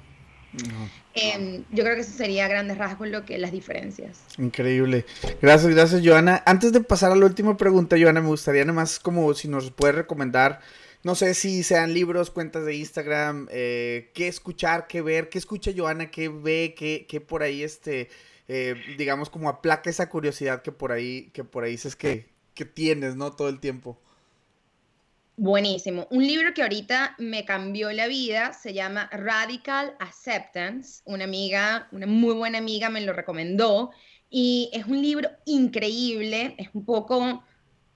Em, 1.14 1.64
yo 1.70 1.84
creo 1.84 1.94
que 1.94 2.00
eso 2.00 2.16
sería 2.16 2.48
grandes 2.48 2.76
rasgos 2.76 3.08
lo 3.08 3.24
que 3.24 3.38
las 3.38 3.52
diferencias. 3.52 4.18
Increíble. 4.38 5.04
Gracias, 5.40 5.72
gracias, 5.72 6.02
Joana. 6.04 6.42
Antes 6.46 6.72
de 6.72 6.80
pasar 6.80 7.12
a 7.12 7.16
la 7.16 7.26
última 7.26 7.56
pregunta, 7.56 7.96
Joana, 7.98 8.20
me 8.20 8.28
gustaría 8.28 8.64
nada 8.64 8.74
más 8.74 8.98
como 8.98 9.32
si 9.34 9.46
nos 9.48 9.70
puedes 9.70 9.94
recomendar, 9.94 10.60
no 11.04 11.14
sé 11.14 11.34
si 11.34 11.62
sean 11.62 11.94
libros, 11.94 12.30
cuentas 12.30 12.64
de 12.64 12.74
Instagram, 12.76 13.46
eh, 13.50 14.10
qué 14.14 14.26
escuchar, 14.26 14.86
qué 14.86 15.02
ver, 15.02 15.28
qué 15.28 15.38
escucha 15.38 15.70
Joana, 15.76 16.10
qué 16.10 16.28
ve, 16.28 16.74
qué, 16.76 17.06
qué 17.08 17.20
por 17.20 17.42
ahí, 17.42 17.62
este, 17.62 18.08
eh, 18.48 18.74
digamos, 18.96 19.30
como 19.30 19.48
aplaca 19.48 19.90
esa 19.90 20.08
curiosidad 20.08 20.62
que 20.62 20.72
por 20.72 20.92
ahí, 20.92 21.30
que 21.32 21.44
por 21.44 21.64
ahí 21.64 21.72
dices 21.72 21.94
que, 21.94 22.26
que 22.54 22.64
tienes, 22.64 23.16
¿no? 23.16 23.32
Todo 23.32 23.50
el 23.50 23.60
tiempo. 23.60 24.00
Buenísimo. 25.36 26.06
Un 26.10 26.24
libro 26.24 26.54
que 26.54 26.62
ahorita 26.62 27.16
me 27.18 27.44
cambió 27.44 27.90
la 27.90 28.06
vida 28.06 28.52
se 28.52 28.72
llama 28.72 29.10
Radical 29.10 29.96
Acceptance. 29.98 31.02
Una 31.06 31.24
amiga, 31.24 31.88
una 31.90 32.06
muy 32.06 32.34
buena 32.34 32.58
amiga 32.58 32.88
me 32.88 33.00
lo 33.00 33.12
recomendó 33.12 33.90
y 34.30 34.70
es 34.72 34.86
un 34.86 35.02
libro 35.02 35.28
increíble, 35.44 36.54
es 36.56 36.68
un 36.72 36.84
poco 36.84 37.42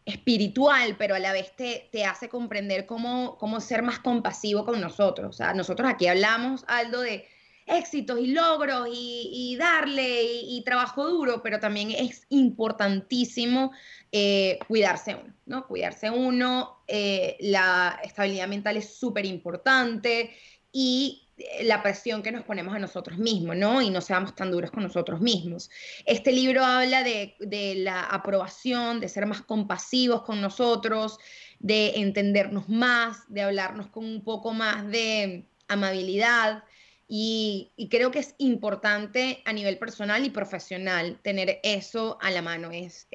espiritual, 0.05 0.97
pero 0.99 1.15
a 1.15 1.21
la 1.21 1.33
vez 1.33 1.55
te, 1.55 1.89
te 1.93 2.05
hace 2.05 2.29
comprender 2.29 2.87
cómo, 2.87 3.39
cómo 3.39 3.61
ser 3.61 3.83
más 3.83 4.01
compasivo 4.01 4.65
con 4.65 4.81
nosotros. 4.81 5.29
O 5.29 5.33
sea, 5.33 5.55
nosotros 5.55 5.89
aquí 5.89 6.09
hablamos, 6.09 6.65
Aldo, 6.67 7.03
de 7.03 7.25
éxitos 7.69 8.19
y 8.19 8.29
logros 8.29 8.89
y, 8.91 9.57
darle 9.59 10.25
y, 10.25 10.63
trabajo 10.65 11.09
duro, 11.09 11.43
pero 11.43 11.61
también 11.61 11.91
es 11.91 12.27
importantísimo 12.31 13.73
eh, 14.11 14.59
cuidarse 14.67 15.15
uno, 15.15 15.35
¿no? 15.47 15.67
Cuidarse 15.67 16.11
uno, 16.11 16.83
eh, 16.87 17.37
la 17.41 18.01
estabilidad 18.03 18.49
mental 18.49 18.77
es 18.77 18.95
súper 18.95 19.27
importante 19.27 20.31
y 20.73 21.29
eh, 21.37 21.65
la 21.65 21.83
presión 21.83 22.23
que 22.23 22.33
nos 22.33 22.45
ponemos 22.45 22.75
a 22.75 22.79
nosotros 22.79 23.19
mismos, 23.19 23.57
¿no? 23.57 23.83
Y 23.83 23.91
no 23.91 24.01
seamos 24.01 24.35
tan 24.35 24.51
duros 24.51 24.71
con 24.71 24.83
nosotros 24.83 25.21
mismos. 25.21 25.71
Este 26.07 26.33
libro 26.33 26.65
habla 26.65 27.03
de, 27.03 27.37
de 27.41 27.75
la 27.77 28.03
aprobación, 28.05 29.01
de 29.01 29.09
ser 29.09 29.27
más 29.27 29.43
compasivos 29.43 30.23
con 30.23 30.41
nosotros, 30.41 31.19
de 31.59 31.97
entendernos 31.97 32.69
más, 32.69 33.25
de 33.29 33.43
hablarnos 33.43 33.89
con 33.89 34.05
un 34.05 34.25
poco 34.25 34.55
más 34.55 34.89
de 34.89 35.47
amabilidad. 35.69 36.65
Y, 37.09 37.73
creo 37.91 38.11
que 38.11 38.19
es 38.19 38.35
importante 38.37 39.43
a 39.47 39.53
nivel 39.53 39.79
personal 39.79 40.25
y 40.25 40.31
profesional 40.31 41.19
tener 41.23 41.59
eso 41.63 42.19
a 42.21 42.31
la 42.31 42.43
mano, 42.43 42.71
es 42.71 43.07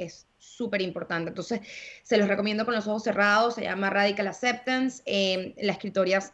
súper 0.43 0.81
importante. 0.81 1.29
Entonces, 1.29 1.61
se 2.03 2.17
los 2.17 2.27
recomiendo 2.27 2.65
con 2.65 2.73
los 2.73 2.87
ojos 2.87 3.03
cerrados, 3.03 3.55
se 3.55 3.63
llama 3.63 3.89
Radical 3.89 4.27
Acceptance, 4.27 5.01
em, 5.05 5.53
la, 5.57 5.77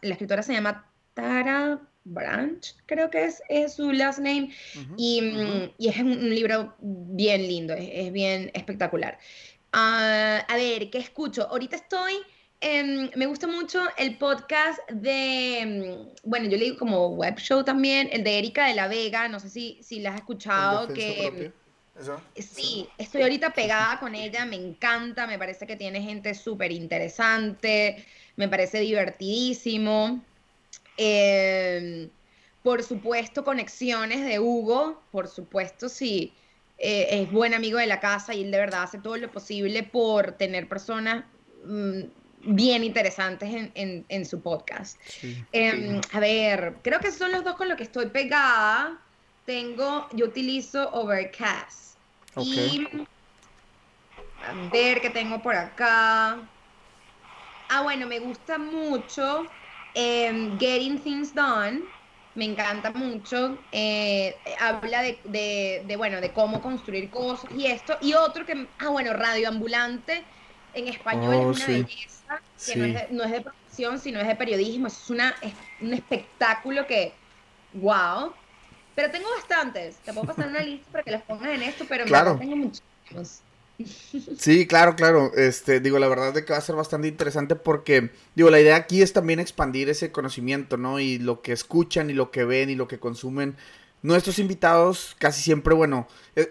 la 0.01 0.14
escritora 0.14 0.43
se 0.43 0.53
llama 0.53 0.89
Tara 1.14 1.80
Branch, 2.03 2.76
creo 2.86 3.10
que 3.10 3.26
es, 3.26 3.41
es 3.49 3.74
su 3.74 3.91
last 3.91 4.20
name, 4.20 4.51
y, 4.97 5.22
mm, 5.22 5.72
y, 5.78 5.89
es 5.89 5.99
un, 5.99 6.30
libro 6.30 6.76
bien 6.80 7.41
lindo, 7.47 7.74
es, 7.74 8.12
bien 8.12 8.51
espectacular. 8.53 9.20
Ah, 9.72 10.43
a 10.47 10.55
ver, 10.55 10.89
¿qué 10.89 10.97
escucho? 10.97 11.47
Ahorita 11.47 11.76
estoy 11.76 12.14
Em, 12.62 13.10
me 13.16 13.26
gusta 13.26 13.47
mucho 13.47 13.82
el 13.97 14.18
podcast 14.18 14.80
de, 14.89 15.60
em, 15.60 16.10
bueno, 16.24 16.49
yo 16.49 16.57
le 16.57 16.66
digo 16.66 16.78
como 16.78 17.07
web 17.10 17.38
show 17.38 17.64
también, 17.64 18.10
el 18.12 18.24
de 18.24 18.38
Erika 18.38 18.68
de 18.68 18.76
la 18.76 18.89
Vega, 18.89 19.30
no 19.30 19.39
sé 19.39 19.49
si, 19.49 19.80
si 19.82 19.99
la 19.99 20.12
has 20.12 20.18
escuchado, 20.18 20.93
que... 20.93 21.53
Sí, 22.36 22.88
estoy 22.97 23.24
ahorita 23.24 23.53
pegada 23.53 23.99
con 23.99 24.16
ella, 24.16 24.45
me 24.45 24.55
encanta, 24.55 25.28
me 25.28 25.38
parece 25.38 25.68
que 25.68 25.76
tiene 25.76 26.01
gente 26.01 26.34
súper 26.34 26.72
interesante, 26.72 28.05
me 28.38 28.47
parece 28.47 28.80
divertidísimo. 28.80 30.24
Em, 30.95 32.10
por 32.64 32.84
supuesto, 32.84 33.43
conexiones 33.43 34.26
de 34.26 34.39
Hugo, 34.39 35.01
por 35.12 35.28
supuesto, 35.28 35.88
sí. 35.89 36.34
Eh, 36.78 37.22
es 37.22 37.32
buen 37.32 37.53
amigo 37.53 37.78
de 37.78 37.88
la 37.88 37.99
casa 37.99 38.34
y 38.34 38.43
él 38.43 38.51
de 38.51 38.57
verdad 38.57 38.84
hace 38.84 38.99
todo 38.99 39.18
lo 39.18 39.30
posible 39.30 39.84
por 39.84 40.34
tener 40.34 40.70
personas 40.70 41.26
mm, 41.66 42.03
bien 42.42 42.84
interesantes 42.84 43.50
en, 43.74 44.26
su 44.26 44.42
podcast. 44.42 45.00
Em, 45.52 46.02
a 46.14 46.20
ver, 46.20 46.76
creo 46.82 47.00
que 47.00 47.12
son 47.12 47.32
los 47.32 47.44
dos 47.44 47.56
con 47.56 47.68
los 47.68 47.78
que 47.78 47.84
estoy 47.84 48.08
pegada. 48.08 48.98
Tengo, 49.46 50.08
yo 50.14 50.28
utilizo 50.28 50.90
Overcast. 50.92 51.98
Y 52.38 52.88
a 54.48 54.70
ver 54.72 55.02
qué 55.02 55.10
tengo 55.10 55.42
por 55.42 55.56
acá. 55.56 56.40
Ah, 57.70 57.82
bueno, 57.84 58.08
me 58.08 58.20
gusta 58.20 58.58
mucho 58.58 59.46
em, 59.94 60.58
Getting 60.60 61.00
Things 61.00 61.34
Done. 61.34 61.82
Me 62.36 62.46
encanta 62.46 62.92
mucho. 62.92 63.58
Eh, 63.72 64.36
habla 64.60 65.02
de, 65.02 65.96
bueno, 65.98 66.22
de 66.22 66.32
cómo 66.32 66.62
construir 66.62 67.10
cosas 67.10 67.52
y 67.52 67.66
esto. 67.66 67.98
Y 68.02 68.14
otro 68.14 68.46
que, 68.46 68.68
ah, 68.80 68.90
bueno, 68.90 69.14
Radio 69.14 69.50
Ambulante 69.50 70.24
en 70.74 70.88
español 70.88 71.34
es 71.34 71.39
oh, 71.39 71.49
una 71.49 71.65
belleza 71.67 72.41
que 72.65 72.76
no, 72.76 72.86
es 72.86 72.93
de, 72.93 73.07
no, 73.11 73.43
producción, 73.43 73.99
sino 73.99 74.20
es 74.20 74.28
de 74.28 74.36
periodismo. 74.36 74.88
Es, 74.88 75.09
una, 75.09 75.36
un 75.82 75.93
espectáculo 75.93 76.86
que, 76.86 77.13
wow. 77.74 78.34
Pero 78.95 79.11
tengo 79.11 79.30
bastantes. 79.36 79.95
Te 79.97 80.13
puedo 80.13 80.28
pasar 80.28 80.49
una 80.49 80.59
lista 80.63 80.91
para 80.91 81.03
que 81.03 81.11
las 81.11 81.24
pongas 81.24 81.49
en 81.49 81.63
esto, 81.63 81.86
pero 81.88 82.05
claro. 82.05 82.38
tengo 82.38 82.55
muchísimos. 82.55 83.41
Sí, 84.38 84.67
claro, 84.67 84.97
claro. 84.97 85.32
Este, 85.38 85.80
digo, 85.80 85.99
la 85.99 86.09
verdad 86.09 86.38
es 86.38 86.43
que 86.43 86.51
va 86.51 86.59
a 86.59 86.61
ser 86.61 86.76
bastante 86.76 87.07
interesante 87.07 87.55
porque, 87.55 88.11
digo, 88.36 88.49
la 88.49 88.59
idea 88.59 88.76
aquí 88.76 89.01
es 89.01 89.13
también 89.13 89.39
expandir 89.39 89.88
ese 89.88 90.11
conocimiento, 90.11 90.76
¿no? 90.76 90.99
Y 90.99 91.17
lo 91.17 91.41
que 91.41 91.53
escuchan 91.53 92.09
y 92.09 92.13
lo 92.13 92.30
que 92.30 92.43
ven 92.43 92.70
y 92.70 92.76
lo 92.76 92.89
que 92.89 92.99
consumen 92.99 93.55
Nuestros 94.01 94.39
invitados 94.39 95.15
casi 95.20 95.41
siempre, 95.41 95.74
bueno, 95.74 96.07
eh, 96.36 96.49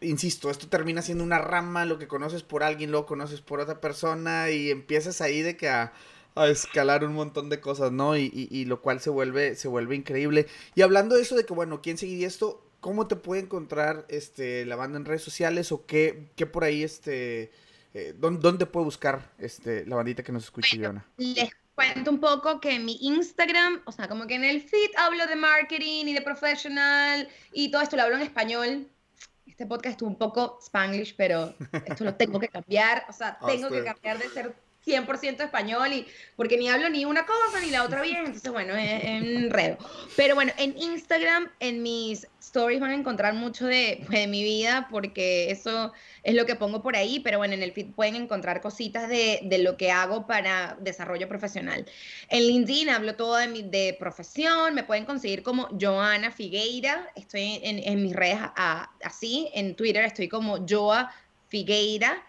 insisto, 0.00 0.50
esto 0.50 0.68
termina 0.68 1.02
siendo 1.02 1.24
una 1.24 1.38
rama, 1.38 1.84
lo 1.84 1.98
que 1.98 2.08
conoces 2.08 2.42
por 2.42 2.62
alguien, 2.62 2.90
lo 2.90 3.06
conoces 3.06 3.40
por 3.40 3.60
otra 3.60 3.80
persona 3.80 4.50
y 4.50 4.70
empiezas 4.70 5.20
ahí 5.20 5.42
de 5.42 5.56
que 5.56 5.68
a, 5.68 5.92
a 6.34 6.48
escalar 6.48 7.04
un 7.04 7.14
montón 7.14 7.48
de 7.48 7.60
cosas, 7.60 7.92
¿no? 7.92 8.16
Y, 8.16 8.48
y, 8.50 8.64
lo 8.64 8.80
cual 8.80 9.00
se 9.00 9.10
vuelve, 9.10 9.54
se 9.56 9.68
vuelve 9.68 9.96
increíble. 9.96 10.46
Y 10.74 10.82
hablando 10.82 11.16
de 11.16 11.22
eso 11.22 11.34
de 11.34 11.44
que, 11.44 11.54
bueno, 11.54 11.80
¿quién 11.82 11.98
seguiría 11.98 12.26
esto? 12.26 12.64
¿Cómo 12.80 13.08
te 13.08 13.16
puede 13.16 13.42
encontrar 13.42 14.06
este, 14.08 14.64
la 14.66 14.76
banda 14.76 14.98
en 14.98 15.04
redes 15.04 15.22
sociales 15.22 15.72
o 15.72 15.86
qué, 15.86 16.30
qué 16.36 16.46
por 16.46 16.64
ahí, 16.64 16.82
este, 16.82 17.50
eh, 17.94 18.14
¿dónde, 18.16 18.66
puede 18.66 18.84
buscar 18.84 19.32
este, 19.38 19.84
la 19.86 19.96
bandita 19.96 20.22
que 20.22 20.32
nos 20.32 20.44
escucha, 20.44 20.76
bueno, 20.78 21.04
Les 21.16 21.50
cuento 21.74 22.10
un 22.10 22.20
poco 22.20 22.60
que 22.60 22.74
en 22.74 22.84
mi 22.84 22.98
Instagram, 23.00 23.82
o 23.84 23.92
sea, 23.92 24.08
como 24.08 24.26
que 24.26 24.34
en 24.34 24.44
el 24.44 24.62
feed 24.62 24.90
hablo 24.96 25.26
de 25.26 25.36
marketing 25.36 26.06
y 26.06 26.14
de 26.14 26.22
professional 26.22 27.28
y 27.52 27.70
todo 27.70 27.82
esto 27.82 27.96
lo 27.96 28.02
hablo 28.02 28.16
en 28.16 28.22
español. 28.22 28.88
Este 29.60 29.68
podcast 29.68 29.92
estuvo 29.92 30.08
un 30.08 30.16
poco 30.16 30.58
spanglish, 30.62 31.14
pero 31.18 31.52
esto 31.84 32.02
lo 32.02 32.14
tengo 32.14 32.40
que 32.40 32.48
cambiar, 32.48 33.04
o 33.10 33.12
sea, 33.12 33.38
tengo 33.46 33.68
que 33.68 33.84
cambiar 33.84 34.18
de 34.18 34.26
ser 34.30 34.54
100% 34.86 35.44
español 35.44 35.92
y 35.92 36.06
porque 36.34 36.56
ni 36.56 36.70
hablo 36.70 36.88
ni 36.88 37.04
una 37.04 37.26
cosa 37.26 37.60
ni 37.60 37.68
la 37.68 37.84
otra 37.84 38.00
bien, 38.00 38.24
entonces 38.24 38.50
bueno, 38.50 38.74
es, 38.74 39.04
enredo. 39.04 39.76
Pero 40.16 40.34
bueno, 40.34 40.50
en 40.56 40.78
Instagram, 40.78 41.50
en 41.60 41.82
mis 41.82 42.26
stories 42.50 42.80
van 42.80 42.90
a 42.90 42.94
encontrar 42.94 43.34
mucho 43.34 43.66
de, 43.66 44.02
pues, 44.06 44.18
de, 44.18 44.26
mi 44.26 44.42
vida 44.42 44.88
porque 44.90 45.50
eso 45.50 45.92
es 46.24 46.34
lo 46.34 46.46
que 46.46 46.56
pongo 46.56 46.82
por 46.82 46.96
ahí, 46.96 47.20
pero 47.20 47.38
bueno, 47.38 47.54
en 47.54 47.62
el 47.62 47.72
feed 47.72 47.92
pueden 47.94 48.16
encontrar 48.16 48.60
cositas 48.60 49.08
de, 49.08 49.40
de 49.44 49.58
lo 49.58 49.76
que 49.76 49.92
hago 49.92 50.26
para 50.26 50.76
desarrollo 50.80 51.28
profesional. 51.28 51.86
En 52.28 52.42
LinkedIn 52.46 52.88
hablo 52.88 53.14
todo 53.14 53.36
de, 53.36 53.46
mi, 53.46 53.62
de 53.62 53.96
profesión, 53.98 54.74
me 54.74 54.82
pueden 54.82 55.04
conseguir 55.04 55.44
como 55.44 55.68
Joana 55.80 56.32
Figueira, 56.32 57.08
estoy 57.14 57.60
en, 57.62 57.78
en 57.78 58.02
mis 58.02 58.14
redes 58.14 58.38
así, 59.02 59.48
en 59.54 59.76
Twitter 59.76 60.04
estoy 60.04 60.28
como 60.28 60.66
Joa 60.68 61.12
Figueira. 61.48 62.20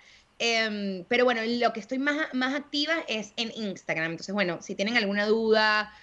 Em, 0.44 1.06
pero 1.08 1.24
bueno, 1.24 1.42
lo 1.46 1.72
que 1.72 1.80
estoy 1.80 2.00
más, 2.00 2.34
más 2.34 2.56
activa 2.56 2.94
es 3.08 3.34
en 3.38 3.52
Instagram. 3.56 4.12
Entonces, 4.12 4.34
bueno, 4.34 4.60
si 4.62 4.74
tienen 4.74 4.98
alguna 4.98 5.28
duda, 5.28 5.94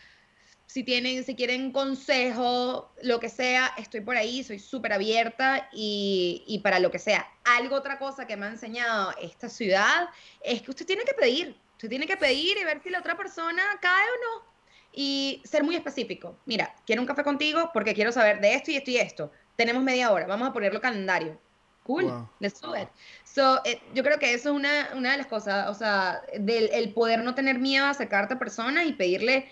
si 0.69 0.85
tienen, 0.85 1.25
si 1.25 1.35
quieren 1.35 1.73
consejo, 1.73 2.93
lo 3.03 3.19
que 3.21 3.31
sea, 3.31 3.73
estoy 3.79 4.03
por 4.03 4.19
ahí, 4.19 4.45
soy 4.45 4.59
súper 4.59 4.93
abierta 4.93 5.66
y, 5.73 6.45
y, 6.47 6.59
para 6.59 6.79
lo 6.79 6.91
que 6.91 6.99
sea. 6.99 7.27
Algo, 7.57 7.75
otra 7.75 7.99
cosa 7.99 8.27
que 8.27 8.37
me 8.37 8.45
ha 8.45 8.51
enseñado 8.51 9.14
esta 9.19 9.49
ciudad 9.49 10.11
es 10.43 10.61
que 10.61 10.71
usted 10.71 10.85
tiene 10.85 11.05
que 11.05 11.14
pedir, 11.14 11.57
usted 11.73 11.89
tiene 11.89 12.07
que 12.07 12.19
pedir 12.19 12.59
y 12.59 12.64
ver 12.64 12.83
si 12.83 12.91
la 12.91 12.99
otra 12.99 13.16
persona 13.16 13.62
cae 13.81 14.05
o 14.05 14.41
no. 14.41 14.45
Y 14.93 15.41
ser 15.45 15.64
muy 15.64 15.75
específico. 15.75 16.37
Mira, 16.45 16.75
quiero 16.85 17.01
un 17.01 17.09
café 17.09 17.25
contigo 17.25 17.71
porque 17.73 17.95
quiero 17.95 18.12
saber 18.12 18.39
de 18.41 18.53
esto 18.53 18.71
y 18.71 18.77
esto 18.77 18.91
y 18.91 18.99
esto. 18.99 19.33
Tenemos 19.57 19.83
media 19.83 20.12
hora, 20.12 20.27
vamos 20.27 20.49
a 20.49 20.53
ponerlo 20.53 20.83
calendario 20.83 21.41
cool, 21.89 22.29
let's 22.39 22.61
do 22.61 22.77
it. 22.77 22.89
So, 23.25 23.62
eh, 23.64 23.81
yo 23.95 24.05
creo 24.05 24.19
que 24.19 24.35
eso 24.35 24.51
es 24.51 24.55
una, 24.55 24.91
una, 24.95 25.12
de 25.12 25.16
las 25.16 25.27
cosas, 25.27 25.69
o 25.69 25.75
sea, 25.75 26.21
del 26.39 26.69
el 26.73 26.93
poder 26.93 27.25
no 27.25 27.35
tener 27.35 27.59
miedo 27.59 27.87
a 27.87 27.91
acercarte 27.91 28.35
a 28.35 28.39
personas 28.39 28.87
y 28.87 28.93
pedirle, 28.93 29.51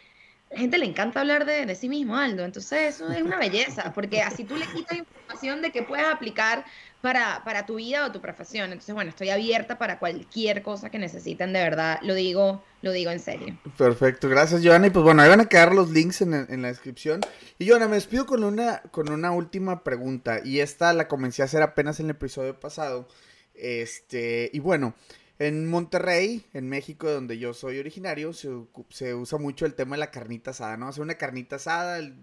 la 0.50 0.58
gente 0.58 0.78
le 0.78 0.86
encanta 0.86 1.20
hablar 1.20 1.44
de, 1.44 1.66
de 1.66 1.74
sí 1.74 1.88
mismo, 1.88 2.16
Aldo, 2.16 2.44
entonces 2.44 2.94
eso 2.94 3.10
es 3.10 3.22
una 3.22 3.38
belleza, 3.38 3.92
porque 3.94 4.22
así 4.22 4.44
tú 4.44 4.56
le 4.56 4.66
quitas 4.66 4.98
información 4.98 5.62
de 5.62 5.72
que 5.72 5.82
puedes 5.82 6.06
aplicar 6.06 6.64
para, 7.00 7.42
para 7.44 7.66
tu 7.66 7.76
vida 7.76 8.06
o 8.06 8.12
tu 8.12 8.20
profesión. 8.20 8.72
Entonces, 8.72 8.94
bueno, 8.94 9.10
estoy 9.10 9.30
abierta 9.30 9.78
para 9.78 9.98
cualquier 9.98 10.62
cosa 10.62 10.90
que 10.90 10.98
necesiten, 10.98 11.52
de 11.52 11.60
verdad, 11.60 11.98
lo 12.02 12.14
digo, 12.14 12.64
lo 12.82 12.92
digo 12.92 13.10
en 13.10 13.20
serio. 13.20 13.58
Perfecto, 13.76 14.28
gracias 14.28 14.62
Joana. 14.64 14.86
Y 14.86 14.90
pues 14.90 15.04
bueno, 15.04 15.22
ahí 15.22 15.28
van 15.28 15.40
a 15.40 15.48
quedar 15.48 15.74
los 15.74 15.90
links 15.90 16.22
en, 16.22 16.34
en 16.34 16.62
la 16.62 16.68
descripción. 16.68 17.20
Y 17.58 17.68
Joana, 17.68 17.88
me 17.88 17.96
despido 17.96 18.26
con 18.26 18.44
una, 18.44 18.82
con 18.90 19.10
una 19.10 19.32
última 19.32 19.84
pregunta. 19.84 20.40
Y 20.44 20.60
esta 20.60 20.92
la 20.92 21.08
comencé 21.08 21.42
a 21.42 21.46
hacer 21.46 21.62
apenas 21.62 22.00
en 22.00 22.06
el 22.06 22.10
episodio 22.10 22.58
pasado. 22.58 23.08
Este, 23.54 24.50
y 24.52 24.58
bueno, 24.58 24.94
en 25.38 25.66
Monterrey, 25.66 26.44
en 26.54 26.68
México, 26.68 27.10
donde 27.10 27.38
yo 27.38 27.52
soy 27.52 27.78
originario, 27.78 28.32
se, 28.32 28.48
se, 28.90 29.14
usa 29.14 29.38
mucho 29.38 29.66
el 29.66 29.74
tema 29.74 29.96
de 29.96 30.00
la 30.00 30.10
carnita 30.10 30.52
asada, 30.52 30.76
¿no? 30.76 30.88
Hacer 30.88 31.02
una 31.02 31.16
carnita 31.16 31.56
asada, 31.56 31.98
el 31.98 32.14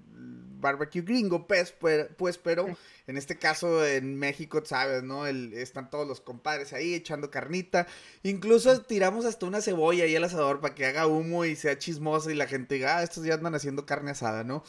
barbecue 0.64 1.02
gringo, 1.02 1.46
pues, 1.46 1.74
pues, 2.18 2.38
pero 2.40 2.66
en 3.06 3.18
este 3.18 3.38
caso 3.38 3.86
en 3.86 4.18
México, 4.18 4.64
sabes, 4.66 5.04
¿no? 5.04 5.28
El, 5.28 5.54
están 5.54 5.92
todos 5.92 6.08
los 6.08 6.22
compadres 6.22 6.74
ahí 6.74 6.96
echando 6.96 7.30
carnita. 7.30 7.86
Incluso 8.24 8.82
tiramos 8.82 9.26
hasta 9.26 9.46
una 9.46 9.62
cebolla 9.62 10.06
ahí 10.06 10.16
al 10.16 10.24
asador 10.24 10.62
para 10.62 10.74
que 10.74 10.86
haga 10.88 11.06
humo 11.06 11.46
y 11.46 11.56
sea 11.56 11.78
chismoso 11.78 12.32
y 12.32 12.36
la 12.36 12.48
gente 12.48 12.76
diga, 12.76 12.98
ah, 12.98 13.04
estos 13.04 13.26
ya 13.26 13.36
andan 13.36 13.54
haciendo 13.54 13.86
carne 13.86 14.12
asada, 14.12 14.44
¿no? 14.44 14.64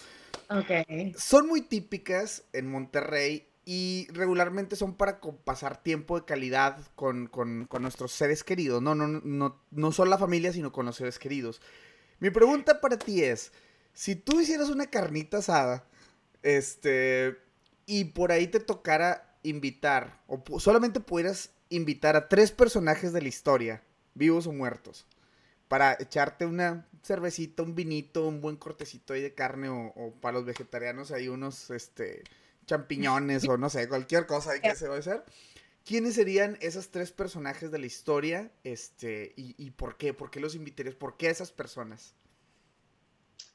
Ok. 0.51 1.16
Son 1.16 1.47
muy 1.47 1.62
típicas 1.62 2.42
en 2.53 2.70
Monterrey 2.70 3.49
y 3.65 4.07
regularmente 4.12 4.77
son 4.77 4.95
para 4.95 5.21
pasar 5.21 5.83
tiempo 5.83 6.19
de 6.19 6.27
calidad 6.27 6.79
con, 6.95 7.27
con, 7.27 7.67
con, 7.67 7.83
nuestros 7.83 8.12
seres 8.12 8.45
queridos, 8.45 8.83
¿no? 8.83 8.95
No, 8.95 9.07
no, 9.07 9.61
no 9.71 9.93
solo 9.93 10.11
la 10.11 10.19
familia, 10.19 10.53
sino 10.53 10.73
con 10.73 10.87
los 10.87 10.97
seres 10.97 11.19
queridos. 11.19 11.61
Mi 12.21 12.31
pregunta 12.31 12.81
para 12.81 12.99
ti 12.99 13.23
es, 13.23 13.53
si 13.93 14.17
tú 14.17 14.41
hicieras 14.41 14.69
una 14.69 14.87
carnita 14.87 15.39
asada, 15.39 15.85
este, 16.43 17.39
y 17.87 18.05
por 18.07 18.33
ahí 18.33 18.49
te 18.49 18.61
tocara 18.61 19.37
invitar, 19.43 20.23
o 20.27 20.61
solamente 20.61 21.01
pudieras 21.01 21.51
invitar 21.69 22.17
a 22.17 22.29
tres 22.29 22.53
personajes 22.53 23.12
de 23.12 23.23
la 23.23 23.29
historia, 23.29 23.83
vivos 24.15 24.47
o 24.47 24.53
muertos, 24.53 25.07
para 25.69 25.97
echarte 25.99 26.47
una 26.47 26.87
cervecita, 27.03 27.62
un 27.62 27.75
vinito, 27.75 28.27
un 28.27 28.41
buen 28.41 28.57
cortecito 28.57 29.12
ahí 29.12 29.23
de 29.23 29.35
carne, 29.35 29.69
o, 29.69 30.15
para 30.21 30.35
los 30.35 30.45
vegetarianos 30.45 31.11
hay 31.11 31.29
unos, 31.29 31.71
este, 31.71 32.23
champiñones, 32.67 33.49
o 33.49 33.57
no 33.57 33.69
sé, 33.71 33.89
cualquier 33.89 34.27
cosa 34.27 34.61
que 34.61 34.75
se 34.75 34.89
va 34.89 34.97
a 34.97 34.99
hacer. 34.99 35.25
¿Quiénes 35.85 36.15
serían 36.15 36.57
esos 36.61 36.91
tres 36.91 37.12
personajes 37.12 37.71
de 37.71 37.79
la 37.79 37.87
historia? 37.87 38.51
Este, 38.65 39.35
y, 39.37 39.55
y 39.59 39.71
por 39.71 39.99
qué? 39.99 40.15
¿Por 40.15 40.31
qué 40.31 40.41
los 40.41 40.55
invitarías? 40.55 40.95
¿Por 40.95 41.17
qué 41.17 41.29
esas 41.29 41.53
personas? 41.53 42.15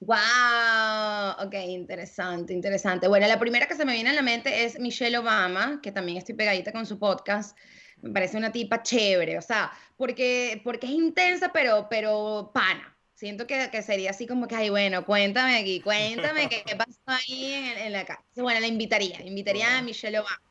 Wow, 0.01 1.45
ok, 1.45 1.53
interesante, 1.68 2.53
interesante. 2.53 3.07
Bueno, 3.10 3.28
la 3.28 3.38
primera 3.38 3.68
que 3.68 3.76
se 3.76 3.84
me 3.84 3.93
viene 3.93 4.12
a 4.12 4.14
la 4.14 4.22
mente 4.22 4.64
es 4.64 4.80
Michelle 4.80 5.18
Obama, 5.18 5.82
que 5.82 5.91
también 5.91 6.18
estoy 6.18 6.36
pegadita 6.36 6.72
con 6.72 6.86
su 6.86 6.97
podcast. 6.97 7.57
Me 8.01 8.12
parece 8.12 8.38
una 8.38 8.51
tipa 8.51 8.82
chévere, 8.82 9.38
o 9.38 9.41
sea, 9.41 9.72
porque, 9.97 10.62
porque 10.64 10.88
es 10.88 10.93
intensa, 10.93 11.51
pero, 11.51 11.88
pero 11.89 12.51
pana. 12.53 12.97
Siento 13.20 13.45
que, 13.47 13.70
que 13.70 13.82
sería 13.82 14.11
así 14.11 14.26
como 14.26 14.47
que, 14.47 14.55
ay, 14.55 14.70
bueno, 14.70 15.05
cuéntame 15.05 15.57
aquí, 15.57 15.82
cuéntame 15.82 16.47
qué, 16.47 16.63
pasó 16.78 17.01
ahí 17.05 17.51
en, 17.78 17.91
la 17.91 18.05
casa. 18.05 18.24
Bueno, 18.38 18.61
la 18.61 18.67
invitaría, 18.67 19.22
invitaría 19.22 19.78
a 19.78 19.82
Michelle 19.82 20.20
Obama. 20.20 20.41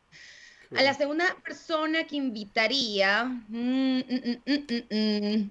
A 0.77 0.83
la 0.83 0.93
segunda 0.93 1.25
persona 1.43 2.07
que 2.07 2.17
invitaría, 2.17 3.25
mm, 3.25 4.01
mm, 4.91 5.51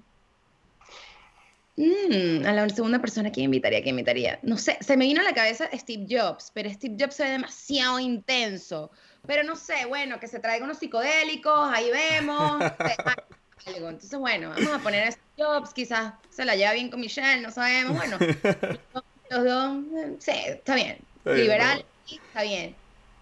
Mm, 1.75 2.43
a 2.45 2.53
la 2.53 2.69
segunda 2.69 2.99
persona 2.99 3.31
que 3.31 3.41
invitaría, 3.41 3.81
que 3.81 3.89
invitaría. 3.89 4.39
No 4.43 4.57
sé, 4.57 4.77
se 4.81 4.95
me 4.95 5.05
vino 5.05 5.21
a 5.21 5.23
la 5.23 5.33
cabeza 5.33 5.67
Steve 5.73 6.05
Jobs, 6.07 6.51
pero 6.53 6.69
Steve 6.71 6.97
Jobs 6.99 7.15
se 7.15 7.23
ve 7.23 7.31
demasiado 7.31 7.99
intenso. 7.99 8.91
Pero 9.25 9.43
no 9.43 9.55
sé, 9.55 9.85
bueno, 9.87 10.19
que 10.19 10.27
se 10.27 10.39
traiga 10.39 10.65
unos 10.65 10.77
psicodélicos, 10.77 11.69
ahí 11.73 11.89
vemos. 11.89 12.59
Entonces, 13.65 14.17
bueno, 14.17 14.49
vamos 14.49 14.73
a 14.73 14.79
poner 14.79 15.07
a 15.07 15.11
Steve 15.11 15.25
Jobs, 15.37 15.73
quizás 15.73 16.13
se 16.29 16.45
la 16.45 16.55
lleva 16.55 16.73
bien 16.73 16.89
con 16.89 16.99
Michelle, 16.99 17.41
no 17.41 17.51
sabemos. 17.51 17.97
Bueno, 17.97 18.17
los 19.29 19.45
dos, 19.45 19.83
sí, 20.19 20.31
está 20.31 20.75
bien. 20.75 20.97
Liberal, 21.25 21.85
está 22.09 22.43
bien. 22.43 22.75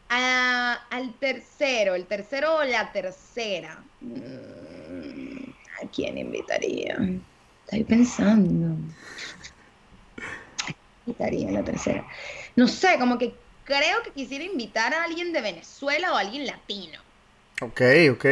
al 0.10 1.14
tercero, 1.20 1.96
el 1.96 2.06
tercero 2.06 2.58
o 2.58 2.64
la 2.64 2.92
tercera. 2.92 3.84
Mm, 4.02 5.50
¿A 5.82 5.88
quién 5.94 6.18
invitaría? 6.18 6.98
Estoy 7.66 7.84
pensando. 7.84 8.78
Invitaría 11.06 11.52
la 11.52 11.64
tercera. 11.64 12.06
No 12.56 12.68
sé, 12.68 12.98
como 13.00 13.18
que 13.18 13.34
creo 13.64 14.04
que 14.04 14.12
quisiera 14.12 14.44
invitar 14.44 14.94
a 14.94 15.04
alguien 15.04 15.34
de 15.34 15.42
Venezuela 15.42 16.14
o 16.14 16.16
a 16.16 16.20
alguien 16.20 16.46
latino. 16.46 17.00
Ok, 17.62 17.82
ok. 18.12 18.26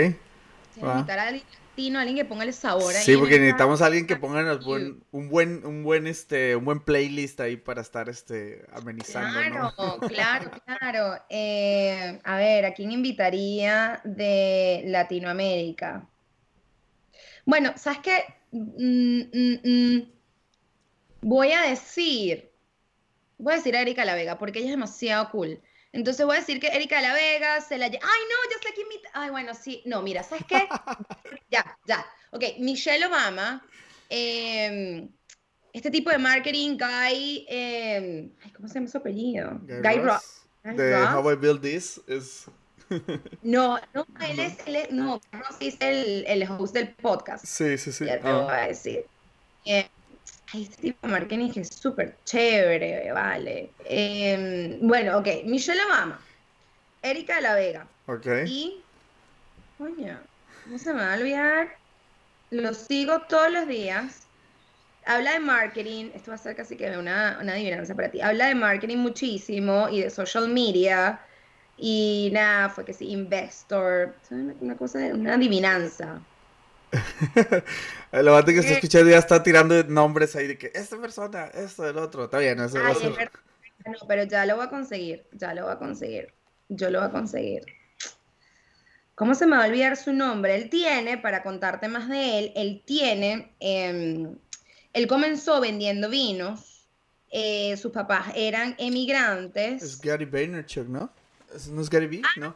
Invitar 0.76 1.20
a 1.20 1.28
alguien 1.28 1.62
latino, 1.74 2.00
alguien 2.00 2.18
que 2.18 2.26
ponga 2.26 2.44
el 2.44 2.54
sabor 2.54 2.95
ahí. 2.95 3.04
Sí, 3.04 3.18
porque 3.18 3.40
necesitamos 3.40 3.82
a 3.82 3.88
alguien 3.88 4.06
que 4.06 4.16
ponga 4.16 4.60
un 5.12 5.30
buen, 5.30 5.66
un 5.66 5.84
buen, 5.84 6.08
este, 6.08 6.56
un 6.56 6.66
buen 6.66 6.80
playlist 6.80 7.40
ahí 7.40 7.58
para 7.58 7.82
estar 7.82 8.10
este 8.10 8.66
amenizando. 8.74 9.74
Claro, 9.74 10.00
claro, 10.08 10.52
claro. 10.66 11.24
Eh, 11.30 12.20
a 12.24 12.38
ver, 12.38 12.66
¿a 12.66 12.74
quién 12.74 12.91
invitaría 12.91 14.02
de 14.04 14.84
Latinoamérica? 14.86 16.08
Bueno, 17.45 17.74
¿sabes 17.76 18.00
qué? 18.00 18.24
Mm, 18.52 19.22
mm, 19.34 19.60
mm. 19.64 20.12
voy 21.22 21.52
a 21.54 21.62
decir, 21.64 22.52
voy 23.38 23.54
a 23.54 23.58
decir 23.58 23.76
a 23.76 23.82
Erika 23.82 24.06
La 24.06 24.14
Vega, 24.14 24.38
porque 24.38 24.60
ella 24.60 24.68
es 24.68 24.74
demasiado 24.74 25.30
cool. 25.32 25.60
Entonces 25.94 26.26
voy 26.26 26.36
a 26.36 26.40
decir 26.40 26.60
que 26.60 26.68
Erika 26.68 26.99
La 27.02 27.14
Vega 27.14 27.61
se 27.61 27.78
la... 27.78 27.86
Ay, 27.86 27.91
no, 27.94 27.99
ya 28.02 28.57
sé 28.61 28.74
quién... 28.74 28.88
Ay, 29.14 29.30
bueno, 29.30 29.53
sí. 29.53 29.84
No, 29.86 30.02
mira, 30.02 30.24
¿sabes 30.24 30.44
qué? 30.48 30.68
ya, 31.52 31.78
ya. 31.86 32.03
Ok, 32.32 32.44
Michelle 32.60 33.06
Obama. 33.06 33.64
Em, 34.10 35.07
este 35.72 35.91
tipo 35.91 36.10
de 36.10 36.18
marketing, 36.18 36.78
Guy... 36.78 37.45
Em, 37.48 38.32
¿Cómo 38.56 38.68
se 38.68 38.74
llama 38.74 38.88
su 38.88 38.98
apellido? 38.98 39.60
Guy, 39.61 39.99
Ross. 39.99 40.48
de 40.64 40.95
How 40.95 41.32
I 41.32 41.36
Build 41.36 41.61
This 41.61 42.02
es... 42.07 42.45
No, 43.44 43.80
no, 43.94 44.06
él 44.28 44.40
es, 44.40 44.57
él 44.65 44.76
es 44.76 44.91
no, 44.91 45.22
Ross 45.32 45.57
es 45.60 45.78
el, 45.80 46.26
el, 46.28 46.44
host 46.49 46.74
del 46.74 46.90
podcast. 46.90 47.45
Sí, 47.45 47.78
sí, 47.78 47.91
sí. 47.91 48.06
Ya 48.06 48.20
te 48.20 48.32
voy 48.32 48.52
a 48.52 48.68
decir. 48.68 49.06
Eh, 49.65 49.88
Ay, 50.54 50.64
este 50.64 50.82
tipo 50.84 51.08
de 51.08 51.14
marketing 51.14 51.50
es 51.56 51.70
súper 51.70 52.16
chévere, 52.26 53.12
vale. 53.12 53.72
Em, 53.86 54.78
bueno, 54.88 55.18
ok. 55.18 55.28
Michelle 55.46 55.82
Obama. 55.86 56.20
Erika 57.02 57.38
de 57.38 57.42
la 57.42 57.56
Vega. 57.56 57.88
Ok. 58.06 58.28
Y. 58.46 58.80
Coño, 59.80 60.20
no 60.68 60.78
se 60.78 60.94
me 60.94 61.02
va 61.02 61.14
a 61.14 61.18
olvidar. 61.18 61.76
Lo 62.52 62.72
sigo 62.76 63.22
todos 63.22 63.52
los 63.52 63.68
días. 63.68 64.28
Habla 65.06 65.34
de 65.34 65.40
marketing. 65.40 66.12
Esto 66.14 66.30
va 66.30 66.36
a 66.36 66.38
ser 66.38 66.56
casi 66.56 66.78
que 66.78 66.98
una, 66.98 67.40
una 67.42 67.54
adivinanza 67.54 67.96
para 67.96 68.12
ti. 68.12 68.22
Habla 68.22 68.50
de 68.50 68.56
marketing 68.56 68.98
muchísimo 68.98 69.90
y 69.90 70.02
de 70.02 70.12
social 70.12 70.48
media. 70.50 71.20
Y 71.78 72.30
nada, 72.32 72.70
fue 72.70 72.86
que 72.86 72.94
sí, 72.94 73.10
investor. 73.10 74.14
Una, 74.30 74.54
una 74.62 74.78
cosa, 74.78 75.00
una 75.00 75.34
adivinanza. 75.34 76.22
El 78.11 78.28
abate 78.28 78.53
que 78.53 78.60
está 78.60 78.74
escuchando 78.74 79.10
ya 79.10 79.18
está 79.18 79.41
tirando 79.41 79.84
nombres 79.86 80.36
ahí 80.36 80.48
de 80.48 80.57
que 80.57 80.72
esta 80.76 80.98
persona, 80.99 81.45
esto, 81.48 81.88
el 81.88 81.98
otro. 81.98 82.26
Está 82.26 82.38
bien, 82.40 82.60
eso 82.60 82.78
Ay, 82.84 82.94
es 82.94 83.02
verdad. 83.15 83.32
No, 83.86 84.07
pero 84.07 84.24
ya 84.24 84.45
lo 84.45 84.56
voy 84.57 84.65
a 84.65 84.70
conseguir. 84.70 85.26
Ya 85.32 85.53
lo 85.53 85.64
voy 85.64 85.74
a 85.74 85.78
conseguir. 85.80 86.34
Yo 86.70 86.90
lo 86.90 86.99
voy 86.99 87.10
a 87.10 87.11
conseguir. 87.11 87.64
¿Cómo 89.15 89.36
se 89.36 89.45
me 89.45 89.57
va 89.57 89.64
a 89.64 89.68
olvidar 89.68 89.95
su 89.98 90.11
nombre? 90.14 90.56
Él 90.56 90.70
tiene, 90.70 91.18
para 91.18 91.44
contarte 91.44 91.88
más 91.88 92.10
de 92.10 92.40
él, 92.40 92.52
él 92.56 92.84
tiene, 92.86 93.53
em, 93.60 94.36
él 94.94 95.07
comenzó 95.07 95.60
vendiendo 95.61 96.10
vinos. 96.10 96.70
eh, 97.36 97.76
sus 97.78 97.91
papás 97.91 98.28
eran 98.36 98.76
emigrantes. 98.78 99.82
Es 99.82 99.99
Gary 99.99 100.26
Vaynerchuk, 100.26 100.88
¿no? 100.88 101.10
¿Es- 101.56 101.68
¿No 101.68 101.82
es 101.82 101.90
Gary 101.90 102.06
Vee? 102.06 102.22
¿No? 102.38 102.56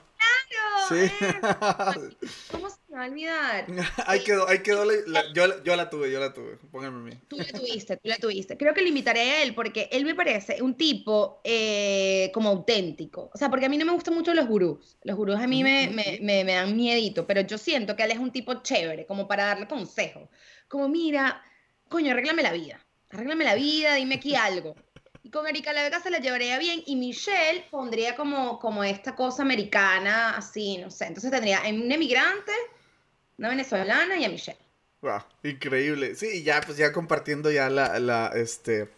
¡Claro! 0.88 0.88
Sí. 0.90 1.12
eh, 1.26 1.42
¿Cómo 2.52 2.70
se 2.70 2.78
me 2.98 3.00
va 3.00 3.06
a 3.06 3.10
olvidar? 3.10 3.66
ahí 4.08 4.20
quedó, 4.24 4.48
ahí 4.48 4.60
quedó. 4.60 4.86
la- 4.86 4.94
la- 5.06 5.34
yo, 5.34 5.64
yo 5.64 5.76
la 5.76 5.90
tuve, 5.90 6.12
yo 6.12 6.20
la 6.20 6.34
tuve. 6.34 6.58
Pónganme 6.72 7.12
a 7.12 7.16
mí. 7.16 7.22
Tú 7.28 7.38
la 7.38 7.46
tuviste, 7.46 7.98
tú 7.98 8.10
la 8.10 8.18
tuviste. 8.18 8.58
Creo 8.58 8.74
que 8.74 8.82
le 8.82 8.90
invitaré 8.90 9.20
a 9.22 9.44
él 9.44 9.54
porque 9.56 9.90
él 9.92 10.06
me 10.06 10.16
parece 10.16 10.62
un 10.62 10.76
tipo 10.76 11.42
eh, 11.44 12.32
como 12.34 12.50
auténtico. 12.50 13.30
O 13.34 13.38
sea, 13.38 13.50
porque 13.50 13.66
a 13.66 13.70
mí 13.70 13.78
no 13.78 13.86
me 13.86 13.92
gustan 13.94 14.14
mucho 14.14 14.34
los 14.34 14.48
gurús. 14.48 14.98
Los 15.04 15.16
gurús 15.16 15.36
a 15.38 15.48
mí 15.48 15.64
me, 15.64 15.90
me, 15.90 16.20
me, 16.22 16.44
me 16.44 16.54
dan 16.54 16.76
miedito, 16.76 17.26
pero 17.28 17.42
yo 17.42 17.58
siento 17.58 17.96
que 17.96 18.04
él 18.04 18.12
es 18.12 18.18
un 18.20 18.32
tipo 18.32 18.62
chévere, 18.64 19.06
como 19.06 19.28
para 19.28 19.46
darle 19.46 19.68
consejo. 19.68 20.30
Como, 20.68 20.90
mira, 20.90 21.44
coño, 21.90 22.12
arréglame 22.12 22.44
la 22.44 22.52
vida. 22.54 22.80
Arréglame 23.12 23.44
la 23.46 23.56
vida, 23.56 23.96
dime 23.96 24.16
aquí 24.16 24.36
algo. 24.36 24.76
Y 25.24 25.30
con 25.30 25.46
Erika 25.46 25.74
La 25.74 25.84
Vega 25.84 26.00
se 26.00 26.10
la 26.10 26.20
llevaría 26.20 26.58
bien 26.58 26.84
y 26.86 26.96
Michelle 26.96 27.66
pondría 27.70 28.16
como, 28.16 28.60
como 28.60 28.84
esta 28.84 29.14
cosa 29.16 29.42
americana, 29.44 30.38
así, 30.38 30.78
no 30.78 30.90
sé. 30.90 31.06
Entonces 31.06 31.32
tendría 31.32 31.62
un 31.70 31.92
emigrante, 31.92 32.52
una 33.38 33.50
venezolana 33.50 34.18
y 34.18 34.26
a 34.26 34.30
Michelle. 34.30 34.58
Wow, 35.02 35.22
increíble. 35.44 36.16
Sí, 36.16 36.44
ya, 36.44 36.62
pues 36.62 36.78
ya 36.78 36.92
compartiendo 36.92 37.52
ya 37.52 37.70
la, 37.70 38.00
la, 38.00 38.32
este, 38.36 38.90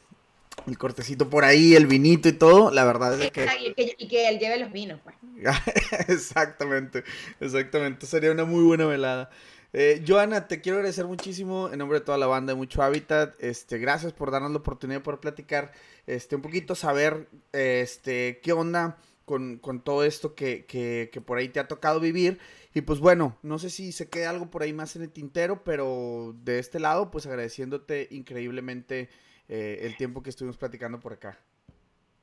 el 0.67 0.77
cortecito 0.77 1.29
por 1.29 1.43
ahí, 1.43 1.75
el 1.75 1.87
vinito 1.87 2.29
y 2.29 2.33
todo, 2.33 2.71
la 2.71 2.85
verdad 2.85 3.21
es 3.21 3.31
que... 3.31 3.45
Y 3.65 3.73
que, 3.73 3.95
y 3.97 4.07
que 4.07 4.29
él 4.29 4.39
lleve 4.39 4.59
los 4.59 4.71
vinos, 4.71 4.99
pues. 5.03 5.15
exactamente, 6.07 7.03
exactamente. 7.39 8.05
Sería 8.05 8.31
una 8.31 8.45
muy 8.45 8.63
buena 8.63 8.85
velada. 8.85 9.29
Eh, 9.71 10.03
Joana, 10.07 10.47
te 10.47 10.61
quiero 10.61 10.77
agradecer 10.77 11.05
muchísimo 11.05 11.69
en 11.71 11.77
nombre 11.77 11.99
de 11.99 12.05
toda 12.05 12.17
la 12.17 12.27
banda 12.27 12.53
de 12.53 12.57
Mucho 12.57 12.81
Hábitat. 12.81 13.35
Este, 13.39 13.77
gracias 13.77 14.13
por 14.13 14.31
darnos 14.31 14.51
la 14.51 14.57
oportunidad 14.57 14.99
de 14.99 15.03
poder 15.03 15.19
platicar 15.19 15.71
este, 16.07 16.35
un 16.35 16.41
poquito, 16.41 16.75
saber 16.75 17.27
este, 17.51 18.39
qué 18.41 18.51
onda 18.51 18.97
con, 19.25 19.57
con 19.57 19.81
todo 19.81 20.03
esto 20.03 20.33
que, 20.33 20.65
que, 20.65 21.09
que 21.13 21.21
por 21.21 21.37
ahí 21.37 21.49
te 21.49 21.59
ha 21.59 21.67
tocado 21.67 21.99
vivir. 21.99 22.39
Y 22.73 22.81
pues 22.81 22.99
bueno, 22.99 23.37
no 23.41 23.57
sé 23.57 23.69
si 23.69 23.91
se 23.91 24.09
queda 24.09 24.29
algo 24.29 24.49
por 24.51 24.61
ahí 24.61 24.73
más 24.73 24.95
en 24.95 25.01
el 25.01 25.11
tintero, 25.11 25.63
pero 25.63 26.35
de 26.43 26.59
este 26.59 26.79
lado, 26.79 27.09
pues 27.09 27.25
agradeciéndote 27.25 28.07
increíblemente 28.11 29.09
eh, 29.47 29.79
el 29.81 29.97
tiempo 29.97 30.21
que 30.21 30.29
estuvimos 30.29 30.57
platicando 30.57 30.99
por 30.99 31.13
acá. 31.13 31.39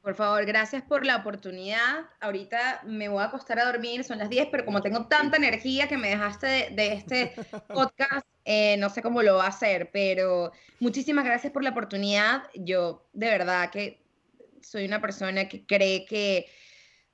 Por 0.02 0.14
favor, 0.14 0.47
gracias 0.47 0.85
por 0.85 1.05
la 1.05 1.16
oportunidad. 1.16 2.06
Ahorita 2.20 2.82
me 2.86 3.09
voy 3.09 3.23
a 3.23 3.27
acostar 3.27 3.59
a 3.59 3.64
dormir, 3.64 4.05
son 4.05 4.18
las 4.18 4.31
10, 4.31 4.48
pero 4.52 4.64
como 4.64 4.81
tengo 4.81 5.09
tanta 5.09 5.36
energía 5.36 5.89
que 5.89 5.97
me 5.97 6.10
dejaste 6.10 6.47
de, 6.47 6.70
de 6.70 6.93
este 6.93 7.32
podcast, 7.74 8.24
eh, 8.44 8.77
no 8.77 8.89
sé 8.89 9.02
cómo 9.02 9.23
lo 9.24 9.35
va 9.35 9.47
a 9.47 9.48
hacer, 9.48 9.90
pero 9.93 10.52
muchísimas 10.78 11.24
gracias 11.24 11.52
por 11.52 11.64
la 11.64 11.70
oportunidad. 11.70 12.44
Yo 12.55 13.09
de 13.12 13.27
verdad 13.31 13.70
que 13.70 14.01
soy 14.62 14.85
una 14.85 15.01
persona 15.01 15.48
que 15.48 15.66
cree 15.66 16.05
que 16.06 16.47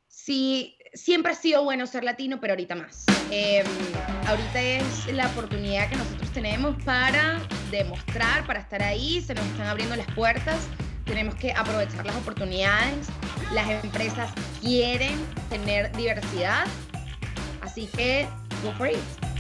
sí, 0.07 0.77
siempre 0.93 1.33
ha 1.33 1.35
sido 1.35 1.65
bueno 1.65 1.87
ser 1.87 2.05
latino, 2.05 2.39
pero 2.41 2.53
ahorita 2.53 2.75
más. 2.75 3.07
Eh, 3.35 3.65
ahorita 4.27 4.61
es 4.61 5.07
la 5.13 5.27
oportunidad 5.29 5.89
que 5.89 5.97
nosotros 5.97 6.31
tenemos 6.33 6.77
para 6.85 7.41
demostrar, 7.71 8.47
para 8.47 8.61
estar 8.61 8.83
ahí, 8.83 9.23
se 9.23 9.35
nos 9.35 9.45
están 9.47 9.69
abriendo 9.69 9.97
las 9.97 10.07
puertas 10.15 10.69
tenemos 11.05 11.35
que 11.35 11.53
aprovechar 11.53 12.07
las 12.07 12.17
oportunidades. 12.17 13.09
Las 13.53 13.69
empresas 13.85 14.31
quieren 14.61 15.15
tener 15.51 15.95
diversidad. 15.97 16.65
Así 17.61 17.87
que, 17.87 18.27
go 18.65 18.73
for 18.73 18.89
it. 18.89 19.32